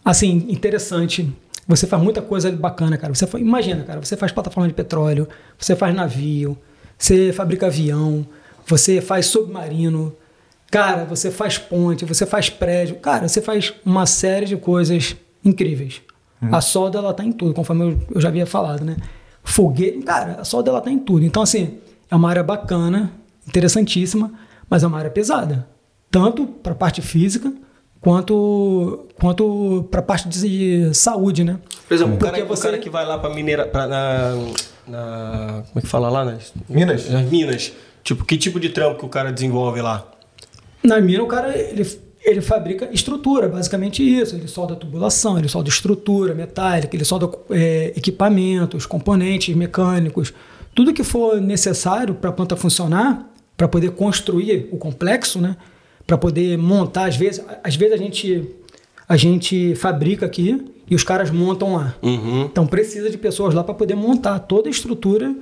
assim, 0.05 0.47
interessante. 0.49 1.33
Você 1.77 1.87
faz 1.87 2.03
muita 2.03 2.20
coisa 2.20 2.51
bacana, 2.53 2.97
cara. 2.99 3.14
Você 3.14 3.27
fa- 3.27 3.39
imagina, 3.41 3.83
cara, 3.85 4.01
você 4.05 4.16
faz 4.16 4.31
plataforma 4.33 4.68
de 4.68 4.75
petróleo, 4.75 5.27
você 5.59 5.75
faz 5.75 5.95
navio, 5.95 6.57
você 6.99 7.33
fabrica 7.33 7.66
avião, 7.66 8.27
você 8.66 9.01
faz 9.01 9.27
submarino, 9.27 10.14
cara, 10.70 11.05
você 11.05 11.31
faz 11.31 11.57
ponte, 11.59 12.05
você 12.05 12.27
faz 12.27 12.51
prédio, 12.51 12.97
cara, 12.97 13.27
você 13.29 13.41
faz 13.41 13.73
uma 13.85 14.05
série 14.07 14.47
de 14.47 14.57
coisas 14.57 15.16
incríveis. 15.45 16.03
A 16.51 16.61
solda 16.61 16.99
ela 16.99 17.14
tá 17.14 17.25
em 17.25 17.31
tudo, 17.33 17.55
conforme 17.55 17.85
eu, 17.85 18.01
eu 18.16 18.20
já 18.20 18.29
havia 18.29 18.45
falado, 18.47 18.85
né? 18.85 18.97
Foguete, 19.45 19.99
cara, 20.03 20.41
a 20.41 20.45
solda 20.45 20.70
ela 20.70 20.81
tá 20.81 20.91
em 20.91 20.99
tudo. 20.99 21.25
Então 21.25 21.43
assim, 21.43 21.79
é 22.11 22.14
uma 22.16 22.29
área 22.29 22.43
bacana, 22.43 23.12
interessantíssima, 23.49 24.33
mas 24.68 24.83
é 24.83 24.87
uma 24.87 24.99
área 24.99 25.11
pesada, 25.11 25.68
tanto 26.11 26.47
para 26.47 26.73
a 26.73 26.75
parte 26.75 27.01
física 27.01 27.53
quanto 28.03 29.07
quanto 29.18 29.86
para 29.90 30.00
a 30.00 30.03
parte 30.03 30.28
de 30.28 30.92
saúde, 30.92 31.44
né? 31.44 31.59
Por 31.88 31.94
exemplo, 31.94 32.14
o 32.14 32.18
cara, 32.18 32.38
Porque 32.38 32.53
o 32.53 32.57
cara 32.61 32.78
que 32.78 32.90
vai 32.90 33.07
lá 33.07 33.16
pra 33.18 33.30
mineira. 33.30 33.64
Pra, 33.66 33.86
na, 33.86 34.34
na- 34.86 35.62
Como 35.68 35.78
é 35.78 35.80
que 35.80 35.86
fala 35.86 36.11
lá? 36.11 36.24
Nas, 36.24 36.53
Minas? 36.68 37.09
nas 37.09 37.24
minas. 37.30 37.72
Tipo, 38.03 38.24
que 38.24 38.36
tipo 38.36 38.59
de 38.59 38.68
trampo 38.70 38.98
que 38.98 39.05
o 39.07 39.09
cara 39.09 39.32
desenvolve 39.32 39.80
lá? 39.80 40.05
Na 40.82 41.00
mina, 41.00 41.22
o 41.22 41.26
cara 41.28 41.57
ele, 41.57 41.88
ele 42.24 42.40
fabrica 42.40 42.88
estrutura, 42.92 43.46
basicamente 43.48 44.03
isso. 44.03 44.34
Ele 44.34 44.48
solda 44.48 44.74
tubulação, 44.74 45.38
ele 45.38 45.48
solda 45.48 45.68
estrutura 45.68 46.34
metálica, 46.34 46.96
ele 46.96 47.05
solda 47.05 47.30
é, 47.50 47.92
equipamentos, 47.96 48.84
componentes 48.84 49.55
mecânicos, 49.55 50.34
tudo 50.74 50.92
que 50.92 51.05
for 51.05 51.40
necessário 51.40 52.14
para 52.16 52.30
a 52.30 52.32
planta 52.32 52.57
funcionar, 52.57 53.30
para 53.57 53.68
poder 53.68 53.92
construir 53.92 54.68
o 54.72 54.76
complexo, 54.78 55.40
né? 55.40 55.57
Para 56.07 56.18
poder 56.18 56.57
montar, 56.59 57.07
às 57.07 57.16
vezes, 57.16 57.44
às 57.62 57.76
vezes 57.76 57.94
a 57.94 57.96
gente 57.96 58.48
a 59.09 59.16
gente 59.16 59.74
fabrica 59.74 60.24
aqui 60.24 60.64
e 60.88 60.94
os 60.94 61.05
caras 61.05 61.30
montam 61.30 61.74
lá. 61.74 61.94
Uhum. 62.03 62.42
Então 62.42 62.66
precisa 62.66 63.09
de 63.09 63.16
pessoas 63.16 63.55
lá 63.55 63.64
para 63.64 63.74
poder 63.74 63.94
montar 63.94 64.38
toda 64.40 64.68
a 64.68 64.70
estrutura 64.70 65.34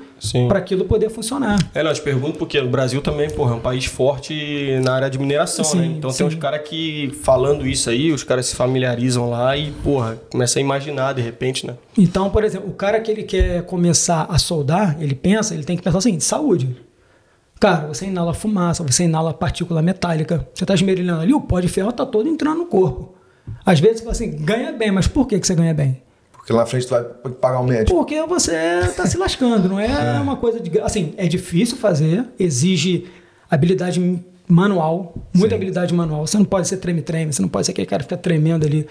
para 0.48 0.58
aquilo 0.58 0.84
poder 0.84 1.11
funcionar. 1.11 1.58
É, 1.74 1.82
não, 1.82 1.90
eu 1.90 1.94
te 1.94 2.02
pergunto 2.02 2.38
porque 2.38 2.58
o 2.58 2.68
Brasil 2.68 3.00
também, 3.00 3.28
porra, 3.30 3.52
é 3.52 3.54
um 3.56 3.61
país 3.61 3.84
forte 3.84 4.78
na 4.84 4.94
área 4.94 5.11
de 5.11 5.18
mineração, 5.18 5.64
Sim, 5.64 5.78
né? 5.78 5.86
Então 5.86 6.11
sim. 6.11 6.18
tem 6.18 6.26
uns 6.26 6.34
caras 6.34 6.68
que, 6.68 7.12
falando 7.22 7.66
isso 7.66 7.90
aí, 7.90 8.12
os 8.12 8.22
caras 8.22 8.46
se 8.46 8.54
familiarizam 8.54 9.28
lá 9.28 9.56
e, 9.56 9.70
porra, 9.84 10.20
começa 10.30 10.58
a 10.58 10.62
imaginar 10.62 11.14
de 11.14 11.22
repente, 11.22 11.66
né? 11.66 11.74
Então, 11.96 12.30
por 12.30 12.44
exemplo, 12.44 12.68
o 12.68 12.74
cara 12.74 13.00
que 13.00 13.11
ele 13.11 13.22
quer 13.22 13.62
começar 13.64 14.26
a 14.28 14.38
soldar, 14.38 14.96
ele 15.00 15.14
pensa, 15.14 15.54
ele 15.54 15.64
tem 15.64 15.76
que 15.76 15.82
pensar 15.82 15.98
o 15.98 16.02
seguinte: 16.02 16.24
saúde. 16.24 16.76
Cara, 17.61 17.88
você 17.88 18.06
inala 18.06 18.32
fumaça, 18.32 18.82
você 18.82 19.04
inala 19.04 19.34
partícula 19.34 19.82
metálica, 19.82 20.48
você 20.54 20.64
está 20.64 20.72
esmerilhando 20.72 21.20
ali, 21.20 21.34
o 21.34 21.42
pó 21.42 21.61
de 21.61 21.68
ferro 21.68 21.90
está 21.90 22.06
todo 22.06 22.26
entrando 22.26 22.58
no 22.58 22.66
corpo. 22.66 23.14
Às 23.66 23.78
vezes 23.78 23.98
você 23.98 24.04
fala 24.04 24.12
assim, 24.12 24.30
ganha 24.30 24.72
bem, 24.72 24.90
mas 24.90 25.06
por 25.06 25.26
que, 25.26 25.38
que 25.38 25.46
você 25.46 25.54
ganha 25.54 25.74
bem? 25.74 26.02
Porque 26.32 26.54
lá 26.54 26.61
na 26.61 26.66
frente 26.66 26.86
tu 26.86 26.90
vai 26.90 27.04
pagar 27.34 27.61
um 27.61 27.66
médico. 27.66 27.94
Porque 27.94 28.22
você 28.22 28.56
está 28.84 29.04
se 29.06 29.18
lascando, 29.18 29.68
não 29.68 29.78
é, 29.78 29.86
uma 30.18 30.36
coisa 30.36 30.58
de. 30.58 30.80
Assim, 30.80 31.12
é 31.18 31.28
difícil 31.28 31.76
fazer, 31.76 32.24
exige 32.38 33.08
habilidade 33.50 34.24
manual, 34.48 35.14
muita 35.34 35.54
habilidade 35.54 35.92
manual. 35.92 36.26
Você 36.26 36.38
não 36.38 36.46
pode 36.46 36.66
ser 36.66 36.78
treme-treme, 36.78 37.30
você 37.30 37.42
não 37.42 37.48
pode 37.48 37.66
ser 37.66 37.72
aquele 37.72 37.86
cara 37.86 38.02
que 38.02 38.08
fica 38.08 38.16
tremendo 38.16 38.64
ali. 38.64 38.86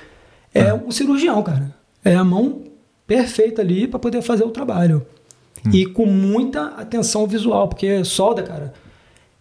É 0.54 0.72
um 0.72 0.92
cirurgião, 0.92 1.42
cara. 1.42 1.74
É 2.06 2.14
a 2.14 2.24
mão 2.24 2.62
perfeita 3.08 3.64
ali 3.64 3.88
para 3.88 3.98
poder 3.98 4.22
fazer 4.22 4.44
o 4.44 4.52
trabalho. 4.52 5.04
E 5.74 5.86
com 5.86 6.06
muita 6.06 6.68
atenção 6.68 7.28
visual, 7.28 7.68
porque 7.68 8.04
solda, 8.04 8.44
cara, 8.44 8.74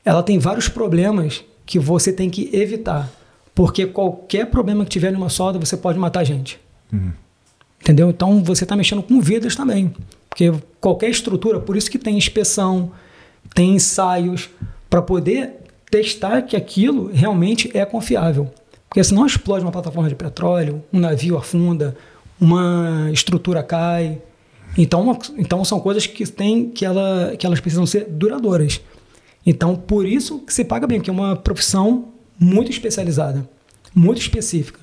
ela 0.04 0.22
tem 0.22 0.38
vários 0.38 0.68
problemas 0.68 1.44
que 1.64 1.78
você 1.78 2.12
tem 2.12 2.30
que 2.30 2.50
evitar. 2.52 3.10
Porque 3.54 3.86
qualquer 3.86 4.46
problema 4.46 4.84
que 4.84 4.90
tiver 4.90 5.12
numa 5.12 5.28
solda, 5.28 5.58
você 5.58 5.76
pode 5.76 5.98
matar 5.98 6.20
a 6.20 6.24
gente. 6.24 6.60
Entendeu? 7.80 8.10
Então 8.10 8.42
você 8.42 8.64
está 8.64 8.76
mexendo 8.76 9.02
com 9.02 9.20
vidas 9.20 9.54
também. 9.54 9.94
Porque 10.28 10.52
qualquer 10.80 11.10
estrutura, 11.10 11.60
por 11.60 11.76
isso 11.76 11.90
que 11.90 11.98
tem 11.98 12.16
inspeção, 12.16 12.92
tem 13.54 13.74
ensaios, 13.74 14.48
para 14.88 15.02
poder 15.02 15.56
testar 15.90 16.42
que 16.42 16.56
aquilo 16.56 17.10
realmente 17.12 17.70
é 17.76 17.84
confiável. 17.84 18.50
Porque 18.88 19.02
senão 19.04 19.26
explode 19.26 19.64
uma 19.64 19.72
plataforma 19.72 20.08
de 20.08 20.14
petróleo, 20.14 20.82
um 20.92 20.98
navio 20.98 21.36
afunda, 21.36 21.96
uma 22.40 23.10
estrutura 23.12 23.62
cai. 23.62 24.20
Então, 24.78 25.18
então 25.36 25.64
são 25.64 25.80
coisas 25.80 26.06
que, 26.06 26.24
tem, 26.24 26.70
que, 26.70 26.84
ela, 26.84 27.34
que 27.36 27.44
elas 27.44 27.58
precisam 27.58 27.84
ser 27.84 28.04
duradouras. 28.08 28.80
Então, 29.44 29.74
por 29.74 30.06
isso 30.06 30.38
que 30.38 30.54
se 30.54 30.64
paga 30.64 30.86
bem, 30.86 31.00
porque 31.00 31.10
é 31.10 31.12
uma 31.12 31.34
profissão 31.34 32.10
muito 32.38 32.70
especializada, 32.70 33.48
muito 33.92 34.20
específica. 34.20 34.78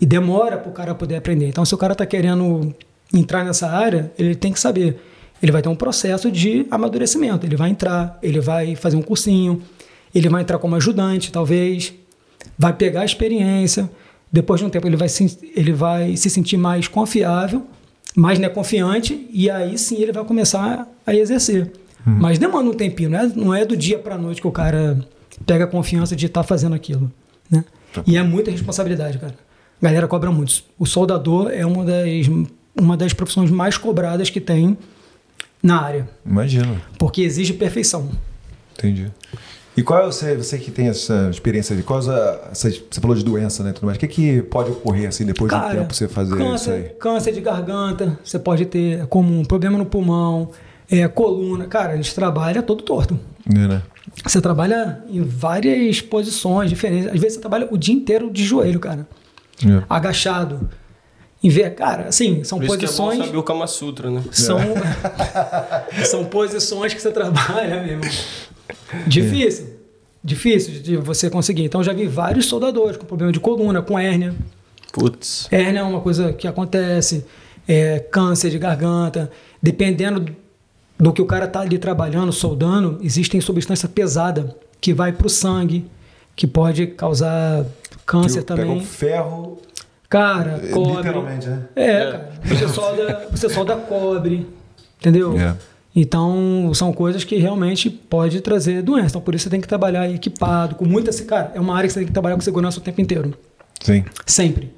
E 0.00 0.04
demora 0.04 0.58
para 0.58 0.68
o 0.68 0.72
cara 0.72 0.94
poder 0.96 1.14
aprender. 1.14 1.46
Então, 1.46 1.64
se 1.64 1.72
o 1.72 1.78
cara 1.78 1.92
está 1.92 2.04
querendo 2.04 2.74
entrar 3.14 3.44
nessa 3.44 3.70
área, 3.70 4.12
ele 4.18 4.34
tem 4.34 4.52
que 4.52 4.58
saber. 4.58 5.00
Ele 5.40 5.52
vai 5.52 5.62
ter 5.62 5.68
um 5.68 5.76
processo 5.76 6.30
de 6.30 6.66
amadurecimento. 6.68 7.46
Ele 7.46 7.56
vai 7.56 7.70
entrar, 7.70 8.18
ele 8.22 8.40
vai 8.40 8.74
fazer 8.74 8.96
um 8.96 9.02
cursinho, 9.02 9.62
ele 10.12 10.28
vai 10.28 10.42
entrar 10.42 10.58
como 10.58 10.74
ajudante, 10.74 11.30
talvez, 11.30 11.94
vai 12.58 12.72
pegar 12.72 13.02
a 13.02 13.04
experiência. 13.04 13.88
Depois 14.30 14.60
de 14.60 14.66
um 14.66 14.70
tempo, 14.70 14.88
ele 14.88 14.96
vai 14.96 15.08
se, 15.08 15.38
ele 15.54 15.72
vai 15.72 16.16
se 16.16 16.28
sentir 16.28 16.56
mais 16.56 16.88
confiável, 16.88 17.64
mais 18.16 18.38
né, 18.38 18.48
confiante, 18.48 19.28
e 19.30 19.50
aí 19.50 19.76
sim 19.76 20.00
ele 20.02 20.10
vai 20.10 20.24
começar 20.24 20.88
a 21.06 21.14
exercer. 21.14 21.70
Mas 22.08 22.38
demanda 22.38 22.70
um 22.70 22.72
tempinho, 22.72 23.10
não 23.10 23.18
é, 23.18 23.26
não 23.26 23.54
é 23.54 23.64
do 23.64 23.76
dia 23.76 23.98
para 23.98 24.16
noite 24.16 24.40
que 24.40 24.46
o 24.46 24.52
cara 24.52 24.96
pega 25.44 25.64
a 25.64 25.66
confiança 25.66 26.14
de 26.14 26.26
estar 26.26 26.44
fazendo 26.44 26.74
aquilo. 26.74 27.12
Né? 27.50 27.64
E 28.06 28.16
é 28.16 28.22
muita 28.22 28.50
responsabilidade, 28.50 29.18
cara. 29.18 29.34
A 29.82 29.84
galera 29.84 30.06
cobra 30.06 30.30
muito. 30.30 30.62
O 30.78 30.86
soldador 30.86 31.50
é 31.50 31.66
uma 31.66 31.84
das, 31.84 32.26
uma 32.80 32.96
das 32.96 33.12
profissões 33.12 33.50
mais 33.50 33.76
cobradas 33.76 34.30
que 34.30 34.40
tem 34.40 34.78
na 35.60 35.82
área, 35.82 36.08
Imagino. 36.24 36.80
porque 36.96 37.22
exige 37.22 37.52
perfeição. 37.52 38.08
Entendi. 38.78 39.10
E 39.76 39.82
qual 39.82 40.00
é 40.02 40.06
você, 40.06 40.34
você 40.36 40.58
que 40.58 40.70
tem 40.70 40.88
essa 40.88 41.28
experiência 41.30 41.76
de 41.76 41.82
quais 41.82 42.08
a- 42.08 42.48
essas- 42.50 42.82
você 42.90 43.00
falou 43.00 43.14
de 43.16 43.22
doença, 43.24 43.62
né, 43.62 43.72
tudo 43.72 43.84
mais. 43.84 43.96
O 43.96 44.00
que, 44.00 44.08
que 44.08 44.42
pode 44.42 44.70
ocorrer 44.70 45.08
assim 45.08 45.26
depois 45.26 45.50
de 45.52 45.56
um 45.58 45.70
tempo 45.70 45.94
você 45.94 46.08
fazer 46.08 46.32
isso 46.34 46.42
aí? 46.42 46.48
câncer, 46.82 46.96
câncer 46.98 47.32
de 47.32 47.40
garganta, 47.42 48.18
você 48.24 48.38
pode 48.38 48.64
ter 48.66 49.00
é 49.02 49.06
comum, 49.06 49.44
problema 49.44 49.76
no 49.76 49.84
pulmão, 49.84 50.50
é, 50.90 51.06
coluna. 51.08 51.66
Cara, 51.66 51.92
a 51.92 51.96
gente 51.96 52.14
trabalha 52.14 52.62
todo 52.62 52.82
torto. 52.82 53.18
É, 53.54 53.58
né? 53.68 53.82
Você 54.24 54.40
trabalha 54.40 55.02
em 55.10 55.22
várias 55.22 56.00
posições 56.00 56.70
diferentes. 56.70 57.08
Às 57.08 57.14
vezes 57.20 57.34
você 57.34 57.40
trabalha 57.40 57.68
o 57.70 57.76
dia 57.76 57.94
inteiro 57.94 58.30
de 58.30 58.44
joelho, 58.44 58.80
cara. 58.80 59.06
É. 59.62 59.82
Agachado. 59.90 60.70
Em 61.42 61.50
ver, 61.50 61.74
cara, 61.74 62.08
assim, 62.08 62.42
são 62.44 62.58
Por 62.58 62.64
isso 62.64 62.78
que 62.78 62.84
é 62.86 62.88
bom 62.88 62.94
posições. 62.94 63.26
saber 63.26 63.36
o 63.36 63.42
Kama 63.42 63.66
Sutra, 63.66 64.10
né? 64.10 64.22
São, 64.32 64.58
são 66.06 66.24
posições 66.24 66.94
que 66.94 67.00
você 67.02 67.10
trabalha, 67.10 67.82
meu 67.82 67.92
irmão. 67.92 68.10
Difícil. 69.06 69.76
Difícil 70.22 70.82
de- 70.82 70.96
você 70.96 71.30
conseguir. 71.30 71.64
Então, 71.64 71.82
já 71.82 71.92
vi 71.92 72.06
vários 72.06 72.46
soldadores 72.46 72.96
com 72.96 73.06
problema 73.06 73.32
de 73.32 73.38
coluna, 73.40 73.80
com 73.82 73.98
hérnia. 73.98 74.34
Putz. 74.92 75.46
Hérnia 75.50 75.80
é 75.80 75.82
uma 75.84 76.00
coisa 76.00 76.32
que 76.32 76.48
acontece, 76.48 77.24
é, 77.68 77.98
câncer 78.00 78.50
de 78.50 78.58
garganta. 78.58 79.30
Dependendo 79.62 80.20
do- 80.20 80.36
do 80.98 81.12
que 81.12 81.20
o 81.22 81.26
cara 81.26 81.46
tá 81.46 81.60
ali 81.60 81.78
trabalhando, 81.78 82.32
soldando, 82.32 82.98
existem 83.02 83.40
substância 83.40 83.88
pesada 83.88 84.56
que 84.80 84.92
vai 84.94 85.12
pro 85.12 85.28
sangue, 85.28 85.84
que 86.34 86.46
pode 86.46 86.86
causar 86.88 87.64
câncer 88.04 88.40
Que 88.42 88.46
Pega 88.46 88.62
também. 88.62 88.76
um 88.78 88.84
ferro, 88.84 89.58
Cara, 90.08 90.60
é, 90.64 90.68
cobre. 90.70 90.96
literalmente, 90.96 91.46
né? 91.48 91.62
É, 91.76 91.98
cara. 92.12 92.32
Você 92.44 92.68
solda, 92.68 93.28
você 93.30 93.48
solda 93.48 93.76
cobre, 93.76 94.46
entendeu? 94.98 95.38
É. 95.38 95.54
Então, 95.98 96.70
são 96.74 96.92
coisas 96.92 97.24
que 97.24 97.36
realmente 97.36 97.88
pode 97.88 98.42
trazer 98.42 98.82
doença. 98.82 99.08
Então, 99.08 99.20
por 99.22 99.34
isso 99.34 99.44
você 99.44 99.50
tem 99.50 99.62
que 99.62 99.66
trabalhar 99.66 100.06
equipado, 100.10 100.74
com 100.74 100.84
muita... 100.84 101.10
Cara, 101.24 101.52
é 101.54 101.60
uma 101.60 101.74
área 101.74 101.88
que 101.88 101.94
você 101.94 102.00
tem 102.00 102.06
que 102.06 102.12
trabalhar 102.12 102.34
com 102.34 102.42
segurança 102.42 102.78
o 102.78 102.82
tempo 102.82 103.00
inteiro. 103.00 103.32
Sim. 103.80 104.04
Sempre. 104.26 104.70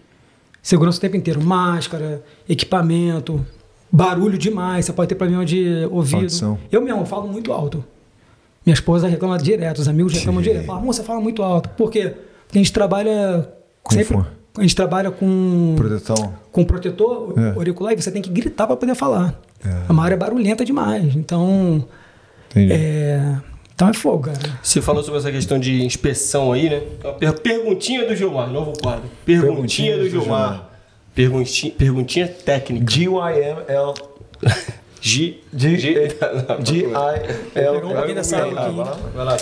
Segurança 0.62 0.98
o 0.98 1.00
tempo 1.00 1.16
inteiro. 1.16 1.42
Máscara, 1.42 2.22
equipamento, 2.48 3.44
barulho 3.90 4.38
demais. 4.38 4.84
Você 4.84 4.92
pode 4.92 5.08
ter 5.08 5.16
problema 5.16 5.44
de 5.44 5.88
ouvido. 5.90 6.18
Audição. 6.18 6.56
Eu 6.70 6.80
mesmo 6.80 7.04
falo 7.04 7.26
muito 7.26 7.52
alto. 7.52 7.84
Minha 8.64 8.74
esposa 8.74 9.08
reclama 9.08 9.38
direto, 9.38 9.78
os 9.78 9.88
amigos 9.88 10.12
reclamam 10.12 10.40
Sim. 10.42 10.50
direto. 10.50 10.66
Fala, 10.66 10.78
"Amor, 10.78 10.94
você 10.94 11.02
fala 11.02 11.20
muito 11.20 11.42
alto. 11.42 11.68
Por 11.70 11.90
quê? 11.90 12.14
Porque 12.46 12.58
a 12.58 12.62
gente 12.62 12.72
trabalha 12.72 13.48
Com 13.82 13.92
sempre... 13.94 14.18
A 14.59 14.62
gente 14.62 14.74
trabalha 14.74 15.11
com 15.11 15.74
Proteção. 15.76 16.34
com 16.52 16.64
protetor 16.64 17.34
É. 17.38 17.50
auricular 17.56 17.92
e 17.92 18.02
você 18.02 18.11
tem 18.11 18.20
que 18.20 18.28
gritar 18.30 18.66
para 18.66 18.76
poder 18.76 18.94
falar. 18.94 19.40
É. 19.64 19.68
É 19.88 19.92
uma 19.92 20.04
área 20.04 20.16
barulhenta 20.16 20.64
demais. 20.64 21.14
Então, 21.16 21.84
Entendi. 22.50 22.72
é, 22.72 23.36
então 23.74 23.88
é 23.88 23.94
fogo, 23.94 24.24
cara. 24.24 24.38
Você 24.62 24.80
falou 24.80 25.02
sobre 25.02 25.20
essa 25.20 25.30
questão 25.30 25.59
de 25.59 25.82
inspeção 25.84 26.52
aí, 26.52 26.68
né? 26.70 26.82
Per- 27.18 27.40
Perguntinha 27.40 28.06
do 28.06 28.14
Gilmar, 28.16 28.48
novo 28.50 28.72
quadro. 28.80 29.04
Perguntinha, 29.24 29.52
Perguntinha 29.52 29.96
do 29.96 30.02
do 30.04 30.11
Gilmar. 30.11 30.48
Gilmar. 30.50 30.68
Perguntinha, 31.14 31.72
perguntinha 31.76 32.28
técnica. 32.28 32.90
G-Y-M-L. 32.92 33.94
G. 35.00 35.38
G- 35.54 35.76
G. 35.78 36.09
G-I-L. 36.64 36.92
Vai 37.54 38.72
lá, 38.74 38.96
vai 39.14 39.24
lá. 39.24 39.36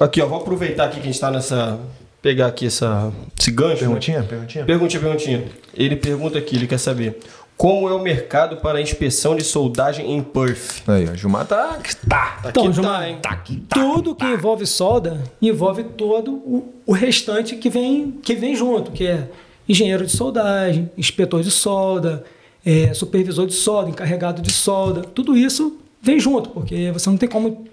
Aqui, 0.00 0.20
ó, 0.20 0.26
vou 0.26 0.38
aproveitar 0.38 0.84
aqui 0.86 0.96
que 0.96 1.02
a 1.08 1.12
gente 1.12 1.20
tá 1.20 1.30
nessa. 1.30 1.78
Pegar 2.24 2.46
aqui 2.46 2.68
essa, 2.68 3.12
esse 3.38 3.50
gancho. 3.50 3.72
né? 3.74 3.78
Perguntinha? 3.80 4.22
Perguntinha? 4.22 4.64
Perguntinha, 4.64 5.02
perguntinha. 5.02 5.44
Ele 5.74 5.94
pergunta 5.94 6.38
aqui, 6.38 6.56
ele 6.56 6.66
quer 6.66 6.78
saber. 6.78 7.18
Como 7.54 7.86
é 7.86 7.92
o 7.92 8.00
mercado 8.00 8.56
para 8.62 8.78
a 8.78 8.80
inspeção 8.80 9.36
de 9.36 9.44
soldagem 9.44 10.10
em 10.10 10.22
Perth? 10.22 10.82
Aí, 10.88 11.06
ó. 11.06 11.14
Gilmar 11.14 11.44
tá. 11.46 11.78
Tá. 12.08 12.38
Tá 12.42 12.48
Então, 12.48 12.64
aqui, 12.64 12.72
Gilmar, 12.72 13.00
tá, 13.00 13.08
hein? 13.10 13.18
Tá 13.20 13.28
aqui, 13.28 13.62
Tudo 13.68 14.14
que 14.14 14.24
envolve 14.24 14.66
solda 14.66 15.22
envolve 15.42 15.84
todo 15.84 16.32
o, 16.32 16.72
o 16.86 16.92
restante 16.94 17.56
que 17.56 17.68
vem, 17.68 18.12
que 18.22 18.34
vem 18.34 18.56
junto, 18.56 18.90
que 18.90 19.06
é 19.06 19.28
engenheiro 19.68 20.06
de 20.06 20.12
soldagem, 20.12 20.90
inspetor 20.96 21.42
de 21.42 21.50
solda, 21.50 22.24
é, 22.64 22.94
supervisor 22.94 23.46
de 23.46 23.52
solda, 23.52 23.90
encarregado 23.90 24.40
de 24.40 24.50
solda. 24.50 25.02
Tudo 25.02 25.36
isso 25.36 25.78
vem 26.00 26.18
junto, 26.18 26.48
porque 26.48 26.90
você 26.90 27.10
não 27.10 27.18
tem 27.18 27.28
como 27.28 27.66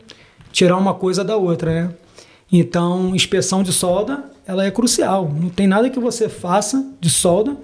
tirar 0.52 0.76
uma 0.76 0.93
coisa 0.93 1.24
da 1.24 1.38
outra, 1.38 1.74
né? 1.74 1.93
Então, 2.52 3.16
inspeção 3.16 3.64
de 3.64 3.72
solda, 3.72 4.26
ela 4.45 4.66
é 4.66 4.72
crucial. 4.72 5.32
Não 5.34 5.49
tem 5.49 5.68
nada 5.68 5.89
que 5.89 5.99
você 5.99 6.28
faça 6.28 6.86
de 6.99 7.10
solda 7.10 7.56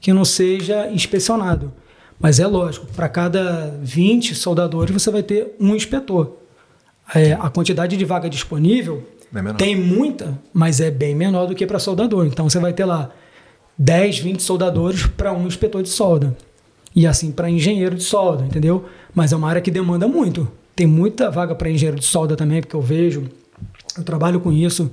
que 0.00 0.12
não 0.12 0.24
seja 0.24 0.88
inspecionado. 0.90 1.72
Mas 2.18 2.38
é 2.38 2.46
lógico, 2.46 2.86
para 2.94 3.08
cada 3.08 3.76
20 3.82 4.34
soldadores 4.34 4.92
você 4.92 5.10
vai 5.10 5.22
ter 5.22 5.54
um 5.60 5.74
inspetor. 5.74 6.36
É, 7.14 7.32
a 7.32 7.50
quantidade 7.50 7.96
de 7.96 8.04
vaga 8.04 8.28
disponível 8.28 9.02
tem 9.58 9.76
muita, 9.76 10.38
mas 10.52 10.80
é 10.80 10.90
bem 10.90 11.14
menor 11.14 11.46
do 11.46 11.54
que 11.54 11.66
para 11.66 11.78
soldador. 11.78 12.26
Então 12.26 12.48
você 12.48 12.58
vai 12.58 12.72
ter 12.72 12.84
lá 12.84 13.10
10, 13.76 14.20
20 14.20 14.42
soldadores 14.42 15.06
para 15.06 15.32
um 15.32 15.46
inspetor 15.46 15.82
de 15.82 15.88
solda. 15.88 16.36
E 16.94 17.06
assim 17.06 17.30
para 17.30 17.50
engenheiro 17.50 17.94
de 17.94 18.02
solda, 18.02 18.44
entendeu? 18.44 18.84
Mas 19.14 19.32
é 19.32 19.36
uma 19.36 19.48
área 19.48 19.60
que 19.60 19.70
demanda 19.70 20.08
muito. 20.08 20.48
Tem 20.74 20.86
muita 20.86 21.30
vaga 21.30 21.54
para 21.54 21.70
engenheiro 21.70 21.98
de 21.98 22.06
solda 22.06 22.36
também, 22.36 22.60
porque 22.60 22.76
eu 22.76 22.80
vejo, 22.80 23.24
eu 23.96 24.04
trabalho 24.04 24.40
com 24.40 24.52
isso, 24.52 24.90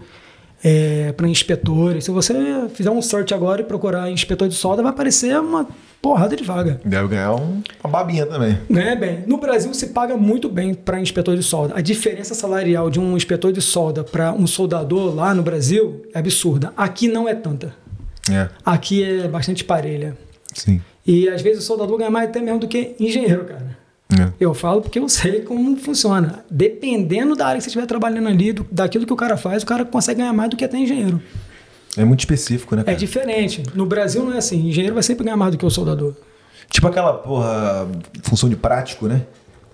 para 1.17 1.27
inspetores. 1.27 2.05
Se 2.05 2.11
você 2.11 2.33
fizer 2.73 2.89
um 2.89 3.01
search 3.01 3.33
agora 3.33 3.61
e 3.61 3.63
procurar 3.65 4.09
inspetor 4.09 4.47
de 4.47 4.55
solda, 4.55 4.81
vai 4.81 4.91
aparecer 4.91 5.37
uma 5.39 5.67
porrada 6.01 6.35
de 6.35 6.43
vaga. 6.43 6.79
Deve 6.85 7.07
ganhar 7.09 7.33
um- 7.35 7.61
uma 7.83 7.89
babinha 7.91 8.25
também. 8.25 8.57
Ganha 8.69 8.95
bem. 8.95 9.23
No 9.27 9.37
Brasil 9.37 9.73
se 9.73 9.87
paga 9.87 10.15
muito 10.17 10.47
bem 10.49 10.73
para 10.73 10.99
inspetor 10.99 11.35
de 11.35 11.43
solda. 11.43 11.73
A 11.77 11.81
diferença 11.81 12.33
salarial 12.33 12.89
de 12.89 12.99
um 12.99 13.15
inspetor 13.15 13.51
de 13.51 13.61
solda 13.61 14.03
para 14.03 14.31
um 14.33 14.47
soldador 14.47 15.13
lá 15.15 15.33
no 15.33 15.43
Brasil 15.43 16.03
é 16.13 16.19
absurda. 16.19 16.73
Aqui 16.77 17.07
não 17.07 17.27
é 17.27 17.33
tanta. 17.35 17.73
É. 18.31 18.47
Aqui 18.65 19.03
é 19.03 19.27
bastante 19.27 19.63
parelha. 19.65 20.17
Sim. 20.53 20.81
E 21.05 21.27
às 21.27 21.41
vezes 21.41 21.63
o 21.63 21.65
soldador 21.65 21.97
ganha 21.97 22.09
mais 22.09 22.29
até 22.29 22.39
mesmo 22.41 22.59
do 22.59 22.67
que 22.69 22.95
engenheiro, 22.99 23.43
cara. 23.43 23.77
É. 24.21 24.29
Eu 24.39 24.53
falo 24.53 24.81
porque 24.81 24.99
eu 24.99 25.07
sei 25.09 25.41
como 25.41 25.75
funciona. 25.77 26.43
Dependendo 26.49 27.35
da 27.35 27.47
área 27.47 27.57
que 27.57 27.63
você 27.63 27.69
estiver 27.69 27.85
trabalhando 27.85 28.27
ali, 28.27 28.53
do- 28.53 28.65
daquilo 28.71 29.05
que 29.05 29.13
o 29.13 29.15
cara 29.15 29.37
faz, 29.37 29.63
o 29.63 29.65
cara 29.65 29.83
consegue 29.85 30.19
ganhar 30.19 30.33
mais 30.33 30.49
do 30.49 30.57
que 30.57 30.63
até 30.65 30.77
engenheiro. 30.77 31.21
É 31.97 32.03
muito 32.03 32.19
específico, 32.21 32.75
né? 32.75 32.81
É 32.81 32.85
cara? 32.85 32.97
diferente. 32.97 33.63
No 33.75 33.85
Brasil 33.85 34.23
não 34.23 34.33
é 34.33 34.37
assim. 34.37 34.67
Engenheiro 34.67 34.93
vai 34.95 35.03
sempre 35.03 35.23
ganhar 35.23 35.37
mais 35.37 35.51
do 35.51 35.57
que 35.57 35.65
o 35.65 35.69
soldador. 35.69 36.13
Tipo 36.69 36.87
aquela, 36.87 37.13
porra, 37.13 37.87
função 38.23 38.49
de 38.49 38.55
prático, 38.55 39.07
né? 39.07 39.21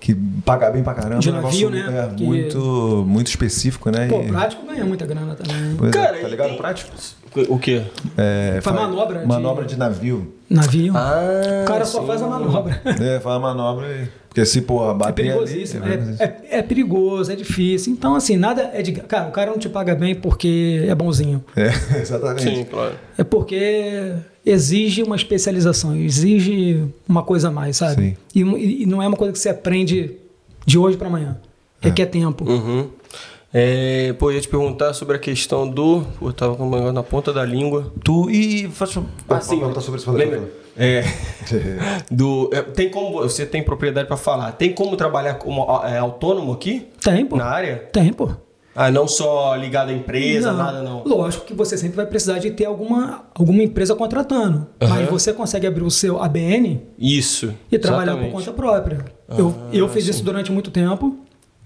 Que 0.01 0.13
paga 0.45 0.69
bem 0.71 0.81
pra 0.83 0.93
caramba. 0.93 1.19
De 1.19 1.29
um 1.29 1.33
navio, 1.41 1.69
negócio, 1.69 1.91
né? 1.93 2.09
É, 2.11 2.15
Que- 2.15 2.23
muito, 2.23 3.03
muito 3.07 3.27
específico, 3.27 3.89
né? 3.89 4.07
Pô, 4.07 4.21
E- 4.21 4.27
prático 4.27 4.65
ganha 4.65 4.85
muita 4.85 5.05
grana 5.05 5.35
também. 5.35 5.75
Pois 5.77 5.89
é, 5.89 5.93
Cara, 5.93 6.17
tá 6.17 6.27
e 6.27 6.29
ligado? 6.31 6.47
tem- 6.49 6.57
Prático? 6.57 6.91
O 7.47 7.59
quê? 7.59 7.83
É, 8.17 8.59
Faz 8.61 8.75
fa- 8.75 8.81
manobra 8.87 9.19
de- 9.19 9.27
Manobra 9.27 9.65
de 9.65 9.77
navio. 9.77 10.33
Navio. 10.49 10.93
Ah, 10.95 11.61
o 11.63 11.67
cara 11.67 11.85
só 11.85 12.01
sim. 12.01 12.07
faz 12.07 12.21
a 12.21 12.27
manobra. 12.27 12.81
É, 12.85 13.19
faz 13.19 13.35
a 13.35 13.39
manobra 13.39 13.87
e... 13.87 14.07
Porque 14.39 14.45
se, 14.45 14.61
porra, 14.61 14.91
É 14.91 14.93
bater 14.93 15.23
perigosíssimo. 15.23 15.83
ali... 15.83 16.15
É, 16.19 16.23
é- 16.23 16.59
é 16.59 16.61
perigoso, 16.61 17.31
é 17.31 17.35
difícil. 17.35 17.91
Então, 17.93 18.15
assim, 18.15 18.37
nada 18.37 18.69
é 18.73 18.81
de. 18.81 18.93
Cara, 18.93 19.27
o 19.27 19.31
cara 19.31 19.51
não 19.51 19.57
te 19.57 19.67
paga 19.67 19.95
bem 19.95 20.15
porque 20.15 20.85
é 20.87 20.95
bonzinho. 20.95 21.43
É, 21.55 21.67
exatamente. 21.99 22.43
Sim, 22.43 22.63
claro. 22.63 22.93
É 23.17 23.23
porque 23.23 24.13
exige 24.45 25.03
uma 25.03 25.15
especialização, 25.15 25.95
exige 25.95 26.85
uma 27.07 27.23
coisa 27.23 27.49
a 27.49 27.51
mais, 27.51 27.77
sabe? 27.77 28.17
E, 28.33 28.41
e 28.83 28.85
não 28.85 29.01
é 29.03 29.07
uma 29.07 29.17
coisa 29.17 29.33
que 29.33 29.39
você 29.39 29.49
aprende 29.49 30.11
de 30.65 30.77
hoje 30.77 30.97
para 30.97 31.07
amanhã. 31.07 31.37
Requer 31.81 32.05
tempo. 32.07 32.49
Uhum. 32.49 32.89
É, 33.53 34.13
pô, 34.13 34.29
eu 34.29 34.35
ia 34.35 34.41
te 34.41 34.47
perguntar 34.47 34.93
sobre 34.93 35.15
a 35.15 35.19
questão 35.19 35.67
do. 35.67 36.03
Pô, 36.19 36.29
eu 36.29 36.33
tava 36.33 36.55
com 36.55 36.67
o 36.67 36.71
negócio 36.71 36.93
na 36.93 37.03
ponta 37.03 37.33
da 37.33 37.43
língua. 37.43 37.91
Tu... 38.03 38.29
E... 38.29 38.67
Faz... 38.69 38.95
Ah, 39.27 39.41
sim. 39.41 39.57
perguntar 39.59 39.81
sobre 39.81 39.99
isso. 39.99 40.11
Lembra? 40.11 40.43
É. 40.79 41.03
Do, 42.09 42.49
é, 42.53 42.61
tem 42.61 42.89
como. 42.89 43.19
Você 43.21 43.45
tem 43.45 43.61
propriedade 43.61 44.07
pra 44.07 44.15
falar. 44.15 44.53
Tem 44.53 44.73
como 44.73 44.95
trabalhar 44.95 45.35
como 45.35 45.61
é, 45.83 45.97
autônomo 45.97 46.53
aqui? 46.53 46.87
Tem, 47.03 47.25
pô. 47.25 47.35
Na 47.35 47.45
área? 47.45 47.75
Tem, 47.91 48.13
pô. 48.13 48.29
Ah, 48.73 48.89
não 48.89 49.09
só 49.09 49.55
ligado 49.55 49.89
à 49.89 49.93
empresa, 49.93 50.53
nada 50.53 50.81
não. 50.81 51.03
Lógico 51.03 51.45
que 51.45 51.53
você 51.53 51.77
sempre 51.77 51.97
vai 51.97 52.05
precisar 52.05 52.39
de 52.39 52.51
ter 52.51 52.63
alguma, 52.63 53.25
alguma 53.35 53.61
empresa 53.61 53.93
contratando. 53.93 54.67
Mas 54.79 55.09
você 55.09 55.33
consegue 55.33 55.67
abrir 55.67 55.83
o 55.83 55.91
seu 55.91 56.21
ABN 56.21 56.81
Isso. 56.97 57.53
e 57.69 57.77
trabalhar 57.77 58.13
exatamente. 58.13 58.31
por 58.31 58.37
conta 58.37 58.53
própria. 58.53 59.05
eu 59.37 59.53
eu 59.73 59.89
fiz 59.89 60.07
isso 60.07 60.23
durante 60.23 60.49
muito 60.49 60.71
tempo, 60.71 61.17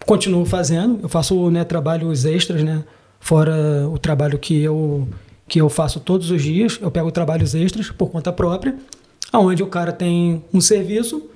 continuo 0.08 0.44
fazendo. 0.44 1.02
Eu 1.04 1.10
faço 1.10 1.52
né, 1.52 1.64
trabalhos 1.64 2.26
extras, 2.26 2.64
né? 2.64 2.84
Fora 3.20 3.88
o 3.88 4.00
trabalho 4.00 4.40
que 4.40 4.64
eu, 4.64 5.08
que 5.48 5.62
eu 5.62 5.70
faço 5.70 6.00
todos 6.00 6.32
os 6.32 6.42
dias. 6.42 6.80
Eu 6.82 6.90
pego 6.90 7.12
trabalhos 7.12 7.54
extras 7.54 7.92
por 7.92 8.10
conta 8.10 8.34
própria, 8.34 8.76
aonde 9.34 9.64
o 9.64 9.68
cara 9.68 9.92
tem 9.92 10.44
um 10.54 10.62
serviço. 10.62 11.30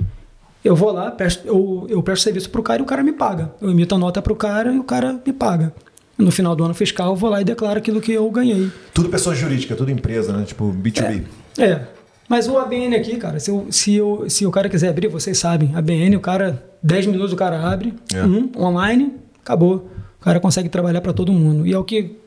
Eu 0.64 0.76
vou 0.76 0.92
lá, 0.92 1.12
presto, 1.12 1.48
eu, 1.48 1.86
eu 1.90 2.04
presto 2.04 2.24
serviço 2.24 2.50
pro 2.50 2.62
cara 2.64 2.80
e 2.80 2.84
o 2.84 2.86
cara 2.86 3.02
me 3.04 3.12
paga. 3.12 3.52
Eu 3.62 3.70
emito 3.72 3.96
a 3.96 3.98
nota 3.98 4.22
pro 4.22 4.36
cara 4.36 4.72
e 4.72 4.80
o 4.80 4.84
cara 4.84 5.20
me 5.26 5.34
paga. 5.34 5.74
No 6.18 6.32
final 6.32 6.56
do 6.56 6.64
ano 6.64 6.74
fiscal, 6.74 7.10
eu 7.12 7.16
vou 7.16 7.30
lá 7.30 7.42
e 7.42 7.44
declaro 7.44 7.78
aquilo 7.78 8.00
que 8.02 8.12
eu 8.12 8.30
ganhei. 8.32 8.72
Tudo 8.94 9.08
pessoa 9.10 9.36
jurídica, 9.36 9.76
tudo 9.76 9.92
empresa, 9.92 10.32
né? 10.36 10.44
Tipo 10.46 10.74
B2B. 10.74 11.24
É. 11.58 11.82
Mas 12.28 12.48
o 12.48 12.58
ABN 12.58 12.96
aqui, 12.96 13.16
cara, 13.18 13.40
se, 13.40 13.50
eu, 13.50 13.68
se, 13.70 13.96
eu, 13.96 14.26
se 14.30 14.46
o 14.46 14.52
cara 14.52 14.68
quiser 14.68 14.90
abrir, 14.90 15.08
vocês 15.08 15.38
sabem. 15.38 15.74
ABN, 15.76 16.16
o 16.18 16.20
cara, 16.20 16.62
10 16.84 17.06
minutos 17.08 17.32
o 17.32 17.36
cara 17.38 17.62
abre, 17.72 17.94
É. 18.14 18.22
um, 18.24 18.52
online, 18.58 19.14
acabou. 19.42 19.90
O 20.20 20.24
cara 20.24 20.40
consegue 20.40 20.68
trabalhar 20.68 21.00
para 21.02 21.14
todo 21.14 21.32
mundo. 21.32 21.66
E 21.66 21.72
é 21.72 21.78
o 21.78 21.84
que 21.86 22.18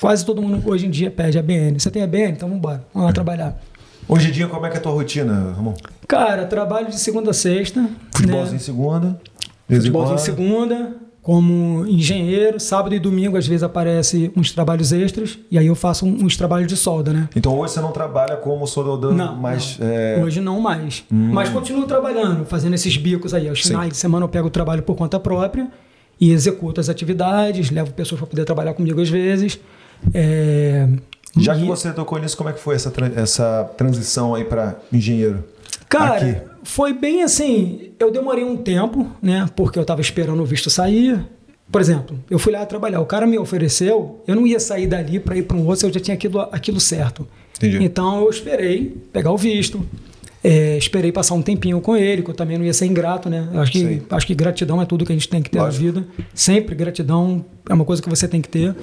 quase 0.00 0.24
todo 0.24 0.40
mundo 0.40 0.62
hoje 0.70 0.86
em 0.86 0.90
dia 0.90 1.10
pede, 1.10 1.38
ABN. 1.38 1.80
Você 1.80 1.90
tem 1.90 2.02
ABN? 2.02 2.32
Então 2.32 2.48
vamos 2.48 2.58
embora, 2.58 2.84
vamos 2.94 3.08
lá 3.08 3.12
trabalhar. 3.12 3.60
Hoje 4.08 4.28
em 4.28 4.32
dia, 4.32 4.46
como 4.48 4.64
é 4.64 4.70
que 4.70 4.76
é 4.76 4.78
a 4.78 4.82
tua 4.82 4.92
rotina, 4.92 5.52
Ramon? 5.54 5.74
Cara, 6.06 6.46
trabalho 6.46 6.88
de 6.88 6.98
segunda 6.98 7.30
a 7.30 7.34
sexta. 7.34 7.86
Futebolzinho 8.14 8.50
né? 8.52 8.56
em 8.56 8.58
segunda. 8.58 9.20
Futebolzinho 9.68 10.18
segunda, 10.18 10.96
como 11.20 11.86
engenheiro. 11.86 12.58
Sábado 12.58 12.94
e 12.94 12.98
domingo, 12.98 13.36
às 13.36 13.46
vezes, 13.46 13.62
aparece 13.62 14.32
uns 14.34 14.50
trabalhos 14.50 14.92
extras. 14.92 15.38
E 15.50 15.58
aí 15.58 15.66
eu 15.66 15.74
faço 15.74 16.06
uns 16.06 16.38
trabalhos 16.38 16.68
de 16.68 16.76
solda, 16.76 17.12
né? 17.12 17.28
Então 17.36 17.54
hoje 17.58 17.74
você 17.74 17.80
não 17.82 17.92
trabalha 17.92 18.36
como 18.36 18.66
soldador, 18.66 19.12
Não, 19.12 19.36
mas 19.36 19.78
não. 19.78 19.86
é, 19.86 20.22
hoje 20.24 20.40
não 20.40 20.58
mais. 20.58 21.04
Mas 21.10 21.50
continuo 21.50 21.84
trabalhando, 21.84 22.46
fazendo 22.46 22.72
esses 22.74 22.96
bicos 22.96 23.34
aí. 23.34 23.46
Aos 23.46 23.60
finais 23.60 23.90
de 23.90 23.96
semana 23.98 24.24
eu 24.24 24.28
pego 24.30 24.46
o 24.48 24.50
trabalho 24.50 24.82
por 24.82 24.96
conta 24.96 25.20
própria 25.20 25.68
e 26.18 26.32
executo 26.32 26.80
as 26.80 26.88
atividades, 26.88 27.70
levo 27.70 27.92
pessoas 27.92 28.18
para 28.20 28.26
poder 28.26 28.46
trabalhar 28.46 28.72
comigo 28.72 29.02
às 29.02 29.10
vezes. 29.10 29.60
É, 30.14 30.88
já 31.36 31.54
que 31.54 31.64
você 31.64 31.92
tocou 31.92 32.18
nisso, 32.18 32.36
como 32.36 32.48
é 32.48 32.52
que 32.52 32.60
foi 32.60 32.74
essa, 32.74 32.92
essa 33.16 33.70
transição 33.76 34.34
aí 34.34 34.44
para 34.44 34.76
engenheiro? 34.92 35.44
Cara, 35.88 36.16
Aqui. 36.16 36.40
foi 36.62 36.92
bem 36.92 37.22
assim. 37.22 37.92
Eu 37.98 38.10
demorei 38.10 38.44
um 38.44 38.56
tempo, 38.56 39.10
né? 39.22 39.48
Porque 39.56 39.78
eu 39.78 39.84
tava 39.84 40.00
esperando 40.00 40.42
o 40.42 40.46
visto 40.46 40.70
sair. 40.70 41.24
Por 41.70 41.80
exemplo, 41.80 42.18
eu 42.30 42.38
fui 42.38 42.52
lá 42.52 42.64
trabalhar, 42.64 43.00
o 43.00 43.06
cara 43.06 43.26
me 43.26 43.38
ofereceu, 43.38 44.22
eu 44.26 44.34
não 44.34 44.46
ia 44.46 44.58
sair 44.58 44.86
dali 44.86 45.20
para 45.20 45.36
ir 45.36 45.42
para 45.42 45.54
um 45.54 45.66
outro 45.66 45.80
se 45.80 45.86
eu 45.86 45.92
já 45.92 46.00
tinha 46.00 46.14
aquilo, 46.14 46.40
aquilo 46.40 46.80
certo. 46.80 47.28
Entendi. 47.58 47.84
Então 47.84 48.22
eu 48.22 48.30
esperei 48.30 48.96
pegar 49.12 49.32
o 49.32 49.36
visto, 49.36 49.84
é, 50.42 50.78
esperei 50.78 51.12
passar 51.12 51.34
um 51.34 51.42
tempinho 51.42 51.78
com 51.80 51.94
ele, 51.94 52.22
que 52.22 52.30
eu 52.30 52.34
também 52.34 52.56
não 52.56 52.64
ia 52.64 52.72
ser 52.72 52.86
ingrato, 52.86 53.28
né? 53.28 53.48
Eu 53.52 53.60
acho 53.60 53.72
que, 53.72 53.80
Sim. 53.80 54.02
acho 54.08 54.26
que 54.26 54.34
gratidão 54.34 54.80
é 54.80 54.86
tudo 54.86 55.04
que 55.04 55.12
a 55.12 55.14
gente 55.14 55.28
tem 55.28 55.42
que 55.42 55.50
ter 55.50 55.58
Lógico. 55.58 55.84
na 55.84 55.92
vida. 55.92 56.06
Sempre 56.32 56.74
gratidão 56.74 57.44
é 57.68 57.74
uma 57.74 57.84
coisa 57.84 58.00
que 58.00 58.08
você 58.08 58.26
tem 58.26 58.40
que 58.40 58.48
ter. 58.48 58.74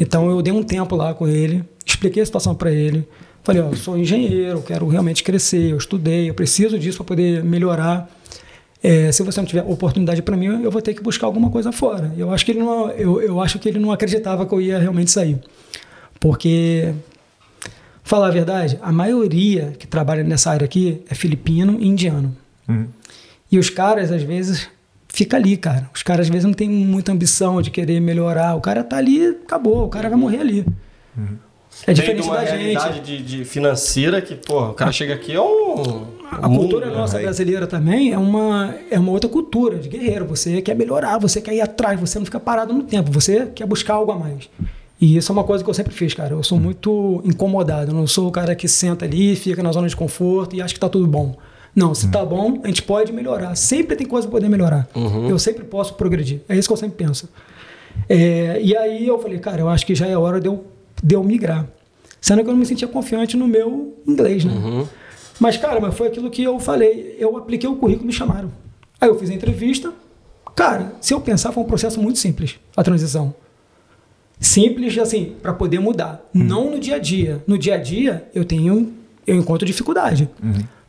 Então 0.00 0.30
eu 0.30 0.40
dei 0.40 0.50
um 0.52 0.62
tempo 0.62 0.96
lá 0.96 1.12
com 1.12 1.28
ele, 1.28 1.62
expliquei 1.84 2.22
a 2.22 2.26
situação 2.26 2.54
para 2.54 2.72
ele. 2.72 3.06
Falei, 3.42 3.60
ó, 3.60 3.68
eu 3.68 3.76
sou 3.76 3.98
engenheiro, 3.98 4.58
eu 4.58 4.62
quero 4.62 4.88
realmente 4.88 5.22
crescer, 5.22 5.70
eu 5.70 5.76
estudei, 5.76 6.30
eu 6.30 6.34
preciso 6.34 6.78
disso 6.78 6.96
para 6.98 7.06
poder 7.06 7.44
melhorar. 7.44 8.10
É, 8.82 9.12
se 9.12 9.22
você 9.22 9.38
não 9.40 9.46
tiver 9.46 9.62
oportunidade 9.62 10.22
para 10.22 10.36
mim, 10.36 10.62
eu 10.62 10.70
vou 10.70 10.80
ter 10.80 10.94
que 10.94 11.02
buscar 11.02 11.26
alguma 11.26 11.50
coisa 11.50 11.70
fora. 11.70 12.14
Eu 12.16 12.32
acho 12.32 12.46
que 12.46 12.52
ele 12.52 12.60
não, 12.60 12.90
eu, 12.90 13.20
eu 13.20 13.40
acho 13.40 13.58
que 13.58 13.68
ele 13.68 13.78
não 13.78 13.92
acreditava 13.92 14.46
que 14.46 14.54
eu 14.54 14.60
ia 14.60 14.78
realmente 14.78 15.10
sair, 15.10 15.38
porque 16.18 16.94
falar 18.02 18.28
a 18.28 18.30
verdade, 18.30 18.78
a 18.80 18.90
maioria 18.90 19.74
que 19.78 19.86
trabalha 19.86 20.24
nessa 20.24 20.50
área 20.50 20.64
aqui 20.64 21.02
é 21.10 21.14
filipino 21.14 21.76
e 21.78 21.86
indiano. 21.86 22.34
Uhum. 22.66 22.86
E 23.52 23.58
os 23.58 23.68
caras 23.68 24.10
às 24.10 24.22
vezes 24.22 24.68
fica 25.12 25.36
ali, 25.36 25.56
cara. 25.56 25.88
Os 25.94 26.02
caras 26.02 26.26
às 26.26 26.30
vezes 26.30 26.44
não 26.44 26.52
têm 26.52 26.68
muita 26.68 27.12
ambição 27.12 27.60
de 27.60 27.70
querer 27.70 28.00
melhorar. 28.00 28.54
O 28.54 28.60
cara 28.60 28.82
tá 28.82 28.96
ali, 28.96 29.26
acabou. 29.26 29.84
O 29.84 29.88
cara 29.88 30.08
vai 30.08 30.18
morrer 30.18 30.40
ali. 30.40 30.66
É 31.86 31.86
Tem 31.86 31.94
de 31.94 32.00
diferente 32.00 32.26
uma 32.26 32.36
da 32.36 32.44
gente. 32.44 33.00
de, 33.00 33.22
de 33.22 33.44
financeira 33.44 34.20
que, 34.20 34.34
pô, 34.34 34.70
o 34.70 34.74
cara 34.74 34.92
chega 34.92 35.14
aqui 35.14 35.32
é 35.32 35.40
um. 35.40 36.04
A 36.30 36.48
cultura 36.48 36.86
mundo, 36.86 36.98
nossa 36.98 37.16
né? 37.16 37.24
brasileira 37.24 37.66
também 37.66 38.12
é 38.12 38.18
uma, 38.18 38.74
é 38.90 38.98
uma 38.98 39.10
outra 39.10 39.28
cultura 39.28 39.78
de 39.78 39.88
guerreiro. 39.88 40.24
Você 40.26 40.62
quer 40.62 40.76
melhorar, 40.76 41.18
você 41.18 41.40
quer 41.40 41.54
ir 41.54 41.60
atrás, 41.60 41.98
você 41.98 42.18
não 42.18 42.26
fica 42.26 42.38
parado 42.38 42.72
no 42.72 42.82
tempo, 42.82 43.10
você 43.10 43.46
quer 43.46 43.66
buscar 43.66 43.94
algo 43.94 44.12
a 44.12 44.18
mais. 44.18 44.48
E 45.00 45.16
isso 45.16 45.32
é 45.32 45.34
uma 45.34 45.44
coisa 45.44 45.64
que 45.64 45.70
eu 45.70 45.74
sempre 45.74 45.94
fiz, 45.94 46.12
cara. 46.12 46.34
Eu 46.34 46.42
sou 46.42 46.58
muito 46.60 47.22
incomodado. 47.24 47.90
Eu 47.90 47.94
não 47.94 48.06
sou 48.06 48.28
o 48.28 48.30
cara 48.30 48.54
que 48.54 48.68
senta 48.68 49.06
ali, 49.06 49.34
fica 49.34 49.62
na 49.62 49.72
zona 49.72 49.88
de 49.88 49.96
conforto 49.96 50.54
e 50.54 50.60
acha 50.60 50.74
que 50.74 50.80
tá 50.80 50.88
tudo 50.88 51.06
bom. 51.06 51.36
Não, 51.74 51.94
se 51.94 52.08
tá 52.10 52.24
bom, 52.24 52.60
a 52.64 52.66
gente 52.66 52.82
pode 52.82 53.12
melhorar. 53.12 53.54
Sempre 53.54 53.96
tem 53.96 54.06
coisa 54.06 54.26
pra 54.26 54.38
poder 54.38 54.48
melhorar. 54.48 54.88
Eu 55.28 55.38
sempre 55.38 55.64
posso 55.64 55.94
progredir. 55.94 56.40
É 56.48 56.56
isso 56.56 56.68
que 56.68 56.72
eu 56.72 56.76
sempre 56.76 56.96
penso. 57.04 57.28
É, 58.08 58.60
e 58.62 58.76
aí 58.76 59.06
eu 59.06 59.18
falei, 59.20 59.38
cara, 59.38 59.60
eu 59.60 59.68
acho 59.68 59.86
que 59.86 59.94
já 59.94 60.06
é 60.06 60.16
hora 60.16 60.40
de 60.40 60.48
eu, 60.48 60.64
de 61.02 61.14
eu 61.14 61.22
migrar. 61.22 61.66
Sendo 62.20 62.42
que 62.42 62.48
eu 62.48 62.52
não 62.52 62.58
me 62.60 62.66
sentia 62.66 62.86
confiante 62.88 63.36
no 63.36 63.46
meu 63.46 63.94
inglês, 64.06 64.44
né? 64.44 64.52
Mas, 65.38 65.56
cara, 65.56 65.80
mas 65.80 65.94
foi 65.94 66.08
aquilo 66.08 66.28
que 66.30 66.42
eu 66.42 66.58
falei. 66.58 67.16
Eu 67.18 67.36
apliquei 67.36 67.68
o 67.68 67.76
currículo 67.76 68.06
me 68.06 68.12
chamaram. 68.12 68.50
Aí 69.00 69.08
eu 69.08 69.18
fiz 69.18 69.30
a 69.30 69.34
entrevista. 69.34 69.92
Cara, 70.54 70.92
se 71.00 71.14
eu 71.14 71.20
pensar, 71.20 71.52
foi 71.52 71.62
um 71.62 71.66
processo 71.66 72.00
muito 72.02 72.18
simples, 72.18 72.58
a 72.76 72.82
transição. 72.82 73.34
Simples, 74.38 74.98
assim, 74.98 75.34
para 75.40 75.52
poder 75.52 75.78
mudar. 75.78 76.22
Não 76.34 76.70
no 76.70 76.78
dia 76.78 76.96
a 76.96 76.98
dia. 76.98 77.42
No 77.46 77.56
dia 77.56 77.74
a 77.74 77.78
dia, 77.78 78.28
eu 78.34 78.44
tenho, 78.44 78.92
eu 79.26 79.36
encontro 79.36 79.66
dificuldade. 79.66 80.28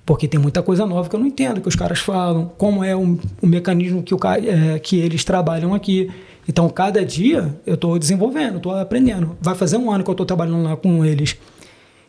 Porque 0.05 0.27
tem 0.27 0.39
muita 0.39 0.63
coisa 0.63 0.85
nova 0.85 1.07
que 1.07 1.15
eu 1.15 1.19
não 1.19 1.27
entendo, 1.27 1.61
que 1.61 1.67
os 1.67 1.75
caras 1.75 1.99
falam, 1.99 2.51
como 2.57 2.83
é 2.83 2.95
o, 2.95 3.19
o 3.41 3.47
mecanismo 3.47 4.01
que, 4.01 4.13
o, 4.13 4.19
é, 4.25 4.79
que 4.79 4.97
eles 4.97 5.23
trabalham 5.23 5.73
aqui. 5.73 6.09
Então, 6.47 6.67
cada 6.69 7.05
dia 7.05 7.55
eu 7.65 7.75
estou 7.75 7.97
desenvolvendo, 7.99 8.57
estou 8.57 8.75
aprendendo. 8.75 9.37
Vai 9.39 9.55
fazer 9.55 9.77
um 9.77 9.91
ano 9.91 10.03
que 10.03 10.09
eu 10.09 10.13
estou 10.13 10.25
trabalhando 10.25 10.63
lá 10.63 10.75
com 10.75 11.05
eles. 11.05 11.37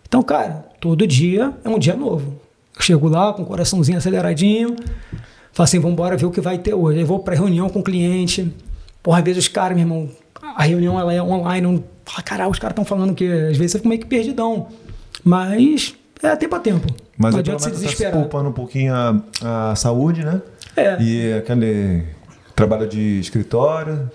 Então, 0.08 0.22
cara, 0.22 0.66
todo 0.80 1.06
dia 1.06 1.52
é 1.64 1.68
um 1.68 1.78
dia 1.78 1.94
novo. 1.94 2.40
Eu 2.74 2.82
chego 2.82 3.08
lá 3.08 3.32
com 3.32 3.42
o 3.42 3.46
coraçãozinho 3.46 3.98
aceleradinho, 3.98 4.74
falo 5.52 5.64
assim, 5.64 5.78
vamos 5.78 5.92
embora 5.92 6.16
ver 6.16 6.26
o 6.26 6.30
que 6.30 6.40
vai 6.40 6.58
ter 6.58 6.74
hoje. 6.74 6.98
Aí 6.98 7.04
vou 7.04 7.18
para 7.18 7.34
reunião 7.34 7.68
com 7.68 7.80
o 7.80 7.82
cliente. 7.82 8.52
Porra, 9.02 9.18
às 9.18 9.24
vezes 9.24 9.44
os 9.44 9.48
caras, 9.48 9.76
meu 9.76 9.84
irmão, 9.84 10.08
a 10.56 10.62
reunião 10.64 10.98
ela 10.98 11.12
é 11.12 11.22
online, 11.22 11.66
não 11.66 11.84
fala, 12.04 12.22
caralho, 12.22 12.50
os 12.50 12.58
caras 12.58 12.72
estão 12.72 12.84
falando 12.84 13.14
que 13.14 13.24
às 13.24 13.56
vezes 13.56 13.72
você 13.72 13.78
fica 13.78 13.88
meio 13.88 14.00
que 14.00 14.06
perdidão. 14.06 14.68
Mas 15.22 15.94
é 16.22 16.36
tempo 16.36 16.54
a 16.56 16.60
tempo. 16.60 16.86
Mas 17.16 17.32
não 17.32 17.40
adianta 17.40 17.58
se 17.60 17.66
menos 17.66 17.80
tá 17.80 17.88
se 17.88 17.94
desesperar. 17.94 18.12
poupando 18.20 18.48
um 18.48 18.52
pouquinho 18.52 18.94
a, 18.94 19.70
a 19.70 19.74
saúde, 19.76 20.24
né? 20.24 20.40
É. 20.76 21.00
E 21.02 21.32
aquele 21.34 22.04
trabalho 22.54 22.86
de 22.86 23.18
escritório. 23.18 24.10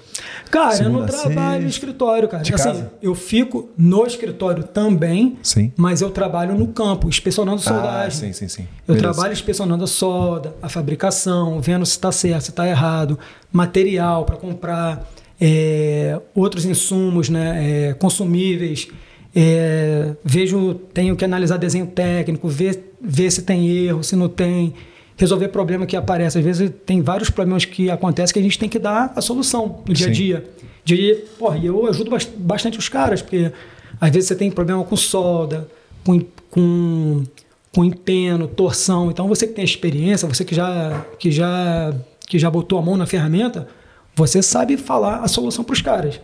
Cara, 0.50 0.84
eu 0.84 0.90
não 0.90 1.06
trabalho 1.06 1.64
em 1.66 1.68
escritório, 1.68 2.28
cara. 2.30 2.44
De 2.44 2.54
assim, 2.54 2.64
casa? 2.64 2.92
eu 3.02 3.14
fico 3.16 3.70
no 3.78 4.06
escritório 4.06 4.64
também, 4.64 5.38
Sim. 5.44 5.72
mas 5.76 6.02
eu 6.02 6.10
trabalho 6.10 6.56
no 6.56 6.68
campo, 6.68 7.08
inspecionando 7.10 7.58
Ah, 7.62 7.64
soldagem. 7.64 8.12
sim, 8.12 8.34
sim, 8.34 8.48
sim. 8.48 8.68
Eu 8.88 8.96
Beleza. 8.96 9.14
trabalho 9.14 9.34
inspecionando 9.34 9.84
a 9.84 9.88
solda, 9.88 10.56
a 10.62 10.70
fabricação, 10.70 11.60
vendo 11.62 11.86
se 11.86 11.92
está 11.94 12.12
certo, 12.12 12.44
se 12.44 12.50
está 12.52 12.68
errado, 12.68 13.20
material 13.52 14.24
para 14.24 14.38
comprar, 14.38 15.10
é, 15.42 16.20
outros 16.34 16.64
insumos, 16.66 17.30
né, 17.30 17.90
é, 17.90 17.94
consumíveis. 17.94 18.88
É, 19.40 20.16
vejo, 20.26 20.74
tenho 20.92 21.16
que 21.16 21.24
analisar 21.24 21.58
desenho 21.58 21.86
técnico, 21.86 22.48
ver, 22.48 22.92
ver 23.00 23.30
se 23.30 23.44
tem 23.44 23.70
erro, 23.70 24.04
se 24.04 24.16
não 24.16 24.28
tem, 24.28 24.74
resolver 25.16 25.50
problema 25.50 25.86
que 25.86 25.96
aparece. 25.96 26.40
Às 26.40 26.44
vezes 26.44 26.72
tem 26.88 27.04
vários 27.04 27.30
problemas 27.30 27.64
que 27.64 27.92
acontecem 27.92 28.34
que 28.34 28.40
a 28.40 28.42
gente 28.42 28.58
tem 28.58 28.68
que 28.68 28.80
dar 28.80 29.14
a 29.16 29.22
solução 29.22 29.84
no 29.88 29.94
dia 29.94 30.08
a 30.08 30.10
dia. 30.12 30.46
De, 30.84 31.14
porra, 31.38 31.58
e 31.60 31.68
eu 31.68 31.86
ajudo 31.86 32.10
bas- 32.10 32.28
bastante 32.36 32.80
os 32.80 32.90
caras, 32.90 33.22
porque 33.22 33.52
às 34.02 34.10
vezes 34.10 34.28
você 34.28 34.36
tem 34.36 34.50
problema 34.50 34.84
com 34.84 34.96
solda, 34.96 35.68
com, 36.04 36.20
com, 36.50 37.24
com 37.76 37.86
empeno, 37.86 38.48
torção. 38.48 39.12
Então 39.12 39.28
você 39.28 39.46
que 39.46 39.54
tem 39.54 39.64
experiência, 39.64 40.28
você 40.28 40.44
que 40.44 40.56
já, 40.56 41.06
que 41.20 41.30
já, 41.30 41.94
que 42.26 42.40
já 42.40 42.50
botou 42.50 42.80
a 42.80 42.82
mão 42.82 42.98
na 42.98 43.06
ferramenta, 43.06 43.68
você 44.16 44.42
sabe 44.42 44.78
falar 44.78 45.18
a 45.18 45.28
solução 45.28 45.64
para 45.64 45.74
os 45.74 45.82
caras. 45.82 46.20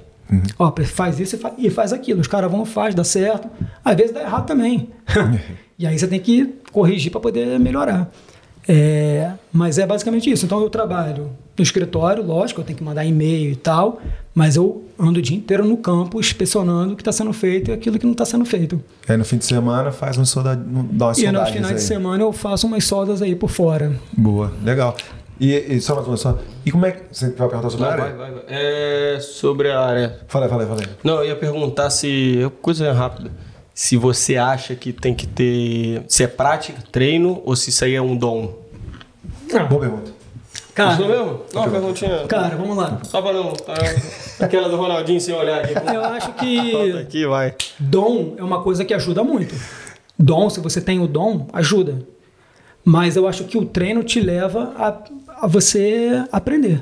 Ó, 0.57 0.71
faz 0.85 1.19
isso 1.19 1.35
e 1.35 1.39
fa- 1.39 1.53
e 1.57 1.69
faz 1.69 1.93
aquilo. 1.93 2.21
Os 2.21 2.27
caras 2.27 2.49
vão, 2.51 2.65
faz, 2.65 2.95
dá 2.95 3.03
certo. 3.03 3.47
Às 3.83 3.95
vezes 3.95 4.13
dá 4.13 4.21
errado 4.21 4.45
também. 4.45 4.89
e 5.77 5.85
aí 5.85 5.97
você 5.97 6.07
tem 6.07 6.19
que 6.19 6.53
corrigir 6.71 7.11
para 7.11 7.21
poder 7.21 7.59
melhorar. 7.59 8.09
É, 8.67 9.31
mas 9.51 9.77
é 9.77 9.85
basicamente 9.85 10.29
isso. 10.31 10.45
Então 10.45 10.61
eu 10.61 10.69
trabalho 10.69 11.31
no 11.57 11.61
escritório, 11.61 12.23
lógico, 12.23 12.61
eu 12.61 12.65
tenho 12.65 12.77
que 12.77 12.83
mandar 12.83 13.03
e-mail 13.05 13.51
e 13.51 13.55
tal, 13.57 14.01
mas 14.33 14.55
eu 14.55 14.85
ando 14.97 15.19
o 15.19 15.21
dia 15.21 15.35
inteiro 15.37 15.65
no 15.65 15.75
campo 15.77 16.19
inspecionando 16.19 16.93
o 16.93 16.95
que 16.95 17.01
está 17.01 17.11
sendo 17.11 17.33
feito 17.33 17.69
e 17.69 17.73
aquilo 17.73 17.99
que 17.99 18.05
não 18.05 18.13
está 18.13 18.23
sendo 18.25 18.45
feito. 18.45 18.81
Aí 19.07 19.17
no 19.17 19.25
fim 19.25 19.37
de 19.37 19.45
semana 19.45 19.91
faz 19.91 20.17
um 20.17 20.25
soldado, 20.25 20.63
dá 20.91 21.07
umas 21.07 21.17
E 21.17 21.23
soldagens 21.23 21.55
finais 21.55 21.71
aí. 21.73 21.75
de 21.77 21.83
semana 21.83 22.23
eu 22.23 22.31
faço 22.31 22.65
umas 22.65 22.85
soldas 22.85 23.21
aí 23.21 23.35
por 23.35 23.49
fora. 23.49 23.91
Boa, 24.17 24.51
legal. 24.63 24.95
E, 25.39 25.53
e 25.76 25.81
só 25.81 25.95
mais 25.95 26.07
uma 26.07 26.15
só. 26.18 26.38
E 26.65 26.72
como 26.72 26.85
é 26.85 26.91
que. 26.91 27.01
Você 27.11 27.31
vai 27.31 27.47
perguntar 27.49 27.69
sobre 27.69 27.85
a 27.88 27.95
Não, 27.97 28.03
área? 28.03 28.15
vai, 28.15 28.31
vai, 28.31 28.41
vai. 28.41 28.43
É 28.47 29.19
sobre 29.19 29.72
a 29.72 29.80
área. 29.80 30.19
Aí, 30.22 30.27
fala 30.30 30.64
aí. 30.81 30.88
Não, 31.03 31.15
eu 31.15 31.26
ia 31.26 31.35
perguntar 31.35 31.89
se. 31.89 32.49
Coisa 32.61 32.91
rápida. 32.93 33.31
Se 33.73 33.97
você 33.97 34.38
acha 34.38 34.76
que 34.76 34.93
tem 34.93 35.14
que 35.15 35.26
ter. 35.26 36.03
Se 36.07 36.23
é 36.23 36.27
prática, 36.27 36.80
treino, 36.91 37.41
ou 37.43 37.55
se 37.55 37.72
isso 37.72 37.84
aí 37.84 37.95
é 37.95 38.01
um 38.01 38.15
dom. 38.15 38.53
Boa 39.69 39.81
pergunta. 39.81 40.11
Cara, 40.73 40.93
Isso 40.93 41.07
mesmo? 41.07 41.41
Não, 41.53 41.61
uma 41.61 41.69
perguntinha. 41.72 42.26
cara, 42.27 42.55
vamos 42.55 42.76
lá. 42.76 42.99
Só 43.03 43.22
pra 43.22 43.31
não. 43.31 43.53
Aquela 44.39 44.68
do 44.69 44.76
Ronaldinho 44.76 45.22
sem 45.22 45.34
olhar 45.35 45.64
aqui. 45.64 45.73
Eu 45.93 46.03
acho 46.03 46.27
Volta 46.27 46.43
que 46.43 46.97
aqui, 46.99 47.26
vai. 47.27 47.53
dom 47.80 48.34
é 48.38 48.43
uma 48.43 48.61
coisa 48.64 48.84
que 48.84 48.91
ajuda 48.93 49.23
muito. 49.23 49.53
Dom, 50.18 50.49
se 50.49 50.60
você 50.60 50.81
tem 50.81 50.99
o 50.99 51.07
dom, 51.07 51.47
ajuda. 51.53 51.99
Mas 52.85 53.15
eu 53.15 53.27
acho 53.27 53.45
que 53.45 53.57
o 53.57 53.65
treino 53.65 54.03
te 54.03 54.19
leva 54.19 54.73
a, 54.77 55.43
a 55.45 55.47
você 55.47 56.23
aprender. 56.31 56.81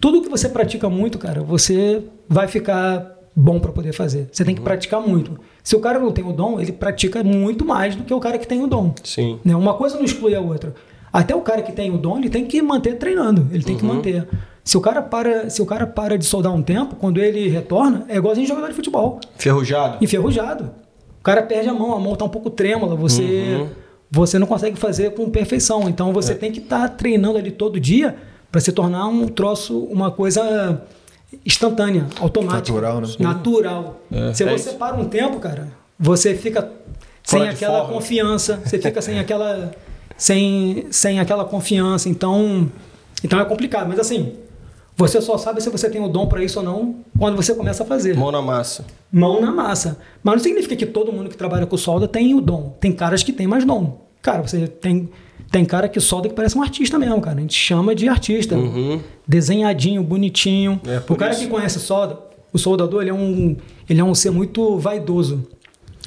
Tudo 0.00 0.22
que 0.22 0.28
você 0.28 0.48
pratica 0.48 0.88
muito, 0.88 1.18
cara, 1.18 1.42
você 1.42 2.02
vai 2.28 2.46
ficar 2.46 3.14
bom 3.34 3.58
para 3.58 3.72
poder 3.72 3.92
fazer. 3.92 4.28
Você 4.30 4.44
tem 4.44 4.54
que 4.54 4.60
praticar 4.60 5.00
muito. 5.00 5.38
Se 5.62 5.74
o 5.74 5.80
cara 5.80 5.98
não 5.98 6.12
tem 6.12 6.24
o 6.24 6.32
dom, 6.32 6.60
ele 6.60 6.72
pratica 6.72 7.24
muito 7.24 7.64
mais 7.64 7.96
do 7.96 8.04
que 8.04 8.14
o 8.14 8.20
cara 8.20 8.38
que 8.38 8.46
tem 8.46 8.62
o 8.62 8.66
dom. 8.66 8.94
Sim. 9.02 9.40
Né? 9.44 9.56
Uma 9.56 9.74
coisa 9.74 9.96
não 9.96 10.04
exclui 10.04 10.34
a 10.34 10.40
outra. 10.40 10.74
Até 11.12 11.34
o 11.34 11.40
cara 11.40 11.62
que 11.62 11.72
tem 11.72 11.92
o 11.92 11.98
dom, 11.98 12.18
ele 12.18 12.28
tem 12.28 12.44
que 12.44 12.60
manter 12.60 12.98
treinando, 12.98 13.48
ele 13.52 13.62
tem 13.62 13.76
que 13.76 13.84
manter. 13.84 14.26
Se 14.64 14.76
o 14.76 14.80
cara 14.80 15.00
para, 15.00 15.48
se 15.50 15.62
o 15.62 15.66
cara 15.66 15.86
para 15.86 16.18
de 16.18 16.24
soldar 16.24 16.52
um 16.52 16.62
tempo, 16.62 16.96
quando 16.96 17.20
ele 17.20 17.48
retorna, 17.48 18.04
é 18.08 18.16
igualzinho 18.16 18.46
jogador 18.46 18.68
de 18.68 18.74
futebol, 18.74 19.20
Ferrujado. 19.36 20.02
enferrujado. 20.02 20.70
O 21.20 21.22
cara 21.22 21.42
perde 21.42 21.68
a 21.68 21.74
mão, 21.74 21.94
a 21.94 22.00
mão 22.00 22.16
tá 22.16 22.24
um 22.24 22.28
pouco 22.28 22.50
trêmula, 22.50 22.96
você 22.96 23.66
você 24.10 24.38
não 24.38 24.46
consegue 24.46 24.76
fazer 24.78 25.10
com 25.14 25.28
perfeição. 25.30 25.88
Então 25.88 26.12
você 26.12 26.34
tem 26.34 26.52
que 26.52 26.60
estar 26.60 26.88
treinando 26.90 27.38
ali 27.38 27.50
todo 27.50 27.78
dia 27.80 28.16
para 28.50 28.60
se 28.60 28.70
tornar 28.72 29.06
um 29.06 29.26
troço, 29.26 29.78
uma 29.84 30.10
coisa 30.10 30.82
instantânea, 31.44 32.06
automática, 32.20 32.72
Natural, 32.72 33.00
né? 33.00 33.08
Natural. 33.18 34.00
É, 34.12 34.32
Se 34.32 34.44
é 34.44 34.50
você 34.56 34.70
isso. 34.70 34.78
para 34.78 34.94
um 34.96 35.04
tempo, 35.06 35.40
cara, 35.40 35.68
você 35.98 36.34
fica 36.34 36.70
sem 37.24 37.40
Fora 37.40 37.50
aquela 37.50 37.78
forma. 37.80 37.94
confiança, 37.94 38.60
você 38.64 38.78
fica 38.78 39.02
sem 39.02 39.18
aquela 39.18 39.72
sem, 40.16 40.86
sem 40.90 41.18
aquela 41.18 41.44
confiança, 41.44 42.08
então 42.08 42.70
então 43.24 43.40
é 43.40 43.44
complicado, 43.44 43.88
mas 43.88 43.98
assim, 43.98 44.34
você 44.96 45.20
só 45.20 45.36
sabe 45.36 45.60
se 45.60 45.68
você 45.70 45.90
tem 45.90 46.00
o 46.00 46.08
dom 46.08 46.28
para 46.28 46.44
isso 46.44 46.60
ou 46.60 46.64
não 46.64 46.96
quando 47.18 47.34
você 47.34 47.52
começa 47.54 47.82
a 47.82 47.86
fazer. 47.86 48.16
Mão 48.16 48.30
na 48.30 48.40
massa. 48.42 48.84
Mão 49.14 49.40
na 49.40 49.52
massa. 49.52 49.98
Mas 50.24 50.34
não 50.34 50.42
significa 50.42 50.74
que 50.74 50.84
todo 50.84 51.12
mundo 51.12 51.30
que 51.30 51.36
trabalha 51.36 51.66
com 51.66 51.76
solda 51.76 52.08
tem 52.08 52.34
o 52.34 52.40
dom. 52.40 52.74
Tem 52.80 52.90
caras 52.90 53.22
que 53.22 53.32
têm 53.32 53.46
mais 53.46 53.64
dom. 53.64 54.04
Cara, 54.20 54.42
você 54.42 54.66
tem 54.66 55.08
tem 55.52 55.64
cara 55.64 55.88
que 55.88 56.00
solda 56.00 56.28
que 56.28 56.34
parece 56.34 56.58
um 56.58 56.62
artista 56.62 56.98
mesmo, 56.98 57.20
cara. 57.20 57.36
A 57.36 57.40
gente 57.40 57.54
chama 57.54 57.94
de 57.94 58.08
artista. 58.08 58.56
Desenhadinho, 59.26 60.02
bonitinho. 60.02 60.80
É, 60.84 61.00
o 61.08 61.14
cara 61.14 61.30
isso. 61.30 61.42
que 61.42 61.46
conhece 61.46 61.78
solda, 61.78 62.18
o 62.52 62.58
soldador, 62.58 63.02
ele 63.02 63.10
é 63.10 63.14
um 63.14 63.56
ele 63.88 64.00
é 64.00 64.04
um 64.04 64.16
ser 64.16 64.30
muito 64.30 64.76
vaidoso. 64.78 65.46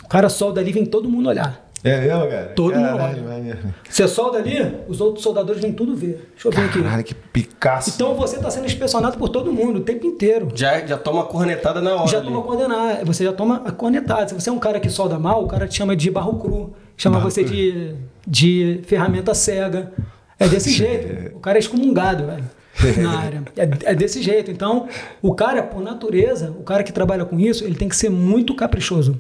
O 0.04 0.08
cara 0.10 0.28
solda 0.28 0.60
ali, 0.60 0.74
vem 0.74 0.86
todo 0.86 1.08
mundo 1.10 1.30
olhar. 1.30 1.66
É 1.88 2.02
mesmo, 2.02 2.28
cara? 2.28 2.46
Todo 2.56 2.76
mundo 2.76 2.98
Caralho, 2.98 3.24
olha. 3.24 3.34
maneiro. 3.34 3.60
Você 3.90 4.08
solda 4.08 4.38
ali, 4.40 4.76
os 4.88 5.00
outros 5.02 5.24
soldadores 5.24 5.62
vêm 5.62 5.72
tudo 5.72 5.96
ver. 5.96 6.30
Deixa 6.34 6.48
eu 6.48 6.52
ver 6.52 6.66
aqui. 6.66 6.82
Caralho, 6.82 7.04
que 7.04 7.14
Picasso. 7.14 7.92
Então 7.96 8.16
você 8.16 8.38
está 8.38 8.50
sendo 8.50 8.66
inspecionado 8.66 9.18
por 9.18 9.30
todo 9.30 9.52
mundo 9.54 9.78
o 9.78 9.82
tempo 9.82 10.06
inteiro. 10.06 10.50
Já, 10.56 10.86
já 10.86 10.98
toma 10.98 11.26
cornetada 11.26 11.82
na 11.82 11.96
hora. 11.96 12.08
Já 12.08 12.18
ali. 12.18 12.28
toma 12.28 12.42
coordenada, 12.42 13.06
você 13.06 13.24
já 13.24 13.34
toma 13.34 13.62
a 13.66 13.72
cornetada. 13.72 14.28
Se 14.28 14.34
você 14.34 14.50
é 14.50 14.54
um 14.54 14.60
cara 14.60 14.80
que 14.80 14.90
solda 14.90 15.18
mal, 15.20 15.44
o 15.44 15.48
cara 15.48 15.68
te 15.68 15.76
chama 15.76 15.96
de 15.96 16.10
barro 16.10 16.40
cru, 16.40 16.74
chama 16.96 17.20
você 17.20 17.44
de, 17.44 17.96
de 18.26 18.82
ferramenta 18.86 19.34
cega. 19.34 19.92
É 20.40 20.48
desse 20.48 20.70
jeito. 20.74 21.36
O 21.36 21.40
cara 21.40 21.58
é 21.58 21.60
excomungado, 21.60 22.26
velho, 22.26 22.44
na 23.02 23.20
área. 23.20 23.44
É, 23.56 23.92
é 23.92 23.96
desse 23.96 24.22
jeito. 24.22 24.52
Então, 24.52 24.88
o 25.22 25.34
cara, 25.34 25.64
por 25.64 25.82
natureza, 25.82 26.52
o 26.52 26.64
cara 26.64 26.84
que 26.84 26.92
trabalha 26.92 27.26
com 27.26 27.40
isso, 27.40 27.64
ele 27.64 27.76
tem 27.76 27.90
que 27.90 27.96
ser 27.96 28.10
muito 28.10 28.56
caprichoso. 28.56 29.20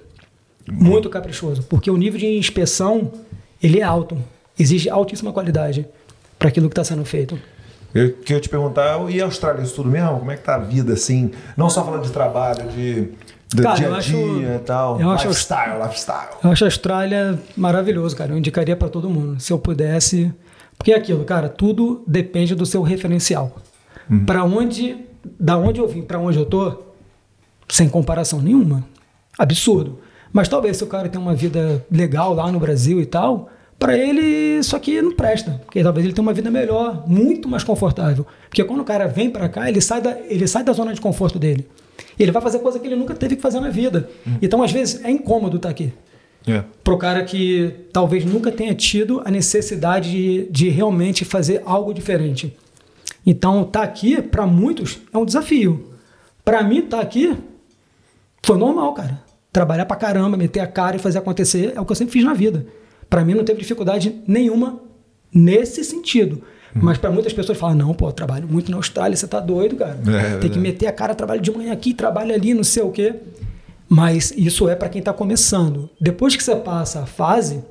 Muito 0.71 1.09
caprichoso. 1.09 1.63
Porque 1.63 1.89
o 1.89 1.97
nível 1.97 2.19
de 2.19 2.25
inspeção, 2.37 3.11
ele 3.61 3.79
é 3.79 3.83
alto. 3.83 4.17
Exige 4.59 4.89
altíssima 4.89 5.31
qualidade 5.31 5.87
para 6.37 6.49
aquilo 6.49 6.67
que 6.69 6.73
está 6.73 6.83
sendo 6.83 7.05
feito. 7.05 7.39
Eu 7.93 8.13
que 8.13 8.33
eu 8.33 8.39
te 8.41 8.49
perguntar, 8.49 8.99
e 9.09 9.21
a 9.21 9.25
Austrália, 9.25 9.61
isso 9.61 9.75
tudo 9.75 9.89
mesmo? 9.89 10.19
Como 10.19 10.29
é 10.31 10.35
que 10.35 10.43
tá 10.43 10.55
a 10.55 10.59
vida, 10.59 10.93
assim? 10.93 11.31
Não 11.55 11.69
só 11.69 11.83
falando 11.85 12.03
de 12.03 12.11
trabalho, 12.11 12.67
de 12.69 13.09
do 13.53 13.63
Cara, 13.63 13.75
dia 13.75 13.89
a 13.89 13.97
acho- 13.97 14.11
dia 14.11 14.55
e 14.55 14.59
tal. 14.59 14.99
eu 14.99 15.09
acho- 15.09 15.27
lifestyle, 15.29 15.81
lifestyle. 15.81 16.35
Eu 16.43 16.51
acho 16.51 16.63
a 16.65 16.67
Austrália 16.67 17.39
maravilhoso, 17.55 18.15
cara. 18.15 18.33
Eu 18.33 18.37
indicaria 18.37 18.75
para 18.75 18.89
todo 18.89 19.09
mundo. 19.09 19.39
Se 19.39 19.53
eu 19.53 19.57
pudesse. 19.57 20.33
Porque 20.77 20.91
é 20.91 20.95
aquilo, 20.97 21.23
cara, 21.23 21.47
tudo 21.49 22.03
depende 22.05 22.53
do 22.53 22.65
seu 22.65 22.81
referencial. 22.81 23.55
Para 24.25 24.43
onde. 24.43 24.97
Da 25.39 25.57
onde 25.57 25.79
eu 25.79 25.87
vim, 25.87 26.01
para 26.01 26.19
onde 26.19 26.37
eu 26.37 26.45
tô, 26.45 26.83
sem 27.69 27.87
comparação 27.89 28.41
nenhuma. 28.41 28.83
Absurdo. 29.37 29.99
Mas 30.37 30.47
talvez 30.47 30.77
se 30.77 30.83
o 30.83 30.87
cara 30.87 31.09
tem 31.09 31.19
uma 31.19 31.33
vida 31.33 31.83
legal 31.91 32.31
lá 32.31 32.51
no 32.51 32.59
Brasil 32.59 33.01
e 33.01 33.07
tal, 33.07 33.49
para 33.79 33.97
ele 33.97 34.21
isso 34.59 34.75
aqui 34.75 35.01
não 35.01 35.11
presta. 35.11 35.59
Porque 35.65 35.81
talvez 35.81 36.05
ele 36.05 36.13
tenha 36.13 36.21
uma 36.21 36.31
vida 36.31 36.51
melhor, 36.51 37.09
muito 37.09 37.49
mais 37.49 37.63
confortável. 37.63 38.23
Porque 38.47 38.63
quando 38.63 38.81
o 38.81 38.83
cara 38.83 39.07
vem 39.07 39.31
para 39.31 39.49
cá, 39.49 39.67
ele 39.67 39.81
sai, 39.81 39.99
da, 39.99 40.15
ele 40.29 40.45
sai 40.47 40.63
da 40.63 40.71
zona 40.73 40.93
de 40.93 41.01
conforto 41.01 41.39
dele. 41.39 41.67
Ele 42.19 42.31
vai 42.31 42.39
fazer 42.39 42.59
coisa 42.59 42.77
que 42.77 42.85
ele 42.85 42.95
nunca 42.95 43.15
teve 43.15 43.35
que 43.35 43.41
fazer 43.41 43.59
na 43.59 43.71
vida. 43.71 44.11
Então, 44.39 44.61
às 44.61 44.71
vezes, 44.71 45.03
é 45.03 45.09
incômodo 45.09 45.57
estar 45.57 45.69
aqui 45.69 45.91
É. 46.47 46.63
pro 46.83 46.99
cara 46.99 47.23
que 47.23 47.73
talvez 47.91 48.23
nunca 48.23 48.51
tenha 48.51 48.75
tido 48.75 49.23
a 49.25 49.31
necessidade 49.31 50.11
de, 50.11 50.47
de 50.51 50.69
realmente 50.69 51.25
fazer 51.25 51.63
algo 51.65 51.95
diferente. 51.95 52.55
Então, 53.25 53.63
tá 53.63 53.81
aqui, 53.81 54.21
para 54.21 54.45
muitos, 54.45 54.99
é 55.11 55.17
um 55.17 55.25
desafio. 55.25 55.93
Para 56.45 56.61
mim, 56.61 56.83
tá 56.83 56.99
aqui 57.01 57.35
foi 58.45 58.55
normal, 58.55 58.93
cara. 58.93 59.25
Trabalhar 59.57 59.85
pra 59.87 59.97
caramba, 59.97 60.37
meter 60.37 60.59
a 60.59 60.67
cara 60.67 60.97
e 60.97 60.99
fazer 60.99 61.17
acontecer 61.17 61.73
é 61.75 61.81
o 61.81 61.85
que 61.85 61.91
eu 61.91 61.95
sempre 61.95 62.13
fiz 62.13 62.23
na 62.23 62.35
vida. 62.35 62.67
Para 63.09 63.25
mim, 63.25 63.33
não 63.33 63.43
teve 63.43 63.57
dificuldade 63.57 64.21
nenhuma 64.27 64.79
nesse 65.33 65.83
sentido. 65.83 66.43
Mas 66.75 66.99
para 66.99 67.09
muitas 67.09 67.33
pessoas 67.33 67.57
falam, 67.57 67.75
não, 67.75 67.91
pô, 67.91 68.07
eu 68.09 68.11
trabalho 68.11 68.47
muito 68.47 68.69
na 68.69 68.77
Austrália, 68.77 69.17
você 69.17 69.25
tá 69.25 69.39
doido, 69.39 69.75
cara. 69.75 69.93
É, 69.93 69.95
Tem 69.95 70.11
verdade. 70.11 70.49
que 70.51 70.59
meter 70.59 70.85
a 70.85 70.91
cara, 70.91 71.15
trabalho 71.15 71.41
de 71.41 71.49
manhã 71.49 71.73
aqui, 71.73 71.91
trabalho 71.91 72.35
ali, 72.35 72.53
não 72.53 72.63
sei 72.63 72.83
o 72.83 72.91
quê. 72.91 73.15
Mas 73.89 74.31
isso 74.37 74.69
é 74.69 74.75
para 74.75 74.89
quem 74.89 74.99
está 74.99 75.11
começando. 75.11 75.89
Depois 75.99 76.35
que 76.35 76.43
você 76.43 76.55
passa 76.55 76.99
a 76.99 77.05
fase, 77.07 77.63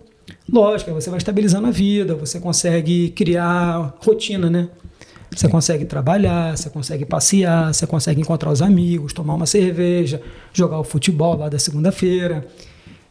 lógico, 0.52 0.90
você 0.90 1.08
vai 1.08 1.18
estabilizando 1.18 1.68
a 1.68 1.70
vida, 1.70 2.16
você 2.16 2.40
consegue 2.40 3.10
criar 3.10 3.94
rotina, 4.00 4.50
né? 4.50 4.68
Você 5.36 5.48
consegue 5.48 5.84
trabalhar, 5.84 6.56
você 6.56 6.70
consegue 6.70 7.04
passear, 7.04 7.72
você 7.72 7.86
consegue 7.86 8.22
encontrar 8.22 8.50
os 8.50 8.62
amigos, 8.62 9.12
tomar 9.12 9.34
uma 9.34 9.44
cerveja, 9.44 10.22
jogar 10.52 10.80
o 10.80 10.84
futebol 10.84 11.36
lá 11.36 11.50
da 11.50 11.58
segunda-feira. 11.58 12.46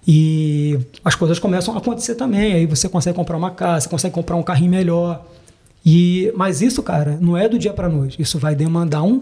E 0.08 0.80
as 1.04 1.14
coisas 1.14 1.38
começam 1.38 1.76
a 1.76 1.78
acontecer 1.78 2.16
também. 2.16 2.54
Aí 2.54 2.66
você 2.66 2.90
consegue 2.90 3.16
comprar 3.16 3.38
uma 3.38 3.52
casa, 3.52 3.82
você 3.82 3.90
consegue 3.90 4.14
comprar 4.16 4.36
um 4.36 4.44
carrinho 4.44 4.72
melhor. 4.72 5.24
E, 5.86 6.34
mas 6.36 6.64
isso, 6.64 6.82
cara, 6.82 7.16
não 7.22 7.38
é 7.38 7.48
do 7.48 7.60
dia 7.60 7.74
para 7.74 7.88
noite. 7.88 8.20
Isso 8.20 8.40
vai 8.40 8.56
demandar 8.56 9.04
um, 9.04 9.22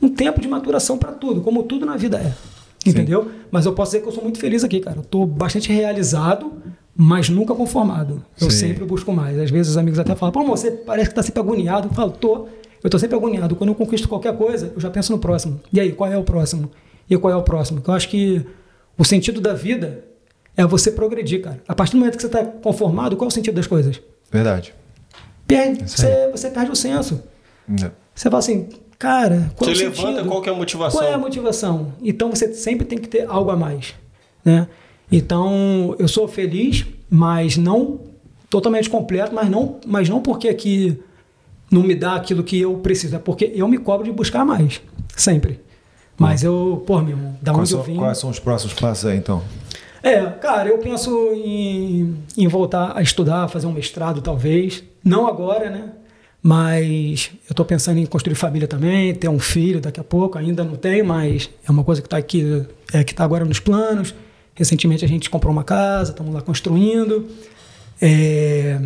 um 0.00 0.10
tempo 0.10 0.38
de 0.38 0.46
maturação 0.46 0.98
para 0.98 1.12
tudo, 1.12 1.40
como 1.40 1.62
tudo 1.62 1.86
na 1.86 1.96
vida 1.96 2.18
é. 2.18 2.34
Entendeu? 2.86 3.30
Mas 3.50 3.64
eu 3.64 3.72
posso 3.72 3.92
dizer 3.92 4.02
que 4.02 4.08
eu 4.08 4.12
sou 4.12 4.22
muito 4.22 4.38
feliz 4.38 4.62
aqui, 4.62 4.78
cara. 4.80 4.98
Eu 4.98 5.04
tô 5.04 5.24
bastante 5.24 5.72
realizado, 5.72 6.52
mas 6.94 7.28
nunca 7.28 7.54
conformado. 7.54 8.24
Eu 8.40 8.50
Sim. 8.50 8.68
sempre 8.68 8.84
busco 8.84 9.12
mais. 9.12 9.38
Às 9.38 9.50
vezes 9.50 9.72
os 9.72 9.78
amigos 9.78 9.98
até 9.98 10.14
falam, 10.14 10.32
pô, 10.32 10.44
você 10.44 10.70
parece 10.70 11.08
que 11.08 11.14
tá 11.14 11.22
sempre 11.22 11.40
agoniado. 11.40 11.88
Eu 11.88 11.92
falo, 11.94 12.10
tô. 12.10 12.48
Eu 12.82 12.90
tô 12.90 12.98
sempre 12.98 13.16
agoniado. 13.16 13.56
Quando 13.56 13.70
eu 13.70 13.74
conquisto 13.74 14.08
qualquer 14.08 14.36
coisa, 14.36 14.72
eu 14.74 14.80
já 14.80 14.90
penso 14.90 15.12
no 15.12 15.18
próximo. 15.18 15.60
E 15.72 15.80
aí, 15.80 15.92
qual 15.92 16.10
é 16.10 16.16
o 16.18 16.24
próximo? 16.24 16.70
E 17.08 17.16
qual 17.16 17.32
é 17.32 17.36
o 17.36 17.42
próximo? 17.42 17.78
Porque 17.78 17.90
eu 17.90 17.94
acho 17.94 18.08
que 18.08 18.44
o 18.98 19.04
sentido 19.04 19.40
da 19.40 19.54
vida 19.54 20.04
é 20.56 20.66
você 20.66 20.90
progredir, 20.90 21.42
cara. 21.42 21.62
A 21.66 21.74
partir 21.74 21.92
do 21.92 21.98
momento 21.98 22.16
que 22.16 22.22
você 22.22 22.26
está 22.26 22.44
conformado, 22.44 23.16
qual 23.16 23.26
é 23.26 23.28
o 23.28 23.32
sentido 23.32 23.54
das 23.54 23.66
coisas? 23.66 24.00
Verdade. 24.30 24.74
Perde, 25.46 25.88
você, 25.88 26.28
você 26.30 26.50
perde 26.50 26.70
o 26.70 26.76
senso. 26.76 27.22
É. 27.82 27.90
Você 28.14 28.28
fala 28.28 28.38
assim, 28.38 28.68
cara, 28.98 29.50
qual 29.56 29.70
Você 29.70 29.84
é 29.84 29.86
o 29.86 29.90
levanta, 29.90 30.08
sentido? 30.08 30.28
qual 30.28 30.42
que 30.42 30.48
é 30.48 30.52
a 30.52 30.56
motivação? 30.56 31.00
Qual 31.00 31.10
é 31.10 31.14
a 31.14 31.18
motivação? 31.18 31.92
Então 32.02 32.30
você 32.30 32.52
sempre 32.54 32.86
tem 32.86 32.98
que 32.98 33.08
ter 33.08 33.26
algo 33.28 33.50
a 33.50 33.56
mais, 33.56 33.94
né? 34.44 34.66
Então 35.12 35.94
eu 35.98 36.08
sou 36.08 36.26
feliz, 36.26 36.86
mas 37.10 37.56
não 37.56 38.00
totalmente 38.48 38.88
completo, 38.88 39.34
mas 39.34 39.48
não, 39.50 39.76
mas 39.86 40.08
não 40.08 40.20
porque 40.20 40.48
aqui 40.48 40.98
não 41.70 41.82
me 41.82 41.94
dá 41.94 42.16
aquilo 42.16 42.42
que 42.42 42.58
eu 42.60 42.74
preciso, 42.78 43.16
é 43.16 43.18
porque 43.18 43.52
eu 43.54 43.68
me 43.68 43.78
cobro 43.78 44.04
de 44.04 44.12
buscar 44.12 44.44
mais, 44.44 44.80
sempre. 45.16 45.60
Mas 46.18 46.44
eu, 46.44 46.82
pô, 46.86 46.98
meu 47.00 47.16
irmão, 47.16 47.36
da 47.40 47.52
Quais 47.52 47.72
onde 47.72 47.72
eu 47.72 47.84
são, 47.84 47.94
vim. 47.94 47.98
quais 47.98 48.18
são 48.18 48.30
os 48.30 48.38
próximos 48.38 48.74
passos 48.74 49.06
aí, 49.06 49.16
então? 49.16 49.42
É, 50.02 50.20
cara, 50.26 50.68
eu 50.68 50.78
penso 50.78 51.10
em, 51.32 52.16
em 52.36 52.48
voltar 52.48 52.92
a 52.96 53.02
estudar, 53.02 53.48
fazer 53.48 53.66
um 53.66 53.72
mestrado 53.72 54.20
talvez. 54.20 54.82
Não 55.04 55.26
agora, 55.26 55.70
né? 55.70 55.92
Mas 56.42 57.30
eu 57.48 57.54
tô 57.54 57.64
pensando 57.64 57.98
em 57.98 58.06
construir 58.06 58.34
família 58.34 58.66
também, 58.66 59.14
ter 59.14 59.28
um 59.28 59.38
filho 59.38 59.80
daqui 59.80 60.00
a 60.00 60.04
pouco. 60.04 60.36
Ainda 60.36 60.64
não 60.64 60.74
tenho, 60.74 61.04
mas 61.04 61.48
é 61.66 61.70
uma 61.70 61.84
coisa 61.84 62.02
que 62.02 62.06
está 62.08 62.16
aqui, 62.16 62.66
é, 62.92 63.04
que 63.04 63.12
está 63.12 63.22
agora 63.24 63.44
nos 63.44 63.60
planos. 63.60 64.12
Recentemente 64.54 65.04
a 65.04 65.08
gente 65.08 65.30
comprou 65.30 65.52
uma 65.52 65.64
casa, 65.64 66.10
estamos 66.10 66.32
lá 66.34 66.40
construindo. 66.42 67.26
É, 68.00 68.80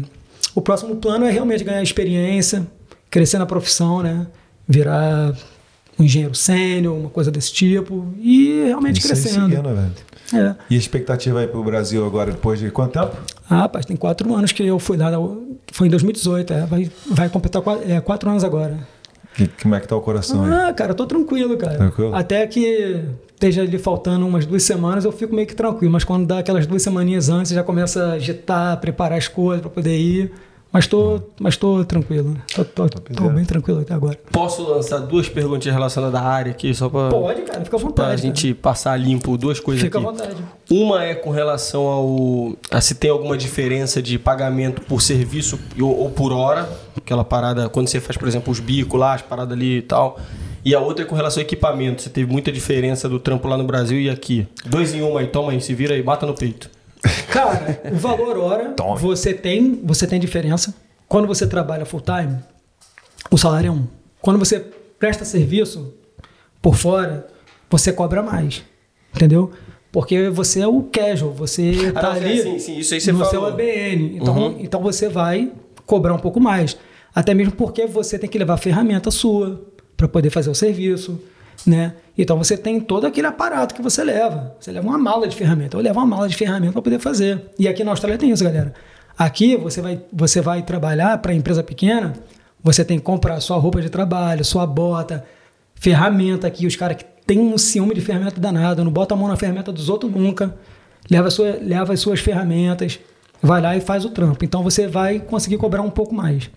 o 0.55 0.61
próximo 0.61 0.97
plano 0.97 1.25
é 1.27 1.31
realmente 1.31 1.65
ganhar 1.65 1.83
experiência, 1.83 2.67
crescer 3.11 3.39
na 3.39 3.47
profissão, 3.47 4.03
né? 4.03 4.27
Virar 4.69 5.35
um 5.99 6.05
engenheiro 6.05 6.35
sênior, 6.35 6.95
uma 6.97 7.11
coisa 7.11 7.31
desse 7.31 7.53
tipo. 7.53 8.07
E 8.19 8.65
realmente 8.67 8.99
Isso 8.99 9.09
crescendo. 9.09 9.49
seguindo, 9.49 9.63
velho. 9.75 9.93
É. 10.35 10.55
E 10.69 10.75
a 10.75 10.79
expectativa 10.79 11.41
aí 11.41 11.47
pro 11.47 11.63
Brasil 11.63 12.05
agora, 12.05 12.33
depois 12.33 12.59
de 12.59 12.71
quanto 12.71 12.93
tempo? 12.99 13.17
Ah, 13.49 13.59
rapaz, 13.61 13.87
tem 13.87 13.97
quatro 13.97 14.35
anos 14.35 14.53
que 14.53 14.65
eu 14.65 14.79
fui 14.79 14.97
lá. 14.97 15.11
Foi 15.73 15.87
em 15.87 15.91
2018, 15.91 16.53
é, 16.53 16.67
vai, 16.67 16.91
vai 17.11 17.29
completar 17.29 17.63
quatro, 17.63 17.91
é, 17.91 18.01
quatro 18.01 18.29
anos 18.29 18.43
agora. 18.45 18.79
Que- 19.35 19.49
como 19.63 19.75
é 19.75 19.81
que 19.81 19.87
tá 19.87 19.95
o 19.97 20.01
coração 20.01 20.45
aí? 20.45 20.53
Ah, 20.53 20.73
cara, 20.73 20.95
tô 20.95 21.07
tranquilo, 21.07 21.57
cara. 21.57 21.77
Tranquilo? 21.77 22.15
Até 22.15 22.45
que 22.47 23.03
esteja 23.37 23.63
ali 23.63 23.79
faltando 23.79 24.27
umas 24.27 24.45
duas 24.45 24.63
semanas, 24.65 25.05
eu 25.05 25.13
fico 25.13 25.35
meio 25.35 25.47
que 25.47 25.55
tranquilo. 25.55 25.93
Mas 25.93 26.03
quando 26.05 26.27
dá 26.27 26.39
aquelas 26.41 26.67
duas 26.67 26.83
semaninhas 26.83 27.29
antes, 27.29 27.53
já 27.53 27.63
começa 27.63 28.05
a 28.07 28.13
agitar, 28.15 28.77
preparar 28.81 29.19
as 29.19 29.29
coisas 29.29 29.61
pra 29.61 29.71
poder 29.71 29.97
ir. 29.97 30.33
Mas 30.73 30.87
tô, 30.87 31.23
mas 31.41 31.57
tô 31.57 31.83
tranquilo. 31.85 32.37
Tô, 32.55 32.63
tô, 32.65 32.89
tô 32.89 32.99
Topzera. 33.01 33.31
bem 33.33 33.45
tranquilo 33.47 33.81
até 33.81 33.95
agora. 33.95 34.19
Posso 34.31 34.63
lançar 34.69 34.99
duas 34.99 35.27
perguntinhas 35.29 35.75
relacionadas 35.75 36.21
à 36.21 36.25
área 36.25 36.51
aqui, 36.51 36.75
só 36.75 36.89
pra, 36.89 37.09
Pode, 37.09 37.43
cara, 37.43 37.65
fica 37.65 37.77
à 37.77 37.79
pra 37.81 37.89
vontade. 37.89 38.23
gente 38.23 38.53
passar 38.53 38.95
limpo 38.99 39.39
duas 39.39 39.59
coisas 39.61 39.83
Fica 39.83 39.97
à 39.99 40.03
aqui. 40.03 40.11
vontade. 40.11 40.37
Uma 40.71 41.05
é 41.05 41.15
com 41.15 41.31
relação 41.31 41.83
ao. 41.87 42.57
A 42.71 42.81
se 42.81 42.95
tem 42.97 43.09
alguma 43.11 43.39
diferença 43.39 44.03
de 44.03 44.19
pagamento 44.19 44.83
por 44.83 45.01
serviço 45.01 45.59
ou, 45.81 45.99
ou 45.99 46.11
por 46.11 46.31
hora. 46.33 46.69
Aquela 46.97 47.25
parada, 47.25 47.69
quando 47.71 47.89
você 47.89 48.01
faz, 48.01 48.17
por 48.19 48.27
exemplo, 48.29 48.53
os 48.53 48.61
bicos 48.61 48.99
lá, 49.01 49.15
as 49.15 49.23
paradas 49.23 49.57
ali 49.57 49.79
e 49.79 49.83
tal. 49.83 50.19
E 50.67 50.75
a 50.75 50.81
outra 50.81 51.05
é 51.05 51.07
com 51.09 51.15
relação 51.15 51.41
ao 51.41 51.47
equipamento. 51.47 52.03
Você 52.03 52.11
teve 52.11 52.29
muita 52.29 52.51
diferença 52.51 53.09
do 53.09 53.21
trampo 53.21 53.47
lá 53.47 53.57
no 53.57 53.63
Brasil 53.63 54.01
e 54.01 54.11
aqui. 54.11 54.49
Dois 54.65 54.93
em 54.93 55.01
uma 55.01 55.21
aí, 55.21 55.29
toma 55.29 55.53
aí, 55.53 55.61
se 55.61 55.73
vira 55.73 55.95
aí, 55.95 56.03
bata 56.03 56.27
no 56.27 56.35
peito. 56.35 56.69
Cara, 57.31 57.81
o 57.93 57.95
valor 57.95 58.37
hora, 58.37 58.71
Tome. 58.71 58.99
você 58.99 59.33
tem, 59.33 59.81
você 59.85 60.09
tem 60.09 60.19
diferença. 60.19 60.75
Quando 61.07 61.29
você 61.29 61.47
trabalha 61.47 61.85
full 61.87 62.01
time, 62.01 62.39
o 63.31 63.39
salário 63.39 63.69
é 63.69 63.71
um. 63.71 63.87
Quando 64.21 64.41
você 64.41 64.59
presta 64.99 65.25
serviço 65.25 65.95
por 66.61 66.75
fora, 66.75 67.29
você 67.71 67.93
cobra 67.93 68.21
mais. 68.21 68.65
Entendeu? 69.15 69.53
Porque 69.93 70.29
você 70.31 70.63
é 70.63 70.67
o 70.67 70.83
casual, 70.83 71.33
você 71.33 71.93
Ah, 71.95 72.01
tá 72.01 72.13
ali 72.15 72.43
sim, 72.43 72.59
sim, 72.59 72.79
isso 72.79 72.93
aí 72.93 73.01
você 73.01 73.13
no 73.13 73.19
falou. 73.25 73.31
seu 73.31 73.47
ABN. 73.47 74.17
Então, 74.17 74.37
Uhum. 74.37 74.57
então 74.59 74.83
você 74.83 75.09
vai 75.09 75.53
cobrar 75.87 76.13
um 76.13 76.19
pouco 76.19 76.41
mais. 76.41 76.77
Até 77.15 77.33
mesmo 77.35 77.53
porque 77.53 77.87
você 77.87 78.19
tem 78.19 78.29
que 78.29 78.37
levar 78.37 78.57
ferramenta 78.57 79.13
sua 79.13 79.65
para 79.97 80.07
poder 80.09 80.31
fazer 80.31 80.51
o 80.51 80.55
serviço, 80.55 81.21
né? 81.67 81.95
Então 82.17 82.37
você 82.39 82.57
tem 82.57 82.81
todo 82.81 83.07
aquele 83.07 83.27
aparato 83.27 83.75
que 83.75 83.83
você 83.83 84.03
leva. 84.03 84.55
Você 84.61 84.71
leva 84.71 84.87
uma 84.87 84.99
mala 84.99 85.29
de 85.29 85.37
ferramenta. 85.37 85.77
Eu 85.77 85.81
levo 85.81 85.99
uma 85.99 86.07
mala 86.07 86.29
de 86.29 86.37
ferramenta 86.37 86.73
para 86.73 86.83
poder 86.83 86.99
fazer. 86.99 87.51
E 87.59 87.69
aqui 87.69 87.85
na 87.85 87.91
Austrália 87.91 88.19
tem 88.19 88.31
isso, 88.31 88.45
galera. 88.45 88.75
Aqui 89.19 89.57
você 89.57 89.81
vai, 89.81 90.01
você 90.13 90.41
vai 90.41 90.63
trabalhar 90.63 91.17
para 91.19 91.33
empresa 91.33 91.63
pequena, 91.63 92.13
você 92.63 92.85
tem 92.85 92.99
que 92.99 93.05
comprar 93.05 93.41
sua 93.41 93.57
roupa 93.57 93.81
de 93.81 93.89
trabalho, 93.89 94.45
sua 94.45 94.67
bota, 94.67 95.25
ferramenta 95.75 96.47
aqui. 96.47 96.67
Os 96.67 96.77
caras 96.77 96.99
que 96.99 97.05
têm 97.27 97.39
um 97.39 97.57
ciúme 97.57 97.95
de 97.95 98.01
ferramenta 98.01 98.41
danado, 98.41 98.85
não 98.85 98.93
bota 98.93 99.15
a 99.15 99.17
mão 99.17 99.29
na 99.29 99.37
ferramenta 99.37 99.73
dos 99.73 99.89
outros 99.89 100.13
nunca. 100.13 100.55
Leva, 101.11 101.31
sua, 101.31 101.57
leva 101.61 101.93
as 101.93 102.01
suas 102.01 102.21
ferramentas, 102.21 102.99
vai 103.41 103.61
lá 103.61 103.77
e 103.77 103.81
faz 103.81 104.05
o 104.05 104.11
trampo. 104.11 104.45
Então 104.45 104.63
você 104.63 104.87
vai 104.87 105.21
conseguir 105.21 105.57
cobrar 105.57 105.83
um 105.83 105.91
pouco 105.91 106.15
mais. 106.15 106.51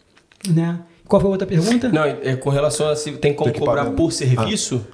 Né? 0.50 0.80
Qual 1.10 1.20
foi 1.20 1.28
a 1.28 1.32
outra 1.32 1.48
pergunta? 1.48 1.90
Não, 1.90 2.04
é 2.04 2.36
com 2.38 2.50
relação 2.50 2.88
a 2.88 2.96
se 2.96 3.12
tem 3.14 3.34
como 3.34 3.52
Tem 3.52 3.54
que 3.60 3.66
cobrar 3.66 3.84
pagar. 3.84 3.96
por 3.98 4.12
serviço. 4.14 4.86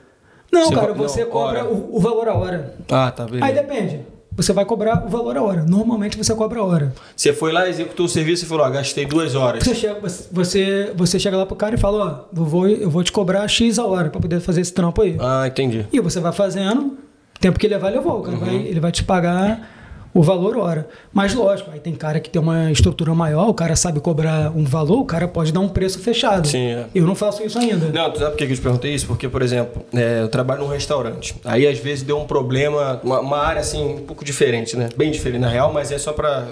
Não, 0.52 0.68
Você 0.68 0.74
cara, 0.76 0.88
co- 0.88 0.94
não, 0.94 1.10
você 1.10 1.26
cobra 1.26 1.66
o, 1.66 1.98
o 1.98 2.00
valor 2.00 2.28
a 2.30 2.34
hora. 2.34 2.74
Ah, 2.90 3.12
tá, 3.12 3.26
beleza. 3.26 3.46
Aí 3.46 3.54
depende. 3.54 4.00
Você 4.38 4.52
vai 4.52 4.66
cobrar 4.66 5.06
o 5.06 5.10
valor 5.10 5.38
a 5.38 5.44
hora. 5.44 5.64
Normalmente 5.64 6.18
você 6.18 6.34
cobra 6.36 6.60
a 6.60 6.64
hora. 6.64 6.94
Você 7.16 7.32
foi 7.34 7.52
lá, 7.54 7.68
executou 7.70 8.06
o 8.06 8.10
serviço 8.10 8.44
e 8.46 8.48
falou, 8.48 8.66
ó, 8.66 8.70
gastei 8.70 9.06
duas 9.06 9.34
horas. 9.36 9.64
Você 9.64 9.74
chega, 9.76 9.98
você, 10.32 10.92
você 10.96 11.20
chega 11.20 11.38
lá 11.38 11.46
pro 11.46 11.56
cara 11.56 11.76
e 11.76 11.78
fala, 11.78 12.28
ó, 12.34 12.38
eu 12.40 12.46
vou, 12.46 12.68
eu 12.68 12.90
vou 12.90 13.02
te 13.04 13.12
cobrar 13.14 13.48
X 13.48 13.78
a 13.80 13.86
hora 13.86 14.10
pra 14.10 14.20
poder 14.20 14.40
fazer 14.42 14.62
esse 14.62 14.74
trampo 14.74 15.02
aí. 15.02 15.16
Ah, 15.20 15.48
entendi. 15.48 15.86
E 15.92 16.00
você 16.02 16.20
vai 16.20 16.32
fazendo, 16.34 16.98
tempo 17.40 17.58
que 17.60 17.68
levar, 17.68 17.90
levou. 17.90 18.20
O 18.20 18.24
cara 18.24 18.38
vai, 18.38 18.56
ele 18.56 18.80
vai 18.80 18.92
te 18.92 19.04
pagar 19.06 19.70
o 20.16 20.24
valor 20.24 20.56
hora. 20.58 20.88
Mas 21.12 21.34
lógico, 21.34 21.70
aí 21.72 21.80
tem 21.82 21.94
cara 21.94 22.22
que 22.22 22.30
tem 22.30 22.42
uma 22.42 22.72
estrutura 22.72 23.14
maior, 23.14 23.50
o 23.50 23.54
cara 23.54 23.76
sabe 23.76 24.00
cobrar 24.00 24.50
um 24.56 24.64
valor, 24.64 25.00
o 25.00 25.06
cara 25.06 25.28
pode 25.28 25.52
dar 25.52 25.60
um 25.60 25.68
preço 25.68 26.00
fechado. 26.00 26.48
Sim, 26.48 26.68
é. 26.68 26.86
Eu 26.96 27.06
não 27.06 27.14
faço 27.14 27.44
isso 27.44 27.60
ainda. 27.60 27.90
Não, 27.90 28.10
tu 28.10 28.20
sabe 28.20 28.32
por 28.32 28.38
que 28.38 28.46
eu 28.46 28.56
te 28.56 28.62
perguntei 28.62 28.94
isso? 28.94 29.06
Porque, 29.08 29.28
por 29.28 29.42
exemplo, 29.42 29.86
é, 29.94 30.22
eu 30.22 30.30
trabalho 30.30 30.62
num 30.62 30.70
restaurante. 30.70 31.36
Aí, 31.44 31.68
às 31.68 31.80
vezes, 31.80 32.02
deu 32.02 32.18
um 32.18 32.26
problema, 32.26 33.02
uma, 33.04 33.20
uma 33.20 33.38
área, 33.40 33.60
assim, 33.60 33.96
um 33.96 34.06
pouco 34.06 34.24
diferente, 34.24 34.78
né? 34.78 34.88
Bem 34.96 35.12
diferente, 35.12 35.42
na 35.42 35.50
real, 35.50 35.74
mas 35.74 35.92
é 35.92 35.98
só 35.98 36.14
pra 36.14 36.48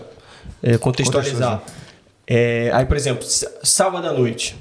é, 0.61 0.77
contextualizar. 0.77 1.63
É, 2.27 2.69
aí, 2.73 2.85
por 2.85 2.97
exemplo, 2.97 3.25
sábado 3.25 4.05
à 4.05 4.11
noite, 4.11 4.57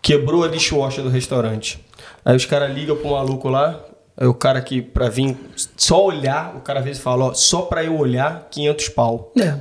quebrou 0.00 0.42
a 0.42 0.48
dishwasher 0.48 1.04
do 1.04 1.10
restaurante. 1.10 1.84
Aí 2.24 2.34
os 2.34 2.46
caras 2.46 2.74
ligam 2.74 2.96
pro 2.96 3.10
maluco 3.10 3.50
lá, 3.50 3.78
o 4.26 4.34
cara 4.34 4.60
que, 4.60 4.82
pra 4.82 5.08
vir 5.08 5.36
só 5.76 6.04
olhar, 6.04 6.54
o 6.56 6.60
cara 6.60 6.80
às 6.80 6.84
vezes 6.84 7.00
fala, 7.02 7.26
ó, 7.26 7.34
só 7.34 7.62
pra 7.62 7.84
eu 7.84 7.96
olhar, 7.96 8.48
500 8.50 8.88
pau. 8.90 9.32
É. 9.38 9.54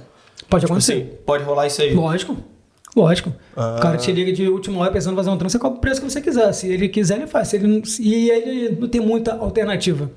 Pode 0.49 0.61
Tipo 0.61 0.73
acontecer. 0.73 0.93
assim, 0.93 1.09
pode 1.25 1.43
rolar 1.43 1.67
isso 1.67 1.81
aí. 1.81 1.93
Lógico. 1.93 2.37
Lógico. 2.95 3.31
Ah. 3.55 3.75
O 3.77 3.81
cara 3.81 3.97
te 3.97 4.11
liga 4.11 4.31
de 4.31 4.47
última 4.47 4.79
hora 4.81 4.91
pensando 4.91 5.13
em 5.13 5.17
fazer 5.17 5.29
um 5.29 5.37
trampo, 5.37 5.51
você 5.51 5.59
cobra 5.59 5.77
o 5.77 5.81
preço 5.81 6.01
que 6.01 6.09
você 6.09 6.21
quiser. 6.21 6.51
Se 6.53 6.67
ele 6.67 6.89
quiser, 6.89 7.17
ele 7.17 7.27
faz. 7.27 7.49
Se 7.49 7.57
ele 7.57 7.67
não, 7.67 7.81
e 7.99 8.29
ele 8.31 8.77
não 8.79 8.87
tem 8.87 8.99
muita 9.01 9.35
alternativa. 9.35 10.09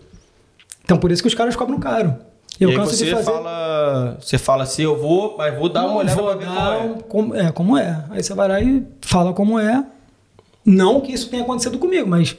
Então 0.84 0.96
por 0.96 1.10
isso 1.12 1.20
que 1.22 1.28
os 1.28 1.34
caras 1.34 1.54
cobram 1.56 1.78
caro. 1.78 2.14
E 2.58 2.64
Eu 2.64 2.70
aí 2.70 2.76
canso 2.76 2.94
você 2.96 3.04
de 3.04 3.10
fazer. 3.10 3.24
fala, 3.24 4.16
você 4.20 4.38
fala 4.38 4.62
assim, 4.64 4.82
eu 4.82 4.98
vou, 4.98 5.36
mas 5.36 5.54
vou 5.58 5.68
dar 5.68 5.84
uma 5.86 5.96
olhada 5.96 6.20
vou 6.20 6.34
dar 6.36 6.46
qual 6.46 6.72
é. 6.72 6.94
como, 7.08 7.34
é, 7.36 7.52
como 7.52 7.76
é. 7.78 8.04
Aí 8.10 8.22
você 8.22 8.34
vai 8.34 8.48
lá 8.48 8.60
e 8.60 8.86
fala 9.02 9.32
como 9.32 9.58
é. 9.58 9.84
Não 10.64 11.00
que 11.00 11.12
isso 11.12 11.28
tenha 11.28 11.42
acontecido 11.42 11.78
comigo, 11.78 12.08
mas 12.08 12.36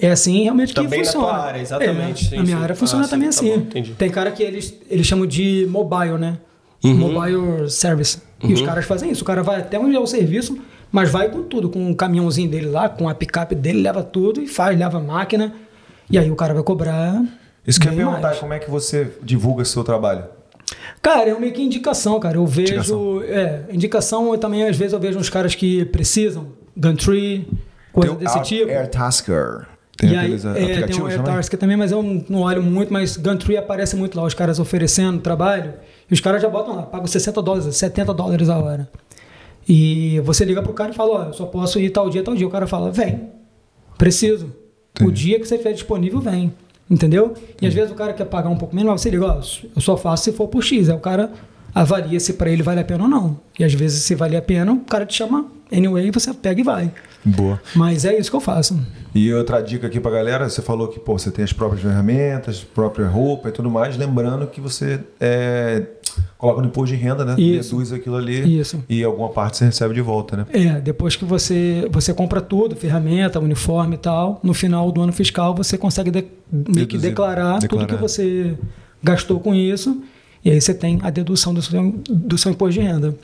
é 0.00 0.10
assim 0.10 0.42
realmente 0.42 0.74
Também 0.74 0.90
que 0.90 1.06
na 1.06 1.12
funciona. 1.12 1.26
tua 1.28 1.36
área, 1.46 1.60
exatamente, 1.60 2.26
É, 2.26 2.28
sim, 2.30 2.36
na 2.36 2.42
minha 2.42 2.56
sim. 2.56 2.62
área 2.62 2.74
funciona 2.74 3.04
Ah, 3.04 3.06
sim, 3.06 3.10
também 3.10 3.28
tá 3.28 3.34
assim. 3.36 3.50
bom, 3.50 3.56
entendi. 3.56 3.92
Tem 3.94 4.10
cara 4.10 4.30
que 4.30 4.42
eles, 4.42 4.74
eles 4.90 5.06
chamam 5.06 5.26
de 5.26 5.66
mobile, 5.70 6.18
né? 6.18 6.38
Uhum. 6.84 6.94
Mobile 6.94 7.70
service. 7.70 8.18
E 8.42 8.52
os 8.52 8.62
caras 8.62 8.84
fazem 8.84 9.10
isso. 9.10 9.22
O 9.22 9.24
cara 9.24 9.42
vai 9.42 9.60
até 9.60 9.78
onde 9.78 9.94
é 9.94 10.00
o 10.00 10.06
serviço, 10.06 10.58
mas 10.90 11.08
vai 11.10 11.28
com 11.30 11.42
tudo, 11.44 11.68
com 11.70 11.90
o 11.90 11.94
caminhãozinho 11.94 12.50
dele 12.50 12.66
lá, 12.66 12.88
com 12.88 13.08
a 13.08 13.14
picape 13.14 13.54
dele, 13.54 13.80
leva 13.80 14.02
tudo 14.02 14.40
e 14.42 14.48
faz, 14.48 14.76
leva 14.76 14.98
a 14.98 15.00
máquina. 15.00 15.52
E 16.10 16.18
aí 16.18 16.28
o 16.30 16.34
cara 16.34 16.52
vai 16.52 16.62
cobrar. 16.64 17.22
Isso 17.64 17.78
que 17.78 17.86
eu 17.86 17.92
ia 17.92 17.98
perguntar, 17.98 18.20
mais. 18.20 18.38
como 18.40 18.52
é 18.52 18.58
que 18.58 18.68
você 18.68 19.12
divulga 19.22 19.64
seu 19.64 19.84
trabalho? 19.84 20.24
Cara, 21.00 21.30
é 21.30 21.38
meio 21.38 21.52
que 21.52 21.62
indicação, 21.62 22.18
cara. 22.18 22.36
Eu 22.36 22.46
vejo. 22.46 22.72
Indicação. 22.74 23.22
É, 23.22 23.62
indicação 23.70 24.32
eu 24.32 24.38
também, 24.38 24.64
às 24.64 24.76
vezes, 24.76 24.92
eu 24.92 24.98
vejo 24.98 25.18
uns 25.18 25.30
caras 25.30 25.54
que 25.54 25.84
precisam, 25.86 26.48
Gumtree, 26.76 27.46
coisa 27.92 28.14
desse 28.16 28.42
tipo. 28.42 28.68
Air 28.70 28.88
Tasker. 28.90 29.68
Tem 29.96 30.10
e 30.10 30.16
aí, 30.16 30.24
aqueles 30.24 30.44
é, 30.44 30.52
tem 30.52 30.62
o 30.62 30.66
aplicativos 30.66 31.14
também? 31.14 31.32
AirTasker 31.32 31.58
também, 31.58 31.76
mas 31.76 31.92
eu 31.92 32.24
não 32.28 32.40
olho 32.40 32.62
muito, 32.62 32.92
mas 32.92 33.16
Gumtree 33.16 33.56
aparece 33.56 33.94
muito 33.94 34.16
lá, 34.16 34.24
os 34.24 34.34
caras 34.34 34.58
oferecendo 34.58 35.20
trabalho, 35.20 35.74
e 36.10 36.14
os 36.14 36.20
caras 36.20 36.40
já 36.40 36.48
botam 36.48 36.74
lá, 36.74 36.82
pagam 36.82 37.06
60 37.06 37.42
dólares, 37.42 37.76
70 37.76 38.14
dólares 38.14 38.48
a 38.48 38.58
hora. 38.58 38.88
E 39.68 40.20
você 40.20 40.44
liga 40.44 40.62
pro 40.62 40.72
cara 40.72 40.90
e 40.90 40.94
fala, 40.94 41.12
ó, 41.12 41.24
eu 41.24 41.32
só 41.32 41.46
posso 41.46 41.78
ir 41.78 41.90
tal 41.90 42.10
dia, 42.10 42.22
tal 42.22 42.34
dia. 42.34 42.46
O 42.46 42.50
cara 42.50 42.66
fala, 42.66 42.90
vem, 42.90 43.28
preciso. 43.96 44.46
O 45.00 45.04
Entendi. 45.04 45.22
dia 45.24 45.40
que 45.40 45.46
você 45.46 45.54
estiver 45.54 45.72
disponível, 45.72 46.20
vem. 46.20 46.52
Entendeu? 46.90 47.34
E 47.60 47.66
às 47.66 47.72
vezes 47.72 47.90
o 47.90 47.94
cara 47.94 48.12
quer 48.12 48.24
pagar 48.26 48.50
um 48.50 48.56
pouco 48.56 48.74
menos, 48.74 48.90
mas 48.90 49.00
você 49.00 49.10
liga, 49.10 49.24
ó, 49.24 49.40
eu 49.74 49.80
só 49.80 49.96
faço 49.96 50.24
se 50.24 50.32
for 50.32 50.48
por 50.48 50.62
X. 50.62 50.88
Aí 50.88 50.96
o 50.96 51.00
cara 51.00 51.30
avalia 51.74 52.20
se 52.20 52.34
para 52.34 52.50
ele 52.50 52.62
vale 52.62 52.80
a 52.80 52.84
pena 52.84 53.04
ou 53.04 53.08
não. 53.08 53.40
E 53.58 53.64
às 53.64 53.72
vezes, 53.72 54.02
se 54.02 54.14
vale 54.14 54.36
a 54.36 54.42
pena, 54.42 54.72
o 54.72 54.80
cara 54.80 55.06
te 55.06 55.14
chama 55.14 55.46
anyway, 55.72 56.10
você 56.10 56.32
pega 56.34 56.60
e 56.60 56.64
vai. 56.64 56.92
Boa. 57.24 57.60
Mas 57.76 58.04
é 58.04 58.18
isso 58.18 58.30
que 58.30 58.36
eu 58.36 58.40
faço. 58.40 58.78
E 59.14 59.32
outra 59.32 59.60
dica 59.60 59.86
aqui 59.86 60.00
pra 60.00 60.10
galera, 60.10 60.48
você 60.48 60.60
falou 60.60 60.88
que 60.88 60.98
pô, 60.98 61.16
você 61.18 61.30
tem 61.30 61.44
as 61.44 61.52
próprias 61.52 61.82
ferramentas, 61.82 62.64
própria 62.64 63.06
roupa 63.06 63.48
e 63.48 63.52
tudo 63.52 63.70
mais, 63.70 63.96
lembrando 63.96 64.46
que 64.48 64.60
você 64.60 64.98
é, 65.20 65.84
coloca 66.36 66.60
no 66.62 66.66
imposto 66.68 66.96
de 66.96 67.00
renda, 67.00 67.24
né? 67.24 67.36
Isso. 67.38 67.70
Deduz 67.76 67.92
aquilo 67.92 68.16
ali 68.16 68.58
Isso. 68.58 68.82
e 68.88 69.04
alguma 69.04 69.28
parte 69.28 69.58
você 69.58 69.66
recebe 69.66 69.94
de 69.94 70.00
volta, 70.00 70.36
né? 70.38 70.46
É, 70.52 70.80
depois 70.80 71.14
que 71.14 71.24
você, 71.24 71.86
você 71.92 72.12
compra 72.12 72.40
tudo, 72.40 72.74
ferramenta, 72.74 73.38
uniforme 73.38 73.94
e 73.94 73.98
tal, 73.98 74.40
no 74.42 74.52
final 74.52 74.90
do 74.90 75.00
ano 75.02 75.12
fiscal 75.12 75.54
você 75.54 75.78
consegue 75.78 76.10
de- 76.10 76.24
meio 76.50 76.64
que 76.64 76.96
Deduzir. 76.96 77.10
declarar, 77.10 77.54
tudo 77.60 77.62
Declarar. 77.78 77.86
que 77.86 77.94
você 77.96 78.56
gastou 79.02 79.38
com 79.38 79.54
isso. 79.54 80.02
E 80.44 80.50
aí 80.50 80.60
você 80.60 80.74
tem 80.74 80.98
a 81.04 81.08
dedução 81.10 81.54
do 81.54 81.62
seu, 81.62 81.94
do 82.10 82.36
seu 82.36 82.50
imposto 82.50 82.80
de 82.80 82.84
renda. 82.84 83.14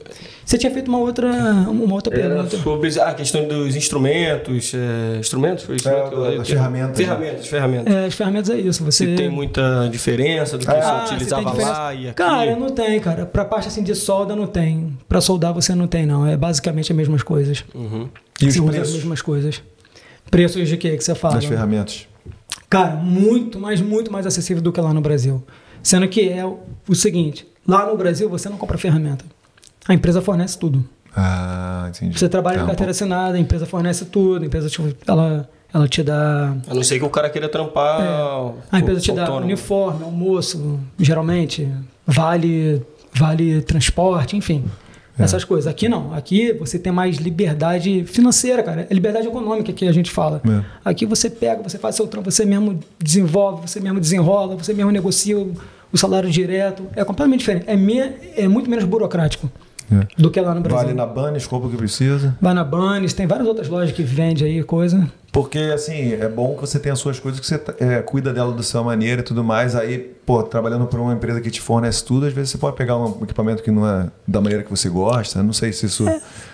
Você 0.44 0.56
tinha 0.56 0.72
feito 0.72 0.86
uma 0.86 0.98
outra, 1.00 1.28
uma 1.68 1.94
outra 1.94 2.14
Era 2.16 2.44
pergunta. 2.44 2.58
sobre 2.58 3.00
a 3.00 3.12
questão 3.12 3.48
dos 3.48 3.74
instrumentos. 3.74 4.72
é, 4.72 5.18
instrumentos? 5.18 5.64
Foi 5.64 5.74
isso? 5.76 5.88
É, 5.88 6.00
eu- 6.12 6.38
das 6.38 6.48
ferramentas, 6.48 6.90
né? 6.90 7.04
Ferramentas, 7.04 7.46
ferramentas. 7.48 7.92
É, 7.94 8.06
as 8.06 8.14
ferramentas 8.14 8.50
é 8.50 8.60
isso. 8.60 8.84
Você 8.84 9.04
Se 9.04 9.16
tem 9.16 9.28
muita 9.28 9.88
diferença 9.90 10.56
do 10.56 10.64
que 10.64 10.70
Ah, 10.70 11.04
você 11.06 11.14
utilizava 11.14 11.50
você 11.50 11.62
lá 11.62 11.92
e 11.94 12.04
aqui. 12.06 12.14
Cara, 12.14 12.54
não 12.54 12.70
tem, 12.70 13.00
cara. 13.00 13.26
Pra 13.26 13.44
parte 13.44 13.66
assim 13.66 13.82
de 13.82 13.96
solda 13.96 14.36
não 14.36 14.46
tem. 14.46 14.96
Pra 15.08 15.20
soldar 15.20 15.52
você 15.52 15.74
não 15.74 15.88
tem, 15.88 16.06
não. 16.06 16.24
É 16.24 16.36
basicamente 16.36 16.92
as 16.92 16.96
mesmas 16.96 17.24
coisas. 17.24 17.64
Uhum. 17.74 18.08
E 18.40 18.46
os 18.46 18.54
Você 18.54 18.60
usa 18.60 18.68
as 18.70 18.76
preços 18.76 18.94
mesmas 18.94 19.22
coisas. 19.22 19.62
Preços 20.30 20.68
de 20.68 20.76
quê 20.76 20.96
que 20.96 21.02
você 21.02 21.16
fala? 21.16 21.34
das 21.34 21.44
ferramentas? 21.46 22.06
Cara, 22.70 22.94
muito, 22.94 23.58
mas 23.58 23.80
muito 23.80 24.12
mais 24.12 24.24
acessível 24.24 24.62
do 24.62 24.70
que 24.72 24.80
lá 24.80 24.94
no 24.94 25.00
Brasil. 25.00 25.42
Sendo 25.82 26.08
que 26.08 26.28
é 26.28 26.44
o 26.44 26.94
seguinte: 26.94 27.46
lá 27.66 27.86
no 27.86 27.96
Brasil 27.96 28.28
você 28.28 28.48
não 28.48 28.56
compra 28.56 28.76
ferramenta. 28.78 29.24
A 29.88 29.94
empresa 29.94 30.20
fornece 30.20 30.58
tudo. 30.58 30.84
Ah, 31.16 31.86
entendi. 31.88 32.18
Você 32.18 32.28
trabalha 32.28 32.56
Tá, 32.56 32.60
com 32.60 32.64
um 32.66 32.68
carteira 32.68 32.90
assinada, 32.90 33.36
a 33.36 33.40
empresa 33.40 33.66
fornece 33.66 34.04
tudo, 34.04 34.42
a 34.42 34.46
empresa 34.46 34.68
te, 34.68 34.96
ela, 35.06 35.48
ela 35.72 35.88
te 35.88 36.02
dá. 36.02 36.54
A 36.68 36.74
não 36.74 36.82
ser 36.82 36.98
que 36.98 37.04
o 37.04 37.10
cara 37.10 37.30
queira 37.30 37.48
trampar. 37.48 38.00
É. 38.02 38.52
A 38.76 38.78
empresa 38.78 39.00
te 39.00 39.12
dá 39.12 39.22
autônomo. 39.22 39.46
uniforme, 39.46 40.04
almoço, 40.04 40.78
geralmente, 40.98 41.66
vale, 42.06 42.82
vale 43.14 43.62
transporte, 43.62 44.36
enfim. 44.36 44.64
É. 45.18 45.24
Essas 45.24 45.44
coisas. 45.44 45.66
Aqui 45.66 45.88
não. 45.88 46.14
Aqui 46.14 46.52
você 46.52 46.78
tem 46.78 46.92
mais 46.92 47.16
liberdade 47.16 48.04
financeira, 48.04 48.62
cara. 48.62 48.86
É 48.88 48.94
liberdade 48.94 49.26
econômica 49.26 49.72
que 49.72 49.86
a 49.86 49.92
gente 49.92 50.10
fala. 50.10 50.40
É. 50.48 50.64
Aqui 50.84 51.04
você 51.06 51.28
pega, 51.28 51.62
você 51.62 51.78
faz 51.78 51.96
seu 51.96 52.06
trampo, 52.06 52.30
você 52.30 52.44
mesmo 52.44 52.78
desenvolve, 53.02 53.68
você 53.68 53.80
mesmo 53.80 53.98
desenrola, 54.00 54.54
você 54.56 54.72
mesmo 54.72 54.90
negocia 54.92 55.38
o, 55.38 55.54
o 55.92 55.98
salário 55.98 56.30
direto. 56.30 56.84
É 56.94 57.04
completamente 57.04 57.40
diferente. 57.40 57.64
É, 57.66 57.76
me, 57.76 57.98
é 58.36 58.46
muito 58.46 58.70
menos 58.70 58.84
burocrático 58.84 59.50
É. 59.90 60.06
do 60.20 60.30
que 60.30 60.40
lá 60.40 60.54
no 60.54 60.60
Brasil. 60.60 60.78
Vale 60.86 60.94
na 60.94 61.06
Banes, 61.06 61.46
compra 61.46 61.68
o 61.68 61.70
que 61.70 61.76
precisa. 61.76 62.36
Vai 62.40 62.54
na 62.54 62.62
Bunnies, 62.62 63.12
tem 63.12 63.26
várias 63.26 63.48
outras 63.48 63.68
lojas 63.68 63.90
que 63.92 64.02
vendem 64.02 64.46
aí 64.46 64.62
coisa. 64.62 65.10
Porque, 65.40 65.58
assim, 65.72 66.14
é 66.14 66.28
bom 66.28 66.56
que 66.56 66.62
você 66.62 66.80
tenha 66.80 66.92
as 66.92 66.98
suas 66.98 67.20
coisas, 67.20 67.38
que 67.38 67.46
você 67.46 67.60
é, 67.78 68.02
cuida 68.02 68.32
dela 68.32 68.52
da 68.52 68.62
sua 68.64 68.82
maneira 68.82 69.20
e 69.20 69.24
tudo 69.24 69.44
mais. 69.44 69.76
Aí, 69.76 69.96
pô, 70.26 70.42
trabalhando 70.42 70.84
por 70.86 70.98
uma 70.98 71.12
empresa 71.12 71.40
que 71.40 71.48
te 71.48 71.60
fornece 71.60 72.04
tudo, 72.04 72.26
às 72.26 72.32
vezes 72.32 72.50
você 72.50 72.58
pode 72.58 72.74
pegar 72.76 72.96
um 72.96 73.22
equipamento 73.22 73.62
que 73.62 73.70
não 73.70 73.86
é 73.88 74.08
da 74.26 74.40
maneira 74.40 74.64
que 74.64 74.70
você 74.70 74.88
gosta. 74.88 75.40
Não 75.40 75.52
sei 75.52 75.72
se 75.72 75.86
isso 75.86 76.04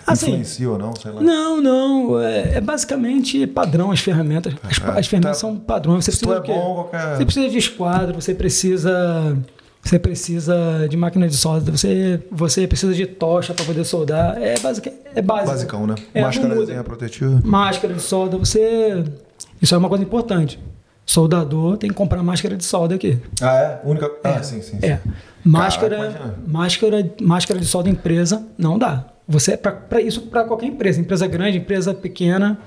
assim, 0.07 0.27
influencia 0.33 0.71
ou 0.71 0.77
não, 0.77 0.95
sei 0.95 1.13
lá. 1.13 1.23
Não, 1.23 1.63
não. 1.63 2.21
É, 2.21 2.57
é 2.57 2.61
basicamente 2.61 3.47
padrão 3.47 3.91
as 3.91 4.01
ferramentas. 4.01 4.53
As, 4.63 4.79
Ah, 4.85 4.99
as 4.99 5.07
ferramentas 5.07 5.39
tá. 5.39 5.41
são 5.41 5.57
padrão. 5.57 5.99
Você 5.99 6.11
precisa 6.11 6.35
é 6.37 6.41
bom, 6.41 6.75
qualquer- 6.75 7.17
Você 7.17 7.25
precisa 7.25 7.49
de 7.49 7.57
esquadro, 7.57 8.21
você 8.21 8.35
precisa. 8.35 9.35
Você 9.85 9.99
precisa 9.99 10.87
de 10.89 10.97
máquina 10.97 11.29
de 11.29 11.37
solda, 11.37 11.71
você, 11.71 12.23
você 12.31 12.67
precisa 12.67 12.95
de 12.95 13.05
tocha 13.05 13.53
para 13.53 13.67
poder 13.67 13.85
soldar. 13.85 14.41
É, 14.41 14.59
basic, 14.59 14.91
é 15.15 15.21
básico. 15.21 15.51
Basicão, 15.51 15.87
né? 15.87 15.95
É, 16.15 16.23
muda. 16.23 16.83
protetiva. 16.83 17.41
Máscara 17.45 17.93
de 17.93 18.01
solda, 18.01 18.39
você. 18.39 19.05
Isso 19.61 19.75
é 19.75 19.79
uma 19.79 19.89
coisa 19.89 20.03
importante. 20.03 20.59
Soldador 21.05 21.77
tem 21.77 21.91
que 21.91 21.95
comprar 21.95 22.23
máscara 22.23 22.57
de 22.57 22.65
solda 22.65 22.95
aqui. 22.95 23.19
Ah, 23.43 23.57
é? 23.57 23.81
Única... 23.85 24.11
Ah, 24.25 24.43
sim, 24.43 24.63
sim. 24.63 24.81
sim. 24.81 24.87
É. 24.87 25.01
Máscara, 25.45 25.97
Caraca, 25.99 26.35
máscara, 26.47 27.15
máscara 27.21 27.61
de 27.61 27.67
solda 27.67 27.91
empresa 27.91 28.43
não 28.57 28.79
dá. 28.79 29.05
Você 29.29 29.53
é 29.53 29.57
para 29.59 30.01
isso 30.01 30.23
para 30.23 30.45
qualquer 30.45 30.67
empresa, 30.67 30.99
empresa 30.99 31.27
grande, 31.27 31.59
empresa 31.59 31.93
pequena, 31.93 32.59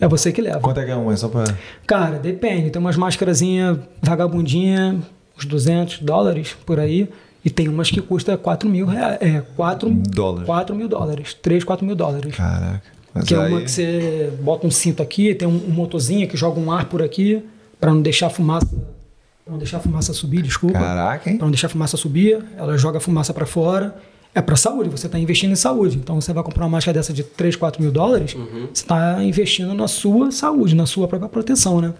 é 0.00 0.08
você 0.08 0.32
que 0.32 0.42
leva. 0.42 0.58
Quanto 0.58 0.80
é 0.80 0.84
que 0.84 0.90
é 0.90 0.96
uma? 0.96 1.16
Só 1.16 1.28
pra... 1.28 1.44
Cara, 1.86 2.18
depende. 2.18 2.70
Tem 2.70 2.80
umas 2.80 2.96
máscarazinha 2.96 3.80
vagabundinha, 4.02 5.00
uns 5.36 5.44
200 5.44 5.98
dólares 6.00 6.56
por 6.64 6.78
aí, 6.80 7.08
e 7.44 7.50
tem 7.50 7.68
umas 7.68 7.90
que 7.90 8.00
custa 8.00 8.36
4 8.36 8.68
mil 8.68 8.86
reais, 8.86 9.18
é 9.20 9.42
4 9.56 9.90
Dólares. 9.90 10.46
4 10.46 10.74
mil 10.74 10.88
dólares, 10.88 11.34
3, 11.34 11.62
4 11.64 11.84
mil 11.86 11.94
dólares. 11.94 12.34
Caraca. 12.34 12.82
Mas 13.12 13.24
Que 13.26 13.34
é 13.34 13.38
aí... 13.38 13.52
uma 13.52 13.60
que 13.60 13.70
você 13.70 14.32
bota 14.40 14.66
um 14.66 14.70
cinto 14.70 15.02
aqui, 15.02 15.34
tem 15.34 15.46
um, 15.46 15.52
um 15.68 15.70
motorzinho 15.70 16.26
que 16.26 16.36
joga 16.36 16.58
um 16.58 16.72
ar 16.72 16.86
por 16.86 17.02
aqui 17.02 17.44
para 17.78 17.92
não 17.92 18.00
deixar 18.00 18.26
a 18.28 18.30
fumaça, 18.30 18.66
pra 18.66 19.52
não 19.52 19.58
deixar 19.58 19.76
a 19.76 19.80
fumaça 19.80 20.12
subir, 20.14 20.42
desculpa. 20.42 20.78
Caraca, 20.78 21.28
hein? 21.30 21.36
Para 21.36 21.44
não 21.46 21.50
deixar 21.52 21.66
a 21.66 21.70
fumaça 21.70 21.96
subir, 21.96 22.42
ela 22.56 22.76
joga 22.78 22.98
a 22.98 23.00
fumaça 23.00 23.32
para 23.34 23.44
fora. 23.46 23.94
É 24.34 24.40
para 24.42 24.56
saúde, 24.56 24.88
você 24.90 25.06
está 25.06 25.16
investindo 25.16 25.52
em 25.52 25.56
saúde. 25.56 25.96
Então 25.96 26.20
você 26.20 26.32
vai 26.32 26.42
comprar 26.42 26.64
uma 26.64 26.70
máscara 26.70 26.98
dessa 26.98 27.12
de 27.12 27.22
3, 27.22 27.54
4 27.54 27.80
mil 27.80 27.92
dólares, 27.92 28.34
Uhum. 28.34 28.68
você 28.72 28.82
está 28.82 29.22
investindo 29.22 29.72
na 29.74 29.86
sua 29.86 30.32
saúde, 30.32 30.74
na 30.74 30.86
sua 30.86 31.06
própria 31.06 31.28
proteção, 31.28 31.80
né? 31.80 31.94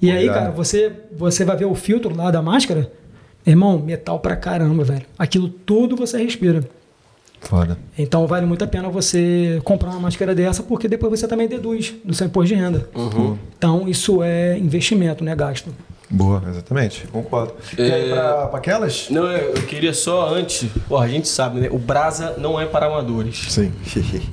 E 0.00 0.10
aí, 0.10 0.26
cara, 0.26 0.50
você, 0.50 0.92
você 1.16 1.44
vai 1.44 1.56
ver 1.56 1.64
o 1.66 1.74
filtro 1.74 2.14
lá 2.14 2.30
da 2.30 2.42
máscara, 2.42 2.90
irmão, 3.46 3.78
metal 3.78 4.18
pra 4.20 4.36
caramba, 4.36 4.84
velho. 4.84 5.06
Aquilo 5.18 5.48
tudo 5.48 5.96
você 5.96 6.18
respira. 6.22 6.64
Foda. 7.40 7.76
Então 7.98 8.26
vale 8.26 8.46
muito 8.46 8.62
a 8.62 8.68
pena 8.68 8.88
você 8.88 9.60
comprar 9.64 9.90
uma 9.90 10.00
máscara 10.00 10.34
dessa, 10.34 10.62
porque 10.62 10.86
depois 10.86 11.18
você 11.18 11.26
também 11.26 11.48
deduz 11.48 11.92
do 12.04 12.14
seu 12.14 12.26
imposto 12.26 12.54
de 12.54 12.60
renda. 12.60 12.88
Uhum. 12.94 13.36
Então 13.58 13.88
isso 13.88 14.22
é 14.22 14.56
investimento, 14.56 15.24
né? 15.24 15.34
Gasto. 15.34 15.74
Boa, 16.08 16.42
exatamente. 16.48 17.06
Concordo. 17.08 17.54
Quer 17.74 18.06
ir 18.06 18.10
pra, 18.10 18.46
pra 18.46 18.58
aquelas? 18.58 19.08
Não, 19.10 19.24
eu 19.24 19.54
eu 19.54 19.62
queria 19.62 19.94
só 19.94 20.32
antes. 20.32 20.68
Pô, 20.86 20.98
a 20.98 21.08
gente 21.08 21.26
sabe, 21.26 21.60
né? 21.60 21.68
O 21.70 21.78
Brasa 21.78 22.34
não 22.38 22.60
é 22.60 22.66
para 22.66 22.86
amadores. 22.86 23.46
Sim. 23.48 23.72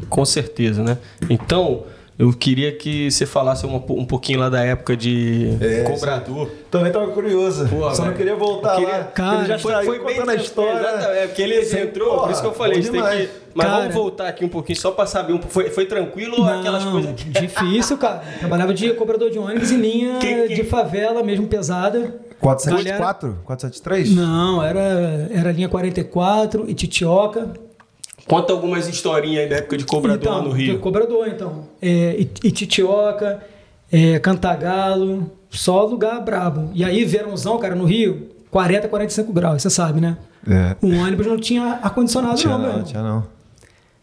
Com 0.09 0.25
certeza, 0.25 0.83
né? 0.83 0.97
Então, 1.29 1.83
eu 2.19 2.33
queria 2.33 2.71
que 2.73 3.09
você 3.09 3.25
falasse 3.25 3.65
po- 3.65 3.93
um 3.93 4.05
pouquinho 4.05 4.39
lá 4.41 4.49
da 4.49 4.61
época 4.61 4.95
de 4.97 5.57
É, 5.61 5.83
cobrador. 5.83 6.51
Também 6.69 6.91
tava 6.91 7.07
curioso. 7.07 7.65
Pô, 7.69 7.89
Só 7.95 8.03
não 8.05 8.13
queia 8.13 8.35
voltar 8.35 8.73
Eu 8.73 8.79
queria- 8.81 8.97
lá. 8.97 9.03
Cara, 9.05 9.37
ele 9.39 9.47
já 9.47 9.57
Foi, 9.59 9.71
saiu 9.71 9.85
foi 9.85 9.97
bem 9.99 10.07
contando 10.07 10.19
a 10.19 10.25
tranquilo, 10.25 10.43
história. 10.45 10.79
exatamente, 10.79 11.17
É, 11.17 11.27
porque 11.27 11.41
ele 11.41 11.63
Sim, 11.65 11.79
entrou, 11.79 12.09
porra, 12.09 12.21
por 12.23 12.31
isso 12.31 12.41
que 12.41 12.47
eu 12.47 12.53
falei, 12.53 12.79
isso 12.79 12.91
tem 12.91 13.01
que. 13.01 13.29
Mas 13.55 13.65
Cara- 13.67 13.79
vamos 13.79 13.95
voltar 13.95 14.27
aqui 14.27 14.45
um 14.45 14.49
pouquinho 14.49 14.77
só 14.77 14.91
pra 14.91 15.05
saber. 15.07 15.33
Um, 15.33 15.41
foi, 15.41 15.69
foi 15.69 15.85
tranquilo 15.85 16.35
ou 16.41 16.45
aquelas 16.45 16.83
Não, 16.85 16.91
coisas 16.91 17.13
que. 17.13 17.29
Difícil, 17.29 17.97
cara. 17.97 18.21
Trabalhava 18.37 18.73
de 18.73 18.91
cobrador 18.93 19.31
de 19.31 19.39
ônibus 19.39 19.71
em 19.71 19.77
linha 19.77 20.19
Quem- 20.19 20.45
quem- 20.47 20.55
de 20.57 20.63
favela, 20.65 21.23
mesmo 21.23 21.47
pesada. 21.47 22.15
474? 22.39 23.37
473? 23.45 24.13
Não, 24.15 24.63
era, 24.63 25.27
era 25.33 25.51
linha 25.51 25.67
44 25.69 26.65
e 26.67 26.73
Titioca. 26.73 27.49
Conta 28.29 28.53
algumas 28.53 28.87
historinhas 28.87 29.41
aí 29.41 29.49
da 29.49 29.55
época 29.55 29.75
de 29.75 29.85
cobrador 29.85 30.31
lá 30.31 30.41
no 30.43 30.51
Rio. 30.51 30.77
Cobrador, 30.77 31.27
então. 31.27 31.67
É, 31.81 32.15
e, 32.19 32.29
e 32.43 32.51
Titioca, 32.51 33.43
é, 33.91 34.19
Cantagalo, 34.19 35.31
só 35.49 35.83
lugar 35.83 36.23
brabo. 36.23 36.69
E 36.75 36.85
aí, 36.85 37.03
verãozão, 37.03 37.57
cara, 37.57 37.73
no 37.73 37.85
Rio, 37.85 38.29
40, 38.51 38.87
45 38.87 39.33
graus, 39.33 39.63
você 39.63 39.69
sabe, 39.71 39.99
né? 39.99 40.15
É. 40.47 40.75
O 40.79 40.89
ônibus 40.89 41.25
não 41.25 41.39
tinha 41.39 41.79
ar-condicionado, 41.81 42.39
não, 42.43 42.59
não, 42.59 42.71
velho. 42.71 42.83
tinha 42.83 43.01
não. 43.01 43.25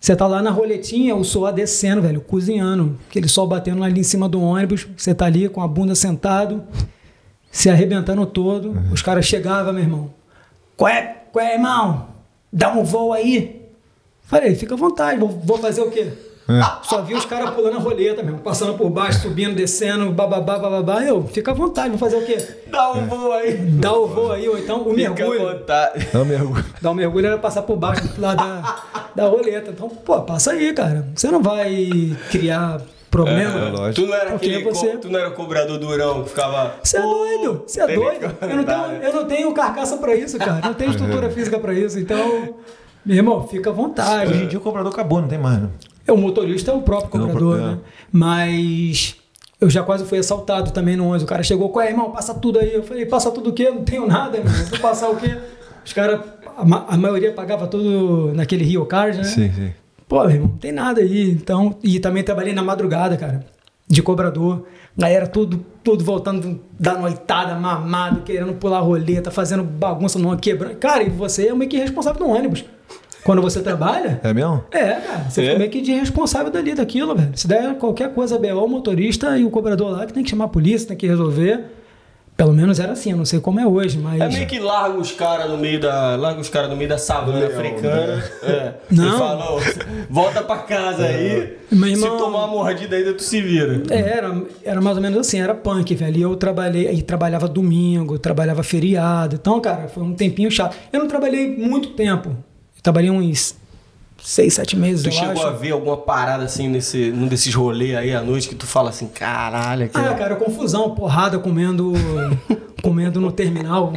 Você 0.00 0.16
tá 0.16 0.26
lá 0.26 0.42
na 0.42 0.50
roletinha, 0.50 1.14
o 1.14 1.22
suor 1.22 1.52
descendo, 1.52 2.02
velho, 2.02 2.20
cozinhando. 2.20 2.98
Aquele 3.08 3.28
sol 3.28 3.46
batendo 3.46 3.84
ali 3.84 4.00
em 4.00 4.04
cima 4.04 4.28
do 4.28 4.42
ônibus. 4.42 4.88
Você 4.96 5.14
tá 5.14 5.26
ali 5.26 5.48
com 5.48 5.62
a 5.62 5.68
bunda 5.68 5.94
sentado, 5.94 6.64
se 7.48 7.70
arrebentando 7.70 8.26
todo. 8.26 8.70
Uhum. 8.70 8.92
Os 8.92 9.02
caras 9.02 9.24
chegavam, 9.24 9.72
meu 9.72 9.84
irmão. 9.84 10.10
Qual 10.76 10.88
é, 10.90 11.16
qual 11.32 11.44
é, 11.44 11.54
irmão? 11.54 12.08
Dá 12.52 12.72
um 12.72 12.82
voo 12.82 13.12
aí. 13.12 13.65
Falei, 14.26 14.54
fica 14.54 14.74
à 14.74 14.76
vontade, 14.76 15.18
vou, 15.18 15.28
vou 15.28 15.58
fazer 15.58 15.80
o 15.82 15.90
quê? 15.90 16.08
É. 16.48 16.60
Só 16.84 17.02
vi 17.02 17.12
os 17.14 17.24
caras 17.24 17.50
pulando 17.50 17.76
a 17.76 17.80
roleta 17.80 18.22
mesmo, 18.22 18.38
passando 18.38 18.74
por 18.74 18.88
baixo, 18.88 19.20
subindo, 19.22 19.54
descendo, 19.56 20.10
bababá, 20.12 20.58
bababá. 20.58 21.02
Eu, 21.02 21.24
fica 21.26 21.50
à 21.50 21.54
vontade, 21.54 21.88
vou 21.90 21.98
fazer 21.98 22.16
o 22.16 22.24
quê? 22.24 22.36
Dá 22.68 22.92
um 22.92 23.06
voo 23.06 23.32
aí. 23.32 23.56
Dá 23.56 23.92
o 23.92 24.06
voo 24.06 24.30
aí, 24.30 24.48
ou 24.48 24.56
então 24.56 24.82
o 24.82 24.94
Fica 24.94 25.10
à 25.10 25.14
mergulho. 25.14 25.40
vontade. 25.58 26.08
Não, 26.14 26.24
mergulho. 26.24 26.64
Dar 26.80 26.90
um 26.92 26.94
mergulho 26.94 27.26
era 27.26 27.38
passar 27.38 27.62
por 27.62 27.76
baixo 27.76 28.02
lá 28.18 28.34
da, 28.36 28.76
da 29.14 29.26
roleta. 29.26 29.70
Então, 29.72 29.88
pô, 29.88 30.20
passa 30.22 30.52
aí, 30.52 30.72
cara. 30.72 31.04
Você 31.16 31.28
não 31.32 31.42
vai 31.42 32.16
criar 32.30 32.80
problema. 33.10 33.58
É, 33.66 33.70
lógico. 33.70 33.94
Tu 34.06 34.06
não 34.08 34.14
era 34.16 34.34
aquele 34.36 34.62
você- 34.62 34.86
co- 34.92 34.98
tu 34.98 35.08
não 35.08 35.18
era 35.18 35.28
o 35.30 35.32
cobrador 35.32 35.78
durão 35.78 36.22
que 36.22 36.28
ficava. 36.30 36.74
Você 36.80 36.96
é 36.96 37.02
doido, 37.02 37.64
você 37.66 37.80
é 37.80 37.86
doido. 37.94 38.36
Eu 38.42 38.56
não, 38.56 38.64
tenho, 38.64 38.86
né? 38.88 39.00
eu 39.02 39.12
não 39.12 39.24
tenho 39.24 39.52
carcaça 39.52 39.96
pra 39.96 40.14
isso, 40.14 40.38
cara. 40.38 40.60
Não 40.64 40.74
tenho 40.74 40.92
estrutura 40.92 41.28
física 41.28 41.58
pra 41.58 41.72
isso. 41.74 41.98
Então, 41.98 42.54
meu 43.06 43.16
irmão, 43.16 43.46
fica 43.46 43.70
à 43.70 43.72
vontade. 43.72 44.32
Hoje 44.32 44.44
em 44.44 44.48
dia 44.48 44.58
o 44.58 44.62
cobrador 44.62 44.92
acabou, 44.92 45.20
não 45.20 45.28
tem 45.28 45.38
mais, 45.38 45.60
né? 45.62 45.68
É, 46.06 46.12
o 46.12 46.16
motorista 46.16 46.70
é 46.70 46.74
o 46.74 46.82
próprio 46.82 47.18
Não, 47.20 47.26
cobrador, 47.28 47.58
é. 47.58 47.62
né? 47.62 47.78
Mas 48.12 49.16
eu 49.60 49.70
já 49.70 49.82
quase 49.82 50.04
fui 50.04 50.18
assaltado 50.18 50.70
também 50.72 50.96
no 50.96 51.04
ônibus. 51.04 51.22
O 51.22 51.26
cara 51.26 51.42
chegou, 51.42 51.68
qual 51.70 51.84
é, 51.84 51.90
irmão? 51.90 52.10
Passa 52.10 52.34
tudo 52.34 52.58
aí. 52.58 52.74
Eu 52.74 52.82
falei, 52.82 53.06
passa 53.06 53.30
tudo 53.30 53.50
o 53.50 53.52
quê? 53.52 53.70
Não 53.70 53.82
tenho 53.84 54.06
nada, 54.06 54.36
irmão. 54.38 54.52
Vou 54.70 54.78
passar 54.78 55.08
o 55.10 55.16
quê? 55.16 55.36
Os 55.84 55.92
caras, 55.92 56.20
a, 56.56 56.64
ma- 56.64 56.84
a 56.88 56.96
maioria 56.96 57.32
pagava 57.32 57.66
tudo 57.66 58.32
naquele 58.34 58.64
Rio 58.64 58.84
Card, 58.86 59.18
né? 59.18 59.24
Sim, 59.24 59.52
sim. 59.52 59.72
Pô, 60.08 60.20
meu 60.24 60.30
irmão, 60.30 60.48
não 60.50 60.56
tem 60.58 60.72
nada 60.72 61.00
aí. 61.00 61.30
Então, 61.30 61.76
e 61.82 61.98
também 61.98 62.22
trabalhei 62.22 62.52
na 62.52 62.62
madrugada, 62.62 63.16
cara, 63.16 63.44
de 63.88 64.02
cobrador. 64.02 64.64
Galera, 64.96 65.26
tudo, 65.26 65.64
tudo 65.82 66.04
voltando 66.04 66.60
da 66.78 66.94
noitada, 66.96 67.54
mamado, 67.56 68.22
querendo 68.22 68.52
pular 68.54 68.80
roleta, 68.80 69.30
fazendo 69.30 69.62
bagunça 69.62 70.18
no 70.18 70.28
ônibus, 70.28 70.42
quebrando. 70.44 70.76
Cara, 70.76 71.02
e 71.02 71.10
você 71.10 71.48
é 71.48 71.54
meio 71.54 71.68
que 71.70 71.76
responsável 71.76 72.24
do 72.24 72.30
ônibus. 72.30 72.64
Quando 73.26 73.42
você 73.42 73.60
trabalha. 73.60 74.20
É 74.22 74.32
mesmo? 74.32 74.64
É, 74.70 74.92
cara, 74.94 75.26
você 75.28 75.42
É? 75.42 75.44
fica 75.46 75.58
meio 75.58 75.70
que 75.70 75.80
de 75.82 75.92
responsável 75.92 76.50
dali 76.50 76.74
daquilo, 76.74 77.14
velho. 77.14 77.32
Se 77.34 77.46
der 77.48 77.74
qualquer 77.74 78.14
coisa 78.14 78.38
BO, 78.38 78.64
o 78.64 78.68
motorista 78.68 79.36
e 79.36 79.44
o 79.44 79.50
cobrador 79.50 79.90
lá 79.90 80.06
que 80.06 80.12
tem 80.12 80.22
que 80.22 80.30
chamar 80.30 80.44
a 80.44 80.48
polícia, 80.48 80.88
tem 80.88 80.96
que 80.96 81.06
resolver. 81.06 81.64
Pelo 82.36 82.52
menos 82.52 82.78
era 82.78 82.92
assim, 82.92 83.12
eu 83.12 83.16
não 83.16 83.24
sei 83.24 83.40
como 83.40 83.58
é 83.58 83.66
hoje, 83.66 83.96
mas. 83.98 84.20
É 84.20 84.28
meio 84.28 84.46
que 84.46 84.58
larga 84.58 84.98
os 84.98 85.10
caras 85.10 85.48
no 85.50 85.56
meio 85.56 85.80
da. 85.80 86.16
Larga 86.16 86.38
os 86.38 86.50
caras 86.50 86.68
no 86.68 86.76
meio 86.76 86.88
da 86.88 86.98
savana 86.98 87.38
Leão, 87.38 87.50
africana. 87.50 88.24
É. 88.42 88.74
Não. 88.94 89.16
E 89.16 89.18
fala, 89.18 89.52
ó, 89.52 89.60
volta 90.10 90.42
pra 90.42 90.58
casa 90.58 91.06
aí. 91.06 91.56
Meu 91.72 91.96
Se 91.96 92.02
irmão- 92.04 92.18
tomar 92.18 92.40
uma 92.44 92.48
mordida 92.48 92.94
ainda, 92.94 93.14
tu 93.14 93.22
se 93.22 93.40
vira. 93.40 93.82
É, 93.88 93.98
era, 94.18 94.42
era 94.62 94.80
mais 94.82 94.96
ou 94.98 95.02
menos 95.02 95.18
assim, 95.18 95.40
era 95.40 95.54
punk, 95.54 95.94
velho. 95.94 96.18
E 96.18 96.22
eu 96.22 96.36
trabalhei, 96.36 96.90
e 96.92 97.00
trabalhava 97.00 97.48
domingo, 97.48 98.18
trabalhava 98.18 98.62
feriado. 98.62 99.36
Então, 99.36 99.58
cara, 99.58 99.88
foi 99.88 100.02
um 100.02 100.12
tempinho 100.14 100.50
chato. 100.50 100.76
Eu 100.92 101.00
não 101.00 101.08
trabalhei 101.08 101.56
muito 101.56 101.88
tempo. 101.94 102.36
Trabalhei 102.86 103.10
uns 103.10 103.56
seis, 104.22 104.54
sete 104.54 104.76
meses, 104.76 105.02
Tu 105.02 105.10
chegou 105.10 105.32
acho. 105.32 105.46
a 105.48 105.50
ver 105.50 105.72
alguma 105.72 105.96
parada 105.96 106.44
assim 106.44 106.68
nesse, 106.68 107.10
num 107.10 107.26
desses 107.26 107.52
rolês 107.52 107.96
aí 107.96 108.14
à 108.14 108.22
noite 108.22 108.48
que 108.48 108.54
tu 108.54 108.64
fala 108.64 108.90
assim, 108.90 109.08
caralho, 109.08 109.86
aqui. 109.86 109.98
Ah, 109.98 110.14
cara, 110.14 110.36
confusão, 110.36 110.94
porrada 110.94 111.36
comendo, 111.36 111.94
comendo 112.80 113.20
no 113.20 113.32
terminal. 113.32 113.92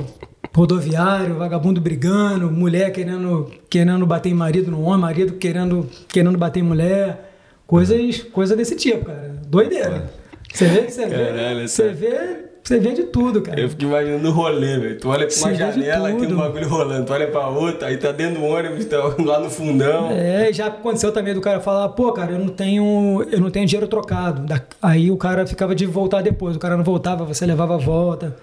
rodoviário, 0.56 1.36
vagabundo 1.36 1.80
brigando, 1.80 2.50
mulher 2.50 2.92
querendo, 2.92 3.52
querendo 3.70 4.08
bater 4.08 4.30
em 4.30 4.34
marido 4.34 4.72
no 4.72 4.82
homem, 4.82 5.02
marido 5.02 5.34
querendo, 5.34 5.88
querendo 6.08 6.36
bater 6.36 6.62
em 6.62 6.64
mulher. 6.64 7.32
Coisas, 7.68 8.24
coisa 8.24 8.56
desse 8.56 8.76
tipo, 8.76 9.06
cara. 9.06 9.36
Doideira. 9.46 10.12
Você 10.52 10.66
vê, 10.66 10.90
você 10.90 11.06
vê, 11.06 11.68
você 11.68 11.90
vê, 11.90 12.49
você 12.70 12.80
vê 12.80 12.94
de 12.94 13.04
tudo, 13.06 13.42
cara. 13.42 13.60
Eu 13.60 13.68
fico 13.68 13.82
imaginando 13.82 14.30
o 14.30 14.32
rolê, 14.32 14.78
velho. 14.78 15.00
Tu 15.00 15.10
olha 15.10 15.26
pra 15.26 15.36
uma 15.38 15.56
janela 15.56 16.12
e 16.12 16.16
tem 16.18 16.34
um 16.34 16.38
bagulho 16.38 16.70
rolando. 16.70 17.04
Tu 17.04 17.14
olha 17.14 17.28
pra 17.28 17.48
outra, 17.48 17.88
aí 17.88 17.98
tá 17.98 18.12
dentro 18.12 18.40
do 18.40 18.46
ônibus, 18.46 18.86
tá 18.86 18.98
lá 19.26 19.40
no 19.40 19.50
fundão. 19.50 20.12
É, 20.12 20.54
já 20.54 20.68
aconteceu 20.68 21.12
também 21.12 21.34
do 21.34 21.42
cara 21.42 21.60
falar, 21.60 21.90
pô, 21.90 22.12
cara, 22.14 22.34
eu 22.34 22.38
não 22.38 22.50
tenho, 22.50 23.26
eu 23.32 23.40
não 23.42 23.50
tenho 23.50 23.66
dinheiro 23.66 23.88
trocado. 23.88 24.46
Aí 24.80 25.10
o 25.10 25.18
cara 25.18 25.48
ficava 25.48 25.74
de 25.74 25.88
voltar 25.88 26.22
depois, 26.22 26.56
o 26.56 26.60
cara 26.60 26.78
não 26.78 26.84
voltava, 26.84 27.26
você 27.26 27.44
levava 27.44 27.74
a 27.74 27.78
volta. 27.78 28.36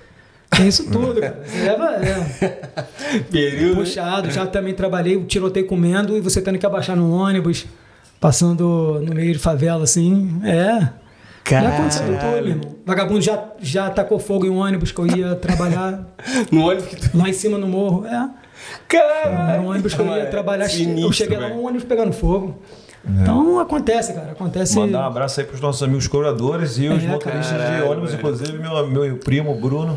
Tem 0.50 0.66
isso 0.66 0.90
tudo, 0.90 1.20
cara. 1.20 1.38
Você 1.44 1.62
leva, 1.62 1.84
é, 1.94 3.20
Período. 3.30 3.76
puxado. 3.76 4.28
Já 4.32 4.44
também 4.44 4.74
trabalhei, 4.74 5.22
tiroteio 5.24 5.66
comendo 5.66 6.16
e 6.16 6.20
você 6.20 6.42
tendo 6.42 6.58
que 6.58 6.66
abaixar 6.66 6.96
no 6.96 7.12
ônibus, 7.12 7.64
passando 8.20 9.00
no 9.06 9.14
meio 9.14 9.32
de 9.32 9.38
favela, 9.38 9.84
assim. 9.84 10.40
É. 10.44 11.05
Já 11.48 11.68
aconteceu 11.68 12.06
de 12.06 12.18
tudo, 12.18 12.30
meu 12.30 12.46
irmão. 12.48 12.74
Vagabundo 12.84 13.20
já, 13.20 13.44
já 13.60 13.90
tacou 13.90 14.18
fogo 14.18 14.46
em 14.46 14.50
um 14.50 14.58
ônibus 14.58 14.92
que 14.92 14.98
eu 15.00 15.06
ia 15.16 15.34
trabalhar 15.34 16.04
No 16.50 16.66
ônibus 16.68 16.86
que 16.86 16.96
tu. 16.96 17.16
lá 17.16 17.28
em 17.28 17.32
cima 17.32 17.56
no 17.58 17.66
morro. 17.68 18.06
É. 18.06 18.28
Caralho. 18.88 19.50
Era 19.52 19.62
um 19.62 19.70
ônibus 19.70 19.94
que 19.94 20.00
eu 20.00 20.06
ia 20.16 20.26
trabalhar. 20.26 20.64
eu 20.64 20.70
sinistro, 20.70 21.12
cheguei 21.12 21.36
lá, 21.38 21.48
velho. 21.48 21.60
um 21.60 21.66
ônibus 21.66 21.84
pegando 21.84 22.12
fogo. 22.12 22.60
Então 23.08 23.60
acontece, 23.60 24.12
cara. 24.12 24.32
Acontece. 24.32 24.76
Mandar 24.76 25.00
um 25.00 25.06
abraço 25.06 25.38
aí 25.40 25.46
pros 25.46 25.60
nossos 25.60 25.82
amigos 25.82 26.08
cobradores 26.08 26.76
e 26.78 26.88
os 26.88 27.04
É, 27.04 27.06
motoristas 27.06 27.52
de 27.56 27.58
caralho, 27.64 27.90
ônibus, 27.90 28.10
velho. 28.10 28.18
inclusive 28.20 28.58
meu, 28.58 28.86
meu 28.88 29.16
primo 29.18 29.54
Bruno, 29.54 29.96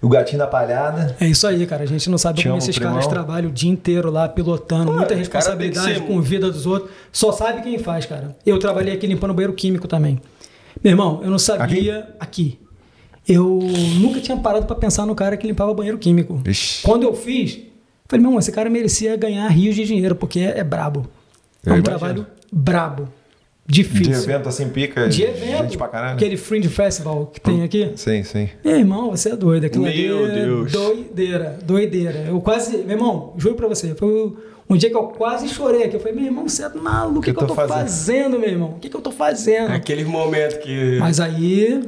o 0.00 0.08
gatinho 0.08 0.38
da 0.38 0.46
palhada. 0.46 1.16
É 1.20 1.26
isso 1.26 1.44
aí, 1.48 1.66
cara. 1.66 1.82
A 1.82 1.86
gente 1.86 2.08
não 2.08 2.16
sabe 2.18 2.38
Te 2.38 2.42
como 2.44 2.52
amo, 2.54 2.62
esses 2.62 2.76
primão. 2.76 2.94
caras 2.94 3.08
trabalham 3.08 3.48
o 3.50 3.52
dia 3.52 3.70
inteiro 3.70 4.08
lá 4.10 4.28
pilotando, 4.28 4.84
muita 4.92 4.98
cara, 4.98 5.06
tem 5.08 5.16
que 5.16 5.22
responsabilidade 5.24 5.94
ser- 5.94 6.00
com 6.02 6.18
a 6.18 6.22
vida 6.22 6.48
dos 6.50 6.64
outros. 6.66 6.92
Só 7.10 7.32
sabe 7.32 7.62
quem 7.62 7.78
faz, 7.80 8.06
cara. 8.06 8.36
Eu 8.46 8.58
trabalhei 8.60 8.94
aqui 8.94 9.06
limpando 9.08 9.34
banheiro 9.34 9.52
químico 9.54 9.88
também. 9.88 10.20
Meu 10.82 10.92
irmão, 10.92 11.20
eu 11.22 11.30
não 11.30 11.38
sabia 11.38 12.14
aqui. 12.20 12.58
Eu 13.26 13.60
nunca 14.00 14.20
tinha 14.20 14.36
parado 14.38 14.66
pra 14.66 14.74
pensar 14.74 15.04
no 15.04 15.14
cara 15.14 15.36
que 15.36 15.46
limpava 15.46 15.74
banheiro 15.74 15.98
químico. 15.98 16.40
Ixi. 16.46 16.82
Quando 16.82 17.02
eu 17.02 17.12
fiz, 17.14 17.52
falei, 18.08 18.22
meu 18.22 18.30
irmão, 18.30 18.38
esse 18.38 18.50
cara 18.50 18.70
merecia 18.70 19.16
ganhar 19.16 19.46
rios 19.48 19.74
de 19.74 19.84
dinheiro, 19.84 20.14
porque 20.14 20.40
é, 20.40 20.60
é 20.60 20.64
brabo. 20.64 21.06
É 21.64 21.70
um 21.70 21.74
imagino. 21.74 21.82
trabalho 21.82 22.26
brabo. 22.50 23.08
De 23.70 23.82
Difícil. 23.82 24.14
evento 24.14 24.48
assim, 24.48 24.66
pica. 24.70 25.08
De 25.10 25.22
evento. 25.24 25.62
Gente 25.64 25.76
pra 25.76 25.88
caralho. 25.88 26.14
Aquele 26.14 26.38
Fringe 26.38 26.68
Festival 26.70 27.26
que 27.26 27.38
tem 27.38 27.62
aqui. 27.62 27.92
Sim, 27.96 28.24
sim. 28.24 28.48
Meu 28.64 28.76
irmão, 28.78 29.10
você 29.10 29.28
é 29.28 29.36
doido. 29.36 29.66
Aquilo 29.66 29.84
Meu 29.84 29.92
ali 29.92 30.06
é 30.06 30.34
Deus. 30.44 30.72
doideira, 30.72 31.58
doideira. 31.62 32.24
Eu 32.28 32.40
quase, 32.40 32.78
meu 32.78 32.96
irmão, 32.96 33.34
juro 33.36 33.54
pra 33.56 33.68
você, 33.68 33.94
foi 33.94 34.32
um 34.70 34.74
dia 34.76 34.88
que 34.88 34.96
eu 34.96 35.02
quase 35.08 35.48
chorei 35.50 35.82
aqui. 35.84 35.96
Eu 35.96 36.00
falei, 36.00 36.14
meu 36.16 36.24
irmão, 36.24 36.48
você 36.48 36.64
é 36.64 36.68
maluco, 36.70 37.18
o 37.18 37.22
que, 37.22 37.34
que 37.34 37.42
eu 37.42 37.46
tô 37.46 37.54
fazendo? 37.54 38.38
meu 38.38 38.48
irmão? 38.48 38.70
O 38.70 38.78
que, 38.78 38.88
que 38.88 38.96
eu 38.96 39.02
tô 39.02 39.10
fazendo? 39.10 39.70
Aquele 39.70 40.02
momento 40.04 40.60
que. 40.60 40.96
Mas 40.98 41.20
aí 41.20 41.82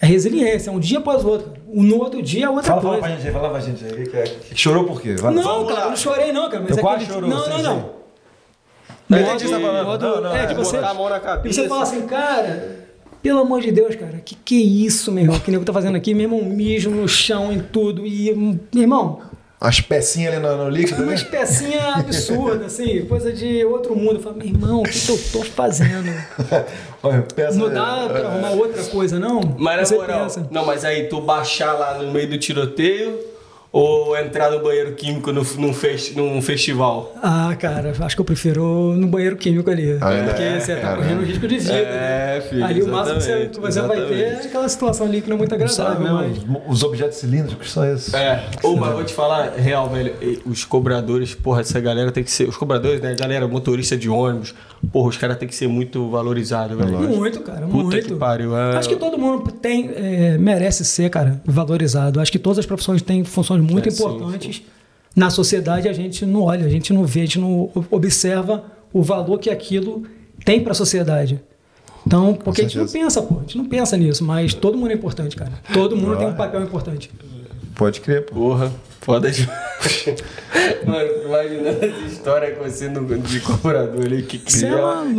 é 0.00 0.06
resiliência, 0.06 0.70
é 0.70 0.72
um 0.72 0.80
dia 0.80 0.98
após 0.98 1.24
o 1.24 1.28
outro. 1.28 1.52
No 1.72 1.98
outro 2.00 2.20
dia 2.20 2.46
é 2.46 2.48
outra 2.50 2.64
Fala, 2.64 2.82
fala 2.82 2.98
coisa. 2.98 3.06
pra 3.06 3.16
gente 3.16 3.26
aí, 3.28 3.32
fala 3.32 3.48
pra 3.50 3.60
gente 3.60 3.84
aí. 3.84 4.10
é? 4.12 4.56
Chorou 4.56 4.82
por 4.84 5.00
quê? 5.00 5.14
Vai- 5.14 5.32
Não, 5.32 5.64
cara, 5.66 5.78
lá. 5.78 5.84
eu 5.84 5.90
não 5.90 5.96
chorei 5.96 6.32
não, 6.32 6.50
cara. 6.50 6.62
Mas 6.68 6.72
Eu 6.72 6.78
é 6.78 6.80
quase 6.80 7.04
aquele- 7.04 7.12
chorou, 7.14 7.30
Não, 7.30 7.48
não, 7.48 7.62
não. 7.62 8.01
Modo- 9.20 9.50
tá 9.50 9.84
modo- 9.84 10.06
Não, 10.06 10.20
não, 10.22 10.36
é, 10.36 10.42
é 10.44 10.46
de 10.46 10.54
você, 10.54 10.76
botar 10.76 10.90
a 10.90 10.94
mão 10.94 11.08
na 11.08 11.16
e 11.16 11.20
cabeça. 11.20 11.62
você 11.62 11.68
fala 11.68 11.82
assim, 11.82 12.02
cara, 12.02 12.76
pelo 13.22 13.40
amor 13.40 13.60
de 13.60 13.70
Deus, 13.72 13.94
cara, 13.96 14.18
que 14.24 14.34
que 14.34 14.56
é 14.60 14.64
isso, 14.64 15.12
meu 15.12 15.24
irmão? 15.24 15.38
Que 15.40 15.50
nego 15.50 15.64
tá 15.64 15.72
fazendo 15.72 15.96
aqui? 15.96 16.12
Meu 16.14 16.24
irmão, 16.24 16.42
mijo 16.44 16.90
no 16.90 17.06
chão, 17.08 17.52
em 17.52 17.60
tudo. 17.60 18.04
E, 18.06 18.34
meu 18.74 18.82
irmão, 18.82 19.20
As 19.60 19.80
pecinhas 19.80 20.34
ali 20.34 20.42
no, 20.42 20.56
no 20.64 20.68
líquido, 20.68 21.02
né? 21.02 21.08
umas 21.08 21.22
pecinhas 21.22 21.82
absurdas, 21.96 22.66
assim, 22.66 23.04
coisa 23.06 23.32
de 23.32 23.64
outro 23.64 23.94
mundo. 23.94 24.14
Eu 24.16 24.20
falo, 24.20 24.36
meu 24.36 24.46
irmão, 24.48 24.80
o 24.80 24.82
que, 24.82 24.98
que 24.98 25.08
eu 25.12 25.18
tô 25.32 25.42
fazendo? 25.42 26.12
Olha, 27.00 27.22
peça... 27.22 27.56
Não 27.58 27.68
dá 27.72 28.08
pra 28.08 28.26
arrumar 28.28 28.50
outra 28.50 28.82
coisa, 28.84 29.18
não? 29.20 29.40
Mas 29.56 29.90
na 29.90 29.96
moral, 29.96 30.22
pensa. 30.22 30.48
não, 30.50 30.66
mas 30.66 30.84
aí 30.84 31.04
tu 31.08 31.20
baixar 31.20 31.72
lá 31.74 31.98
no 31.98 32.10
meio 32.12 32.28
do 32.28 32.38
tiroteio 32.38 33.18
ou 33.72 34.14
entrar 34.18 34.50
no 34.50 34.62
banheiro 34.62 34.92
químico 34.92 35.32
no, 35.32 35.42
num, 35.56 35.72
festi 35.72 36.14
num 36.14 36.42
festival? 36.42 37.14
Ah, 37.22 37.56
cara, 37.58 37.94
acho 37.98 38.14
que 38.14 38.20
eu 38.20 38.24
prefiro 38.24 38.94
no 38.94 39.06
banheiro 39.06 39.34
químico 39.36 39.70
ali. 39.70 39.96
Ah, 39.98 40.12
é? 40.12 40.22
porque 40.24 40.60
você 40.60 40.74
tá 40.74 40.80
Caramba. 40.82 41.02
correndo 41.02 41.24
risco 41.24 41.48
de 41.48 41.58
vida. 41.58 41.72
É, 41.72 42.34
né? 42.34 42.40
filho, 42.42 42.64
Ali 42.64 42.82
o 42.82 42.88
máximo 42.88 43.18
que 43.18 43.24
você, 43.24 43.50
você 43.60 43.80
vai 43.80 43.96
ter 44.06 44.18
é 44.18 44.40
aquela 44.44 44.68
situação 44.68 45.06
ali 45.06 45.22
que 45.22 45.28
não 45.30 45.36
é 45.36 45.38
muito 45.38 45.68
sabe 45.68 46.04
agradável. 46.04 46.28
mesmo, 46.28 46.52
Mas... 46.52 46.66
os, 46.66 46.74
os 46.74 46.82
objetos 46.82 47.16
cilíndricos 47.16 47.72
são 47.72 47.90
esses. 47.90 48.12
É, 48.12 48.44
ou 48.62 48.76
mas 48.76 48.92
vou 48.92 49.04
te 49.04 49.14
falar, 49.14 49.54
real, 49.56 49.88
velho, 49.88 50.12
os 50.44 50.64
cobradores, 50.64 51.34
porra, 51.34 51.62
essa 51.62 51.80
galera 51.80 52.12
tem 52.12 52.22
que 52.22 52.30
ser. 52.30 52.46
Os 52.48 52.56
cobradores, 52.58 53.00
né, 53.00 53.14
galera, 53.14 53.48
motorista 53.48 53.96
de 53.96 54.08
ônibus, 54.10 54.54
porra, 54.92 55.08
os 55.08 55.16
caras 55.16 55.38
tem 55.38 55.48
que 55.48 55.54
ser 55.54 55.68
muito 55.68 56.10
valorizados, 56.10 56.76
velho. 56.76 56.98
Muito, 56.98 57.40
cara, 57.40 57.66
Puta 57.66 57.84
muito. 57.84 58.06
que 58.06 58.14
pariu. 58.16 58.54
É... 58.54 58.76
Acho 58.76 58.88
que 58.90 58.96
todo 58.96 59.16
mundo 59.16 59.50
tem, 59.50 59.90
é, 59.94 60.36
merece 60.36 60.84
ser, 60.84 61.08
cara, 61.08 61.40
valorizado. 61.46 62.20
Acho 62.20 62.30
que 62.30 62.38
todas 62.38 62.58
as 62.58 62.66
profissões 62.66 63.00
têm 63.00 63.24
funções 63.24 63.61
muito 63.62 63.88
É, 63.88 63.90
sim, 63.92 64.02
importantes 64.02 64.62
na 65.14 65.30
sociedade. 65.30 65.88
A 65.88 65.92
gente 65.92 66.26
não 66.26 66.42
olha, 66.42 66.66
a 66.66 66.68
gente 66.68 66.92
não 66.92 67.04
vê, 67.04 67.20
a 67.20 67.24
gente 67.24 67.38
não 67.38 67.70
observa 67.90 68.64
o 68.92 69.02
valor 69.02 69.38
que 69.38 69.50
aquilo 69.50 70.02
tem 70.44 70.60
para 70.60 70.72
a 70.72 70.74
sociedade. 70.74 71.40
Então, 72.06 72.34
porque 72.34 72.62
a 72.62 72.64
gente 72.64 72.78
não 72.78 72.88
pensa, 72.88 73.22
pô, 73.22 73.38
a 73.38 73.40
gente 73.42 73.56
não 73.56 73.64
pensa 73.64 73.96
nisso, 73.96 74.24
mas 74.24 74.52
todo 74.54 74.76
mundo 74.76 74.90
é 74.90 74.94
importante, 74.94 75.36
cara. 75.36 75.52
Todo 75.72 75.96
mundo 75.96 76.16
tem 76.16 76.26
um 76.26 76.34
papel 76.34 76.62
importante. 76.62 77.10
Pode 77.76 78.00
crer, 78.00 78.26
pô. 78.26 78.34
Porra, 78.34 78.72
foda 79.00 79.30
demais. 79.30 80.04
Mano, 80.86 81.08
imaginando 81.24 81.84
essa 81.84 82.06
história 82.06 82.48
acontecendo 82.48 83.18
de 83.18 83.40
cobrador 83.40 84.04
ali, 84.04 84.22
que 84.22 84.38
que, 84.38 84.64
é 84.64 84.70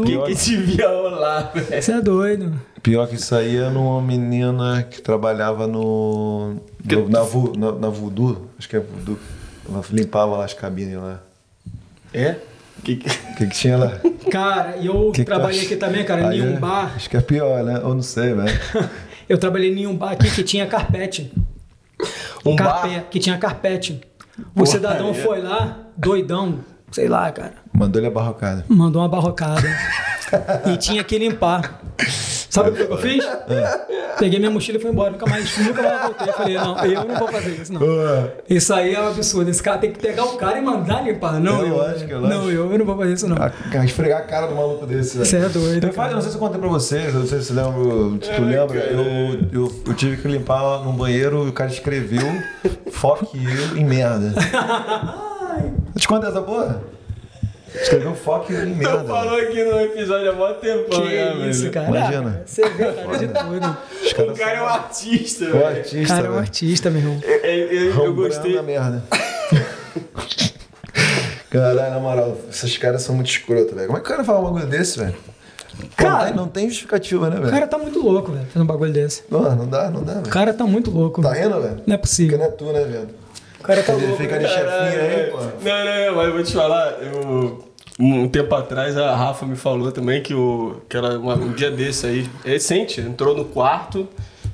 que, 0.05 0.35
que 0.35 0.35
devia 0.35 0.87
rolar, 0.89 1.51
velho. 1.53 1.81
Você 1.81 1.91
é 1.93 2.01
doido. 2.01 2.53
Pior 2.83 3.07
que 3.07 3.15
isso 3.15 3.33
aí 3.33 3.55
é 3.57 3.69
numa 3.69 4.01
menina 4.01 4.83
que 4.83 5.01
trabalhava 5.01 5.65
no. 5.65 6.57
no- 6.83 7.09
na, 7.09 7.21
Vu, 7.23 7.53
na, 7.57 7.71
na 7.71 7.89
Voodoo, 7.89 8.49
acho 8.59 8.67
que 8.69 8.75
é 8.75 8.79
Voodoo. 8.79 9.17
Ela 9.67 9.81
limpava 9.91 10.35
lá 10.37 10.43
as 10.45 10.53
cabines 10.53 10.97
lá. 10.97 11.21
É? 12.13 12.35
Que, 12.83 12.97
que... 12.97 13.07
O 13.09 13.35
que, 13.37 13.47
que 13.47 13.55
tinha 13.55 13.77
lá? 13.77 13.93
Cara, 14.29 14.75
e 14.77 14.87
eu 14.87 15.11
Que 15.13 15.21
que 15.21 15.23
trabalhei 15.25 15.59
acha? 15.59 15.67
aqui 15.67 15.75
também, 15.77 16.03
cara, 16.03 16.27
Aí 16.27 16.39
em 16.39 16.41
um 16.43 16.53
é- 16.55 16.59
bar. 16.59 16.91
Acho 16.95 17.09
que 17.09 17.15
é 17.15 17.21
pior, 17.21 17.63
né? 17.63 17.79
Eu 17.81 17.93
não 17.95 18.01
sei, 18.01 18.33
velho. 18.33 18.59
Eu 19.29 19.37
trabalhei 19.37 19.73
em 19.73 19.87
um 19.87 19.95
bar 19.95 20.11
aqui 20.11 20.29
que 20.29 20.43
tinha 20.43 20.67
carpete. 20.67 21.31
Um 22.45 22.57
Carpe- 22.57 22.89
bar? 22.89 23.03
Que 23.09 23.17
tinha 23.19 23.37
carpete. 23.37 24.01
O 24.53 24.65
cidadão 24.65 25.11
é. 25.11 25.13
foi 25.13 25.41
lá, 25.41 25.77
doidão, 25.95 26.59
sei 26.91 27.07
lá, 27.07 27.31
cara. 27.31 27.53
Mandou-lhe 27.71 28.07
a 28.07 28.11
barrocada. 28.11 28.65
Mandou 28.67 29.01
uma 29.01 29.07
barrocada. 29.07 29.61
e 30.65 30.77
tinha 30.77 31.03
que 31.03 31.17
limpar. 31.17 31.81
Sabe 32.49 32.69
o 32.69 32.73
que 32.73 32.81
eu 32.83 32.97
fiz? 32.97 33.25
Peguei 34.19 34.37
minha 34.37 34.51
mochila 34.51 34.77
e 34.77 34.81
fui 34.81 34.91
embora. 34.91 35.11
Nunca 35.11 35.25
mais, 35.27 35.57
nunca 35.57 35.81
mais 35.81 36.01
voltei. 36.03 36.29
Eu 36.29 36.33
falei, 36.33 36.55
não, 36.55 36.85
eu 36.85 37.03
não 37.05 37.15
vou 37.17 37.27
fazer 37.27 37.49
isso, 37.61 37.73
não. 37.73 37.81
Isso 38.49 38.73
aí 38.73 38.93
é 38.93 39.01
um 39.01 39.07
absurdo. 39.07 39.49
Esse 39.49 39.61
cara 39.63 39.77
tem 39.79 39.91
que 39.91 39.99
pegar 39.99 40.23
o 40.25 40.37
cara 40.37 40.59
e 40.59 40.61
mandar 40.61 41.03
limpar. 41.03 41.39
Não, 41.39 41.61
É 41.61 41.69
eu. 41.69 41.75
lógico, 41.77 42.11
é 42.11 42.13
Não, 42.13 42.21
lógico. 42.21 42.49
eu, 42.51 42.71
eu 42.71 42.77
não 42.77 42.85
vou 42.85 42.97
fazer 42.97 43.13
isso, 43.13 43.27
não. 43.27 43.37
A, 43.37 43.85
esfregar 43.85 44.19
a 44.19 44.23
cara 44.23 44.47
do 44.47 44.55
maluco 44.55 44.85
desse. 44.85 45.17
Você 45.17 45.37
é 45.37 45.49
doido. 45.49 45.87
Eu, 45.87 45.93
falei, 45.93 46.13
não 46.13 46.21
sei 46.21 46.29
se 46.29 46.35
eu 46.37 46.39
contei 46.39 46.59
pra 46.59 46.69
vocês, 46.69 47.13
eu 47.13 47.19
não 47.21 47.27
sei 47.27 47.39
se 47.41 47.45
você 47.47 47.53
lembra, 47.53 48.25
se 48.25 48.31
tu 48.33 48.41
lembra, 48.43 48.77
eu, 48.79 49.39
eu, 49.51 49.81
eu 49.87 49.93
tive 49.95 50.17
que 50.17 50.27
limpar 50.27 50.83
num 50.83 50.93
banheiro 50.93 51.45
e 51.45 51.49
o 51.49 51.53
cara 51.53 51.71
escreveu 51.71 52.27
fuck 52.91 53.25
you 53.35 53.77
em 53.77 53.83
merda. 53.85 54.33
Eu 55.93 55.99
te 56.01 56.07
contei 56.07 56.27
essa 56.29 56.41
porra? 56.41 56.81
Escreveu 57.75 58.15
you 58.49 58.63
em 58.63 58.75
merda. 58.75 58.99
Tu 58.99 59.07
falou 59.07 59.39
aqui 59.39 59.63
no 59.63 59.79
episódio 59.81 60.29
há 60.31 60.33
mó 60.33 60.53
tempão, 60.53 61.01
Que 61.01 61.07
né, 61.07 61.49
isso, 61.49 61.69
cara. 61.71 61.87
Imagina. 61.89 62.41
Você 62.45 62.69
vê, 62.69 62.91
cara, 62.93 63.17
de 63.17 63.27
tudo. 63.27 63.77
Os 64.03 64.11
O 64.29 64.33
cara 64.35 64.57
é 64.57 64.61
um 64.61 64.65
artista, 64.67 65.45
velho. 65.45 65.67
artista, 65.67 66.15
Cara, 66.15 66.27
é 66.27 66.29
um 66.31 66.37
artista, 66.37 66.89
meu 66.89 67.01
irmão. 67.01 67.19
Eu, 67.23 67.39
eu, 67.43 68.03
eu, 68.05 68.13
gostei. 68.13 68.61
merda. 68.61 69.03
Caralho, 71.49 71.91
na 71.93 71.99
moral, 71.99 72.37
esses 72.49 72.77
caras 72.77 73.01
são 73.03 73.15
muito 73.15 73.29
escrotos, 73.29 73.73
velho. 73.73 73.87
Como 73.87 73.97
é 73.97 74.01
que 74.01 74.07
o 74.07 74.09
cara 74.11 74.23
fala 74.23 74.39
um 74.39 74.43
bagulho 74.43 74.65
desse, 74.65 74.97
velho? 74.99 75.15
Cara- 75.95 76.11
não, 76.19 76.25
tem, 76.25 76.35
não 76.35 76.47
tem 76.47 76.67
justificativa, 76.69 77.29
né, 77.29 77.37
O 77.37 77.41
velho? 77.41 77.51
cara 77.51 77.67
tá 77.67 77.77
muito 77.77 77.99
louco, 77.99 78.31
velho, 78.31 78.45
fazendo 78.45 78.63
um 78.63 78.67
bagulho 78.67 78.93
desse. 78.93 79.23
Não, 79.29 79.55
não 79.55 79.67
dá, 79.67 79.89
não 79.89 80.03
dá, 80.03 80.13
O 80.13 80.15
velho. 80.17 80.29
cara 80.29 80.53
tá 80.53 80.65
muito 80.65 80.89
louco. 80.91 81.21
Tá 81.21 81.33
rindo, 81.33 81.59
velho? 81.61 81.75
Não 81.85 81.93
é 81.95 81.97
Porque 81.97 81.97
possível. 81.97 82.37
não 82.37 82.45
é 82.45 82.49
tu, 82.49 82.65
né, 82.71 82.83
velho? 82.83 83.09
O 83.63 83.65
cara 83.65 83.81
tá 83.81 83.93
louco. 83.93 84.17
fica 84.17 84.37
de 84.37 84.47
chefinho 84.47 85.01
aí, 85.01 85.31
pô. 85.31 85.37
Não, 85.37 85.85
não, 85.85 86.05
não, 86.07 86.15
mas 86.15 86.27
eu 86.27 86.33
vou 86.33 86.43
te 86.43 86.53
falar, 86.53 86.91
eu. 87.01 87.73
Um 87.99 88.27
tempo 88.27 88.53
atrás 88.55 88.97
a 88.97 89.15
Rafa 89.15 89.45
me 89.45 89.55
falou 89.55 89.91
também 89.91 90.21
que, 90.21 90.33
o, 90.33 90.81
que 90.89 90.97
ela, 90.97 91.17
uma- 91.19 91.35
um 91.35 91.53
dia 91.53 91.69
desse 91.69 92.07
aí, 92.07 92.27
recente, 92.43 92.99
entrou 92.99 93.37
no 93.37 93.45
quarto 93.45 94.07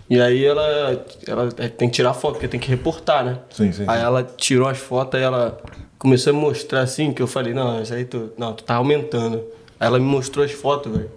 e 0.09 0.19
aí 0.19 0.43
ela, 0.43 1.05
ela 1.25 1.49
tem 1.51 1.87
que 1.87 1.95
tirar 1.95 2.13
foto, 2.13 2.33
porque 2.33 2.49
tem 2.49 2.59
que 2.59 2.67
reportar, 2.69 3.23
né? 3.23 3.39
Sim, 3.49 3.71
sim, 3.71 3.85
Aí 3.87 4.01
ela 4.01 4.23
tirou 4.23 4.67
as 4.67 4.77
fotos 4.77 5.17
e 5.19 5.23
ela 5.23 5.57
começou 5.97 6.31
a 6.31 6.33
me 6.35 6.41
mostrar 6.41 6.81
assim, 6.81 7.13
que 7.13 7.21
eu 7.21 7.27
falei, 7.27 7.53
não, 7.53 7.81
isso 7.81 7.93
aí 7.93 8.03
tu, 8.03 8.29
não, 8.37 8.51
tu 8.53 8.63
tá 8.65 8.75
aumentando. 8.75 9.37
Aí 9.79 9.87
ela 9.87 9.97
me 9.99 10.05
mostrou 10.05 10.43
as 10.43 10.51
fotos, 10.51 10.91
velho. 10.91 11.09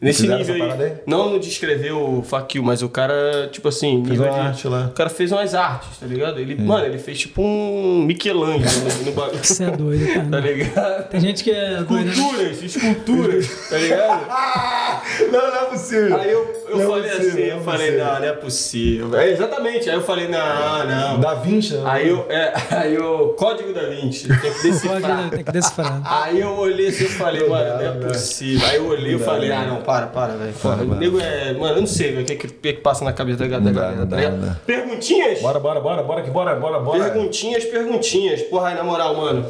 Nesse 0.00 0.26
nível 0.26 0.54
aí. 0.54 0.92
Não 1.06 1.28
no 1.30 1.38
de 1.38 1.48
escrever 1.48 1.92
o 1.92 2.24
you, 2.54 2.62
mas 2.62 2.80
o 2.82 2.88
cara, 2.88 3.48
tipo 3.52 3.68
assim, 3.68 3.98
nível 4.00 4.24
uma 4.26 4.32
de- 4.32 4.38
arte 4.40 4.66
lá. 4.68 4.86
O 4.86 4.92
cara 4.92 5.10
fez 5.10 5.30
umas 5.30 5.54
artes, 5.54 5.98
tá 5.98 6.06
ligado? 6.06 6.38
Ele, 6.40 6.54
mano, 6.54 6.86
ele 6.86 6.98
fez 6.98 7.18
tipo 7.18 7.42
um 7.42 8.02
Michelangelo 8.06 8.88
no, 9.04 9.12
bagulho. 9.12 9.38
Você 9.44 9.64
é 9.64 9.70
doido, 9.70 10.06
Tá 10.06 10.24
cara. 10.30 10.40
ligado? 10.40 11.08
Tem 11.10 11.20
gente 11.20 11.44
que 11.44 11.50
é? 11.50 11.80
Esculturas, 11.80 12.62
esculturas, 12.62 13.68
tá 13.68 13.76
ligado? 13.76 14.26
Não, 15.30 15.40
não 15.50 15.56
é 15.56 15.64
possível. 15.66 16.16
Aí 16.16 16.30
eu, 16.30 16.64
eu 16.68 16.76
Não 16.76 16.82
é 16.82 16.86
falei 16.86 17.10
possível, 17.10 17.28
assim, 17.30 17.40
não 17.40 17.46
eu 17.48 17.56
é 17.56 17.60
falei, 17.64 17.86
possível. 17.86 18.04
não, 18.06 18.20
não 18.20 18.26
é 18.28 18.32
possível. 18.32 19.18
É, 19.18 19.30
exatamente, 19.30 19.90
aí 19.90 19.96
eu 19.96 20.02
falei, 20.02 20.28
não, 20.28 20.86
não. 20.86 21.20
Da 21.20 21.34
Vinci? 21.34 21.74
né? 21.74 21.82
Aí 21.84 22.08
eu, 22.08 22.26
é, 22.28 22.52
aí 22.76 22.98
o 22.98 23.28
código 23.30 23.72
da 23.72 23.82
Vinci, 23.88 24.28
tem 24.28 24.52
que 24.52 24.62
decifrar. 24.62 25.30
tem 25.30 25.44
que 25.44 25.52
decifrar. 25.52 26.00
Aí 26.04 26.40
eu 26.40 26.50
olhei 26.56 26.88
assim 26.88 27.04
e 27.04 27.08
falei, 27.08 27.48
mano, 27.48 27.74
não 27.74 27.80
é 28.06 28.08
possível. 28.08 28.66
Aí 28.68 28.76
eu 28.76 28.86
olhei 28.86 29.14
e 29.14 29.18
falei, 29.18 29.50
ah, 29.52 29.64
não, 29.66 29.82
para, 29.90 30.06
para, 30.06 30.32
velho. 30.36 30.52
Porra, 30.54 30.82
O 30.82 30.94
nego 30.94 31.20
é. 31.20 31.52
Mano, 31.52 31.74
eu 31.74 31.80
não 31.80 31.86
sei 31.86 32.10
velho, 32.12 32.22
o 32.22 32.24
que, 32.26 32.36
que, 32.36 32.46
o 32.46 32.50
que 32.50 32.72
que 32.74 32.80
passa 32.80 33.04
na 33.04 33.12
cabeça 33.12 33.38
da, 33.38 33.46
da 33.46 33.60
Não 33.60 33.72
dá, 33.72 33.80
galera. 33.80 33.98
tá 33.98 34.04
dá, 34.04 34.16
ligado? 34.16 34.56
Perguntinhas? 34.66 35.40
Bora, 35.40 35.58
bora, 35.60 35.80
bora, 35.80 36.02
bora, 36.02 36.22
que 36.22 36.30
bora, 36.30 36.54
bora, 36.56 36.78
bora. 36.80 37.04
Perguntinhas, 37.10 37.64
perguntinhas. 37.64 38.42
Porra, 38.42 38.68
aí, 38.68 38.74
na 38.74 38.82
moral, 38.84 39.16
mano. 39.16 39.46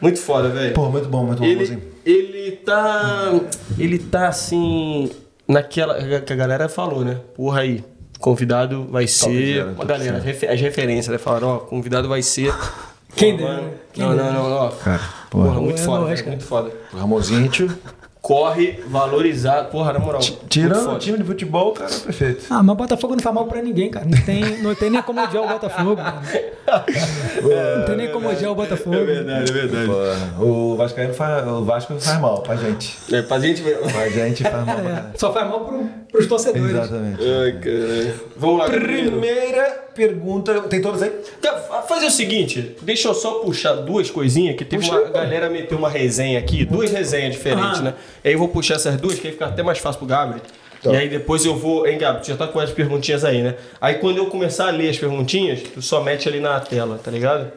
Muito 0.00 0.18
foda, 0.18 0.48
velho. 0.48 0.74
Pô, 0.74 0.88
muito 0.88 1.08
bom, 1.08 1.24
muito 1.24 1.38
bom, 1.38 1.44
Ele, 1.44 1.60
Mozinho. 1.60 1.82
ele 2.04 2.52
tá. 2.52 3.32
Ele 3.78 3.98
tá 3.98 4.28
assim. 4.28 5.10
Naquela. 5.46 6.20
Que 6.20 6.32
a 6.32 6.36
galera 6.36 6.68
falou, 6.68 7.04
né? 7.04 7.18
Porra 7.34 7.60
aí. 7.60 7.84
Convidado 8.18 8.84
vai 8.90 9.06
ser. 9.06 9.64
top 9.76 9.86
galera, 9.86 10.16
as 10.16 10.24
refe- 10.24 10.48
as 10.48 10.60
referências, 10.60 11.06
né? 11.12 11.18
Falaram, 11.18 11.48
ó, 11.48 11.58
convidado 11.58 12.08
vai 12.08 12.20
ser. 12.22 12.52
Quem 13.14 13.36
Porra, 13.36 13.52
mano. 13.54 13.70
quem 13.92 14.04
Não, 14.04 14.14
não, 14.16 14.32
não, 14.32 14.50
não. 14.50 14.68
Cara, 14.76 15.00
Porra, 15.30 15.44
porra. 15.46 15.60
muito 15.60 15.80
É 15.80 15.84
foda, 15.84 15.98
nóis, 16.00 16.08
velho, 16.10 16.18
cara. 16.24 16.30
muito 16.30 16.44
foda. 16.44 16.72
Ramonzinho, 16.92 17.38
a 17.38 17.42
gente... 17.44 17.70
Corre, 18.28 18.78
valorizar. 18.86 19.64
Porra, 19.70 19.94
na 19.94 19.98
moral. 19.98 20.20
Tirando 20.50 20.90
o 20.92 20.98
time 20.98 21.16
de 21.16 21.24
futebol, 21.24 21.72
cara, 21.72 21.90
é 21.90 21.98
perfeito. 21.98 22.44
Ah, 22.50 22.62
mas 22.62 22.76
Botafogo 22.76 23.14
não 23.16 23.22
faz 23.22 23.34
mal 23.34 23.46
pra 23.46 23.62
ninguém, 23.62 23.88
cara. 23.90 24.04
Não 24.04 24.20
tem, 24.20 24.58
não 24.62 24.74
tem 24.74 24.90
nem 24.90 25.00
como 25.00 25.22
odiar 25.24 25.44
o 25.44 25.48
Botafogo. 25.48 25.96
Mano. 25.96 26.20
Não 27.78 27.84
tem 27.86 27.96
nem 27.96 28.12
como 28.12 28.28
odiar 28.28 28.52
o 28.52 28.54
Botafogo. 28.54 28.94
É 28.94 29.02
verdade, 29.04 29.50
é 29.50 29.54
verdade. 29.54 29.86
Porra, 29.86 30.44
o 30.44 30.76
Vascaíno 30.76 31.14
faz, 31.14 31.46
o 31.48 31.64
Vasco 31.64 31.98
faz 31.98 32.20
mal 32.20 32.42
pra 32.42 32.56
gente. 32.56 32.94
É, 33.10 33.22
pra 33.22 33.40
gente 33.40 33.62
ver. 33.62 33.78
Pra 33.78 34.08
gente 34.10 34.42
faz 34.42 34.66
mal 34.66 34.76
É, 34.84 35.04
só 35.16 35.32
faz 35.32 35.48
mal 35.48 35.60
pro, 35.64 35.86
pros 36.12 36.26
torcedores. 36.26 36.70
Exatamente. 36.70 37.22
Ai, 37.22 37.52
caralho. 37.52 38.14
Vamos 38.36 38.58
lá. 38.58 38.64
Primeira 38.66 39.88
pergunta, 39.94 40.60
tem 40.62 40.80
todas 40.82 41.02
aí? 41.02 41.10
Tá, 41.40 41.54
fa- 41.56 41.78
Fazer 41.88 42.06
o 42.06 42.10
seguinte, 42.10 42.76
deixa 42.82 43.08
eu 43.08 43.14
só 43.14 43.38
puxar 43.40 43.72
duas 43.76 44.10
coisinhas 44.10 44.54
que 44.56 44.64
teve 44.64 44.88
uma 44.88 45.06
a 45.06 45.10
galera 45.10 45.48
meteu 45.50 45.78
uma 45.78 45.88
resenha 45.88 46.38
aqui, 46.38 46.64
duas 46.66 46.90
resenhas 46.92 47.32
diferentes, 47.32 47.80
Ah. 47.80 47.82
né? 47.82 47.94
Aí 48.24 48.32
eu 48.32 48.38
vou 48.38 48.48
puxar 48.48 48.74
essas 48.74 49.00
duas, 49.00 49.18
que 49.18 49.26
aí 49.26 49.32
fica 49.32 49.46
até 49.46 49.62
mais 49.62 49.78
fácil 49.78 49.98
pro 49.98 50.08
Gabriel. 50.08 50.42
Tá. 50.82 50.92
E 50.92 50.96
aí 50.96 51.08
depois 51.08 51.44
eu 51.44 51.56
vou. 51.56 51.86
Hein, 51.86 51.98
Gabriel, 51.98 52.22
tu 52.22 52.28
já 52.28 52.36
tá 52.36 52.46
com 52.46 52.60
as 52.60 52.70
perguntinhas 52.70 53.24
aí, 53.24 53.42
né? 53.42 53.56
Aí 53.80 53.94
quando 53.96 54.18
eu 54.18 54.26
começar 54.26 54.68
a 54.68 54.70
ler 54.70 54.90
as 54.90 54.98
perguntinhas, 54.98 55.62
tu 55.62 55.82
só 55.82 56.02
mete 56.02 56.28
ali 56.28 56.40
na 56.40 56.58
tela, 56.60 57.00
tá 57.02 57.10
ligado? 57.10 57.50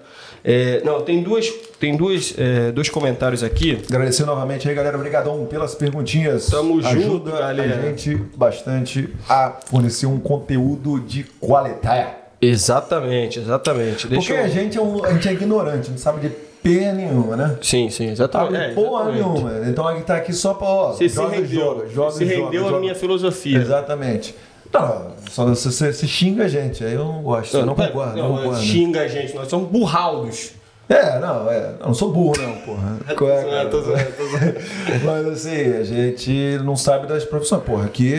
É, 0.43 0.81
não, 0.83 1.01
tem 1.01 1.21
duas. 1.21 1.47
Tem 1.79 1.95
duas, 1.95 2.33
é, 2.37 2.71
dois 2.71 2.89
comentários 2.89 3.43
aqui. 3.43 3.79
Agradecer 3.87 4.25
novamente 4.25 4.67
aí, 4.67 4.73
galera. 4.75 4.97
Obrigadão 4.97 5.45
pelas 5.45 5.75
perguntinhas. 5.75 6.47
Tamo 6.47 6.79
Ajuda 6.79 7.01
junto, 7.01 7.31
galera. 7.31 7.75
a 7.75 7.81
gente 7.87 8.15
bastante 8.35 9.09
a 9.29 9.57
fornecer 9.67 10.05
um 10.05 10.19
conteúdo 10.19 10.99
de 10.99 11.23
qualidade. 11.39 12.21
Exatamente, 12.41 13.39
exatamente. 13.39 14.07
Deixa 14.07 14.27
Porque 14.27 14.41
eu... 14.41 14.45
a 14.45 14.47
gente, 14.47 14.77
é 14.77 14.81
um, 14.81 15.05
a 15.05 15.13
gente 15.13 15.27
é 15.27 15.33
ignorante, 15.33 15.91
não 15.91 15.97
sabe 15.97 16.27
de 16.27 16.35
p 16.61 16.91
nenhuma, 16.91 17.35
né? 17.35 17.57
Sim, 17.61 17.89
sim, 17.89 18.09
exatamente. 18.09 18.55
É, 18.55 18.73
porra 18.73 19.11
exatamente. 19.11 19.43
nenhuma. 19.43 19.69
Então 19.69 19.87
a 19.87 19.93
gente 19.95 20.05
tá 20.05 20.17
aqui 20.17 20.33
só 20.33 20.53
pra, 20.53 20.67
ó, 20.67 20.91
Você 20.93 21.09
se 21.09 21.15
joga 21.15 21.35
e 21.35 21.41
rendeu, 21.41 21.59
joga, 21.59 21.89
joga 21.89 22.11
se 22.11 22.25
joga, 22.25 22.45
rendeu 22.45 22.63
joga. 22.63 22.77
à 22.77 22.79
minha 22.79 22.95
filosofia. 22.95 23.57
Exatamente. 23.57 24.35
Não, 24.73 25.11
só 25.29 25.45
você, 25.45 25.69
você, 25.69 26.07
xinga 26.07 26.45
a 26.45 26.47
gente, 26.47 26.83
aí 26.83 26.93
eu 26.93 27.03
não 27.03 27.21
gosto, 27.21 27.57
eu 27.57 27.65
não 27.65 27.75
concordo, 27.75 28.15
não, 28.15 28.29
não 28.29 28.37
concordo. 28.37 28.61
xinga 28.61 29.01
a 29.01 29.07
gente, 29.07 29.35
nós 29.35 29.49
somos 29.49 29.69
burraldos. 29.69 30.53
É, 30.93 31.19
não, 31.19 31.49
é, 31.49 31.71
eu 31.79 31.85
não 31.87 31.93
sou 31.93 32.11
burro 32.11 32.33
não, 32.37 32.53
porra. 32.57 32.97
Qual 33.17 33.29
é, 33.29 33.65
tô 33.65 33.81
zoando, 33.81 34.05
tô 34.17 34.23
zoando. 34.27 34.55
Mas 35.05 35.25
assim, 35.27 35.73
a 35.77 35.83
gente 35.83 36.59
não 36.65 36.75
sabe 36.75 37.07
das 37.07 37.23
profissões. 37.23 37.63
Porra, 37.63 37.85
aqui 37.85 38.13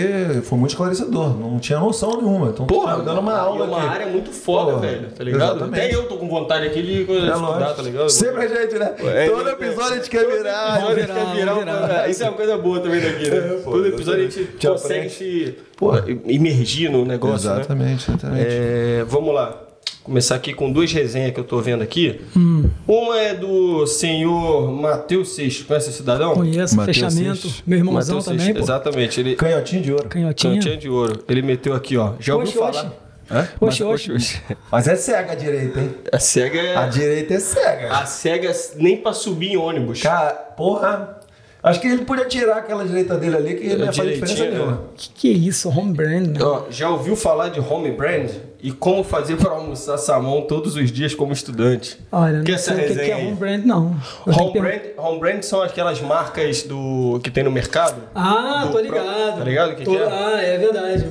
foi 0.45 0.59
muito 0.59 0.71
esclarecedor, 0.71 1.37
não 1.39 1.59
tinha 1.59 1.79
noção 1.79 2.17
nenhuma. 2.17 2.49
Então, 2.49 2.67
Porra, 2.67 2.97
tá 2.97 3.03
dando 3.03 3.21
uma 3.21 3.37
aula 3.37 3.67
é 3.67 3.69
uma 3.69 3.79
aqui. 3.79 3.87
área 3.89 4.07
muito 4.07 4.31
foda, 4.33 4.73
Porra, 4.73 4.87
velho, 4.87 5.09
tá 5.11 5.23
ligado? 5.23 5.57
exatamente. 5.57 5.85
Até 5.85 5.95
eu 5.95 6.09
tô 6.09 6.17
com 6.17 6.29
vontade 6.29 6.67
aqui 6.67 6.83
de 6.83 6.99
É 6.99 7.01
estudar, 7.03 7.37
lógico. 7.37 7.75
tá 7.75 7.83
ligado? 7.83 8.09
Sempre 8.09 8.45
a 8.45 8.49
gente, 8.49 8.75
né? 8.79 8.95
É, 9.01 9.29
Todo 9.29 9.49
é, 9.49 9.53
episódio 9.53 9.93
a 9.93 9.97
gente 9.97 10.11
quer 10.11 10.27
virar. 10.27 10.81
Todo 10.81 10.93
episódio 10.99 11.25
quer 11.27 11.35
virar 11.37 11.53
vamos 11.55 11.69
uma- 11.75 11.87
virar. 11.87 12.09
Isso 12.09 12.23
é 12.23 12.29
uma 12.29 12.37
coisa 12.37 12.57
boa 12.57 12.81
também 12.81 13.01
daqui, 13.03 13.29
né? 13.29 13.37
É, 13.37 13.61
pô, 13.63 13.71
Todo 13.73 13.87
episódio 13.87 14.21
a 14.27 14.31
gente 14.31 14.67
consegue 14.67 15.11
se 15.11 15.59
Porra. 15.77 16.05
imergir 16.25 16.91
no 16.91 17.05
negócio, 17.05 17.51
né? 17.51 17.57
Exatamente, 17.61 18.11
exatamente. 18.11 18.47
É, 18.49 19.05
vamos 19.07 19.35
lá. 19.35 19.61
Começar 20.05 20.35
aqui 20.35 20.53
com 20.53 20.71
duas 20.73 20.91
resenhas 20.93 21.33
que 21.33 21.39
eu 21.39 21.45
tô 21.45 21.61
vendo 21.61 21.81
aqui. 21.83 22.21
Hum. 22.37 22.69
Uma 22.89 23.21
é 23.21 23.35
do 23.35 23.87
senhor 23.87 24.73
Matheus 24.73 25.35
Seixas. 25.37 25.65
Conhece 25.65 25.91
esse 25.91 25.99
cidadão? 25.99 26.35
Conheço, 26.35 26.77
Mateus 26.77 26.97
fechamento. 26.97 27.37
Seixas. 27.43 27.63
Meu 27.65 27.79
irmãozão 27.79 28.17
Matheus 28.17 28.25
também, 28.25 28.47
Seixas. 28.47 28.63
Exatamente. 28.65 29.21
Ele, 29.21 29.37
Canhotinho 29.37 29.83
de 29.83 29.93
ouro. 29.93 30.09
Canhotinha. 30.09 30.53
Canhotinha 30.55 30.77
de 30.77 30.89
ouro. 30.89 31.23
Ele 31.29 31.43
meteu 31.43 31.73
aqui, 31.75 31.97
ó. 31.97 32.15
Já 32.19 32.35
ouviu 32.35 32.49
Oxe, 32.49 32.59
falar? 32.59 32.71
oxe. 32.71 32.97
Hã? 33.31 33.49
Oxe, 33.61 33.85
Mas- 33.85 34.09
oxe. 34.09 34.41
Mas 34.73 34.89
é 34.89 34.97
cega 34.97 35.33
a 35.33 35.35
direita, 35.37 35.81
hein? 35.81 35.95
A 36.13 36.19
cega 36.19 36.59
é. 36.61 36.77
A 36.77 36.87
direita 36.89 37.35
é 37.35 37.39
cega. 37.41 37.93
A 37.93 38.05
cega 38.05 38.53
nem 38.77 38.97
pra 38.97 39.13
subir 39.13 39.53
em 39.53 39.57
ônibus. 39.57 40.03
Cara, 40.03 40.33
porra. 40.33 41.19
Acho 41.63 41.81
que 41.81 41.87
ele 41.87 42.05
podia 42.05 42.25
tirar 42.25 42.57
aquela 42.57 42.85
direita 42.85 43.17
dele 43.17 43.37
ali, 43.37 43.55
que 43.55 43.69
não 43.77 43.85
ia 43.87 43.93
fazer 43.93 44.15
diferença 44.15 44.35
direitinho, 44.35 44.65
nenhuma. 44.67 44.83
Que 44.97 45.11
que 45.11 45.31
é 45.31 45.33
isso? 45.33 45.69
Home 45.69 45.93
brand, 45.95 46.27
né? 46.27 46.43
Ó, 46.43 46.65
já 46.69 46.91
ouviu 46.91 47.15
falar 47.15 47.51
de 47.51 47.61
home 47.61 47.93
brand 47.93 48.29
e 48.63 48.71
como 48.71 49.03
fazer 49.03 49.37
para 49.37 49.51
almoçar 49.51 49.99
salmão 49.99 50.43
todos 50.43 50.77
os 50.77 50.93
dias 50.93 51.15
como 51.15 51.33
estudante? 51.33 51.99
Olha, 52.13 52.43
Que 52.43 52.53
não 52.53 52.59
essa 52.59 52.75
sei 52.75 52.85
o 52.85 52.89
que, 52.89 52.95
que 53.05 53.11
é 53.11 53.17
home 53.17 53.35
brand, 53.35 53.65
não. 53.65 53.97
Eu 54.27 54.33
Home 54.35 54.53
que 54.53 54.61
brand, 54.61 54.81
home 54.97 55.19
brand 55.19 55.43
são 55.43 55.61
aquelas 55.63 56.01
marcas 56.01 56.63
do 56.63 57.19
que 57.25 57.31
tem 57.31 57.43
no 57.43 57.51
mercado. 57.51 58.01
Ah, 58.15 58.65
do 58.67 58.73
tô 58.73 58.79
ligado. 58.79 59.39
Tá 59.39 59.45
ligado 59.45 59.73
o 59.73 59.77
que, 59.77 59.85
Tô- 59.85 59.91
que 59.91 59.97
é? 59.97 60.07
Ah, 60.09 60.41
é 60.41 60.59
verdade. 60.59 61.09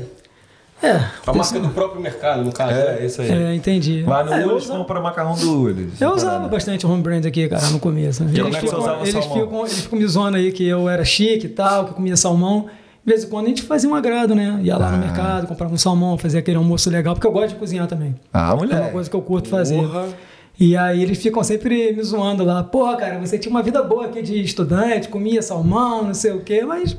É. 0.83 0.99
A 1.27 1.33
marca 1.33 1.59
do 1.59 1.69
próprio 1.69 2.01
mercado, 2.01 2.43
no 2.43 2.51
caso. 2.51 2.71
É, 2.71 2.99
né? 2.99 3.05
isso 3.05 3.21
aí. 3.21 3.29
É, 3.31 3.53
entendi. 3.53 4.01
Lá 4.03 4.23
no 4.23 4.33
é, 4.33 4.41
eu, 4.43 4.47
Willis 4.47 4.63
usava, 4.63 4.79
compra 4.79 4.99
macarrão 4.99 5.35
do 5.35 5.63
Willis. 5.63 6.01
eu 6.01 6.09
usava 6.11 6.47
bastante 6.47 6.87
home 6.87 7.03
brand 7.03 7.23
aqui, 7.23 7.47
cara, 7.47 7.67
no 7.69 7.79
começo. 7.79 8.23
né? 8.23 8.31
Eles, 8.33 8.55
é 8.55 8.59
que 8.59 8.67
você 8.67 8.75
ficam, 8.75 8.99
eles, 9.01 9.11
salmão? 9.13 9.39
ficam, 9.45 9.59
eles 9.59 9.79
ficam 9.81 9.99
me 9.99 10.07
zoando 10.07 10.37
aí 10.37 10.51
que 10.51 10.67
eu 10.67 10.89
era 10.89 11.05
chique 11.05 11.45
e 11.45 11.49
tal, 11.49 11.85
que 11.85 11.91
eu 11.91 11.95
comia 11.95 12.17
salmão. 12.17 12.67
De 13.03 13.11
vez 13.11 13.23
em 13.23 13.29
quando 13.29 13.45
a 13.47 13.49
gente 13.49 13.63
fazia 13.63 13.89
um 13.89 13.95
agrado, 13.95 14.35
né? 14.35 14.59
Ia 14.61 14.77
lá 14.77 14.91
no 14.91 14.97
mercado, 14.99 15.47
comprava 15.47 15.73
um 15.73 15.77
salmão, 15.77 16.17
fazia 16.19 16.39
aquele 16.39 16.57
almoço 16.57 16.89
legal, 16.89 17.15
porque 17.15 17.25
eu 17.25 17.31
gosto 17.31 17.49
de 17.49 17.55
cozinhar 17.55 17.87
também. 17.87 18.13
Ah, 18.31 18.49
É 18.49 18.53
uma 18.53 18.55
mulher. 18.57 18.91
coisa 18.91 19.09
que 19.09 19.15
eu 19.15 19.21
curto 19.21 19.49
fazer. 19.49 19.81
Porra. 19.81 20.07
E 20.59 20.77
aí 20.77 21.01
eles 21.01 21.17
ficam 21.17 21.43
sempre 21.43 21.93
me 21.93 22.03
zoando 22.03 22.43
lá. 22.43 22.63
Porra, 22.63 22.95
cara, 22.97 23.17
você 23.19 23.39
tinha 23.39 23.49
uma 23.49 23.63
vida 23.63 23.81
boa 23.81 24.05
aqui 24.05 24.21
de 24.21 24.39
estudante, 24.43 25.07
comia 25.09 25.41
salmão, 25.41 26.03
não 26.03 26.13
sei 26.13 26.31
o 26.33 26.41
quê, 26.41 26.63
mas. 26.63 26.95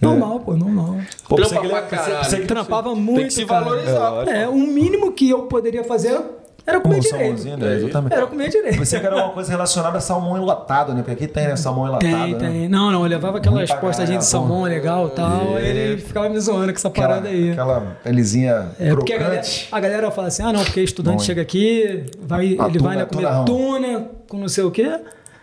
Normal, 0.00 0.40
pô, 0.40 0.56
normal. 0.56 0.96
Pô, 1.28 1.36
Trampa 1.36 1.50
pensei 1.50 1.58
que 1.60 1.66
ele- 1.66 1.68
pra 1.74 1.82
pensei- 1.82 1.98
caralho. 2.06 2.24
pensei 2.24 2.40
que- 2.40 2.46
Trampava 2.46 2.94
muito. 2.94 3.32
se 3.32 3.44
cara. 3.44 3.64
valorizar, 3.64 4.28
É, 4.28 4.48
o 4.48 4.56
mínimo 4.56 5.12
que 5.12 5.28
eu 5.28 5.42
poderia 5.42 5.84
fazer 5.84 6.18
era, 6.66 6.80
comer 6.80 6.96
Um 6.96 7.00
direito. 7.00 7.18
salmãozinho, 7.20 7.56
né? 7.56 7.74
Exatamente. 7.76 8.14
Era 8.14 8.26
comer 8.26 8.48
direito. 8.48 8.78
Pensei 8.78 9.00
que 9.00 9.06
era 9.06 9.16
uma 9.16 9.30
coisa 9.30 9.50
relacionada 9.50 9.98
a 9.98 10.00
salmão 10.00 10.36
enlatado, 10.40 10.92
né? 10.94 11.02
Porque 11.02 11.12
aqui 11.24 11.26
tem, 11.26 11.48
né? 11.48 11.56
Salmão 11.56 11.86
enlatado, 11.86 12.10
Tem, 12.10 12.32
né? 12.34 12.38
tem. 12.38 12.68
Não, 12.68 12.90
não, 12.92 13.02
eu 13.02 13.08
levava 13.08 13.38
aquelas 13.38 13.72
postadinhas 13.72 14.24
de 14.24 14.30
salmão 14.30 14.62
legal 14.62 15.08
e 15.08 15.10
tal, 15.10 15.56
aí 15.56 15.66
ele 15.66 16.00
ficava 16.00 16.28
me 16.28 16.38
zoando 16.38 16.72
com 16.72 16.78
essa 16.78 16.88
Aquela, 16.88 17.08
parada 17.08 17.28
aí. 17.28 17.50
aquela 17.52 17.80
pelezinha 18.04 18.68
É, 18.78 18.94
porque 18.94 19.12
a 19.12 19.18
galera, 19.18 19.40
crocante. 19.42 19.68
a 19.72 19.80
galera 19.80 20.10
fala 20.10 20.28
assim, 20.28 20.42
ah 20.42 20.52
não, 20.52 20.62
porque 20.64 20.80
estudante 20.82 21.16
Bom, 21.18 21.22
chega 21.24 21.42
aqui, 21.42 22.04
vai, 22.22 22.46
ele 22.46 22.56
tuna- 22.56 22.80
vai 22.80 22.96
né, 22.96 23.04
comer 23.06 23.22
tunarrão. 23.22 23.44
tuna 23.44 24.04
com 24.28 24.36
não 24.38 24.48
sei 24.48 24.64
o 24.64 24.70
quê. 24.70 25.00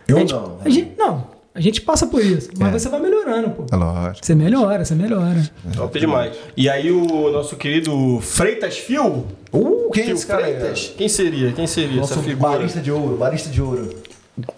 Eu 0.08 0.16
a 0.16 0.20
gente, 0.20 0.32
não. 0.32 0.58
A 0.64 0.68
gente, 0.68 0.92
não, 0.98 1.24
a 1.54 1.60
gente 1.60 1.80
passa 1.80 2.06
por 2.06 2.24
isso, 2.24 2.50
mas 2.58 2.68
É. 2.74 2.78
você 2.78 2.88
vai 2.88 3.00
melhorando, 3.00 3.50
pô. 3.50 3.66
É 3.72 3.76
lógico. 3.76 4.24
Você 4.26 4.34
melhora, 4.34 4.84
você 4.84 4.94
melhora. 4.94 5.50
Top 5.76 5.98
demais. 5.98 6.36
E 6.56 6.68
aí 6.68 6.90
o 6.90 7.30
nosso 7.30 7.56
querido 7.56 8.20
Freitas 8.20 8.78
Fio. 8.78 9.26
Uh, 9.52 9.90
quem 9.92 10.02
é 10.02 10.06
Fio 10.06 10.14
esse 10.14 10.26
cara? 10.26 10.42
Freitas? 10.42 10.92
Quem 10.96 11.08
seria? 11.08 11.52
Quem 11.52 11.66
seria 11.66 11.96
Nosso 12.00 12.12
essa 12.14 12.22
figura? 12.22 12.50
barista 12.52 12.80
de 12.80 12.92
ouro, 12.92 13.16
barista 13.16 13.48
de 13.50 13.60
ouro. 13.60 13.90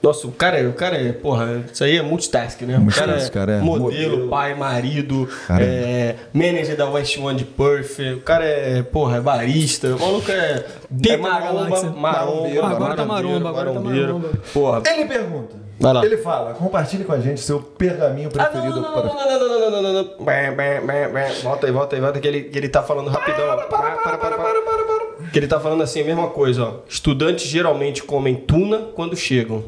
Nossa, 0.01 0.29
o 0.29 0.33
cara, 0.33 0.59
é- 0.61 0.69
o 0.69 0.75
cara 0.75 0.97
é, 0.97 1.11
porra, 1.13 1.65
isso 1.73 1.83
aí 1.83 1.97
é 1.97 2.03
multitask, 2.03 2.61
né? 2.63 2.79
O 2.79 2.87
cara 2.95 3.03
é, 3.05 3.15
Multitask, 3.15 3.33
cara, 3.33 3.53
é. 3.55 3.61
modelo, 3.61 4.11
Modelo. 4.11 4.29
pai, 4.29 4.55
marido, 4.55 5.29
é, 5.59 6.15
manager 6.33 6.77
da 6.77 6.89
West 6.89 7.19
One 7.19 7.37
de 7.37 7.45
Perth, 7.45 7.99
o 8.17 8.21
cara 8.21 8.45
é, 8.45 8.83
porra, 8.83 9.17
é 9.17 9.21
barista, 9.21 9.97
o 9.97 9.99
maluco 9.99 10.31
é, 10.31 10.65
Pica 11.01 11.15
é 11.15 11.17
da 11.17 11.23
maromba, 11.23 11.65
galáxia. 11.65 11.91
maromba, 11.91 12.67
Agora 12.69 12.95
tá 12.95 13.05
marombeiro, 13.05 13.45
maromba, 13.45 13.49
agora 13.49 13.67
tá 13.73 13.81
marombeiro. 13.81 14.07
maromba. 14.19 14.29
Porra. 14.53 14.83
Ele 14.87 15.05
pergunta. 15.07 15.57
Vai 15.57 15.59
lá. 15.59 15.62
Ele 16.05 16.17
fala, 16.19 16.55
compartilhe 16.55 17.05
com 17.05 17.13
a 17.13 17.21
gente 17.21 17.41
seu 17.41 17.61
pergaminho 17.61 18.31
Ah, 18.35 18.39
não, 18.39 18.51
preferido 18.51 18.81
não, 18.81 18.83
não, 18.83 18.93
para... 18.93 19.09
não, 19.09 19.15
não, 19.15 19.49
não, 19.49 19.61
não, 19.61 19.71
não, 19.71 19.83
não, 19.83 19.93
não. 19.93 20.25
Volta 21.43 21.67
aí, 21.67 21.73
volta 21.73 21.97
aí, 21.97 22.01
volta 22.01 22.21
que 22.21 22.29
ele, 22.29 22.43
que 22.45 22.59
ele 22.59 22.69
tá 22.69 22.83
falando 22.83 23.09
rapidão. 23.11 23.47
Para, 23.47 23.67
para, 23.67 23.97
para, 23.97 24.19
para, 24.19 24.39
para. 24.39 25.31
Que 25.33 25.39
ele 25.39 25.47
tá 25.47 25.59
falando 25.59 25.83
assim, 25.83 26.03
a 26.03 26.05
mesma 26.05 26.29
coisa, 26.29 26.65
ó. 26.65 26.75
Estudantes 26.89 27.47
geralmente 27.47 28.03
comem 28.03 28.35
tuna 28.35 28.79
quando 28.95 29.17
chegam. 29.17 29.65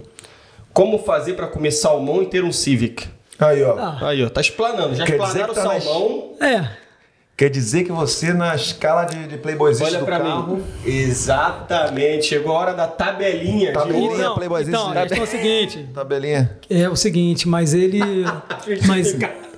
Como 0.72 0.98
fazer 0.98 1.34
pra 1.34 1.46
comer 1.46 1.70
salmão 1.70 2.22
e 2.22 2.26
ter 2.26 2.44
um 2.44 2.52
Civic? 2.52 3.08
Aí, 3.38 3.62
ó. 3.62 3.76
Ah. 3.78 3.98
Aí, 4.08 4.24
ó, 4.24 4.28
tá 4.28 4.40
explanando. 4.40 4.94
Já 4.94 5.04
Quer 5.04 5.14
explanaram 5.14 5.52
o 5.52 5.54
tá 5.54 5.62
salmão. 5.62 6.32
É. 6.40 6.83
Quer 7.36 7.50
dizer 7.50 7.82
que 7.82 7.90
você, 7.90 8.32
na 8.32 8.54
escala 8.54 9.04
de, 9.06 9.26
de 9.26 9.38
playboyzista 9.38 9.86
Olha 9.88 9.98
do 9.98 10.04
pra 10.04 10.20
carro... 10.20 10.56
mim. 10.56 10.64
Exatamente. 10.86 12.26
Chegou 12.26 12.54
a 12.54 12.60
hora 12.60 12.74
da 12.74 12.86
tabelinha. 12.86 13.72
Tabelinha. 13.72 14.10
De... 14.10 14.14
Então, 14.14 14.34
playboyzinho 14.36 14.76
então, 14.76 14.92
de- 14.92 14.98
a 14.98 15.02
questão 15.02 15.18
é 15.18 15.22
o 15.22 15.26
seguinte. 15.26 15.88
Tabelinha. 15.92 16.58
É 16.70 16.88
o 16.88 16.94
seguinte, 16.94 17.48
mas 17.48 17.74
ele. 17.74 17.98
mas, 18.86 19.16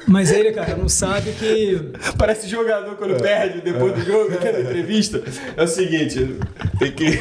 mas 0.09 0.33
ele, 0.33 0.53
cara, 0.53 0.75
não 0.75 0.89
sabe 0.89 1.33
que. 1.33 1.93
Parece 2.17 2.49
jogador 2.49 2.97
quando 2.97 3.21
perde 3.21 3.61
depois 3.61 3.93
do 3.93 4.01
jogo, 4.03 4.31
na 4.31 4.61
entrevista. 4.61 5.23
É 5.55 5.63
o 5.63 5.69
seguinte, 5.69 6.39
tem 6.79 6.93
que... 6.93 7.21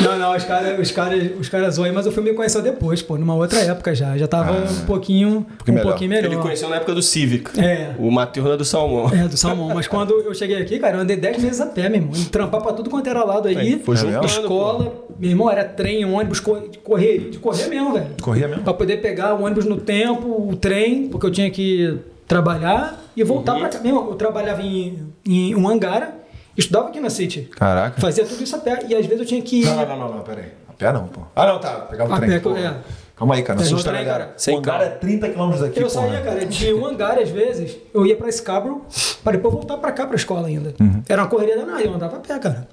Não, 0.00 0.18
não, 0.18 0.36
os 0.36 0.44
caras 0.44 0.78
os 0.78 0.90
cara, 0.90 1.16
os 1.40 1.48
cara 1.48 1.70
zoam, 1.70 1.92
mas 1.92 2.04
eu 2.06 2.12
fui 2.12 2.22
me 2.22 2.32
conhecer 2.34 2.60
depois, 2.62 3.00
pô, 3.02 3.16
numa 3.16 3.34
outra 3.34 3.58
época 3.60 3.94
já. 3.94 4.16
Já 4.16 4.26
tava 4.28 4.52
um 4.52 4.84
pouquinho, 4.86 5.46
um 5.68 5.72
melhor. 5.72 5.82
pouquinho 5.88 6.10
melhor. 6.10 6.24
Ele 6.32 6.36
conheceu 6.40 6.68
na 6.68 6.76
época 6.76 6.94
do 6.94 7.02
Civic. 7.02 7.58
É. 7.58 7.94
O 7.98 8.10
Matheus 8.10 8.56
do 8.58 8.64
Salmão. 8.64 9.10
É, 9.12 9.26
do 9.26 9.36
salmão. 9.36 9.68
Mas 9.74 9.86
quando 9.88 10.12
eu 10.20 10.34
cheguei 10.34 10.60
aqui, 10.60 10.78
cara, 10.78 10.96
eu 10.96 11.00
andei 11.00 11.16
10 11.16 11.42
meses 11.42 11.60
a 11.60 11.66
pé, 11.66 11.88
meu 11.88 12.00
irmão. 12.00 12.12
Trampar 12.30 12.60
pra 12.62 12.72
tudo 12.72 12.90
quanto 12.90 13.08
era 13.08 13.24
lado 13.24 13.48
aí. 13.48 13.80
Foi 13.84 13.96
juntando, 13.96 14.26
Escola, 14.26 14.92
meu 15.18 15.30
irmão, 15.30 15.50
era 15.50 15.64
trem, 15.64 16.04
ônibus, 16.04 16.40
correr, 16.40 17.30
de 17.30 17.38
correr 17.38 17.66
mesmo, 17.68 17.94
velho. 17.94 18.06
Corria 18.20 18.48
mesmo? 18.48 18.62
Pra 18.64 18.74
poder 18.74 18.98
pegar 19.00 19.34
o 19.34 19.44
ônibus 19.44 19.64
no 19.64 19.76
tempo, 19.78 20.48
o 20.50 20.54
trem, 20.56 21.08
porque 21.08 21.26
eu 21.26 21.30
tinha 21.30 21.50
que 21.50 21.98
trabalhar 22.28 23.00
e 23.16 23.22
voltar 23.24 23.54
Uhum. 23.54 23.60
pra 23.60 23.68
cá. 23.70 23.78
Meu 23.80 23.94
irmão, 23.96 24.08
eu 24.10 24.14
trabalhava 24.16 24.60
em, 24.62 24.98
em 25.26 25.54
um 25.54 25.66
hangar, 25.68 26.14
estudava 26.56 26.88
aqui 26.88 27.00
na 27.00 27.10
City. 27.10 27.42
Caraca. 27.56 28.00
Fazia 28.00 28.24
tudo 28.24 28.42
isso 28.42 28.54
a 28.56 28.58
pé. 28.58 28.80
E 28.88 28.94
às 28.94 29.04
vezes 29.06 29.20
eu 29.20 29.26
tinha 29.26 29.42
que 29.42 29.60
ir. 29.62 29.66
Não, 29.66 29.76
não, 29.86 29.98
não, 29.98 30.14
não, 30.16 30.20
peraí. 30.22 30.52
A 30.68 30.72
pé 30.72 30.92
não, 30.92 31.06
pô. 31.08 31.22
Ah, 31.34 31.46
não, 31.46 31.58
tá. 31.58 31.72
Pegava 31.80 32.12
o 32.14 32.16
trem. 32.16 32.30
pé, 32.30 32.40
pô. 32.40 32.56
é. 32.56 32.74
Calma 33.16 33.34
aí, 33.34 33.42
cara. 33.42 33.58
Não 33.58 33.64
o 33.64 33.66
assusta, 33.66 33.90
trem, 33.90 34.04
cara. 34.04 34.34
O 34.36 34.40
Sem 34.40 34.58
hangar 34.58 34.78
calma. 34.80 34.84
é 34.84 34.88
30 34.90 35.28
km 35.30 35.50
daqui, 35.58 35.80
Eu 35.80 35.88
porra. 35.88 36.06
saía, 36.06 36.20
cara, 36.20 36.44
de 36.44 36.74
um 36.74 36.86
hangar 36.86 37.18
às 37.18 37.30
vezes, 37.30 37.76
eu 37.94 38.04
ia 38.04 38.14
pra 38.14 38.30
Scarborough, 38.30 38.82
para 39.24 39.32
depois 39.38 39.54
voltar 39.54 39.78
pra 39.78 39.90
cá, 39.92 40.06
pra 40.06 40.16
escola 40.16 40.46
ainda. 40.48 40.74
Uhum. 40.78 41.02
Era 41.08 41.22
uma 41.22 41.28
correria 41.28 41.56
danada, 41.56 41.80
eu 41.82 41.94
andava 41.94 42.16
a 42.16 42.20
pé, 42.20 42.38
cara. 42.38 42.68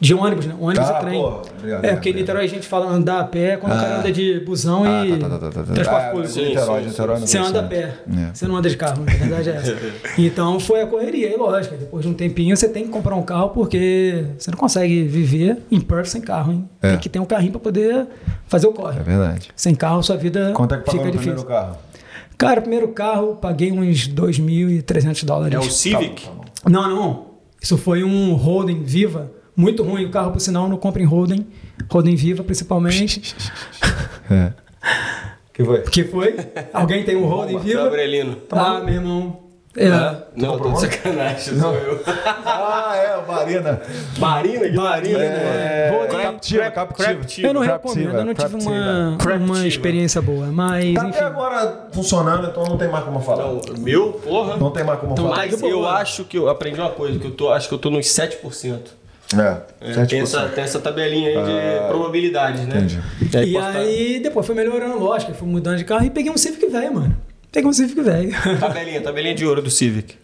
De 0.00 0.12
ônibus, 0.14 0.46
né? 0.46 0.54
Ônibus 0.58 0.88
Tá, 0.88 0.98
e 0.98 1.00
trem. 1.00 1.20
pô, 1.20 1.26
obrigado, 1.28 1.46
é, 1.46 1.58
obrigado, 1.58 1.80
porque 1.80 2.08
em 2.08 2.12
obrigado. 2.12 2.16
Niterói 2.16 2.44
a 2.44 2.48
gente 2.48 2.66
fala 2.66 2.86
andar 2.90 3.20
a 3.20 3.24
pé 3.24 3.56
quando 3.56 3.72
o 3.72 3.76
cara 3.76 3.94
Ah. 3.94 3.98
anda 4.00 4.12
de 4.12 4.40
busão 4.40 4.82
Ah, 4.84 5.06
e 5.06 5.18
tá, 5.18 5.28
tá, 5.28 5.38
tá, 5.38 5.50
tá, 5.50 5.62
tá. 5.62 5.72
transporte 5.72 6.04
Ah, 6.04 6.10
público. 6.10 6.32
sim, 6.32 6.44
Niterói, 6.48 6.80
sim, 6.82 6.88
Niterói 6.88 7.18
não 7.20 7.26
Você 7.26 7.38
anda 7.38 7.60
a 7.60 7.62
pé? 7.62 7.94
É. 8.10 8.30
você 8.34 8.46
não 8.48 8.56
anda 8.56 8.68
de 8.70 8.76
carro, 8.76 9.04
na 9.04 9.12
verdade 9.12 9.50
é 9.50 9.56
essa. 9.56 9.76
Então 10.18 10.58
foi 10.60 10.80
a 10.82 10.86
correria, 10.86 11.32
e 11.32 11.36
lógico, 11.36 11.76
depois 11.76 12.04
de 12.04 12.10
um 12.10 12.14
tempinho 12.14 12.56
você 12.56 12.68
tem 12.68 12.84
que 12.84 12.90
comprar 12.90 13.14
um 13.14 13.22
carro 13.22 13.50
porque 13.50 14.24
você 14.38 14.50
não 14.50 14.58
consegue 14.58 15.04
viver 15.04 15.58
em 15.70 15.80
Perth 15.80 16.06
sem 16.06 16.20
carro, 16.20 16.52
hein? 16.52 16.68
É. 16.82 16.90
Tem 16.90 16.98
que 16.98 17.08
ter 17.08 17.18
um 17.20 17.24
carrinho 17.26 17.52
pra 17.52 17.60
poder 17.60 18.06
fazer 18.46 18.66
o 18.66 18.72
corre. 18.72 19.00
É 19.00 19.02
verdade. 19.02 19.50
Sem 19.54 19.74
carro 19.74 20.02
sua 20.02 20.16
vida 20.16 20.52
Quanto 20.54 20.74
é 20.74 20.78
que 20.78 20.90
fica 20.90 21.04
difícil. 21.04 21.18
primeiro 21.34 21.44
carro? 21.44 21.76
Cara, 22.36 22.60
primeiro 22.60 22.88
carro, 22.88 23.36
paguei 23.40 23.70
uns 23.70 24.08
2.300 24.08 25.24
dólares. 25.24 25.54
É 25.54 25.58
o 25.58 25.70
Civic? 25.70 26.26
Não, 26.68 26.88
não. 26.90 27.26
Isso 27.62 27.78
foi 27.78 28.02
um 28.02 28.34
Holden 28.34 28.82
Viva. 28.82 29.30
Muito 29.56 29.82
ruim 29.82 30.04
o 30.04 30.10
carro, 30.10 30.32
por 30.32 30.40
sinal, 30.40 30.68
não 30.68 30.76
compra 30.76 31.00
em 31.02 31.06
Holden. 31.06 31.46
Holden 31.90 32.16
Viva, 32.16 32.42
principalmente. 32.42 33.34
É. 34.30 34.52
que 35.52 35.64
foi? 35.64 35.82
que 35.82 36.04
foi? 36.04 36.36
Alguém 36.72 37.04
tem 37.04 37.16
um 37.16 37.26
Holden 37.26 37.58
Viva? 37.58 37.84
Gabrielino. 37.84 38.36
Ah, 38.50 38.80
meu 38.80 38.94
irmão. 38.94 39.40
É. 39.76 39.88
Não, 40.36 40.56
tô 40.56 40.70
de 40.70 40.80
sacanagem, 40.82 41.58
sou 41.58 41.74
eu. 41.74 42.00
Ah, 42.06 42.94
é, 42.96 43.16
o 43.16 43.26
Marina. 43.26 43.82
Marina, 44.20 44.68
que 44.68 44.76
Marina, 44.76 45.18
É, 45.18 45.90
Holden. 45.92 46.20
Captiva, 46.20 46.70
Captiva. 46.70 47.48
Eu 47.48 47.54
não 47.54 47.60
recomendo, 47.60 48.14
eu 48.16 48.24
não 48.24 48.34
tive 48.34 48.54
uma, 48.54 49.18
uma 49.36 49.66
experiência 49.66 50.22
boa, 50.22 50.46
mas 50.46 50.94
Tá 50.94 51.08
enfim. 51.08 51.16
até 51.16 51.24
agora 51.24 51.88
funcionando, 51.92 52.46
então 52.48 52.62
não 52.64 52.78
tem 52.78 52.88
mais 52.88 53.04
como 53.04 53.18
falar. 53.20 53.46
Não, 53.46 53.60
meu, 53.78 54.12
porra. 54.12 54.56
Não 54.56 54.70
tem 54.70 54.84
mais 54.84 55.00
como 55.00 55.16
falar. 55.16 55.36
Mas 55.36 55.60
eu 55.60 55.84
acho 55.88 56.24
que 56.24 56.38
eu 56.38 56.48
aprendi 56.48 56.78
uma 56.80 56.90
coisa, 56.90 57.18
que 57.18 57.26
eu 57.26 57.32
tô, 57.32 57.50
acho 57.50 57.66
que 57.68 57.74
eu 57.74 57.78
tô 57.78 57.90
nos 57.90 58.06
7%. 58.06 58.78
É, 59.32 59.56
É, 59.80 60.04
tem, 60.06 60.20
7%. 60.20 60.22
essa, 60.22 60.48
tem 60.48 60.64
essa 60.64 60.78
tabelinha 60.80 61.28
aí 61.30 61.34
de 61.82 61.88
probabilidades, 61.88 62.66
né? 62.66 62.76
entendi. 62.76 63.00
E 63.32 63.36
aí, 63.36 63.52
E 63.52 63.56
aí, 63.58 64.20
depois 64.20 64.44
foi 64.46 64.54
melhorando, 64.54 64.98
lógico, 64.98 65.32
fui 65.34 65.48
mudando 65.48 65.76
de 65.78 65.84
carro 65.84 66.04
e 66.04 66.10
peguei 66.10 66.30
um 66.30 66.36
Civic 66.36 66.66
velho, 66.68 66.94
mano. 66.94 67.16
Peguei 67.50 67.68
um 67.68 67.72
Civic 67.72 68.00
velho. 68.00 68.30
Tabelinha, 68.60 69.00
tabelinha 69.00 69.34
de 69.34 69.46
ouro 69.46 69.62
do 69.62 69.70
Civic. 69.70 70.16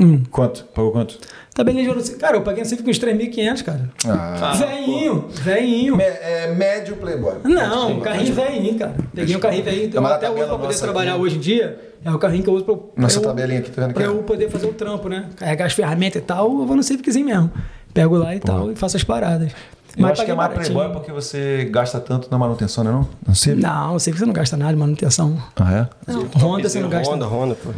hum. 0.00 0.22
Quanto? 0.30 0.64
Pagou 0.74 0.90
quanto? 0.92 1.18
Tabelinha 1.54 1.84
de 1.84 1.88
ouro. 1.90 2.02
Cara, 2.18 2.36
eu 2.36 2.42
paguei 2.42 2.62
um 2.62 2.66
Civic 2.66 2.88
uns 2.88 2.98
3.500, 2.98 3.62
cara. 3.64 3.90
Ah. 4.06 4.52
Veinho, 4.56 5.26
veinho. 5.32 5.96
Me- 5.96 6.04
é 6.04 6.52
médio 6.54 6.96
playboy. 6.96 7.34
Não, 7.44 7.92
um 7.92 8.00
carrinho 8.00 8.34
velhinho, 8.34 8.78
cara. 8.78 8.94
Peguei 9.14 9.36
um 9.36 9.40
carrinho 9.40 9.64
Mas 10.00 10.12
a 10.12 10.14
até 10.16 10.26
uso 10.28 10.34
tabela 10.38 10.58
pra 10.58 10.66
poder 10.66 10.78
trabalhar 10.80 11.12
aqui- 11.14 11.22
hoje 11.22 11.36
em 11.36 11.40
dia. 11.40 11.80
É 12.04 12.10
o 12.10 12.18
carrinho 12.18 12.42
que 12.44 12.48
eu 12.50 12.54
uso 12.54 12.64
pra, 12.64 12.74
Nossa 12.96 13.18
eu, 13.18 13.22
tabelinha 13.22 13.58
aqui, 13.60 13.70
tá 13.70 13.82
vendo 13.82 13.94
pra 13.94 14.04
eu 14.04 14.22
poder 14.22 14.48
fazer 14.50 14.66
o 14.66 14.72
trampo, 14.72 15.08
né? 15.08 15.26
Carregar 15.36 15.64
as 15.66 15.72
ferramentas 15.72 16.22
e 16.22 16.24
tal, 16.24 16.46
eu 16.60 16.66
vou 16.66 16.76
no 16.76 16.82
Civiczinho 16.82 17.24
mesmo. 17.26 17.50
Pego 17.96 18.18
lá 18.18 18.34
e 18.34 18.40
tal 18.40 18.70
e 18.70 18.76
faço 18.76 18.96
as 18.96 19.04
paradas. 19.04 19.52
Eu 19.96 20.02
Mas 20.02 20.12
acho 20.12 20.26
que 20.26 20.30
é 20.30 20.34
mais 20.34 20.52
playboy 20.52 20.90
porque 20.90 21.10
você 21.10 21.66
gasta 21.70 21.98
tanto 21.98 22.30
na 22.30 22.36
manutenção, 22.36 22.84
né? 22.84 22.90
Não, 22.90 23.08
não 23.26 23.34
sei. 23.34 23.54
Não, 23.54 23.94
você 23.94 24.12
não 24.12 24.32
gasta 24.34 24.54
nada 24.54 24.74
de 24.74 24.78
manutenção. 24.78 25.42
Ah, 25.56 25.88
é? 26.06 26.12
Não, 26.12 26.26
Honda 26.36 26.68
você 26.68 26.80
não 26.80 26.90
gasta 26.90 27.14
Honda, 27.14 27.26
Honda, 27.26 27.54
pô. 27.54 27.70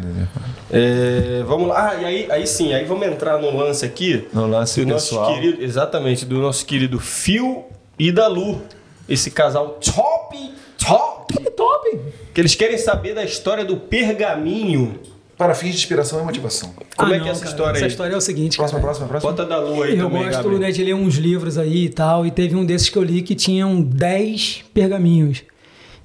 É, 0.73 1.45
vamos 1.47 1.69
lá. 1.69 1.91
Ah, 1.91 1.95
e 1.95 2.05
aí, 2.05 2.33
aí 2.33 2.45
sim, 2.45 2.73
aí 2.73 2.85
vamos 2.85 3.07
entrar 3.07 3.41
no 3.41 3.57
lance 3.57 3.87
aqui. 3.87 4.27
No 4.33 4.49
lance 4.49 4.85
do 4.85 4.91
nosso 4.91 5.11
pessoal. 5.11 5.33
querido, 5.33 5.63
exatamente, 5.63 6.25
do 6.25 6.39
nosso 6.39 6.67
querido 6.67 6.99
Phil 6.99 7.67
e 7.97 8.11
da 8.11 8.27
Lu. 8.27 8.63
Esse 9.09 9.31
casal 9.31 9.79
top, 9.81 10.55
top, 10.77 11.51
top! 11.51 12.01
que 12.35 12.41
eles 12.41 12.57
querem 12.57 12.79
saber 12.79 13.15
da 13.15 13.23
história 13.23 13.65
do 13.65 13.77
pergaminho. 13.77 14.99
Para 15.39 15.55
fins 15.55 15.71
de 15.71 15.77
inspiração 15.77 16.21
e 16.21 16.25
motivação. 16.25 16.71
Como 16.97 17.13
Ah, 17.13 17.15
é 17.15 17.19
que 17.21 17.23
é 17.23 17.25
não, 17.27 17.31
essa 17.31 17.41
cara, 17.43 17.51
história 17.53 17.77
Essa 17.77 17.85
aí? 17.85 17.91
história 17.91 18.15
é 18.15 18.17
o 18.17 18.21
seguinte, 18.21 18.57
Próxima, 18.57 18.81
cara. 18.81 18.87
próxima, 18.93 19.09
próxima. 19.09 19.31
Bota 19.31 19.45
da 19.47 19.61
Lu 19.61 19.83
aí 19.85 19.97
Eu 19.97 20.07
também, 20.09 20.25
gosto 20.25 20.37
Gabriel. 20.43 20.59
né, 20.59 20.71
de 20.73 20.83
ler 20.83 20.95
uns 20.95 21.15
livros 21.15 21.57
aí 21.57 21.85
e 21.85 21.89
tal, 21.89 22.27
e 22.27 22.31
teve 22.33 22.57
um 22.57 22.65
desses 22.67 22.89
que 22.89 22.99
eu 22.99 23.03
li 23.05 23.23
que 23.23 23.37
tinham 23.37 23.81
10 23.81 24.65
pergaminhos. 24.75 25.43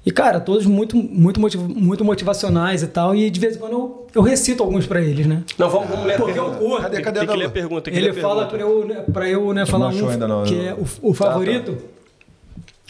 E, 0.06 0.10
cara, 0.12 0.38
todos 0.38 0.66
muito, 0.66 0.96
muito, 0.96 1.40
motiv- 1.40 1.62
muito 1.66 2.04
motivacionais 2.04 2.82
e 2.82 2.86
tal, 2.86 3.16
e 3.16 3.28
de 3.28 3.40
vez 3.40 3.56
em 3.56 3.58
quando 3.58 3.72
eu, 3.72 4.06
eu 4.14 4.22
recito 4.22 4.62
alguns 4.62 4.86
pra 4.86 5.00
eles, 5.00 5.26
né? 5.26 5.42
Não, 5.58 5.68
vamos, 5.68 5.88
vamos 5.88 6.04
ler 6.06 6.14
a 6.14 6.16
Porque 6.18 6.38
eu 6.38 6.44
pergunta. 6.44 6.58
curto. 6.64 6.82
Cadê, 6.82 6.94
Tem, 6.96 7.04
cadê 7.04 7.18
tem 7.20 7.28
a 7.28 7.32
que 7.32 7.38
ler 7.38 7.46
a 7.46 7.50
pergunta. 7.50 7.80
tem 7.82 7.92
que 7.94 7.98
Ele 7.98 8.10
ler 8.12 8.18
a 8.18 8.22
fala 8.22 8.46
pergunta. 8.46 8.56
pra 8.56 8.60
eu, 8.60 8.86
né, 8.86 9.04
pra 9.12 9.28
eu 9.28 9.52
né, 9.54 9.66
falar 9.66 9.86
não 9.86 9.96
achou 9.96 10.08
um 10.08 10.10
ainda 10.12 10.28
não, 10.28 10.44
que 10.44 10.54
eu- 10.54 10.62
é 10.62 10.74
o, 10.74 11.10
o 11.10 11.14
favorito, 11.14 11.76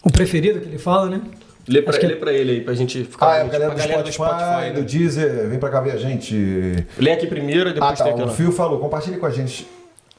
o 0.04 0.10
preferido 0.10 0.60
que 0.60 0.66
ele 0.68 0.78
fala, 0.78 1.08
né? 1.08 1.20
Lê 1.66 1.80
pra, 1.82 1.96
que- 1.98 2.06
lê 2.06 2.16
pra 2.16 2.32
ele 2.32 2.50
aí, 2.52 2.60
pra 2.60 2.74
gente 2.74 3.04
ficar... 3.04 3.30
Ah, 3.32 3.36
é 3.38 3.40
a 3.42 3.44
pra 3.46 3.58
galera 3.74 4.02
do 4.02 4.12
Spotify, 4.12 4.70
do 4.74 4.80
né? 4.80 4.86
Deezer, 4.86 5.48
vem 5.48 5.58
pra 5.58 5.70
cá 5.70 5.80
ver 5.80 5.92
a 5.92 5.96
gente. 5.96 6.86
Lê 6.98 7.12
aqui 7.12 7.26
primeiro 7.26 7.68
e 7.68 7.72
Ah, 7.72 7.74
depois 7.74 7.98
tá. 7.98 8.04
tem 8.04 8.12
O 8.12 8.16
aquela... 8.16 8.32
Fio 8.32 8.52
falou, 8.52 8.78
compartilhe 8.78 9.16
com 9.16 9.26
a 9.26 9.30
gente 9.30 9.66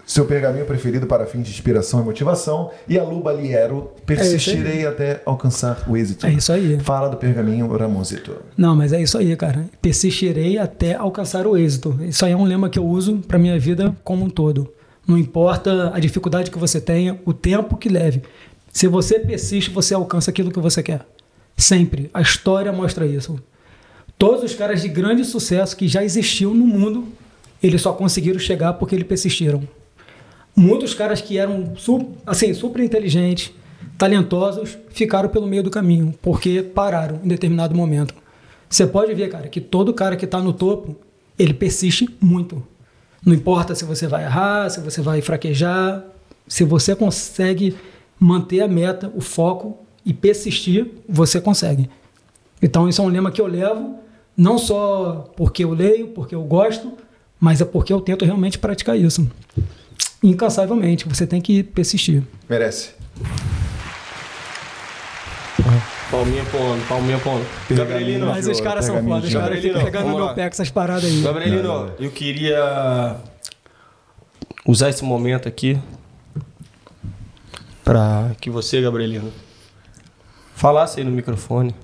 seu 0.05 0.25
pergaminho 0.25 0.65
preferido 0.65 1.07
para 1.07 1.25
fins 1.25 1.43
de 1.43 1.49
inspiração 1.49 1.99
e 2.01 2.03
motivação. 2.03 2.69
E 2.87 2.97
a 2.99 3.03
Luba 3.03 3.33
Liero, 3.33 3.91
persistirei 4.05 4.85
até 4.85 5.21
alcançar 5.25 5.83
o 5.87 5.97
êxito. 5.97 6.27
É 6.27 6.31
isso 6.31 6.51
aí. 6.53 6.79
Fala 6.79 7.09
do 7.09 7.17
pergaminho 7.17 7.67
Ramosito. 7.75 8.37
Não, 8.55 8.75
mas 8.75 8.93
é 8.93 9.01
isso 9.01 9.17
aí, 9.17 9.35
cara. 9.35 9.65
Persistirei 9.81 10.57
até 10.59 10.93
alcançar 10.93 11.47
o 11.47 11.57
êxito. 11.57 11.97
Isso 12.01 12.23
aí 12.25 12.33
é 12.33 12.35
um 12.37 12.43
lema 12.43 12.69
que 12.69 12.77
eu 12.77 12.85
uso 12.85 13.17
pra 13.27 13.39
minha 13.39 13.57
vida 13.59 13.95
como 14.03 14.25
um 14.25 14.29
todo. 14.29 14.71
Não 15.07 15.17
importa 15.17 15.91
a 15.93 15.99
dificuldade 15.99 16.49
que 16.51 16.57
você 16.59 16.79
tenha, 16.81 17.19
o 17.25 17.33
tempo 17.33 17.75
que 17.77 17.89
leve. 17.89 18.21
Se 18.71 18.87
você 18.87 19.19
persiste, 19.19 19.71
você 19.71 19.93
alcança 19.93 20.29
aquilo 20.29 20.51
que 20.51 20.59
você 20.59 20.83
quer. 20.83 21.01
Sempre. 21.55 22.09
A 22.13 22.21
história 22.21 22.71
mostra 22.71 23.05
isso. 23.05 23.39
Todos 24.17 24.43
os 24.43 24.53
caras 24.53 24.81
de 24.81 24.87
grande 24.87 25.23
sucesso 25.25 25.75
que 25.75 25.87
já 25.87 26.03
existiam 26.03 26.53
no 26.53 26.65
mundo, 26.65 27.07
eles 27.61 27.81
só 27.81 27.93
conseguiram 27.93 28.39
chegar 28.39 28.73
porque 28.73 28.95
eles 28.95 29.07
persistiram. 29.07 29.67
Muitos 30.55 30.93
caras 30.93 31.19
que 31.19 31.37
eram 31.37 31.73
assim, 32.25 32.53
super 32.53 32.81
inteligentes, 32.81 33.51
talentosos, 33.97 34.77
ficaram 34.89 35.27
pelo 35.29 35.47
meio 35.47 35.63
do 35.63 35.69
caminho, 35.69 36.13
porque 36.21 36.63
pararam 36.63 37.19
em 37.23 37.27
determinado 37.27 37.75
momento. 37.75 38.13
Você 38.69 38.87
pode 38.87 39.13
ver, 39.13 39.29
cara, 39.29 39.49
que 39.49 39.59
todo 39.59 39.93
cara 39.93 40.15
que 40.15 40.25
está 40.25 40.39
no 40.39 40.53
topo, 40.53 40.95
ele 41.37 41.53
persiste 41.53 42.07
muito. 42.21 42.65
Não 43.25 43.33
importa 43.33 43.75
se 43.75 43.83
você 43.83 44.07
vai 44.07 44.23
errar, 44.23 44.69
se 44.69 44.79
você 44.79 45.01
vai 45.01 45.21
fraquejar, 45.21 46.05
se 46.47 46.63
você 46.63 46.95
consegue 46.95 47.75
manter 48.19 48.61
a 48.61 48.67
meta, 48.67 49.11
o 49.13 49.21
foco 49.21 49.84
e 50.05 50.13
persistir, 50.13 50.87
você 51.09 51.41
consegue. 51.41 51.89
Então, 52.61 52.87
isso 52.87 53.01
é 53.01 53.05
um 53.05 53.07
lema 53.07 53.31
que 53.31 53.41
eu 53.41 53.47
levo, 53.47 53.99
não 54.37 54.57
só 54.57 55.33
porque 55.35 55.63
eu 55.63 55.73
leio, 55.73 56.07
porque 56.09 56.35
eu 56.35 56.43
gosto, 56.43 56.93
mas 57.39 57.61
é 57.61 57.65
porque 57.65 57.91
eu 57.91 57.99
tento 57.99 58.23
realmente 58.23 58.57
praticar 58.59 58.97
isso. 58.97 59.29
Incansavelmente, 60.23 61.07
você 61.07 61.25
tem 61.25 61.41
que 61.41 61.63
persistir. 61.63 62.23
Merece. 62.49 62.91
Palminha 66.11 66.43
pro 66.45 66.61
homem, 66.61 66.85
palminha 66.87 67.19
pro 67.19 67.31
homem. 67.31 67.45
Gabrielino, 67.71 68.27
Mas 68.27 68.47
os 68.47 68.61
caras 68.61 68.85
são 68.85 69.03
foda, 69.03 69.25
os 69.25 69.33
caras 69.33 69.59
ficam 69.59 69.73
Gabrielino, 69.73 69.83
pegando 69.83 70.09
no 70.09 70.15
meu 70.15 70.33
pé 70.35 70.43
com 70.43 70.53
essas 70.53 70.69
paradas 70.69 71.05
aí. 71.05 71.21
Gabrielino, 71.21 71.91
eu 71.99 72.11
queria 72.11 73.17
usar 74.65 74.89
esse 74.89 75.03
momento 75.03 75.47
aqui 75.47 75.79
para 77.83 78.31
que 78.39 78.49
você, 78.49 78.81
Gabrielino, 78.81 79.31
falasse 80.55 80.99
aí 80.99 81.05
no 81.05 81.11
microfone. 81.11 81.75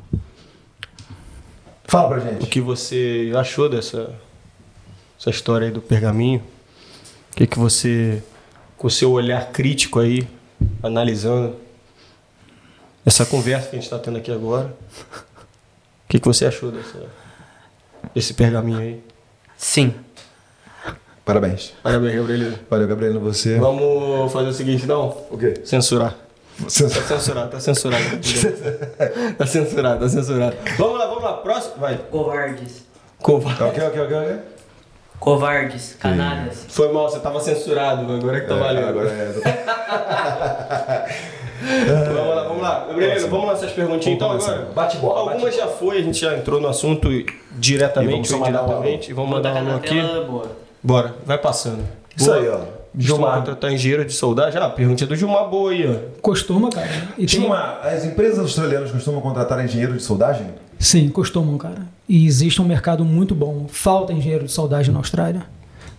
Fala 1.83 2.07
pra 2.07 2.17
o 2.17 2.21
gente. 2.21 2.47
que 2.47 2.61
você 2.61 3.31
achou 3.35 3.69
dessa 3.69 4.15
essa 5.19 5.29
história 5.29 5.67
aí 5.67 5.71
do 5.71 5.81
pergaminho. 5.81 6.41
O 7.31 7.35
que, 7.35 7.45
que 7.45 7.59
você, 7.59 8.23
com 8.75 8.87
o 8.87 8.89
seu 8.89 9.11
olhar 9.11 9.51
crítico 9.51 9.99
aí, 9.99 10.27
analisando 10.81 11.55
essa 13.05 13.23
conversa 13.25 13.69
que 13.69 13.75
a 13.75 13.79
gente 13.79 13.83
está 13.83 13.99
tendo 13.99 14.17
aqui 14.17 14.31
agora, 14.31 14.73
o 15.15 16.09
que, 16.09 16.19
que 16.19 16.27
você 16.27 16.45
achou 16.45 16.71
dessa, 16.71 17.05
desse 18.15 18.33
pergaminho 18.33 18.79
aí? 18.79 19.03
Sim. 19.55 19.93
Parabéns. 21.23 21.73
Parabéns, 21.83 22.15
Gabrielino. 22.15 22.57
Valeu, 22.67 22.87
Gabriel, 22.87 23.19
você. 23.19 23.59
Vamos 23.59 24.31
fazer 24.31 24.49
o 24.49 24.53
seguinte, 24.53 24.87
não? 24.87 25.09
O 25.29 25.37
quê? 25.37 25.53
Censurar. 25.63 26.17
Tá 26.63 26.69
censurado, 26.69 27.51
tá 27.51 27.59
censurado. 27.59 28.03
tá 29.37 29.45
censurado, 29.45 29.99
tá 29.99 30.09
censurado. 30.09 30.55
Vamos 30.77 30.99
lá, 30.99 31.05
vamos 31.07 31.23
lá. 31.23 31.33
Próximo. 31.33 31.75
Vai. 31.77 31.97
Covardes. 32.09 32.85
Covarde. 33.21 33.63
Ok, 33.63 33.87
ok, 33.87 34.01
ok, 34.01 34.17
ok. 34.17 34.39
Covardes. 35.19 35.95
Canalhas. 35.99 36.65
Foi 36.69 36.91
mal, 36.91 37.09
você 37.09 37.19
tava 37.19 37.39
censurado, 37.39 38.11
agora 38.11 38.37
é 38.37 38.41
que 38.41 38.47
tá 38.47 38.55
valendo. 38.55 38.87
Agora 38.87 39.09
é. 39.09 39.31
Vamos 41.61 42.35
lá, 42.35 42.43
vamos 42.43 42.61
lá. 42.63 42.85
Gabrielino, 42.87 43.27
vamos 43.27 43.45
lá 43.45 43.53
essas 43.53 43.71
perguntinhas 43.71 44.15
então 44.15 44.31
agora. 44.31 44.67
Bate 44.73 44.97
bola, 44.97 45.19
Algumas 45.19 45.43
bate 45.43 45.57
já 45.57 45.67
foi, 45.67 45.99
a 45.99 46.01
gente 46.01 46.19
já 46.19 46.35
entrou 46.35 46.59
no 46.59 46.67
assunto 46.67 47.07
diretamente 47.51 48.33
ou 48.33 48.39
mandar 48.39 48.63
indiretamente. 48.63 49.13
Vamos 49.13 49.29
mandar 49.29 49.61
um 49.61 49.65
na 49.65 49.75
aqui. 49.75 49.89
tela, 49.89 50.25
boa. 50.25 50.51
Bora, 50.81 51.13
vai 51.23 51.37
passando. 51.37 51.87
Isso 52.17 52.25
Boa. 52.25 52.39
aí, 52.39 52.49
ó. 52.49 52.80
Gilmar. 52.97 53.37
contratar 53.39 53.71
engenheiro 53.71 54.03
de 54.05 54.13
soldagem? 54.13 54.59
Ah, 54.61 54.65
a 54.65 54.69
pergunta 54.69 55.03
é 55.03 55.07
do 55.07 55.15
Gilmar 55.15 55.49
boa 55.49 55.71
aí, 55.71 55.87
ó. 55.87 56.19
Costuma, 56.21 56.69
cara. 56.69 56.89
E 57.17 57.25
tem- 57.25 57.39
Gilmar, 57.39 57.79
as 57.85 58.03
empresas 58.05 58.39
australianas 58.39 58.91
costumam 58.91 59.21
contratar 59.21 59.63
engenheiro 59.63 59.93
de 59.95 60.03
soldagem? 60.03 60.47
Sim, 60.77 61.09
costumam, 61.09 61.57
cara. 61.57 61.87
E 62.09 62.25
existe 62.25 62.61
um 62.61 62.65
mercado 62.65 63.05
muito 63.05 63.33
bom. 63.35 63.65
Falta 63.69 64.11
engenheiro 64.11 64.45
de 64.45 64.51
soldagem 64.51 64.91
na 64.91 64.99
Austrália. 64.99 65.43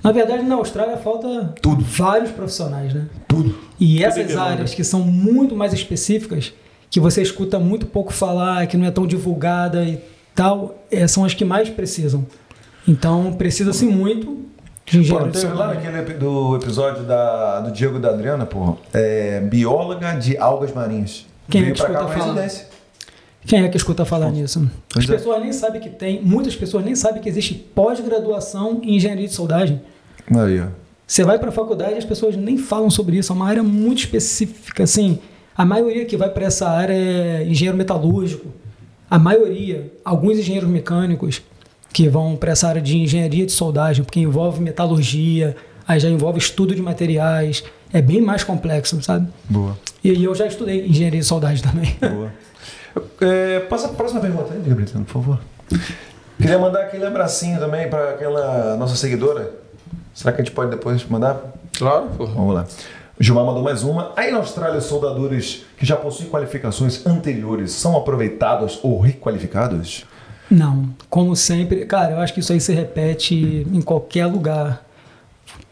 Na 0.03 0.11
verdade, 0.11 0.43
na 0.43 0.57
Austrália 0.57 0.97
falta 0.97 1.55
Tudo. 1.63 1.85
vários 1.85 2.31
profissionais, 2.33 2.93
né? 2.93 3.07
Tudo. 3.29 3.55
E 3.79 4.03
essas 4.05 4.27
demanda. 4.27 4.51
áreas 4.51 4.75
que 4.75 4.83
são 4.83 5.01
muito 5.01 5.55
mais 5.55 5.73
específicas, 5.73 6.53
que 6.91 6.99
você 6.99 7.23
escuta 7.23 7.59
muito 7.61 7.87
pouco 7.87 8.13
falar, 8.13 8.67
que 8.67 8.77
não 8.77 8.85
é 8.87 8.91
tão 8.91 9.07
divulgada 9.07 9.85
e 9.85 10.01
tal, 10.35 10.75
é, 10.91 11.07
são 11.07 11.25
as 11.25 11.33
que 11.35 11.45
mais 11.45 11.69
precisam. 11.71 12.27
Então, 12.87 13.33
precisa-se 13.35 13.87
muito 13.87 14.41
Pô, 15.09 15.29
teve 15.29 15.53
lá 15.55 15.69
naquele 15.75 15.99
epi- 15.99 16.15
do 16.15 16.57
episódio 16.57 17.05
da, 17.05 17.61
do 17.61 17.71
Diego 17.73 17.97
e 17.97 18.01
da 18.01 18.11
Adriana, 18.11 18.45
porra, 18.47 18.77
é, 18.93 19.41
bióloga 19.41 20.13
de 20.15 20.37
algas 20.37 20.73
marinhas. 20.73 21.27
Quem 21.49 21.61
é 21.61 21.65
Veio 21.65 21.75
que 21.77 21.83
pra 21.83 21.93
cá 21.93 22.01
escuta 22.05 22.19
falar? 22.19 22.49
Quem 23.45 23.65
é 23.65 23.69
que 23.69 23.77
escuta 23.77 24.05
falar 24.05 24.31
nisso? 24.31 24.71
Pois 24.93 25.05
As 25.05 25.11
é. 25.11 25.15
pessoas 25.17 25.41
nem 25.43 25.53
sabem 25.53 25.81
que 25.81 25.89
tem, 25.91 26.23
muitas 26.23 26.55
pessoas 26.55 26.85
nem 26.85 26.95
sabem 26.95 27.21
que 27.23 27.29
existe 27.29 27.55
pós-graduação 27.55 28.81
em 28.83 28.97
engenharia 28.97 29.27
de 29.27 29.35
soldagem. 29.35 29.81
Aí, 30.35 30.61
ó. 30.61 30.67
Você 31.07 31.25
vai 31.25 31.39
para 31.39 31.49
a 31.49 31.53
faculdade 31.53 31.95
e 31.95 31.99
as 31.99 32.05
pessoas 32.05 32.37
nem 32.37 32.57
falam 32.57 32.89
sobre 32.89 33.17
isso. 33.19 33.33
É 33.33 33.37
uma 33.37 33.47
área 33.49 33.63
muito 33.63 33.99
específica. 33.99 34.85
Assim, 34.85 35.19
a 35.57 35.65
maioria 35.65 36.05
que 36.07 36.17
vai 36.17 36.31
para 36.31 36.45
essa 36.47 36.69
área 36.69 36.95
é 36.95 37.45
engenheiro 37.47 37.77
metalúrgico. 37.77 38.47
A 39.11 39.19
maioria, 39.19 39.93
alguns 40.05 40.39
engenheiros 40.39 40.71
mecânicos 40.71 41.43
que 41.93 42.09
vão 42.09 42.37
para 42.37 42.53
essa 42.53 42.69
área 42.69 42.81
de 42.81 42.97
engenharia 42.97 43.45
de 43.45 43.53
soldagem, 43.53 44.05
porque 44.05 44.21
envolve 44.21 44.61
metalurgia, 44.61 45.57
aí 45.87 46.01
já 46.01 46.09
envolve 46.09 46.39
estudo 46.39 46.75
de 46.75 46.81
materiais. 46.81 47.63
É 47.93 48.01
bem 48.01 48.21
mais 48.21 48.43
complexo, 48.43 49.01
sabe? 49.03 49.29
Boa. 49.49 49.77
E 50.03 50.11
aí 50.11 50.25
eu 50.25 50.35
já 50.35 50.47
estudei 50.47 50.87
engenharia 50.87 51.21
de 51.21 51.27
soldagem 51.27 51.63
também. 51.63 51.97
Boa. 52.01 52.33
É, 53.21 53.61
passa 53.61 53.87
a 53.87 53.91
próxima 53.91 54.21
pergunta 54.21 54.53
aí, 54.53 54.61
Gabriel, 54.61 54.89
por 55.05 55.13
favor. 55.13 55.41
Queria 56.39 56.59
mandar 56.59 56.83
aquele 56.83 57.07
abracinho 57.07 57.59
também 57.59 57.89
para 57.89 58.11
aquela 58.11 58.77
nossa 58.77 58.97
seguidora. 58.97 59.53
Será 60.15 60.33
que 60.33 60.41
a 60.41 60.45
gente 60.45 60.55
pode 60.55 60.71
depois 60.71 61.05
mandar? 61.07 61.41
Claro. 61.79 62.09
Vamos 62.19 62.55
lá. 62.55 62.67
O 63.19 63.23
Gilmar 63.23 63.45
mandou 63.45 63.63
mais 63.63 63.83
uma. 63.83 64.13
Aí 64.17 64.31
na 64.31 64.39
Austrália, 64.39 64.81
soldadores 64.81 65.65
que 65.77 65.87
já 65.87 65.97
possuem 65.97 66.29
qualificações 66.29 67.07
anteriores 67.07 67.73
são 67.73 67.97
aproveitados 67.97 68.81
ou 68.83 68.99
requalificados? 69.01 70.05
Não, 70.53 70.95
como 71.09 71.35
sempre, 71.35 71.87
cara, 71.87 72.13
eu 72.13 72.19
acho 72.19 72.35
que 72.35 72.41
isso 72.41 72.53
aí 72.53 72.61
se 72.61 72.75
repete 72.75 73.67
em 73.73 73.81
qualquer 73.81 74.27
lugar. 74.27 74.87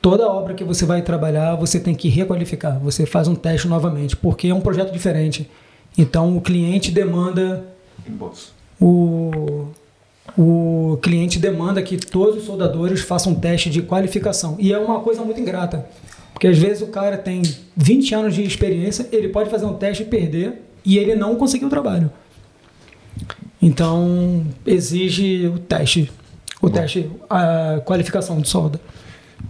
Toda 0.01 0.27
obra 0.27 0.55
que 0.55 0.65
você 0.65 0.87
vai 0.87 1.03
trabalhar, 1.03 1.55
você 1.55 1.79
tem 1.79 1.95
que 1.95 2.09
requalificar. 2.09 2.81
Você 2.81 3.05
faz 3.05 3.29
um 3.29 3.35
teste 3.35 3.69
novamente, 3.69 4.17
porque 4.17 4.49
é 4.49 4.55
um 4.55 4.61
projeto 4.63 4.91
diferente. 4.91 5.51
Então 5.99 6.35
o 6.35 6.41
cliente 6.41 6.91
demanda 6.91 7.63
o, 8.81 9.67
o 10.39 10.99
cliente 11.03 11.39
demanda 11.39 11.83
que 11.83 11.99
todos 11.99 12.39
os 12.39 12.45
soldadores 12.45 13.03
façam 13.03 13.33
um 13.33 13.35
teste 13.35 13.69
de 13.69 13.83
qualificação. 13.83 14.57
E 14.59 14.73
é 14.73 14.79
uma 14.79 15.01
coisa 15.01 15.23
muito 15.23 15.39
ingrata. 15.39 15.87
Porque 16.33 16.47
às 16.47 16.57
vezes 16.57 16.83
o 16.83 16.87
cara 16.87 17.19
tem 17.19 17.43
20 17.77 18.15
anos 18.15 18.35
de 18.35 18.43
experiência, 18.43 19.07
ele 19.13 19.29
pode 19.29 19.51
fazer 19.51 19.67
um 19.67 19.75
teste 19.75 20.05
e 20.05 20.07
perder, 20.07 20.63
e 20.87 20.97
ele 20.97 21.15
não 21.15 21.37
conseguiu 21.37 21.67
o 21.67 21.71
trabalho. 21.71 22.11
Então, 23.61 24.47
exige 24.67 25.47
o 25.47 25.59
teste. 25.59 26.11
O 26.63 26.69
teste, 26.69 27.11
a 27.29 27.81
qualificação 27.85 28.41
de 28.41 28.49
solda. 28.49 28.81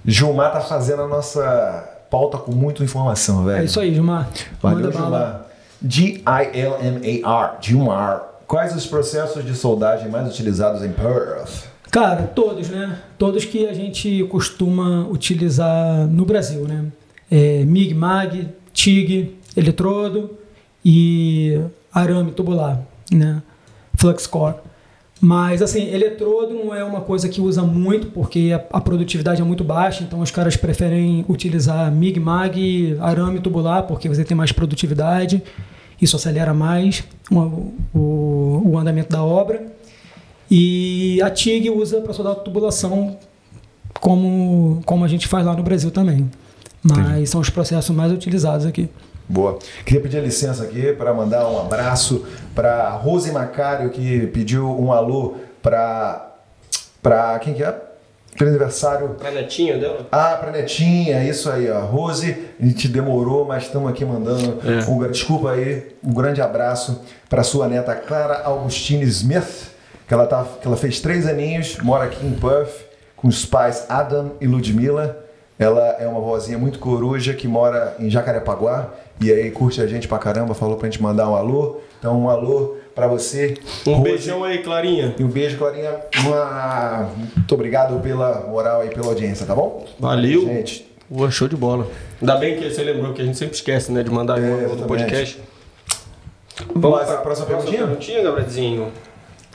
Gilmar 0.05 0.53
tá 0.53 0.61
fazendo 0.61 1.03
a 1.03 1.09
nossa 1.09 1.89
pauta 2.11 2.39
com 2.39 2.53
muita 2.53 2.82
informação, 2.82 3.45
velho. 3.45 3.62
É 3.62 3.65
isso 3.65 3.81
aí, 3.81 3.95
Gilmar. 3.95 4.28
Valeu. 4.61 4.93
Gilmar. 4.93 5.47
G-I-L-M-A-R. 5.87 7.57
Gilmar. 7.61 8.23
Quais 8.47 8.74
os 8.74 8.87
processos 8.87 9.45
de 9.45 9.55
soldagem 9.55 10.09
mais 10.09 10.28
utilizados 10.28 10.82
em 10.82 10.93
Perth? 10.93 11.69
Cara, 11.91 12.23
todos, 12.23 12.69
né? 12.69 12.99
Todos 13.19 13.45
que 13.45 13.66
a 13.66 13.73
gente 13.73 14.24
costuma 14.24 15.07
utilizar 15.09 16.07
no 16.07 16.24
Brasil, 16.24 16.66
né? 16.66 16.87
É, 17.31 17.65
MIG, 17.65 17.95
MAG, 17.95 18.49
TIG, 18.73 19.37
eletrodo 19.57 20.37
e 20.85 21.61
arame 21.93 22.32
tubular, 22.32 22.81
né? 23.12 23.43
Fluxcore. 24.01 24.55
Mas, 25.21 25.61
assim, 25.61 25.87
eletrodo 25.93 26.55
não 26.55 26.75
é 26.75 26.83
uma 26.83 27.03
coisa 27.03 27.29
que 27.29 27.43
usa 27.43 27.63
muito, 27.63 28.07
porque 28.07 28.53
a, 28.55 28.79
a 28.79 28.81
produtividade 28.81 29.43
é 29.43 29.45
muito 29.45 29.63
baixa, 29.63 30.03
então 30.03 30.21
os 30.21 30.31
caras 30.31 30.57
preferem 30.57 31.27
utilizar 31.29 31.93
MIG, 31.93 32.19
MAG, 32.19 32.97
arame 32.99 33.39
tubular, 33.39 33.83
porque 33.83 34.09
você 34.09 34.25
tem 34.25 34.35
mais 34.35 34.51
produtividade, 34.51 35.43
isso 36.01 36.17
acelera 36.17 36.55
mais 36.55 37.05
o, 37.31 37.71
o, 37.95 38.63
o 38.65 38.79
andamento 38.79 39.11
da 39.11 39.23
obra. 39.23 39.71
E 40.51 41.21
a 41.23 41.29
TIG 41.29 41.69
usa 41.69 42.01
para 42.01 42.15
soldar 42.15 42.37
tubulação, 42.37 43.19
como, 44.01 44.81
como 44.87 45.05
a 45.05 45.09
gente 45.09 45.29
faz 45.29 45.45
lá 45.45 45.55
no 45.55 45.63
Brasil 45.63 45.91
também. 45.91 46.31
Mas 46.83 47.29
são 47.29 47.43
os 47.43 47.51
processos 47.51 47.95
mais 47.95 48.11
utilizados 48.11 48.65
aqui. 48.65 48.89
Boa. 49.31 49.61
Queria 49.86 50.01
pedir 50.01 50.20
licença 50.20 50.65
aqui 50.65 50.93
para 50.93 51.15
mandar 51.15 51.48
um 51.48 51.61
abraço 51.61 52.27
para 52.52 52.89
Rose 52.90 53.31
Macário, 53.31 53.89
que 53.90 54.27
pediu 54.27 54.69
um 54.69 54.93
alô 54.93 55.36
para. 55.62 56.35
para 57.01 57.39
quem 57.39 57.55
que 57.55 57.62
é? 57.62 57.73
Feliz 58.35 58.55
aniversário. 58.55 59.11
Pra 59.11 59.31
netinha 59.31 59.78
dela? 59.78 60.09
Ah, 60.11 60.36
pra 60.36 60.51
netinha, 60.51 61.23
isso 61.23 61.48
aí, 61.48 61.70
ó. 61.70 61.81
Rose, 61.81 62.36
a 62.61 62.65
gente 62.65 62.89
demorou, 62.89 63.44
mas 63.44 63.65
estamos 63.65 63.89
aqui 63.89 64.05
mandando. 64.05 64.59
É. 64.69 64.90
Um, 64.90 65.09
desculpa 65.09 65.52
aí, 65.52 65.94
um 66.02 66.12
grande 66.12 66.43
abraço 66.43 67.01
para 67.28 67.44
sua 67.44 67.69
neta 67.69 67.94
Clara 67.94 68.43
Augustine 68.43 69.05
Smith, 69.05 69.70
que 70.09 70.15
ela, 70.15 70.27
tá, 70.27 70.44
que 70.61 70.66
ela 70.66 70.77
fez 70.77 71.01
três 71.01 71.24
aninhos, 71.28 71.77
mora 71.82 72.05
aqui 72.05 72.27
em 72.27 72.32
Perth, 72.32 72.85
com 73.15 73.28
os 73.28 73.47
pais 73.47 73.86
Adam 73.89 74.32
e 74.40 74.47
Ludmilla. 74.48 75.30
Ela 75.61 75.97
é 76.01 76.09
uma 76.09 76.20
vozinha 76.20 76.57
muito 76.59 76.78
coruja 76.78 77.35
que 77.35 77.47
mora 77.47 77.95
em 78.01 78.09
Jacarepaguá 78.09 78.89
e 79.20 79.31
aí 79.31 79.51
curte 79.51 79.81
a 79.82 79.87
gente 79.87 80.09
pra 80.09 80.16
caramba, 80.19 80.55
falou 80.55 80.77
pra 80.78 80.89
gente 80.89 81.03
mandar 81.03 81.28
um 81.28 81.35
alô. 81.37 81.77
Então, 81.99 82.19
um 82.19 82.31
alô 82.31 82.77
pra 82.95 83.07
você. 83.07 83.59
Um 83.87 83.91
Rose. 83.93 84.03
beijão 84.03 84.43
aí, 84.43 84.62
Clarinha. 84.62 85.15
E 85.19 85.23
um 85.23 85.28
beijo, 85.28 85.59
Clarinha. 85.59 85.91
Uma- 86.24 87.11
Muito 87.37 87.55
obrigado 87.55 88.01
pela 88.01 88.47
moral 88.49 88.87
e 88.87 88.89
pela 88.89 89.09
audiência, 89.09 89.45
tá 89.45 89.55
bom? 89.55 89.87
Valeu. 89.99 90.47
Gente, 90.47 90.89
Boa, 91.11 91.31
show 91.31 91.47
de 91.49 91.57
bola. 91.57 91.87
Ainda 92.23 92.37
bem 92.37 92.57
que 92.57 92.70
você 92.70 92.82
lembrou 92.82 93.12
que 93.12 93.20
a 93.20 93.24
gente 93.24 93.37
sempre 93.37 93.55
esquece, 93.55 93.91
né, 93.93 94.03
de 94.03 94.11
mandar 94.11 94.39
É, 94.39 94.41
no 94.41 94.57
exatamente. 94.61 94.87
podcast. 94.87 95.41
Vamos 96.74 97.01
para 97.05 97.15
a 97.15 97.19
próxima 97.19 97.47
perguntinha? 97.49 97.78
perguntinha, 97.78 98.23
Gabrielzinho. 98.23 98.89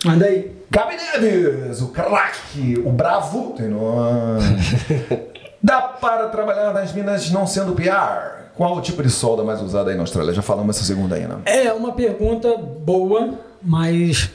Manda 0.03 0.26
aí. 0.26 0.52
Gabi 0.69 0.95
Neves, 0.98 1.82
o 1.82 1.88
craque, 1.90 2.80
o 2.86 2.91
bravo, 2.91 3.53
tem 3.57 3.69
nome. 3.69 4.41
Dá 5.66 5.82
para 5.82 6.30
trabalhar 6.30 6.72
nas 6.76 6.94
minas 6.94 7.32
não 7.32 7.48
sendo 7.48 7.74
PR? 7.74 8.52
Qual 8.54 8.78
o 8.78 8.82
tipo 8.82 9.02
de 9.02 9.10
solda 9.10 9.44
mais 9.44 9.60
usada 9.64 9.90
aí 9.90 9.96
na 9.96 10.04
Austrália? 10.04 10.32
Já 10.32 10.44
falamos 10.44 10.76
essa 10.76 10.86
segunda 10.86 11.16
aí, 11.16 11.28
né? 11.28 11.38
É 11.44 11.74
uma 11.74 11.92
pergunta 11.92 12.56
boa, 12.56 13.34
mas. 13.64 14.30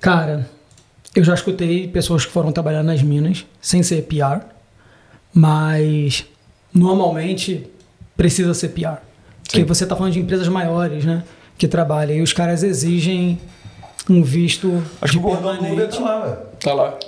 Cara, 0.00 0.48
eu 1.16 1.24
já 1.24 1.34
escutei 1.34 1.88
pessoas 1.88 2.24
que 2.24 2.30
foram 2.30 2.52
trabalhar 2.52 2.84
nas 2.84 3.02
minas 3.02 3.44
sem 3.60 3.82
ser 3.82 4.02
PR, 4.02 4.46
mas 5.34 6.26
normalmente 6.72 7.68
precisa 8.16 8.54
ser 8.54 8.68
PR. 8.68 8.98
Porque 9.42 9.64
você 9.64 9.82
está 9.82 9.96
falando 9.96 10.12
de 10.12 10.20
empresas 10.20 10.46
maiores, 10.46 11.04
né? 11.04 11.24
Que 11.58 11.66
trabalham 11.66 12.16
e 12.18 12.22
os 12.22 12.32
caras 12.32 12.62
exigem 12.62 13.40
um 14.08 14.22
visto 14.22 14.80
Acho 15.00 15.14
de 15.14 15.18
que 15.18 15.26
o 15.26 15.28
permanente. 15.28 15.98
tá 15.98 16.04
lá, 16.04 16.20
velho. 16.20 16.38
Tá 16.60 16.72
lá. 16.72 16.98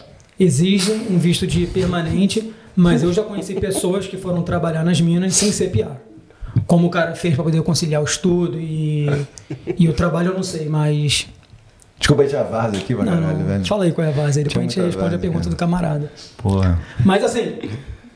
Exige 0.41 0.91
um 1.09 1.19
visto 1.19 1.47
de 1.47 1.69
permanente, 1.69 2.53
mas 2.77 3.03
eu 3.03 3.13
já 3.13 3.23
conheci 3.23 3.55
pessoas 3.55 4.07
que 4.07 4.17
foram 4.17 4.43
trabalhar 4.43 4.85
nas 4.85 5.01
minas 5.01 5.35
sem 5.35 5.51
ser 5.53 5.71
PR. 5.71 5.97
Como 6.67 6.87
o 6.87 6.91
cara 6.91 7.15
fez 7.15 7.35
para 7.35 7.45
poder 7.45 7.63
conciliar 7.63 8.01
o 8.01 8.05
estudo 8.05 8.59
e, 8.61 9.07
e 9.77 9.89
o 9.89 9.93
trabalho, 9.93 10.31
eu 10.31 10.35
não 10.35 10.43
sei, 10.43 10.69
mas. 10.69 11.27
Desculpa 11.99 12.23
aí, 12.23 12.29
tinha 12.29 12.45
vaza 12.45 12.77
aqui 12.77 12.95
Não, 12.95 13.05
caralho, 13.05 13.39
não. 13.39 13.47
velho. 13.47 13.67
Fala 13.67 13.85
aí 13.85 13.93
qual 13.93 14.07
é 14.07 14.11
a 14.11 14.13
aí, 14.13 14.45
depois 14.45 14.53
Tinha 14.53 14.61
a 14.61 14.69
gente 14.69 14.81
responde 14.81 15.07
a 15.07 15.11
base, 15.11 15.19
pergunta 15.19 15.45
cara. 15.45 15.51
do 15.55 15.57
camarada. 15.59 16.13
Porra. 16.37 16.79
Mas 17.05 17.25
assim, 17.25 17.59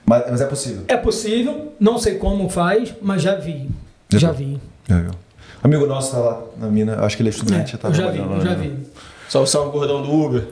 Mas, 0.07 0.25
mas 0.31 0.41
é 0.41 0.47
possível. 0.47 0.83
é 0.89 0.97
possível, 0.97 1.73
não 1.81 1.99
sei 1.99 2.15
como 2.17 2.49
faz, 2.49 2.95
mas 3.03 3.23
já 3.23 3.35
vi. 3.35 3.69
Já 4.11 4.19
Já 4.19 4.33
vi. 4.33 4.61
Já 4.89 5.01
viu? 5.01 5.11
Amigo 5.63 5.87
nosso 5.87 6.13
tá 6.13 6.19
lá 6.19 6.43
na 6.59 6.69
mina, 6.69 7.01
acho 7.05 7.17
que 7.17 7.23
ele 7.23 7.31
é 7.31 7.33
É, 7.33 7.35
estudante. 7.35 7.77
tá 7.77 7.89
eu 7.89 7.95
já 7.95 8.07
vi, 8.11 8.19
trabalhando 8.19 8.33
eu 8.33 8.39
lá, 8.51 8.55
já 8.55 8.57
né? 8.57 8.69
vi. 8.69 8.87
Salve, 9.29 9.51
salve, 9.51 9.73
gordão 9.73 10.01
do 10.03 10.11
Uber. 10.13 10.45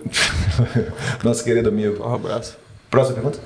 Nosso 1.24 1.42
querido 1.44 1.68
amigo. 1.68 2.04
Um 2.04 2.14
abraço. 2.14 2.56
Próxima 2.90 3.14
pergunta. 3.14 3.38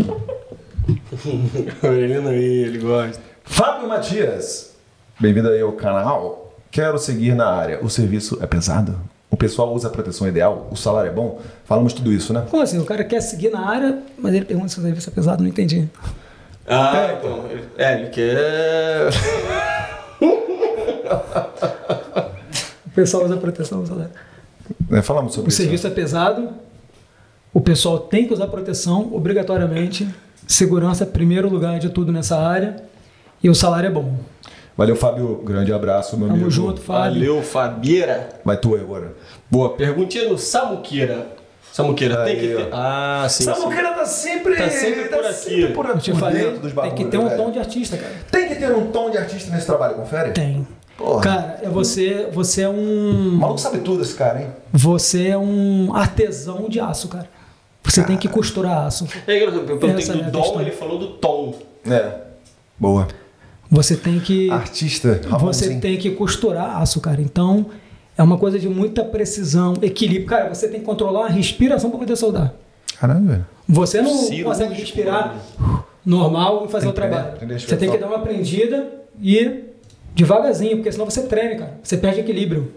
não 2.22 2.30
aí, 2.30 2.62
ele 2.64 2.78
gosta. 2.78 3.20
Fábio 3.44 3.88
Matias. 3.88 4.74
Bem-vindo 5.18 5.48
aí 5.48 5.60
ao 5.60 5.72
canal. 5.72 6.54
Quero 6.70 6.98
seguir 6.98 7.34
na 7.34 7.46
área. 7.46 7.84
O 7.84 7.90
serviço 7.90 8.38
é 8.42 8.46
pesado? 8.46 8.98
O 9.30 9.36
pessoal 9.36 9.72
usa 9.74 9.88
a 9.88 9.90
proteção 9.90 10.26
ideal? 10.26 10.68
O 10.70 10.76
salário 10.76 11.10
é 11.10 11.14
bom? 11.14 11.40
Falamos 11.64 11.92
tudo 11.92 12.12
isso, 12.12 12.32
né? 12.32 12.44
Como 12.50 12.62
assim? 12.62 12.78
O 12.78 12.84
cara 12.84 13.04
quer 13.04 13.20
seguir 13.20 13.50
na 13.50 13.68
área, 13.68 13.98
mas 14.18 14.34
ele 14.34 14.44
pergunta 14.44 14.68
se 14.68 14.78
o 14.78 14.82
serviço 14.82 15.10
é 15.10 15.12
pesado, 15.12 15.42
não 15.42 15.50
entendi. 15.50 15.88
Ah, 16.66 17.14
então. 17.18 17.44
ele- 17.50 17.64
É, 17.78 18.00
ele 18.00 18.08
quer. 18.10 19.10
O 22.86 22.90
pessoal 22.92 23.24
usa 23.24 23.36
proteção, 23.36 23.82
usa 23.82 23.92
salário. 23.94 24.12
É, 24.90 25.00
falamos 25.02 25.32
sobre 25.34 25.48
O 25.48 25.50
isso. 25.50 25.56
serviço 25.58 25.86
é 25.86 25.90
pesado, 25.90 26.50
o 27.52 27.60
pessoal 27.60 27.98
tem 27.98 28.26
que 28.26 28.32
usar 28.34 28.46
proteção 28.46 29.08
obrigatoriamente. 29.12 30.08
Segurança 30.46 31.04
é 31.04 31.06
primeiro 31.06 31.48
lugar 31.48 31.78
de 31.78 31.88
tudo 31.90 32.12
nessa 32.12 32.38
área. 32.38 32.76
E 33.42 33.48
o 33.48 33.54
salário 33.54 33.86
é 33.86 33.90
bom. 33.90 34.14
Valeu, 34.76 34.96
Fábio. 34.96 35.42
Grande 35.44 35.72
abraço, 35.72 36.16
meu 36.16 36.26
Tamo 36.26 36.36
amigo. 36.36 36.50
junto, 36.50 36.80
Fábio. 36.80 37.12
Valeu, 37.14 37.42
Fabieira. 37.42 38.28
Vai 38.44 38.56
tu 38.56 38.74
aí 38.74 38.80
agora. 38.80 39.14
Boa, 39.50 39.70
perguntinha 39.74 40.28
do 40.28 40.38
Samuqueira. 40.38 41.26
Samuqueira, 41.72 42.24
tem 42.24 42.36
que 42.36 42.48
ter. 42.48 42.68
Ah, 42.72 43.26
sim. 43.28 43.44
sim. 43.44 43.50
Samuqueira 43.54 43.92
tá 43.92 44.04
sempre, 44.04 44.56
Tá 44.56 44.68
sempre 44.68 45.04
por 45.04 45.24
aqui. 45.24 45.34
sempre 45.34 45.66
por, 45.72 45.86
Eu 45.86 45.98
te 45.98 46.12
falei, 46.12 46.44
dentro 46.44 46.60
dos 46.60 46.72
tem 46.72 46.94
que 46.94 47.04
ter 47.04 47.18
um 47.18 47.28
velho. 47.28 47.36
tom 47.42 47.50
de 47.52 47.58
artista, 47.58 47.96
cara. 47.96 48.12
Tem 48.30 48.48
que 48.48 48.56
ter 48.56 48.72
um 48.72 48.90
tom 48.90 49.10
de 49.10 49.18
artista 49.18 49.52
nesse 49.54 49.66
trabalho, 49.66 49.94
confere? 49.94 50.32
Tem. 50.32 50.66
Porra. 50.96 51.20
Cara, 51.22 51.58
é 51.62 51.68
você, 51.68 52.28
você 52.32 52.62
é 52.62 52.68
O 52.68 52.72
um. 52.72 53.36
maluco 53.38 53.58
sabe 53.60 53.78
tudo 53.78 54.02
esse 54.02 54.14
cara, 54.14 54.40
hein? 54.42 54.48
Você 54.72 55.28
é 55.28 55.38
um 55.38 55.94
artesão 55.94 56.68
de 56.68 56.80
aço, 56.80 57.08
cara. 57.08 57.28
Você 57.84 58.04
tem 58.04 58.16
que 58.16 58.28
costurar 58.28 58.86
aço. 58.86 59.06
É, 59.26 59.42
eu 59.42 59.52
perguntei 59.64 60.04
é 60.04 60.12
do 60.12 60.12
a 60.12 60.30
dom, 60.30 60.42
questão. 60.42 60.60
ele 60.60 60.70
falou 60.70 60.98
do 60.98 61.08
tom. 61.08 61.54
É. 61.86 62.12
Boa. 62.78 63.08
Você 63.70 63.96
tem 63.96 64.20
que. 64.20 64.50
Artista. 64.50 65.20
Você 65.22 65.28
Ramonzinho. 65.28 65.80
tem 65.80 65.96
que 65.96 66.10
costurar 66.10 66.80
aço, 66.80 67.00
cara. 67.00 67.20
Então, 67.20 67.66
é 68.18 68.22
uma 68.22 68.36
coisa 68.36 68.58
de 68.58 68.68
muita 68.68 69.04
precisão, 69.04 69.74
equilíbrio. 69.80 70.26
Cara, 70.26 70.52
você 70.52 70.68
tem 70.68 70.80
que 70.80 70.86
controlar 70.86 71.26
a 71.26 71.28
respiração 71.28 71.90
para 71.90 71.98
poder 72.00 72.16
soldar. 72.16 72.52
Velho. 73.00 73.46
Você 73.66 74.02
não 74.02 74.14
Cirúrgico, 74.14 74.48
consegue 74.48 74.74
respirar 74.74 75.36
normal 76.04 76.66
e 76.66 76.70
fazer 76.70 76.86
Tem 76.86 76.90
o 76.90 76.94
trabalho. 76.94 77.58
Você 77.58 77.76
tem 77.76 77.90
que 77.90 77.96
dar 77.96 78.08
uma 78.08 78.16
aprendida 78.16 78.92
e 79.22 79.64
devagarzinho, 80.14 80.76
porque 80.76 80.92
senão 80.92 81.06
você 81.06 81.22
treme, 81.22 81.56
cara. 81.56 81.78
Você 81.82 81.96
perde 81.96 82.20
equilíbrio. 82.20 82.72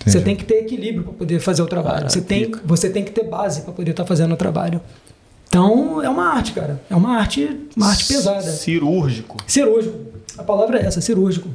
Entendi. 0.00 0.12
Você 0.12 0.20
tem 0.20 0.36
que 0.36 0.44
ter 0.44 0.60
equilíbrio 0.60 1.04
para 1.04 1.12
poder 1.12 1.40
fazer 1.40 1.62
o 1.62 1.66
trabalho. 1.66 2.08
Você, 2.08 2.20
tem, 2.20 2.52
você 2.64 2.88
tem 2.88 3.04
que 3.04 3.10
ter 3.10 3.24
base 3.24 3.62
para 3.62 3.72
poder 3.72 3.90
estar 3.90 4.04
fazendo 4.04 4.32
o 4.32 4.36
trabalho. 4.36 4.80
Então, 5.48 6.02
é 6.02 6.08
uma 6.08 6.28
arte, 6.34 6.52
cara. 6.52 6.80
É 6.90 6.94
uma 6.94 7.16
arte, 7.16 7.68
uma 7.76 7.88
arte 7.88 8.06
pesada. 8.06 8.42
Cirúrgico. 8.42 9.36
Cirúrgico. 9.46 9.98
A 10.36 10.42
palavra 10.42 10.78
é 10.78 10.84
essa, 10.84 11.00
cirúrgico. 11.00 11.48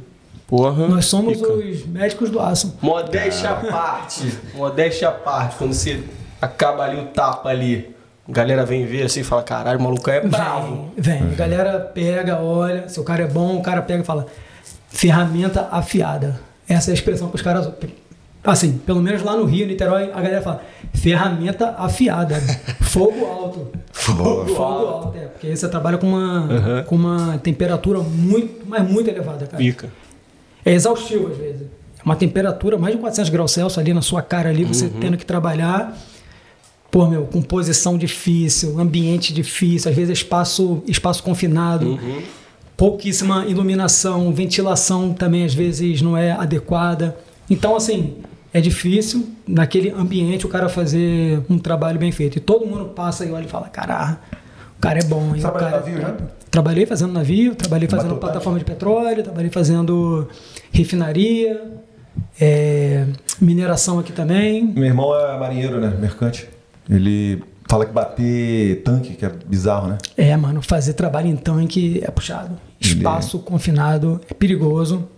Porra. 0.46 0.86
Nós 0.88 1.06
somos 1.06 1.38
pica. 1.38 1.52
os 1.52 1.86
médicos 1.86 2.30
do 2.30 2.38
aço. 2.38 2.76
Modéstia 2.82 3.50
à 3.50 3.54
parte. 3.54 4.38
Modéstia 4.54 5.08
à 5.08 5.12
parte. 5.12 5.56
Quando 5.56 5.72
você 5.72 6.02
acaba 6.40 6.84
ali 6.84 7.00
o 7.00 7.06
tapa 7.06 7.48
ali, 7.48 7.94
a 8.28 8.32
galera 8.32 8.66
vem 8.66 8.84
ver 8.84 9.04
assim 9.04 9.20
e 9.20 9.24
fala: 9.24 9.42
caralho, 9.42 9.78
o 9.78 9.82
maluco 9.82 10.10
é 10.10 10.20
bravo. 10.20 10.92
Vem, 10.96 11.22
vem. 11.22 11.32
A 11.32 11.36
galera 11.36 11.80
pega, 11.80 12.40
olha, 12.40 12.88
se 12.88 13.00
o 13.00 13.04
cara 13.04 13.22
é 13.22 13.26
bom, 13.26 13.56
o 13.56 13.62
cara 13.62 13.80
pega 13.80 14.02
e 14.02 14.06
fala, 14.06 14.26
ferramenta 14.90 15.68
afiada. 15.70 16.38
Essa 16.68 16.90
é 16.90 16.92
a 16.92 16.94
expressão 16.94 17.28
que 17.28 17.36
os 17.36 17.42
caras. 17.42 17.68
Assim, 18.44 18.76
pelo 18.76 19.00
menos 19.00 19.22
lá 19.22 19.34
no 19.34 19.44
Rio, 19.44 19.66
Niterói, 19.66 20.10
a 20.12 20.20
galera 20.20 20.42
fala, 20.42 20.62
ferramenta 20.92 21.74
afiada. 21.78 22.38
Fogo 22.82 23.24
alto. 23.24 23.72
Boa. 24.14 24.44
Fogo 24.54 24.86
alto, 24.86 25.16
é. 25.16 25.26
Porque 25.26 25.46
aí 25.46 25.56
você 25.56 25.66
trabalha 25.66 25.96
com 25.96 26.06
uma, 26.06 26.82
com 26.86 26.94
uma 26.94 27.38
temperatura 27.38 28.00
muito, 28.00 28.66
mas 28.66 28.86
muito 28.88 29.08
elevada, 29.08 29.46
cara. 29.46 29.56
Pica. 29.56 29.90
É 30.62 30.74
exaustivo 30.74 31.28
às 31.28 31.38
vezes. 31.38 31.62
É 31.98 32.04
uma 32.04 32.16
temperatura 32.16 32.76
mais 32.76 32.94
de 32.94 33.00
400 33.00 33.30
graus 33.30 33.50
Celsius 33.52 33.78
ali 33.78 33.94
na 33.94 34.02
sua 34.02 34.20
cara 34.20 34.50
ali, 34.50 34.64
você 34.64 34.90
tendo 35.00 35.16
que 35.16 35.24
trabalhar. 35.24 35.96
Pô, 36.90 37.06
meu, 37.06 37.24
composição 37.24 37.96
difícil, 37.96 38.78
ambiente 38.78 39.32
difícil, 39.32 39.90
às 39.90 39.96
vezes 39.96 40.18
espaço, 40.18 40.82
espaço 40.86 41.22
confinado, 41.22 41.98
pouquíssima 42.76 43.46
iluminação, 43.46 44.32
ventilação 44.32 45.12
também 45.12 45.44
às 45.44 45.54
vezes 45.54 46.02
não 46.02 46.16
é 46.16 46.32
adequada. 46.32 47.16
Então, 47.50 47.74
assim, 47.74 48.18
é 48.54 48.60
difícil 48.60 49.30
naquele 49.46 49.90
ambiente 49.90 50.46
o 50.46 50.48
cara 50.48 50.68
fazer 50.68 51.42
um 51.50 51.58
trabalho 51.58 51.98
bem 51.98 52.12
feito. 52.12 52.38
E 52.38 52.40
todo 52.40 52.64
mundo 52.64 52.84
passa 52.86 53.24
e 53.26 53.32
olha 53.32 53.44
e 53.44 53.48
fala, 53.48 53.68
caralho, 53.68 54.16
o 54.78 54.80
cara 54.80 55.00
é 55.00 55.04
bom. 55.04 55.34
hein? 55.34 55.42
Cara 55.42 55.70
navio 55.70 56.00
já? 56.00 56.16
Trabalhei 56.52 56.86
fazendo 56.86 57.12
navio, 57.12 57.56
trabalhei 57.56 57.88
fazendo 57.88 58.14
plataforma 58.14 58.60
de 58.60 58.64
petróleo, 58.64 59.24
trabalhei 59.24 59.50
fazendo 59.50 60.28
refinaria, 60.70 61.72
é, 62.40 63.04
mineração 63.40 63.98
aqui 63.98 64.12
também. 64.12 64.72
Meu 64.72 64.84
irmão 64.84 65.18
é 65.18 65.36
marinheiro, 65.36 65.80
né? 65.80 65.92
Mercante. 66.00 66.48
Ele 66.88 67.42
fala 67.68 67.84
que 67.84 67.92
bater 67.92 68.82
tanque, 68.84 69.14
que 69.14 69.26
é 69.26 69.32
bizarro, 69.48 69.88
né? 69.88 69.98
É, 70.16 70.36
mano, 70.36 70.62
fazer 70.62 70.92
trabalho 70.92 71.26
em 71.26 71.34
tanque 71.34 72.00
é 72.04 72.10
puxado. 72.12 72.56
Espaço 72.80 73.40
confinado 73.40 74.20
é 74.30 74.34
perigoso. 74.34 75.08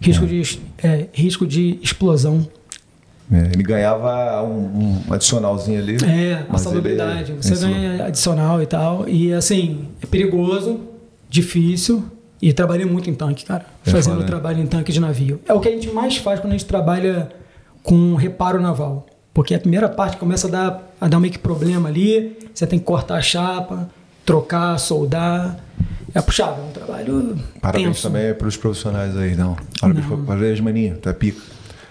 Risco, 0.00 0.26
de, 0.26 0.58
é, 0.82 1.08
risco 1.12 1.46
de 1.46 1.78
explosão. 1.82 2.48
É, 3.32 3.50
ele 3.54 3.62
ganhava 3.62 4.42
um, 4.42 5.02
um 5.08 5.12
adicionalzinho 5.12 5.78
ali. 5.80 5.96
É, 6.04 6.44
a 6.48 6.58
salubridade. 6.58 7.32
ele- 7.32 7.42
Você 7.42 7.54
ganha 7.54 8.06
adicional 8.06 8.60
e 8.62 8.66
tal. 8.66 9.08
E 9.08 9.32
assim, 9.32 9.88
é 10.02 10.06
perigoso, 10.06 10.80
difícil. 11.28 12.04
E 12.42 12.52
trabalhei 12.52 12.86
muito 12.86 13.08
em 13.10 13.14
tanque, 13.14 13.44
cara. 13.44 13.66
É 13.86 13.90
fazendo 13.90 14.14
foda, 14.14 14.24
né? 14.24 14.30
trabalho 14.30 14.60
em 14.62 14.66
tanque 14.66 14.90
de 14.92 14.98
navio. 14.98 15.40
É 15.46 15.52
o 15.52 15.60
que 15.60 15.68
a 15.68 15.72
gente 15.72 15.90
mais 15.90 16.16
faz 16.16 16.40
quando 16.40 16.52
a 16.54 16.56
gente 16.56 16.64
trabalha 16.66 17.28
com 17.82 18.14
reparo 18.14 18.60
naval. 18.60 19.06
Porque 19.34 19.54
a 19.54 19.60
primeira 19.60 19.88
parte 19.88 20.16
começa 20.16 20.48
a 20.48 20.50
dar, 20.50 20.92
a 21.00 21.06
dar 21.06 21.20
meio 21.20 21.32
que 21.32 21.38
problema 21.38 21.88
ali. 21.88 22.36
Você 22.52 22.66
tem 22.66 22.78
que 22.78 22.84
cortar 22.84 23.16
a 23.16 23.22
chapa, 23.22 23.88
trocar, 24.24 24.76
soldar. 24.78 25.56
É 26.14 26.20
puxado, 26.20 26.60
é 26.60 26.64
um 26.64 26.70
trabalho 26.72 27.38
Parabéns 27.60 27.86
tenso. 27.86 28.02
também 28.02 28.34
para 28.34 28.48
os 28.48 28.56
profissionais 28.56 29.16
aí, 29.16 29.36
não. 29.36 29.56
Parabéns, 29.80 30.08
Não. 30.08 30.24
parabéns 30.24 30.60
maninho. 30.60 30.96
Tu 31.00 31.08
é 31.08 31.12
pica. 31.12 31.40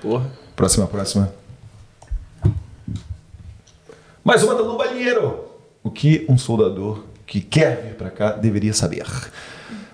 Porra. 0.02 0.26
Próxima, 0.60 0.88
próxima. 0.88 1.34
Mais 4.22 4.44
uma 4.44 4.56
do 4.56 4.66
Lubalheiro. 4.66 5.46
O 5.82 5.90
que 5.90 6.26
um 6.28 6.38
soldador 6.38 7.06
que 7.26 7.40
quer 7.40 7.82
vir 7.82 7.94
pra 7.94 8.10
cá 8.10 8.32
deveria 8.34 8.74
saber? 8.74 9.06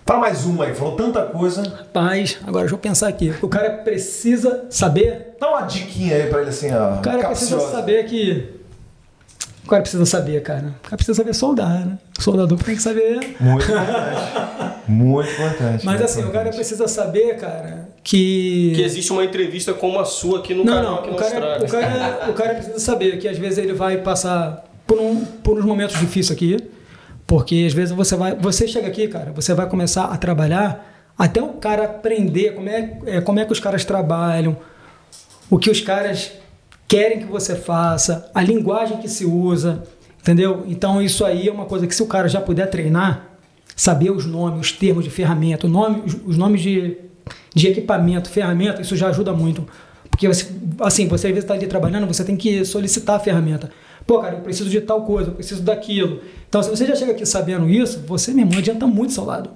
Fala 0.03 0.21
mais 0.21 0.43
uma 0.43 0.65
aí, 0.65 0.73
falou 0.73 0.95
tanta 0.95 1.21
coisa. 1.21 1.61
Rapaz, 1.61 2.39
agora 2.41 2.63
deixa 2.63 2.73
eu 2.73 2.79
pensar 2.79 3.09
aqui. 3.09 3.31
O 3.43 3.47
cara 3.47 3.69
precisa 3.83 4.65
saber. 4.71 5.35
Dá 5.39 5.51
uma 5.51 5.61
diquinha 5.67 6.15
aí 6.15 6.29
pra 6.31 6.41
ele 6.41 6.49
assim, 6.49 6.73
ó. 6.73 6.95
O 6.95 7.01
cara 7.03 7.27
precisa 7.27 7.59
saber 7.59 8.03
que. 8.05 8.54
O 9.65 9.67
cara 9.67 9.81
precisa 9.81 10.05
saber, 10.05 10.41
cara. 10.43 10.67
O 10.79 10.83
cara 10.83 10.95
precisa 10.95 11.15
saber 11.15 11.33
soldar, 11.33 11.85
né? 11.85 11.97
O 12.17 12.21
soldador 12.21 12.57
tem 12.63 12.75
que 12.75 12.81
saber. 12.81 13.35
Muito 13.39 13.63
importante. 13.65 14.85
Muito 14.87 15.31
importante. 15.31 15.85
Mas 15.85 15.95
muito 15.99 16.03
assim, 16.03 16.19
o 16.19 16.23
cara 16.25 16.33
importante. 16.49 16.55
precisa 16.55 16.87
saber, 16.87 17.35
cara, 17.37 17.89
que. 18.03 18.73
Que 18.75 18.83
existe 18.83 19.11
uma 19.11 19.25
entrevista 19.25 19.73
como 19.73 19.99
a 19.99 20.05
sua 20.05 20.39
aqui 20.39 20.53
no 20.53 20.63
Não, 20.63 20.73
canal 20.73 20.91
não. 20.91 20.99
aqui 20.99 21.09
O 21.09 21.15
cara, 21.15 21.55
Austrália. 21.55 21.65
o, 21.65 21.69
cara, 21.71 22.31
o 22.31 22.33
cara 22.33 22.53
precisa 22.55 22.79
saber 22.79 23.17
que 23.17 23.27
às 23.27 23.37
vezes 23.39 23.57
ele 23.57 23.73
vai 23.73 23.97
passar 23.97 24.63
por, 24.85 24.99
um, 24.99 25.25
por 25.25 25.57
uns 25.57 25.65
momentos 25.65 25.99
difíceis 25.99 26.31
aqui. 26.31 26.57
Porque 27.25 27.63
às 27.65 27.73
vezes 27.73 27.91
você 27.95 28.15
vai. 28.15 28.35
Você 28.35 28.67
chega 28.67 28.87
aqui, 28.87 29.07
cara, 29.07 29.31
você 29.31 29.53
vai 29.55 29.67
começar 29.67 30.05
a 30.05 30.15
trabalhar 30.17 30.93
até 31.17 31.41
o 31.41 31.53
cara 31.53 31.85
aprender 31.85 32.53
como 32.53 32.69
é, 32.69 32.99
é, 33.07 33.21
como 33.21 33.39
é 33.39 33.45
que 33.45 33.51
os 33.51 33.59
caras 33.59 33.83
trabalham, 33.83 34.55
o 35.49 35.57
que 35.57 35.71
os 35.71 35.81
caras 35.81 36.33
querem 36.87 37.19
que 37.19 37.25
você 37.25 37.55
faça, 37.55 38.29
a 38.33 38.41
linguagem 38.41 38.97
que 38.97 39.07
se 39.09 39.25
usa, 39.25 39.83
entendeu? 40.21 40.63
Então 40.67 41.01
isso 41.01 41.25
aí 41.25 41.47
é 41.47 41.51
uma 41.51 41.65
coisa 41.65 41.87
que 41.87 41.95
se 41.95 42.03
o 42.03 42.07
cara 42.07 42.27
já 42.27 42.39
puder 42.41 42.69
treinar, 42.69 43.37
saber 43.75 44.11
os 44.11 44.25
nomes, 44.25 44.59
os 44.61 44.71
termos 44.71 45.03
de 45.03 45.09
ferramenta, 45.09 45.67
nome, 45.67 46.03
os, 46.05 46.15
os 46.25 46.37
nomes 46.37 46.61
de, 46.61 46.97
de 47.53 47.67
equipamento, 47.67 48.29
ferramenta, 48.29 48.81
isso 48.81 48.95
já 48.95 49.09
ajuda 49.09 49.33
muito. 49.33 49.67
Porque, 50.09 50.27
você- 50.27 50.47
assim, 50.79 51.07
você 51.07 51.27
às 51.27 51.33
vezes 51.33 51.43
está 51.43 51.53
ali 51.55 51.67
trabalhando, 51.67 52.07
você 52.07 52.23
tem 52.23 52.37
que 52.37 52.63
solicitar 52.63 53.17
a 53.17 53.19
ferramenta. 53.19 53.69
Pô, 54.07 54.19
cara, 54.19 54.35
eu 54.35 54.41
preciso 54.41 54.69
de 54.69 54.79
tal 54.81 55.01
coisa, 55.03 55.29
eu 55.31 55.33
preciso 55.35 55.61
daquilo. 55.63 56.21
Então, 56.47 56.61
se 56.61 56.69
você 56.69 56.85
já 56.85 56.95
chega 56.95 57.11
aqui 57.11 57.25
sabendo 57.25 57.67
isso, 57.69 58.03
você, 58.07 58.31
meu 58.31 58.45
irmão, 58.45 58.59
adianta 58.59 58.85
muito 58.87 59.11
seu 59.13 59.25
lado. 59.25 59.49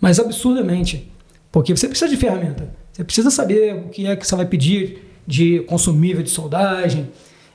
Mas 0.00 0.20
absurdamente. 0.20 1.10
Porque 1.50 1.74
você 1.74 1.88
precisa 1.88 2.08
de 2.10 2.16
ferramenta. 2.16 2.68
Você 2.92 3.02
precisa 3.02 3.30
saber 3.30 3.74
o 3.76 3.88
que 3.88 4.06
é 4.06 4.14
que 4.14 4.26
você 4.26 4.36
vai 4.36 4.44
pedir 4.46 5.03
de 5.26 5.60
consumível 5.60 6.22
de 6.22 6.30
soldagem, 6.30 7.08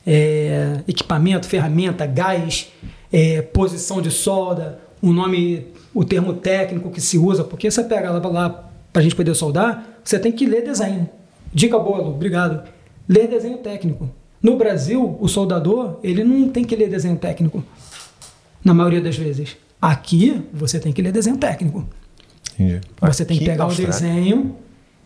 é, 0.06 0.82
equipamento, 0.88 1.48
ferramenta, 1.48 2.06
gás, 2.06 2.72
é, 3.12 3.42
posição 3.42 4.02
de 4.02 4.12
solda, 4.12 4.80
o 5.02 5.12
nome, 5.14 5.68
o 5.94 6.04
termo 6.04 6.34
técnico 6.34 6.90
que 6.90 7.02
se 7.02 7.18
usa, 7.18 7.44
porque 7.44 7.70
você 7.70 7.84
pega 7.84 8.12
lá, 8.12 8.28
lá 8.28 8.72
para 8.92 9.02
a 9.02 9.04
gente 9.04 9.16
poder 9.16 9.36
soldar, 9.36 10.00
você 10.04 10.18
tem 10.18 10.32
que 10.32 10.46
ler 10.46 10.64
desenho. 10.64 11.10
Dica 11.54 11.78
boa, 11.78 12.00
Lu, 12.00 12.10
obrigado. 12.10 12.68
Ler 13.08 13.28
desenho 13.28 13.58
técnico. 13.58 14.10
No 14.42 14.56
Brasil, 14.56 15.18
o 15.20 15.28
soldador, 15.28 16.00
ele 16.04 16.24
não 16.24 16.50
tem 16.50 16.64
que 16.64 16.76
ler 16.76 16.90
desenho 16.90 17.18
técnico, 17.18 17.64
na 18.64 18.74
maioria 18.74 19.02
das 19.02 19.18
vezes. 19.18 19.58
Aqui, 19.82 20.42
você 20.54 20.80
tem 20.80 20.92
que 20.92 21.02
ler 21.02 21.12
desenho 21.12 21.38
técnico. 21.38 21.88
Entendi. 22.54 22.82
Você 23.02 23.26
tem 23.26 23.38
que 23.38 23.46
pegar 23.46 23.68
o 23.68 23.74
desenho, 23.74 24.56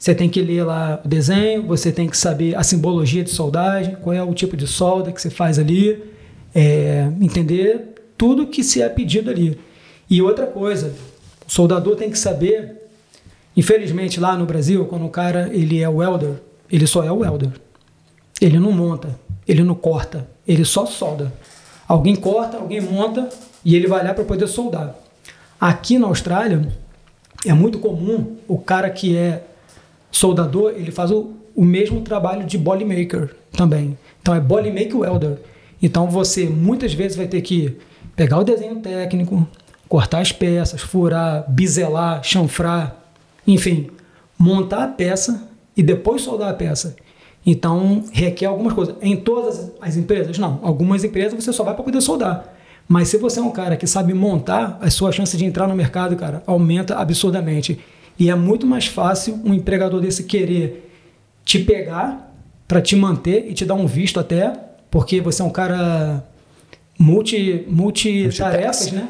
você 0.03 0.13
tem 0.13 0.27
que 0.27 0.41
ler 0.41 0.65
lá 0.65 0.99
o 1.01 1.07
desenho, 1.07 1.63
você 1.63 1.89
tem 1.89 2.09
que 2.09 2.17
saber 2.17 2.57
a 2.57 2.61
simbologia 2.61 3.23
de 3.23 3.29
soldagem, 3.29 3.95
qual 3.95 4.13
é 4.13 4.21
o 4.21 4.33
tipo 4.33 4.57
de 4.57 4.67
solda 4.67 5.13
que 5.13 5.21
você 5.21 5.29
faz 5.29 5.57
ali, 5.57 6.03
é, 6.53 7.09
entender 7.21 8.03
tudo 8.17 8.45
que 8.45 8.65
se 8.65 8.81
é 8.81 8.89
pedido 8.89 9.31
ali. 9.31 9.57
E 10.09 10.21
outra 10.21 10.45
coisa, 10.45 10.93
o 11.47 11.49
soldador 11.49 11.95
tem 11.95 12.11
que 12.11 12.19
saber, 12.19 12.81
infelizmente 13.55 14.19
lá 14.19 14.35
no 14.35 14.45
Brasil, 14.45 14.85
quando 14.87 15.05
o 15.05 15.09
cara 15.09 15.49
ele 15.53 15.81
é 15.81 15.87
welder, 15.87 16.33
ele 16.69 16.85
só 16.85 17.01
é 17.01 17.09
welder. 17.09 17.51
Ele 18.41 18.59
não 18.59 18.73
monta, 18.73 19.17
ele 19.47 19.63
não 19.63 19.73
corta, 19.73 20.27
ele 20.45 20.65
só 20.65 20.85
solda. 20.85 21.31
Alguém 21.87 22.17
corta, 22.17 22.57
alguém 22.57 22.81
monta 22.81 23.29
e 23.63 23.73
ele 23.73 23.87
vai 23.87 24.03
lá 24.03 24.13
para 24.13 24.25
poder 24.25 24.47
soldar. 24.47 24.97
Aqui 25.57 25.97
na 25.97 26.07
Austrália, 26.07 26.73
é 27.45 27.53
muito 27.53 27.79
comum 27.79 28.35
o 28.49 28.57
cara 28.57 28.89
que 28.89 29.15
é 29.15 29.45
soldador, 30.13 30.71
ele 30.77 30.91
faz 30.91 31.11
o, 31.11 31.31
o 31.53 31.65
mesmo 31.65 31.99
trabalho 32.01 32.45
de 32.45 32.57
body 32.57 32.85
maker 32.85 33.35
também. 33.51 33.97
Então 34.21 34.33
é 34.33 34.39
body 34.39 34.69
maker 34.69 34.99
welder. 34.99 35.39
Então 35.81 36.09
você 36.09 36.45
muitas 36.45 36.93
vezes 36.93 37.17
vai 37.17 37.27
ter 37.27 37.41
que 37.41 37.75
pegar 38.15 38.37
o 38.37 38.43
desenho 38.43 38.77
técnico, 38.77 39.45
cortar 39.89 40.19
as 40.19 40.31
peças, 40.31 40.81
furar, 40.81 41.43
biselar, 41.49 42.23
chanfrar, 42.23 42.95
enfim, 43.45 43.89
montar 44.37 44.83
a 44.83 44.87
peça 44.87 45.49
e 45.75 45.83
depois 45.83 46.21
soldar 46.21 46.49
a 46.49 46.53
peça. 46.53 46.95
Então 47.45 48.05
requer 48.13 48.45
algumas 48.45 48.73
coisas. 48.73 48.95
Em 49.01 49.17
todas 49.17 49.71
as 49.81 49.97
empresas, 49.97 50.37
não. 50.37 50.59
Algumas 50.63 51.03
empresas 51.03 51.33
você 51.33 51.51
só 51.51 51.63
vai 51.63 51.73
para 51.73 51.83
poder 51.83 51.99
soldar. 51.99 52.53
Mas 52.87 53.07
se 53.07 53.17
você 53.17 53.39
é 53.39 53.43
um 53.43 53.51
cara 53.51 53.75
que 53.75 53.87
sabe 53.87 54.13
montar, 54.13 54.77
a 54.79 54.89
sua 54.89 55.11
chance 55.11 55.35
de 55.35 55.45
entrar 55.45 55.67
no 55.67 55.75
mercado, 55.75 56.15
cara, 56.15 56.43
aumenta 56.45 56.95
absurdamente. 56.95 57.79
E 58.19 58.29
é 58.29 58.35
muito 58.35 58.65
mais 58.67 58.85
fácil 58.87 59.39
um 59.43 59.53
empregador 59.53 59.99
desse 60.01 60.23
querer 60.23 60.89
te 61.43 61.59
pegar 61.59 62.33
para 62.67 62.81
te 62.81 62.95
manter 62.95 63.45
e 63.49 63.53
te 63.53 63.65
dar 63.65 63.73
um 63.75 63.85
visto 63.87 64.19
até, 64.19 64.53
porque 64.89 65.19
você 65.19 65.41
é 65.41 65.45
um 65.45 65.49
cara 65.49 66.23
multi, 66.97 67.65
multitarefas, 67.67 68.91
né? 68.91 69.09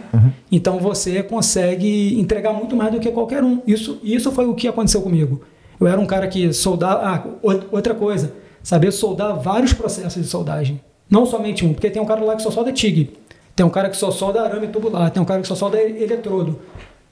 Então 0.51 0.79
você 0.79 1.21
consegue 1.21 2.19
entregar 2.19 2.53
muito 2.53 2.75
mais 2.75 2.91
do 2.91 2.99
que 2.99 3.11
qualquer 3.11 3.43
um. 3.43 3.61
Isso, 3.67 3.99
isso 4.03 4.31
foi 4.31 4.45
o 4.45 4.53
que 4.55 4.67
aconteceu 4.67 5.01
comigo. 5.01 5.41
Eu 5.79 5.87
era 5.87 5.99
um 5.99 6.05
cara 6.05 6.27
que 6.27 6.53
soldava. 6.53 7.01
Ah, 7.03 7.23
ou- 7.41 7.63
outra 7.71 7.93
coisa, 7.93 8.33
saber 8.61 8.91
soldar 8.91 9.39
vários 9.39 9.73
processos 9.73 10.21
de 10.23 10.27
soldagem. 10.29 10.79
Não 11.09 11.25
somente 11.25 11.65
um, 11.65 11.73
porque 11.73 11.89
tem 11.89 12.01
um 12.01 12.05
cara 12.05 12.23
lá 12.23 12.35
que 12.35 12.41
só 12.41 12.49
solda 12.49 12.71
TIG, 12.71 13.11
tem 13.55 13.65
um 13.65 13.69
cara 13.69 13.89
que 13.89 13.97
só 13.97 14.09
solda 14.09 14.41
arame 14.41 14.67
tubular, 14.67 15.11
tem 15.11 15.21
um 15.21 15.25
cara 15.25 15.41
que 15.41 15.47
só 15.47 15.55
solda 15.55 15.79
eletrodo. 15.81 16.59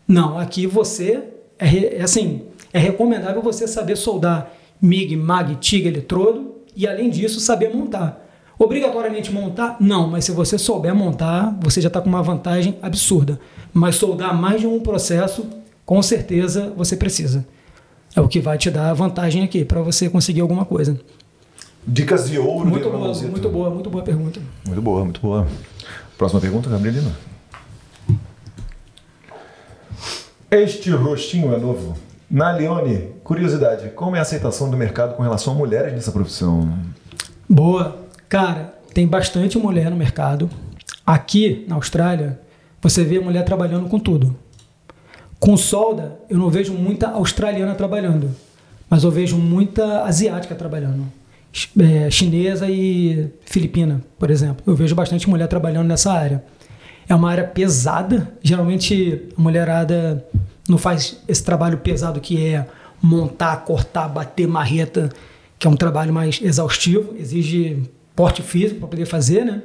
Não, 0.08 0.40
aqui 0.40 0.66
você 0.66 1.24
é, 1.62 1.98
é 1.98 2.02
assim, 2.02 2.42
é 2.74 2.80
recomendável 2.80 3.42
você 3.42 3.68
saber 3.68 3.96
soldar 3.96 4.52
MIG, 4.82 5.16
MAG, 5.16 5.56
TIG, 5.58 5.88
eletrodo 5.88 6.56
e 6.76 6.88
além 6.88 7.10
disso 7.10 7.40
saber 7.40 7.74
montar. 7.74 8.28
Obrigatoriamente 8.58 9.32
montar? 9.32 9.78
Não, 9.80 10.08
mas 10.08 10.26
se 10.26 10.32
você 10.32 10.58
souber 10.58 10.94
montar, 10.94 11.58
você 11.62 11.82
já 11.82 11.88
está 11.88 12.02
com 12.02 12.10
uma 12.10 12.22
vantagem 12.22 12.78
absurda. 12.82 13.40
Mas 13.74 13.96
soldar 13.96 14.36
mais 14.40 14.62
de 14.62 14.68
um 14.68 14.80
processo, 14.80 15.48
com 15.86 16.02
certeza 16.02 16.74
você 16.76 16.96
precisa. 16.96 17.46
É 18.16 18.22
o 18.22 18.28
que 18.28 18.40
vai 18.40 18.58
te 18.58 18.70
dar 18.70 18.90
a 18.90 18.94
vantagem 18.94 19.44
aqui 19.44 19.64
para 19.64 19.82
você 19.82 20.10
conseguir 20.10 20.42
alguma 20.42 20.66
coisa. 20.66 21.00
Dicas 21.88 22.30
de 22.30 22.38
ouro 22.38 22.70
Muito 22.70 22.84
de 22.84 22.90
boa, 22.92 23.14
muito 23.14 23.50
boa, 23.50 23.70
muito 23.72 23.90
boa 23.90 24.04
pergunta. 24.04 24.40
Muito 24.68 24.82
boa, 24.82 25.04
muito 25.04 25.22
boa. 25.22 25.48
Próxima 26.18 26.40
pergunta, 26.40 26.70
Gabrielina. 26.70 27.12
Este 30.52 30.92
rostinho 30.92 31.54
é 31.54 31.58
novo. 31.58 31.96
Na 32.30 32.52
Leone, 32.52 33.08
curiosidade, 33.24 33.88
como 33.92 34.18
é 34.18 34.20
a 34.20 34.22
aceitação 34.22 34.70
do 34.70 34.76
mercado 34.76 35.16
com 35.16 35.24
relação 35.24 35.54
a 35.54 35.56
mulheres 35.56 35.94
nessa 35.94 36.12
profissão? 36.12 36.78
Boa. 37.48 38.06
Cara, 38.28 38.76
tem 38.94 39.08
bastante 39.08 39.58
mulher 39.58 39.90
no 39.90 39.96
mercado. 39.96 40.50
Aqui 41.06 41.64
na 41.70 41.76
Austrália, 41.76 42.38
você 42.82 43.02
vê 43.02 43.18
mulher 43.18 43.46
trabalhando 43.46 43.88
com 43.88 43.98
tudo. 43.98 44.36
Com 45.40 45.56
solda, 45.56 46.20
eu 46.30 46.38
não 46.38 46.50
vejo 46.50 46.74
muita 46.74 47.12
australiana 47.12 47.74
trabalhando, 47.74 48.30
mas 48.90 49.06
eu 49.06 49.10
vejo 49.10 49.38
muita 49.38 50.04
asiática 50.04 50.54
trabalhando. 50.54 51.06
É, 51.80 52.12
chinesa 52.12 52.70
e 52.70 53.30
filipina, 53.46 54.02
por 54.20 54.30
exemplo. 54.30 54.62
Eu 54.68 54.76
vejo 54.76 54.96
bastante 54.96 55.30
mulher 55.30 55.48
trabalhando 55.48 55.88
nessa 55.88 56.12
área. 56.12 56.44
É 57.12 57.16
uma 57.16 57.30
área 57.30 57.44
pesada. 57.44 58.32
Geralmente 58.42 59.24
a 59.38 59.42
mulherada 59.42 60.26
não 60.70 60.78
faz 60.78 61.18
esse 61.28 61.44
trabalho 61.44 61.80
pesado 61.80 62.22
que 62.22 62.42
é 62.42 62.66
montar, 63.02 63.58
cortar, 63.66 64.08
bater 64.08 64.48
marreta, 64.48 65.10
que 65.60 65.68
é 65.68 65.70
um 65.70 65.76
trabalho 65.76 66.14
mais 66.14 66.40
exaustivo, 66.42 67.14
exige 67.20 67.84
porte 68.16 68.42
físico 68.42 68.80
para 68.80 68.88
poder 68.88 69.06
fazer, 69.06 69.44
né? 69.44 69.62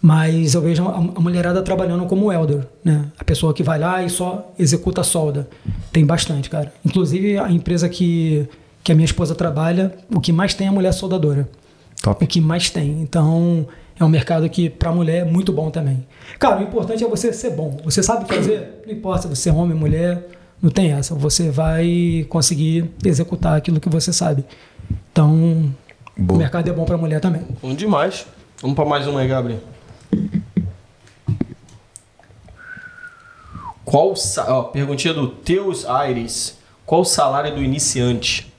Mas 0.00 0.54
eu 0.54 0.62
vejo 0.62 0.86
a 0.86 0.94
a 0.94 1.20
mulherada 1.20 1.60
trabalhando 1.60 2.06
como 2.06 2.26
welder, 2.26 2.64
né? 2.84 3.06
A 3.18 3.24
pessoa 3.24 3.52
que 3.52 3.64
vai 3.64 3.80
lá 3.80 4.04
e 4.04 4.08
só 4.08 4.52
executa 4.56 5.00
a 5.00 5.04
solda. 5.04 5.48
Tem 5.90 6.06
bastante, 6.06 6.48
cara. 6.48 6.72
Inclusive 6.84 7.36
a 7.36 7.50
empresa 7.50 7.88
que, 7.88 8.48
que 8.84 8.92
a 8.92 8.94
minha 8.94 9.06
esposa 9.06 9.34
trabalha, 9.34 9.92
o 10.14 10.20
que 10.20 10.30
mais 10.30 10.54
tem 10.54 10.68
é 10.68 10.70
a 10.70 10.72
mulher 10.72 10.92
soldadora. 10.92 11.48
Top. 12.00 12.24
O 12.24 12.28
que 12.28 12.40
mais 12.40 12.70
tem. 12.70 13.02
Então 13.02 13.66
é 14.00 14.04
um 14.04 14.08
mercado 14.08 14.48
que 14.48 14.70
para 14.70 14.90
mulher 14.90 15.18
é 15.18 15.24
muito 15.24 15.52
bom 15.52 15.70
também. 15.70 16.06
Cara, 16.38 16.58
o 16.58 16.62
importante 16.62 17.04
é 17.04 17.06
você 17.06 17.34
ser 17.34 17.50
bom. 17.50 17.76
Você 17.84 18.02
sabe 18.02 18.26
fazer, 18.26 18.82
não 18.86 18.94
importa 18.94 19.22
se 19.22 19.28
você 19.28 19.50
é 19.50 19.52
homem, 19.52 19.76
mulher, 19.76 20.26
não 20.62 20.70
tem 20.70 20.90
essa. 20.92 21.14
Você 21.14 21.50
vai 21.50 22.26
conseguir 22.30 22.90
executar 23.04 23.58
aquilo 23.58 23.78
que 23.78 23.90
você 23.90 24.10
sabe. 24.10 24.42
Então 25.12 25.70
o 26.16 26.22
Boa. 26.22 26.38
mercado 26.38 26.66
é 26.66 26.72
bom 26.72 26.86
para 26.86 26.96
mulher 26.96 27.20
também. 27.20 27.42
Bom 27.60 27.74
demais. 27.74 28.26
Vamos 28.62 28.74
pra 28.74 28.86
mais 28.86 29.06
uma 29.06 29.20
aí, 29.20 29.28
Gabriel. 29.28 29.60
Qual, 33.84 34.14
ó, 34.48 34.62
perguntinha 34.62 35.12
do 35.12 35.28
Teus 35.28 35.84
Aires. 35.84 36.56
Qual 36.86 37.02
o 37.02 37.04
salário 37.04 37.54
do 37.54 37.62
iniciante? 37.62 38.49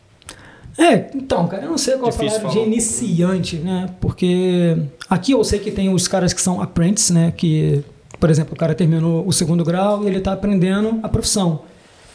É, 0.78 1.10
então, 1.16 1.48
cara, 1.48 1.64
eu 1.64 1.70
não 1.70 1.78
sei 1.78 1.96
qual 1.98 2.10
Difícil 2.12 2.30
salário 2.40 2.50
de 2.50 2.56
falar. 2.56 2.68
iniciante, 2.68 3.56
né? 3.58 3.90
Porque 4.00 4.78
aqui 5.10 5.32
eu 5.34 5.44
sei 5.44 5.60
que 5.60 5.72
tem 5.72 5.94
os 5.94 6.08
caras 6.08 6.34
que 6.34 6.42
são 6.42 6.62
apprentices, 6.62 7.12
né? 7.12 7.34
Que, 7.36 7.84
por 8.20 8.30
exemplo, 8.30 8.54
o 8.54 8.58
cara 8.58 8.74
terminou 8.74 9.28
o 9.28 9.32
segundo 9.34 9.64
grau 9.66 10.04
e 10.04 10.08
ele 10.08 10.18
está 10.20 10.34
aprendendo 10.34 11.00
a 11.04 11.10
profissão. 11.10 11.62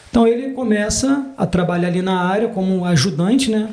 Então 0.09 0.27
ele 0.27 0.51
começa 0.53 1.27
a 1.37 1.45
trabalhar 1.45 1.89
ali 1.89 2.01
na 2.01 2.19
área 2.21 2.47
como 2.47 2.83
ajudante, 2.85 3.51
né? 3.51 3.69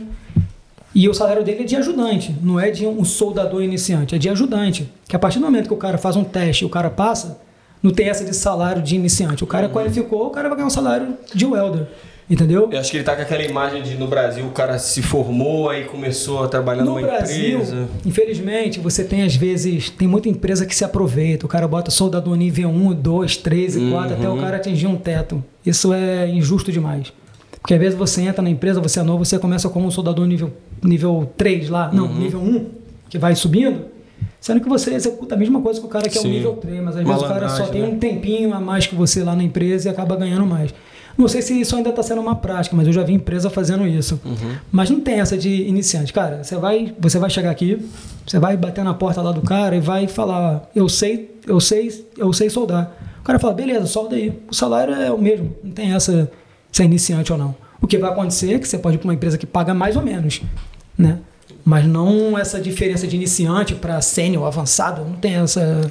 E 0.95 1.09
o 1.09 1.15
salário 1.15 1.43
dele 1.43 1.63
é 1.63 1.65
de 1.65 1.75
ajudante, 1.75 2.37
não 2.41 2.61
é 2.61 2.71
de 2.71 2.87
um 2.87 3.05
soldador 3.05 3.63
iniciante, 3.63 4.15
é 4.15 4.19
de 4.19 4.29
ajudante. 4.29 4.89
Que 5.09 5.17
a 5.17 5.19
partir 5.19 5.39
do 5.41 5.45
momento 5.45 5.67
que 5.67 5.75
o 5.75 5.79
cara 5.79 5.99
faz 5.99 6.15
um 6.15 6.23
teste 6.23 6.63
e 6.63 6.67
o 6.67 6.71
cara 6.71 6.89
passa, 6.89 7.41
não 7.83 7.91
tem 7.91 8.09
essa 8.09 8.25
de 8.25 8.35
salário 8.35 8.81
de 8.81 8.95
iniciante. 8.95 9.43
O 9.43 9.47
Uhum. 9.47 9.51
cara 9.51 9.69
qualificou, 9.69 10.27
o 10.27 10.31
cara 10.31 10.49
vai 10.49 10.57
ganhar 10.57 10.69
um 10.69 10.71
salário 10.71 11.15
de 11.35 11.45
welder, 11.47 11.89
entendeu? 12.29 12.69
Eu 12.71 12.79
acho 12.81 12.91
que 12.91 12.97
ele 12.97 13.05
tá 13.05 13.15
com 13.15 13.23
aquela 13.23 13.43
imagem 13.43 13.83
de 13.83 13.95
no 13.97 14.07
Brasil 14.07 14.45
o 14.47 14.51
cara 14.51 14.79
se 14.79 15.03
formou, 15.03 15.69
aí 15.69 15.85
começou 15.85 16.43
a 16.43 16.49
trabalhar 16.49 16.85
No 16.85 16.95
numa 16.95 17.03
Brasil, 17.07 17.55
empresa. 17.61 17.89
infelizmente, 18.05 18.81
você 18.81 19.05
tem 19.05 19.23
às 19.23 19.37
vezes, 19.37 19.91
tem 19.91 20.09
muita 20.09 20.29
empresa 20.29 20.65
que 20.67 20.75
se 20.75 20.85
aproveita. 20.85 21.47
O 21.47 21.49
cara 21.49 21.67
bota 21.69 21.91
soldador 21.91 22.35
nível 22.37 22.69
1, 22.69 22.95
2, 22.95 23.37
3 23.39 23.77
e 23.77 23.91
4 23.91 24.15
até 24.15 24.29
o 24.29 24.37
cara 24.39 24.57
atingir 24.57 24.87
um 24.87 24.97
teto. 24.97 25.43
Isso 25.65 25.93
é 25.93 26.29
injusto 26.29 26.71
demais. 26.73 27.13
Porque 27.61 27.73
às 27.73 27.81
vezes 27.81 27.99
você 27.99 28.21
entra 28.23 28.43
na 28.43 28.51
empresa, 28.51 28.81
você 28.81 29.01
é 29.01 29.03
novo, 29.03 29.25
você 29.25 29.39
começa 29.39 29.69
como 29.71 29.87
um 29.87 29.91
soldador 29.91 30.27
nível, 30.27 30.53
nível 30.83 31.33
3 31.37 31.71
lá, 31.71 31.91
não, 31.93 32.13
nível 32.13 32.41
1, 32.41 32.67
que 33.09 33.19
vai 33.19 33.35
subindo. 33.35 33.87
Sendo 34.39 34.61
que 34.61 34.69
você 34.69 34.93
executa 34.93 35.35
a 35.35 35.39
mesma 35.39 35.63
coisa 35.63 35.81
que 35.81 35.87
o 35.87 35.89
cara 35.89 36.07
que 36.07 36.19
é 36.19 36.21
o 36.21 36.25
Sim. 36.25 36.31
nível 36.31 36.53
3, 36.57 36.83
mas 36.83 36.97
às 36.99 37.03
vezes 37.07 37.23
o 37.23 37.27
cara 37.27 37.49
só 37.49 37.65
tem 37.67 37.81
né? 37.81 37.89
um 37.89 37.99
tempinho 37.99 38.53
a 38.53 38.61
mais 38.61 38.87
que 38.87 38.95
você 38.95 39.25
lá 39.25 39.35
na 39.35 39.43
empresa 39.43 39.89
e 39.89 39.91
acaba 39.91 40.15
ganhando 40.17 40.45
mais. 40.45 40.75
Não 41.17 41.29
sei 41.29 41.43
se 41.43 41.59
isso 41.61 41.77
ainda 41.77 41.91
está 41.91 42.03
sendo 42.03 42.21
uma 42.21 42.35
prática, 42.35 42.75
mas 42.75 42.87
eu 42.87 42.93
já 42.93 43.03
vi 43.03 43.13
empresa 43.13 43.49
fazendo 43.49 43.87
isso. 43.87 44.21
Mas 44.73 44.91
não 44.91 45.01
tem 45.01 45.21
essa 45.21 45.37
de 45.39 45.49
iniciante. 45.69 46.13
Cara, 46.13 46.43
você 46.43 46.57
vai, 46.57 46.93
você 46.99 47.19
vai 47.19 47.31
chegar 47.31 47.51
aqui, 47.51 47.89
você 48.27 48.39
vai 48.39 48.57
bater 48.57 48.83
na 48.83 48.93
porta 48.95 49.23
lá 49.23 49.31
do 49.33 49.41
cara 49.41 49.77
e 49.77 49.81
vai 49.81 50.09
falar, 50.09 50.57
ó, 50.57 50.61
eu 50.75 50.89
sei, 50.89 51.39
eu 51.47 51.61
sei, 51.61 52.07
eu 52.19 52.33
sei 52.33 52.51
soldar. 52.51 52.93
O 53.21 53.23
cara 53.25 53.39
fala, 53.39 53.55
beleza, 53.55 53.87
solda 53.87 54.17
aí. 54.17 54.39
O 54.51 54.55
salário 54.55 54.93
é 54.95 55.11
o 55.11 55.19
mesmo, 55.19 55.55
não 55.63 55.71
tem 55.71 55.93
essa 55.95 56.31
se 56.73 56.83
é 56.83 56.85
iniciante 56.85 57.33
ou 57.33 57.39
não. 57.39 57.55
O 57.81 57.87
que 57.87 57.97
vai 57.99 58.11
acontecer 58.11 58.55
é 58.55 58.59
que 58.59 58.67
você 58.67 58.77
pode 58.79 58.97
ir 58.97 58.99
para 58.99 59.07
uma 59.09 59.15
empresa 59.15 59.39
que 59.39 59.47
paga 59.47 59.73
mais 59.73 59.95
ou 59.97 60.03
menos, 60.03 60.43
né? 60.99 61.19
Mas 61.65 61.87
não 61.87 62.37
essa 62.39 62.61
diferença 62.61 63.07
de 63.07 63.15
iniciante 63.17 63.75
para 63.75 64.01
sênior, 64.01 64.47
avançado, 64.47 65.03
não 65.05 65.15
tem 65.15 65.35
essa, 65.37 65.91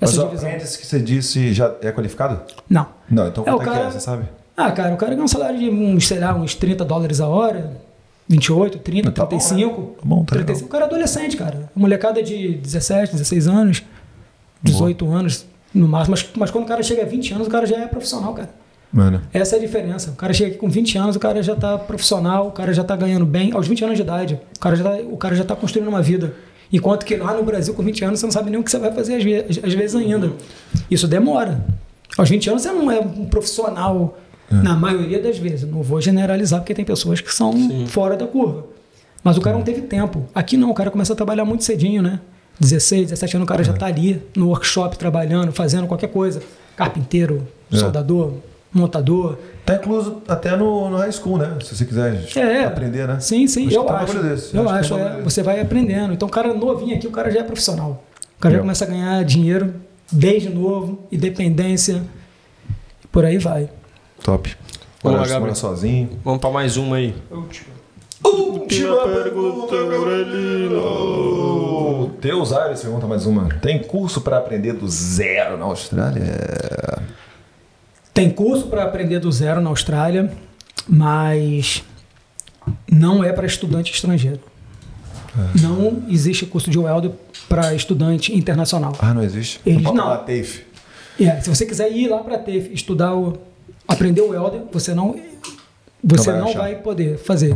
Mas 0.00 0.10
essa 0.10 0.22
o 0.22 0.24
divisão. 0.26 0.48
apprentice 0.48 0.78
que 0.78 0.86
você 0.86 0.98
disse 1.00 1.52
já 1.52 1.72
é 1.82 1.92
qualificado? 1.92 2.40
Não. 2.68 2.86
Não, 3.10 3.28
então 3.28 3.44
É, 3.46 3.50
quanto 3.50 3.58
o 3.58 3.62
é, 3.62 3.64
que 3.64 3.70
cara- 3.70 3.86
é, 3.88 3.90
você 3.90 4.00
sabe? 4.00 4.24
Ah, 4.56 4.70
cara, 4.70 4.94
o 4.94 4.96
cara 4.96 5.12
ganha 5.12 5.24
um 5.24 5.28
salário 5.28 5.58
de 5.58 5.68
uns, 5.68 6.06
sei 6.06 6.18
lá, 6.18 6.34
uns 6.34 6.54
30 6.54 6.84
dólares 6.84 7.20
a 7.20 7.26
hora, 7.26 7.72
28, 8.28 8.78
30, 8.78 9.10
Tá 9.10 9.22
bom, 9.24 9.28
35. 9.30 9.80
né? 9.80 9.86
Tá 9.96 10.02
bom, 10.04 10.24
tá 10.24 10.34
35. 10.36 10.66
O 10.66 10.70
cara 10.70 10.84
é 10.84 10.86
adolescente, 10.86 11.36
cara. 11.36 11.70
A 11.74 11.78
molecada 11.78 12.22
de 12.22 12.54
17, 12.54 13.12
16 13.12 13.48
anos, 13.48 13.82
18 14.62 15.06
anos 15.12 15.46
no 15.74 15.88
máximo. 15.88 16.12
Mas, 16.12 16.28
mas 16.36 16.50
quando 16.50 16.64
o 16.64 16.68
cara 16.68 16.82
chega 16.82 17.02
a 17.02 17.04
20 17.04 17.34
anos, 17.34 17.46
o 17.46 17.50
cara 17.50 17.66
já 17.66 17.76
é 17.78 17.86
profissional, 17.86 18.32
cara. 18.32 18.50
Mano. 18.92 19.20
Essa 19.32 19.56
é 19.56 19.58
a 19.58 19.60
diferença. 19.60 20.10
O 20.12 20.14
cara 20.14 20.32
chega 20.32 20.50
aqui 20.50 20.58
com 20.58 20.68
20 20.68 20.96
anos, 20.98 21.16
o 21.16 21.18
cara 21.18 21.42
já 21.42 21.56
tá 21.56 21.76
profissional, 21.76 22.46
o 22.46 22.52
cara 22.52 22.72
já 22.72 22.84
tá 22.84 22.94
ganhando 22.94 23.26
bem. 23.26 23.52
Aos 23.52 23.66
20 23.66 23.84
anos 23.84 23.96
de 23.96 24.02
idade, 24.02 24.40
o 24.56 24.60
cara 24.60 24.76
já 24.76 24.84
tá, 24.84 24.96
o 25.10 25.16
cara 25.16 25.34
já 25.34 25.44
tá 25.44 25.56
construindo 25.56 25.88
uma 25.88 26.00
vida. 26.00 26.32
Enquanto 26.72 27.04
que 27.04 27.16
lá 27.16 27.34
no 27.34 27.42
Brasil, 27.42 27.74
com 27.74 27.82
20 27.82 28.04
anos, 28.04 28.20
você 28.20 28.26
não 28.26 28.32
sabe 28.32 28.50
nem 28.50 28.60
o 28.60 28.62
que 28.62 28.70
você 28.70 28.78
vai 28.78 28.92
fazer 28.92 29.16
às 29.16 29.24
vezes, 29.24 29.64
às 29.64 29.74
vezes 29.74 29.96
ainda. 29.96 30.32
Isso 30.88 31.08
demora. 31.08 31.64
Aos 32.16 32.28
20 32.30 32.50
anos, 32.50 32.62
você 32.62 32.70
não 32.70 32.88
é 32.90 33.00
um 33.00 33.26
profissional, 33.26 34.16
na 34.50 34.74
maioria 34.74 35.20
das 35.22 35.38
vezes. 35.38 35.68
Não 35.70 35.82
vou 35.82 36.00
generalizar, 36.00 36.60
porque 36.60 36.74
tem 36.74 36.84
pessoas 36.84 37.20
que 37.20 37.32
são 37.34 37.52
fora 37.86 38.16
da 38.16 38.26
curva. 38.26 38.66
Mas 39.22 39.36
o 39.36 39.40
cara 39.40 39.56
não 39.56 39.64
teve 39.64 39.82
tempo. 39.82 40.26
Aqui 40.34 40.56
não, 40.56 40.70
o 40.70 40.74
cara 40.74 40.90
começa 40.90 41.12
a 41.12 41.16
trabalhar 41.16 41.44
muito 41.44 41.64
cedinho, 41.64 42.02
né? 42.02 42.20
16, 42.60 43.08
17 43.10 43.36
anos, 43.36 43.46
o 43.46 43.48
cara 43.48 43.64
já 43.64 43.72
tá 43.72 43.86
ali 43.86 44.22
no 44.36 44.48
workshop 44.48 44.96
trabalhando, 44.96 45.50
fazendo 45.50 45.86
qualquer 45.86 46.08
coisa. 46.08 46.40
Carpinteiro, 46.76 47.46
É. 47.72 47.76
soldador, 47.76 48.34
montador. 48.72 49.38
Tá 49.64 49.74
incluso 49.76 50.22
até 50.28 50.54
no, 50.56 50.88
no 50.90 50.96
high 50.98 51.10
school, 51.10 51.38
né? 51.38 51.56
Se 51.64 51.74
você 51.74 51.84
quiser 51.84 52.22
É. 52.36 52.64
aprender, 52.64 53.08
né? 53.08 53.18
Sim, 53.18 53.46
sim, 53.48 53.68
eu 53.72 53.82
tá 53.84 53.94
um 53.94 53.96
acho. 53.96 54.18
desse. 54.22 54.54
Eu 54.56 54.68
Acho 54.68 54.94
tá 54.94 55.00
é, 55.00 55.22
você 55.22 55.42
vai 55.42 55.60
aprendendo. 55.60 56.12
Então, 56.12 56.28
o 56.28 56.30
cara 56.30 56.52
novinho 56.54 56.94
aqui, 56.94 57.06
o 57.06 57.10
cara 57.10 57.30
já 57.30 57.40
é 57.40 57.42
profissional. 57.42 58.04
O 58.36 58.40
cara 58.40 58.52
já 58.54 58.58
Eu. 58.58 58.62
começa 58.62 58.84
a 58.84 58.88
ganhar 58.88 59.24
dinheiro 59.24 59.74
desde 60.12 60.48
novo, 60.50 61.02
independência, 61.10 62.02
e 63.02 63.06
por 63.08 63.24
aí 63.24 63.38
vai. 63.38 63.68
Top. 64.24 64.56
Vamos 65.02 65.18
Agora 65.20 65.20
lá, 65.20 65.24
você 65.24 65.32
Gabriel. 65.34 65.54
sozinho. 65.54 66.18
Vamos 66.24 66.40
pra 66.40 66.48
mais 66.48 66.78
uma 66.78 66.96
aí. 66.96 67.14
Última 68.22 69.06
pergunta, 69.06 69.76
Aurelino. 69.76 71.28
Teus 72.22 72.50
Aires 72.54 72.80
pergunta 72.80 73.06
mais 73.06 73.26
uma. 73.26 73.50
Tem 73.56 73.82
curso 73.82 74.22
para 74.22 74.38
aprender 74.38 74.72
do 74.72 74.88
zero 74.88 75.58
na 75.58 75.66
Austrália? 75.66 77.02
Tem 78.14 78.30
curso 78.30 78.68
para 78.68 78.84
aprender 78.84 79.18
do 79.20 79.30
zero 79.30 79.60
na 79.60 79.68
Austrália, 79.68 80.32
mas 80.88 81.84
não 82.90 83.22
é 83.22 83.30
para 83.30 83.44
estudante 83.44 83.92
estrangeiro. 83.92 84.40
É. 85.36 85.60
Não 85.60 86.02
existe 86.08 86.46
curso 86.46 86.70
de 86.70 86.78
welder 86.78 87.10
para 87.46 87.74
estudante 87.74 88.34
internacional. 88.34 88.96
Ah, 89.00 89.12
não 89.12 89.22
existe? 89.22 89.60
Eles 89.66 89.82
não. 89.82 89.92
lá, 90.08 90.16
TAFE. 90.16 90.64
É, 91.20 91.42
se 91.42 91.50
você 91.50 91.66
quiser 91.66 91.92
ir 91.92 92.08
lá 92.08 92.20
para 92.24 92.38
TAFE, 92.38 92.70
estudar 92.72 93.14
o, 93.14 93.38
aprender 93.86 94.20
o 94.22 94.30
welder, 94.30 94.62
você 94.72 94.94
não 94.94 95.14
você 96.02 96.30
vai 96.32 96.40
não 96.40 96.52
vai 96.52 96.74
poder 96.76 97.18
fazer. 97.18 97.54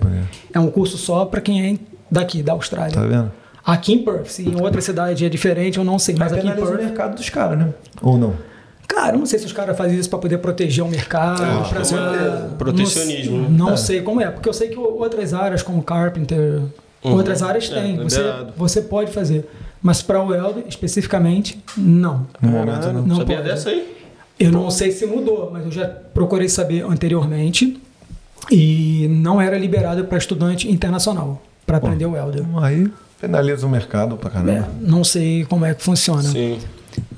É 0.52 0.58
um 0.58 0.70
curso 0.70 0.96
só 0.96 1.24
para 1.26 1.40
quem 1.40 1.74
é 1.74 1.78
daqui 2.10 2.42
da 2.42 2.52
Austrália. 2.52 2.94
Tá 2.94 3.02
vendo? 3.02 3.30
Aqui 3.64 3.92
em 3.92 4.02
Perth, 4.02 4.28
se 4.28 4.48
em 4.48 4.60
outra 4.62 4.80
cidade 4.80 5.26
é 5.26 5.28
diferente, 5.28 5.76
eu 5.76 5.84
não 5.84 5.98
sei, 5.98 6.14
mas 6.16 6.32
Mas 6.32 6.38
aqui 6.38 6.46
em 6.46 6.50
penaliza 6.50 6.66
o 6.72 6.76
Perth, 6.76 6.86
mercado 6.88 7.14
dos 7.16 7.28
caras, 7.28 7.58
né? 7.58 7.74
Ou 8.00 8.16
não? 8.16 8.34
cara, 8.86 9.14
eu 9.16 9.18
não 9.18 9.26
sei 9.26 9.38
se 9.38 9.44
os 9.44 9.52
caras 9.52 9.76
fazem 9.76 9.98
isso 9.98 10.08
para 10.08 10.18
poder 10.18 10.38
proteger 10.38 10.82
o 10.82 10.88
mercado, 10.88 11.42
acho 11.42 11.74
pra 11.74 11.82
é 12.16 12.48
protecionismo, 12.56 13.36
Não, 13.42 13.42
né? 13.42 13.48
não 13.50 13.76
sei 13.76 14.00
como 14.00 14.18
é, 14.22 14.30
porque 14.30 14.48
eu 14.48 14.52
sei 14.54 14.68
que 14.68 14.78
outras 14.78 15.34
áreas 15.34 15.62
como 15.62 15.82
carpenter, 15.82 16.62
Uhum. 17.04 17.12
outras 17.12 17.42
áreas 17.42 17.70
É, 17.70 17.74
têm, 17.80 17.96
você, 17.98 18.22
você 18.56 18.80
pode 18.82 19.12
fazer, 19.12 19.48
mas 19.82 20.00
para 20.02 20.20
o 20.22 20.28
welder 20.28 20.64
especificamente 20.66 21.62
não. 21.76 22.26
No 22.40 22.48
momento 22.48 22.86
não. 22.92 23.02
Não 23.02 23.16
Sabia 23.16 23.36
pode. 23.36 23.48
dessa 23.48 23.68
aí? 23.68 23.97
Eu 24.38 24.52
não 24.52 24.70
sei 24.70 24.90
se 24.92 25.04
mudou, 25.06 25.50
mas 25.52 25.64
eu 25.64 25.70
já 25.72 25.86
procurei 25.88 26.48
saber 26.48 26.84
anteriormente 26.84 27.80
e 28.50 29.06
não 29.10 29.40
era 29.40 29.58
liberado 29.58 30.04
para 30.04 30.16
estudante 30.18 30.70
internacional 30.70 31.42
para 31.66 31.78
aprender 31.78 32.06
o 32.06 32.12
welder. 32.12 32.44
Aí 32.62 32.88
penaliza 33.20 33.66
o 33.66 33.70
mercado 33.70 34.16
pra 34.16 34.30
É, 34.30 34.32
caramba. 34.32 34.68
não 34.80 35.02
sei 35.04 35.44
como 35.44 35.64
é 35.64 35.74
que 35.74 35.82
funciona. 35.82 36.22
Sim. 36.22 36.58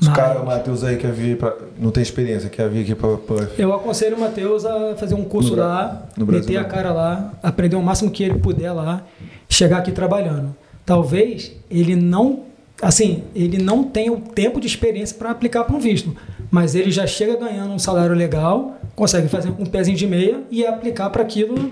Os 0.00 0.08
Mas- 0.08 0.16
caras, 0.16 0.42
o 0.42 0.46
Matheus 0.46 0.84
aí 0.84 0.96
quer 0.96 1.12
vir 1.12 1.36
pra. 1.38 1.54
Não 1.78 1.90
tem 1.90 2.02
experiência, 2.02 2.50
quer 2.50 2.68
vir 2.68 2.82
aqui 2.82 2.94
pra. 2.94 3.16
pra- 3.16 3.48
Eu 3.56 3.72
aconselho 3.72 4.16
o 4.16 4.20
Matheus 4.20 4.64
a 4.66 4.94
fazer 4.96 5.14
um 5.14 5.24
curso 5.24 5.50
No 5.56 5.62
lá, 5.62 6.06
no 6.16 6.26
Brasil, 6.26 6.48
meter 6.48 6.58
a 6.58 6.64
cara 6.64 6.92
lá, 6.92 7.32
aprender 7.42 7.76
o 7.76 7.82
máximo 7.82 8.10
que 8.10 8.22
ele 8.22 8.38
puder 8.38 8.72
lá, 8.72 9.02
chegar 9.48 9.78
aqui 9.78 9.92
trabalhando. 9.92 10.54
Talvez 10.84 11.52
ele 11.70 11.96
não, 11.96 12.40
assim, 12.82 13.22
ele 13.34 13.56
não 13.58 13.82
tenha 13.84 14.12
o 14.12 14.20
tempo 14.20 14.60
de 14.60 14.66
experiência 14.66 15.16
para 15.16 15.30
aplicar 15.30 15.64
para 15.64 15.74
um 15.76 15.80
visto, 15.80 16.14
mas 16.50 16.74
ele 16.74 16.90
já 16.90 17.06
chega 17.06 17.36
ganhando 17.36 17.72
um 17.72 17.78
salário 17.78 18.14
legal, 18.14 18.78
consegue 18.96 19.28
fazer 19.28 19.50
um 19.58 19.64
pezinho 19.66 19.96
de 19.96 20.06
meia 20.06 20.40
e 20.50 20.66
aplicar 20.66 21.08
para 21.10 21.22
aquilo 21.22 21.70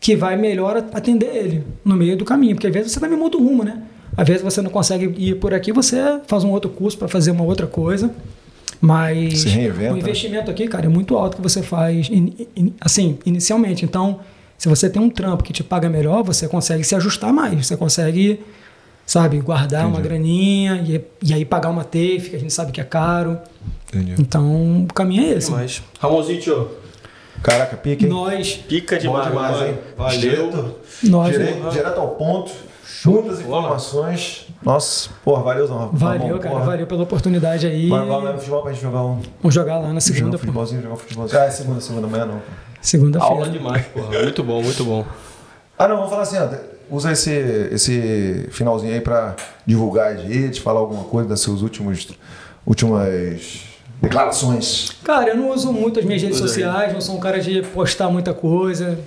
que 0.00 0.14
vai 0.14 0.36
melhor 0.36 0.76
atender 0.92 1.34
ele 1.34 1.64
no 1.84 1.96
meio 1.96 2.16
do 2.16 2.24
caminho, 2.24 2.54
porque 2.54 2.66
às 2.68 2.72
vezes 2.72 2.92
você 2.92 3.00
também 3.00 3.18
muda 3.18 3.36
o 3.36 3.42
rumo, 3.44 3.64
né? 3.64 3.82
Às 4.16 4.26
vezes 4.26 4.42
você 4.42 4.60
não 4.62 4.70
consegue 4.70 5.12
ir 5.16 5.36
por 5.36 5.52
aqui, 5.54 5.72
você 5.72 6.20
faz 6.26 6.44
um 6.44 6.50
outro 6.50 6.70
curso 6.70 6.96
para 6.98 7.08
fazer 7.08 7.30
uma 7.30 7.44
outra 7.44 7.66
coisa. 7.66 8.10
Mas 8.80 9.44
o 9.92 9.98
investimento 9.98 10.50
aqui, 10.50 10.68
cara, 10.68 10.86
é 10.86 10.88
muito 10.88 11.16
alto 11.16 11.36
que 11.36 11.42
você 11.42 11.62
faz, 11.62 12.08
in- 12.10 12.46
in- 12.56 12.74
assim, 12.80 13.18
inicialmente. 13.26 13.84
Então, 13.84 14.20
se 14.56 14.68
você 14.68 14.88
tem 14.88 15.00
um 15.02 15.10
trampo 15.10 15.42
que 15.42 15.52
te 15.52 15.64
paga 15.64 15.88
melhor, 15.88 16.22
você 16.22 16.46
consegue 16.46 16.84
se 16.84 16.94
ajustar 16.94 17.32
mais. 17.32 17.66
Você 17.66 17.76
consegue, 17.76 18.40
sabe, 19.04 19.40
guardar 19.40 19.86
uma 19.86 20.00
graninha 20.00 20.76
e, 20.86 21.00
e 21.28 21.34
aí 21.34 21.44
pagar 21.44 21.70
uma 21.70 21.82
TAFE, 21.82 22.30
que 22.30 22.36
a 22.36 22.38
gente 22.38 22.52
sabe 22.52 22.70
que 22.70 22.80
é 22.80 22.84
caro. 22.84 23.38
Entendi. 23.92 24.14
Então, 24.18 24.84
o 24.84 24.92
caminho 24.94 25.24
é 25.24 25.36
esse. 25.36 25.48
Demais. 25.50 25.82
Ramonzito, 25.98 26.68
Caraca, 27.42 27.76
pica, 27.76 28.02
hein? 28.04 28.10
Nós, 28.10 28.54
pica 28.54 28.96
Bom 28.96 29.02
demais, 29.02 29.28
demais, 29.28 29.62
hein? 29.62 29.78
Valeu. 29.96 30.18
Direto, 30.20 30.74
nós, 31.04 31.30
direto, 31.32 31.70
direto 31.70 31.98
ao 32.00 32.08
ponto. 32.08 32.50
Muitas 33.04 33.40
informações. 33.40 34.46
Nossa, 34.60 35.10
porra, 35.24 35.42
valeu, 35.44 35.66
Zão. 35.68 35.90
valeu, 35.92 36.18
Tá 36.20 36.26
bom, 36.34 36.38
cara, 36.40 36.54
porra. 36.54 36.64
valeu 36.66 36.86
pela 36.88 37.02
oportunidade 37.04 37.66
aí. 37.66 37.88
Vai 37.88 38.04
lá 38.04 38.32
no 38.32 38.38
futebol 38.38 38.62
pra 38.62 38.72
gente 38.72 38.82
jogar 38.82 39.04
um. 39.04 39.20
Vamos 39.40 39.54
jogar 39.54 39.74
lá 39.78 39.82
na 39.92 40.00
Jogar 40.00 40.00
segunda, 40.00 40.28
um 40.28 40.32
pô. 40.32 40.38
futebolzinho, 40.38 40.82
jogar 40.82 40.94
um 40.94 40.98
futebolzinho. 40.98 41.40
Ah, 41.40 41.44
é 41.44 41.50
segunda, 41.50 41.80
segunda, 41.80 42.06
amanhã 42.08 42.24
não. 42.26 42.34
Aula 42.34 42.42
segunda-feira. 42.80 43.50
demais, 43.50 43.86
porra. 43.86 44.22
Muito 44.22 44.42
bom, 44.42 44.62
muito 44.62 44.84
bom. 44.84 45.06
Ah, 45.78 45.86
não, 45.86 45.96
vamos 45.96 46.10
falar 46.10 46.22
assim, 46.22 46.38
ó, 46.38 46.48
usa 46.90 47.12
esse, 47.12 47.30
esse 47.70 48.48
finalzinho 48.50 48.92
aí 48.94 49.00
pra 49.00 49.36
divulgar 49.64 50.14
as 50.14 50.22
redes, 50.24 50.58
falar 50.58 50.80
alguma 50.80 51.04
coisa 51.04 51.28
das 51.28 51.38
suas 51.40 51.62
últimos, 51.62 52.08
últimas 52.66 53.60
declarações. 54.00 54.90
Cara, 55.04 55.30
eu 55.30 55.36
não 55.36 55.50
uso 55.50 55.72
muito 55.72 55.98
as 56.00 56.04
minhas 56.04 56.22
redes 56.22 56.40
aí. 56.40 56.48
sociais, 56.48 56.92
não 56.92 57.00
sou 57.00 57.16
um 57.16 57.20
cara 57.20 57.40
de 57.40 57.62
postar 57.62 58.08
muita 58.08 58.32
coisa. 58.32 58.98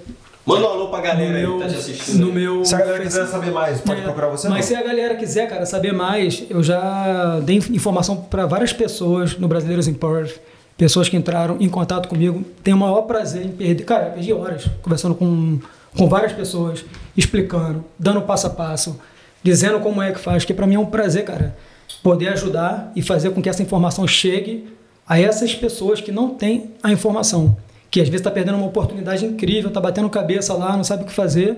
Manda 0.45 0.61
um 0.65 0.69
alô 0.71 0.87
pra 0.89 0.97
No 0.97 1.03
galera 1.03 1.35
aí 1.37 1.41
meu, 1.43 1.57
que 1.57 1.63
tá 1.63 1.69
te 1.69 1.75
assistindo. 1.75 2.17
no 2.25 2.33
meu 2.33 2.65
Se 2.65 2.73
a 2.73 2.79
galera 2.79 3.03
quiser 3.03 3.27
saber 3.27 3.51
mais, 3.51 3.79
pode 3.81 3.99
É, 4.01 4.03
procurar 4.03 4.27
você? 4.29 4.49
Mas 4.49 4.57
não? 4.61 4.67
se 4.67 4.75
a 4.75 4.83
galera 4.87 5.15
quiser, 5.15 5.47
cara, 5.47 5.65
saber 5.65 5.93
mais, 5.93 6.43
eu 6.49 6.63
já 6.63 7.39
dei 7.41 7.57
informação 7.57 8.15
para 8.17 8.45
várias 8.47 8.73
pessoas 8.73 9.37
no 9.37 9.47
Brasileiros 9.47 9.87
em 9.87 9.93
Perth, 9.93 10.39
pessoas 10.75 11.07
que 11.07 11.15
entraram 11.15 11.57
em 11.59 11.69
contato 11.69 12.09
comigo. 12.09 12.43
Tenho 12.63 12.75
o 12.75 12.79
maior 12.79 13.03
prazer 13.03 13.45
em 13.45 13.49
perder. 13.51 13.83
Cara, 13.83 14.07
eu 14.07 14.11
perdi 14.13 14.33
horas 14.33 14.65
conversando 14.81 15.13
com, 15.13 15.59
com 15.95 16.09
várias 16.09 16.33
pessoas, 16.33 16.83
explicando, 17.15 17.85
dando 17.99 18.23
passo 18.23 18.47
a 18.47 18.49
passo, 18.49 18.99
dizendo 19.43 19.79
como 19.79 20.01
é 20.01 20.11
que 20.11 20.19
faz, 20.19 20.43
que 20.43 20.55
para 20.55 20.65
mim 20.65 20.73
é 20.75 20.79
um 20.79 20.85
prazer, 20.87 21.23
cara, 21.23 21.55
poder 22.01 22.29
ajudar 22.29 22.91
e 22.95 23.01
fazer 23.03 23.29
com 23.29 23.43
que 23.43 23.47
essa 23.49 23.61
informação 23.61 24.07
chegue 24.07 24.73
a 25.11 25.19
essas 25.19 25.53
pessoas 25.53 25.99
que 25.99 26.09
não 26.09 26.29
têm 26.29 26.71
a 26.81 26.89
informação. 26.89 27.57
Que 27.89 27.99
às 27.99 28.07
vezes 28.07 28.21
está 28.21 28.31
perdendo 28.31 28.55
uma 28.55 28.67
oportunidade 28.67 29.25
incrível, 29.25 29.67
está 29.67 29.81
batendo 29.81 30.09
cabeça 30.09 30.53
lá, 30.53 30.77
não 30.77 30.85
sabe 30.85 31.03
o 31.03 31.05
que 31.05 31.11
fazer 31.11 31.57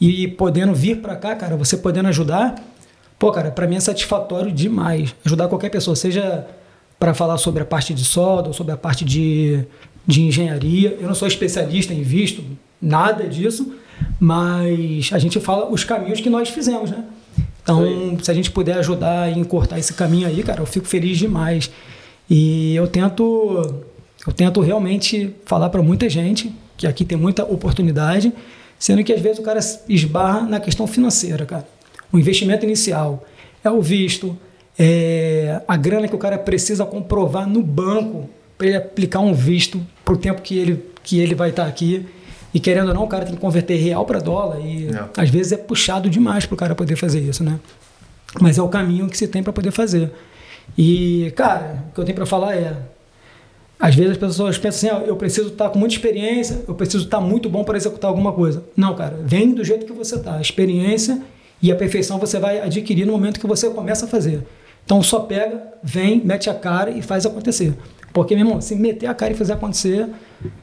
e 0.00 0.26
podendo 0.26 0.74
vir 0.74 0.96
para 0.96 1.14
cá, 1.14 1.36
cara, 1.36 1.56
você 1.56 1.76
podendo 1.76 2.08
ajudar, 2.08 2.56
pô, 3.16 3.30
cara, 3.30 3.52
para 3.52 3.68
mim 3.68 3.76
é 3.76 3.80
satisfatório 3.80 4.50
demais 4.50 5.14
ajudar 5.24 5.46
qualquer 5.46 5.70
pessoa, 5.70 5.94
seja 5.94 6.44
para 6.98 7.14
falar 7.14 7.38
sobre 7.38 7.62
a 7.62 7.64
parte 7.64 7.94
de 7.94 8.04
solda 8.04 8.48
ou 8.48 8.52
sobre 8.52 8.72
a 8.72 8.76
parte 8.76 9.04
de, 9.04 9.64
de 10.04 10.22
engenharia. 10.22 10.98
Eu 11.00 11.06
não 11.06 11.14
sou 11.14 11.28
especialista 11.28 11.94
em 11.94 12.02
visto, 12.02 12.42
nada 12.82 13.28
disso, 13.28 13.74
mas 14.18 15.10
a 15.12 15.20
gente 15.20 15.38
fala 15.38 15.70
os 15.70 15.84
caminhos 15.84 16.20
que 16.20 16.28
nós 16.28 16.48
fizemos, 16.48 16.90
né? 16.90 17.04
Então, 17.62 18.18
se 18.20 18.28
a 18.28 18.34
gente 18.34 18.50
puder 18.50 18.78
ajudar 18.78 19.30
e 19.30 19.38
encurtar 19.38 19.78
esse 19.78 19.92
caminho 19.92 20.26
aí, 20.26 20.42
cara, 20.42 20.62
eu 20.62 20.66
fico 20.66 20.86
feliz 20.86 21.16
demais. 21.16 21.70
E 22.28 22.74
eu 22.76 22.86
tento 22.86 23.84
Eu 24.26 24.32
tento 24.32 24.60
realmente 24.60 25.34
falar 25.46 25.70
para 25.70 25.82
muita 25.82 26.08
gente 26.08 26.52
que 26.76 26.86
aqui 26.86 27.04
tem 27.04 27.16
muita 27.16 27.44
oportunidade, 27.44 28.32
sendo 28.78 29.02
que 29.02 29.12
às 29.12 29.20
vezes 29.20 29.38
o 29.38 29.42
cara 29.42 29.58
esbarra 29.88 30.42
na 30.42 30.60
questão 30.60 30.86
financeira, 30.86 31.46
cara. 31.46 31.66
O 32.12 32.18
investimento 32.18 32.64
inicial 32.64 33.24
é 33.64 33.70
o 33.70 33.80
visto, 33.80 34.36
é 34.78 35.60
a 35.66 35.76
grana 35.76 36.06
que 36.06 36.14
o 36.14 36.18
cara 36.18 36.38
precisa 36.38 36.84
comprovar 36.84 37.48
no 37.48 37.62
banco 37.62 38.28
para 38.56 38.66
ele 38.66 38.76
aplicar 38.76 39.20
um 39.20 39.32
visto 39.34 39.80
para 40.04 40.14
o 40.14 40.16
tempo 40.16 40.42
que 40.42 40.58
ele, 40.58 40.84
que 41.02 41.18
ele 41.18 41.34
vai 41.34 41.50
estar 41.50 41.66
aqui. 41.66 42.06
E 42.52 42.60
querendo 42.60 42.88
ou 42.88 42.94
não, 42.94 43.04
o 43.04 43.08
cara 43.08 43.24
tem 43.24 43.34
que 43.34 43.40
converter 43.40 43.76
real 43.76 44.04
para 44.04 44.18
dólar 44.20 44.60
e 44.60 44.88
É. 44.88 45.22
às 45.22 45.30
vezes 45.30 45.52
é 45.52 45.56
puxado 45.56 46.08
demais 46.10 46.44
para 46.46 46.54
o 46.54 46.56
cara 46.56 46.74
poder 46.74 46.96
fazer 46.96 47.20
isso, 47.20 47.42
né? 47.42 47.58
Mas 48.40 48.58
é 48.58 48.62
o 48.62 48.68
caminho 48.68 49.08
que 49.08 49.16
se 49.16 49.26
tem 49.26 49.42
para 49.42 49.52
poder 49.52 49.70
fazer. 49.70 50.10
E, 50.76 51.32
cara, 51.36 51.84
o 51.90 51.94
que 51.94 52.00
eu 52.00 52.04
tenho 52.04 52.16
para 52.16 52.26
falar 52.26 52.56
é: 52.56 52.76
às 53.78 53.94
vezes 53.94 54.12
as 54.12 54.18
pessoas 54.18 54.58
pensam 54.58 54.90
assim, 54.90 55.04
ah, 55.04 55.06
eu 55.06 55.16
preciso 55.16 55.48
estar 55.48 55.70
com 55.70 55.78
muita 55.78 55.94
experiência, 55.94 56.64
eu 56.66 56.74
preciso 56.74 57.04
estar 57.04 57.20
muito 57.20 57.48
bom 57.48 57.62
para 57.64 57.76
executar 57.76 58.08
alguma 58.10 58.32
coisa. 58.32 58.64
Não, 58.76 58.94
cara, 58.94 59.18
vem 59.22 59.52
do 59.52 59.64
jeito 59.64 59.86
que 59.86 59.92
você 59.92 60.16
está. 60.16 60.36
A 60.36 60.40
experiência 60.40 61.22
e 61.62 61.70
a 61.70 61.76
perfeição 61.76 62.18
você 62.18 62.38
vai 62.38 62.60
adquirir 62.60 63.06
no 63.06 63.12
momento 63.12 63.38
que 63.38 63.46
você 63.46 63.70
começa 63.70 64.06
a 64.06 64.08
fazer. 64.08 64.44
Então 64.84 65.02
só 65.02 65.20
pega, 65.20 65.62
vem, 65.82 66.20
mete 66.24 66.48
a 66.50 66.54
cara 66.54 66.90
e 66.90 67.02
faz 67.02 67.24
acontecer. 67.24 67.74
Porque, 68.12 68.34
meu 68.34 68.44
irmão, 68.44 68.60
se 68.60 68.74
meter 68.74 69.06
a 69.06 69.14
cara 69.14 69.32
e 69.32 69.36
fazer 69.36 69.52
acontecer, 69.52 70.08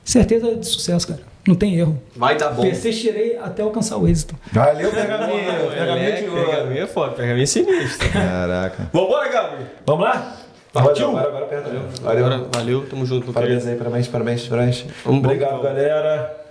certeza 0.03 0.55
de 0.55 0.65
sucesso, 0.65 1.07
cara. 1.07 1.21
Não 1.47 1.53
tem 1.55 1.75
erro. 1.77 2.01
Vai 2.15 2.35
dar 2.37 2.49
bom. 2.49 2.63
Persistirei 2.63 3.37
até 3.37 3.61
alcançar 3.61 3.97
o 3.97 4.07
êxito. 4.07 4.35
Valeu, 4.51 4.89
pergaminho. 4.91 5.69
Pergaminho 5.71 6.15
de 6.17 6.29
ouro. 6.29 6.45
Pergaminho 6.49 6.83
é 6.83 6.87
foda, 6.87 7.11
pergaminho 7.13 7.43
é 7.43 7.45
sinistro. 7.45 8.09
Caraca. 8.09 8.89
Vambora, 8.91 9.29
Gabi. 9.29 9.63
Vamos 9.85 10.05
lá? 10.05 10.37
Partiu? 10.73 11.09
Agora, 11.09 11.27
agora, 11.27 11.45
agora, 11.45 11.61
valeu. 11.61 11.81
Valeu. 12.01 12.25
Agora, 12.25 12.49
valeu, 12.53 12.85
tamo 12.89 13.05
junto. 13.05 13.31
Parabéns 13.31 13.63
querido. 13.63 13.71
aí, 13.71 13.77
parabéns, 13.77 14.07
parabéns, 14.07 14.47
parabéns. 14.47 14.85
Vamos, 15.05 15.23
Obrigado, 15.23 15.49
vamos. 15.51 15.63
galera. 15.65 16.41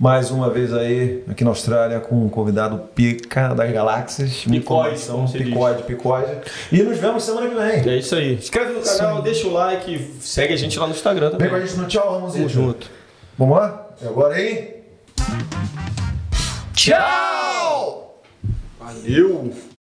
Mais 0.00 0.30
uma 0.30 0.48
vez 0.48 0.72
aí, 0.72 1.24
aqui 1.28 1.42
na 1.42 1.50
Austrália, 1.50 1.98
com 1.98 2.24
um 2.24 2.28
convidado 2.28 2.78
pica 2.94 3.52
das 3.52 3.70
galáxias. 3.72 4.44
Picóide. 4.44 5.00
Picóide, 5.32 5.82
picóide. 5.82 6.32
E 6.70 6.82
nos 6.84 6.98
vemos 6.98 7.24
semana 7.24 7.48
que 7.48 7.54
vem. 7.54 7.94
É 7.94 7.98
isso 7.98 8.14
aí. 8.14 8.34
Inscreve 8.34 8.74
no 8.74 8.80
canal, 8.80 9.22
deixa 9.22 9.48
o 9.48 9.52
like, 9.52 10.12
segue 10.20 10.54
a 10.54 10.56
gente 10.56 10.78
lá 10.78 10.86
no 10.86 10.92
Instagram 10.92 11.30
Vem 11.30 11.38
também. 11.38 11.50
com 11.50 11.56
a 11.56 11.60
gente 11.60 11.76
no 11.76 11.86
tchau, 11.86 12.12
Ramonzinho. 12.14 12.48
Tamo 12.48 12.66
junto. 12.66 12.86
Vamos 13.36 13.56
lá? 13.58 13.87
É 14.00 14.06
agora 14.06 14.36
aí? 14.36 14.84
Tchau! 16.72 18.22
Valeu! 18.78 19.52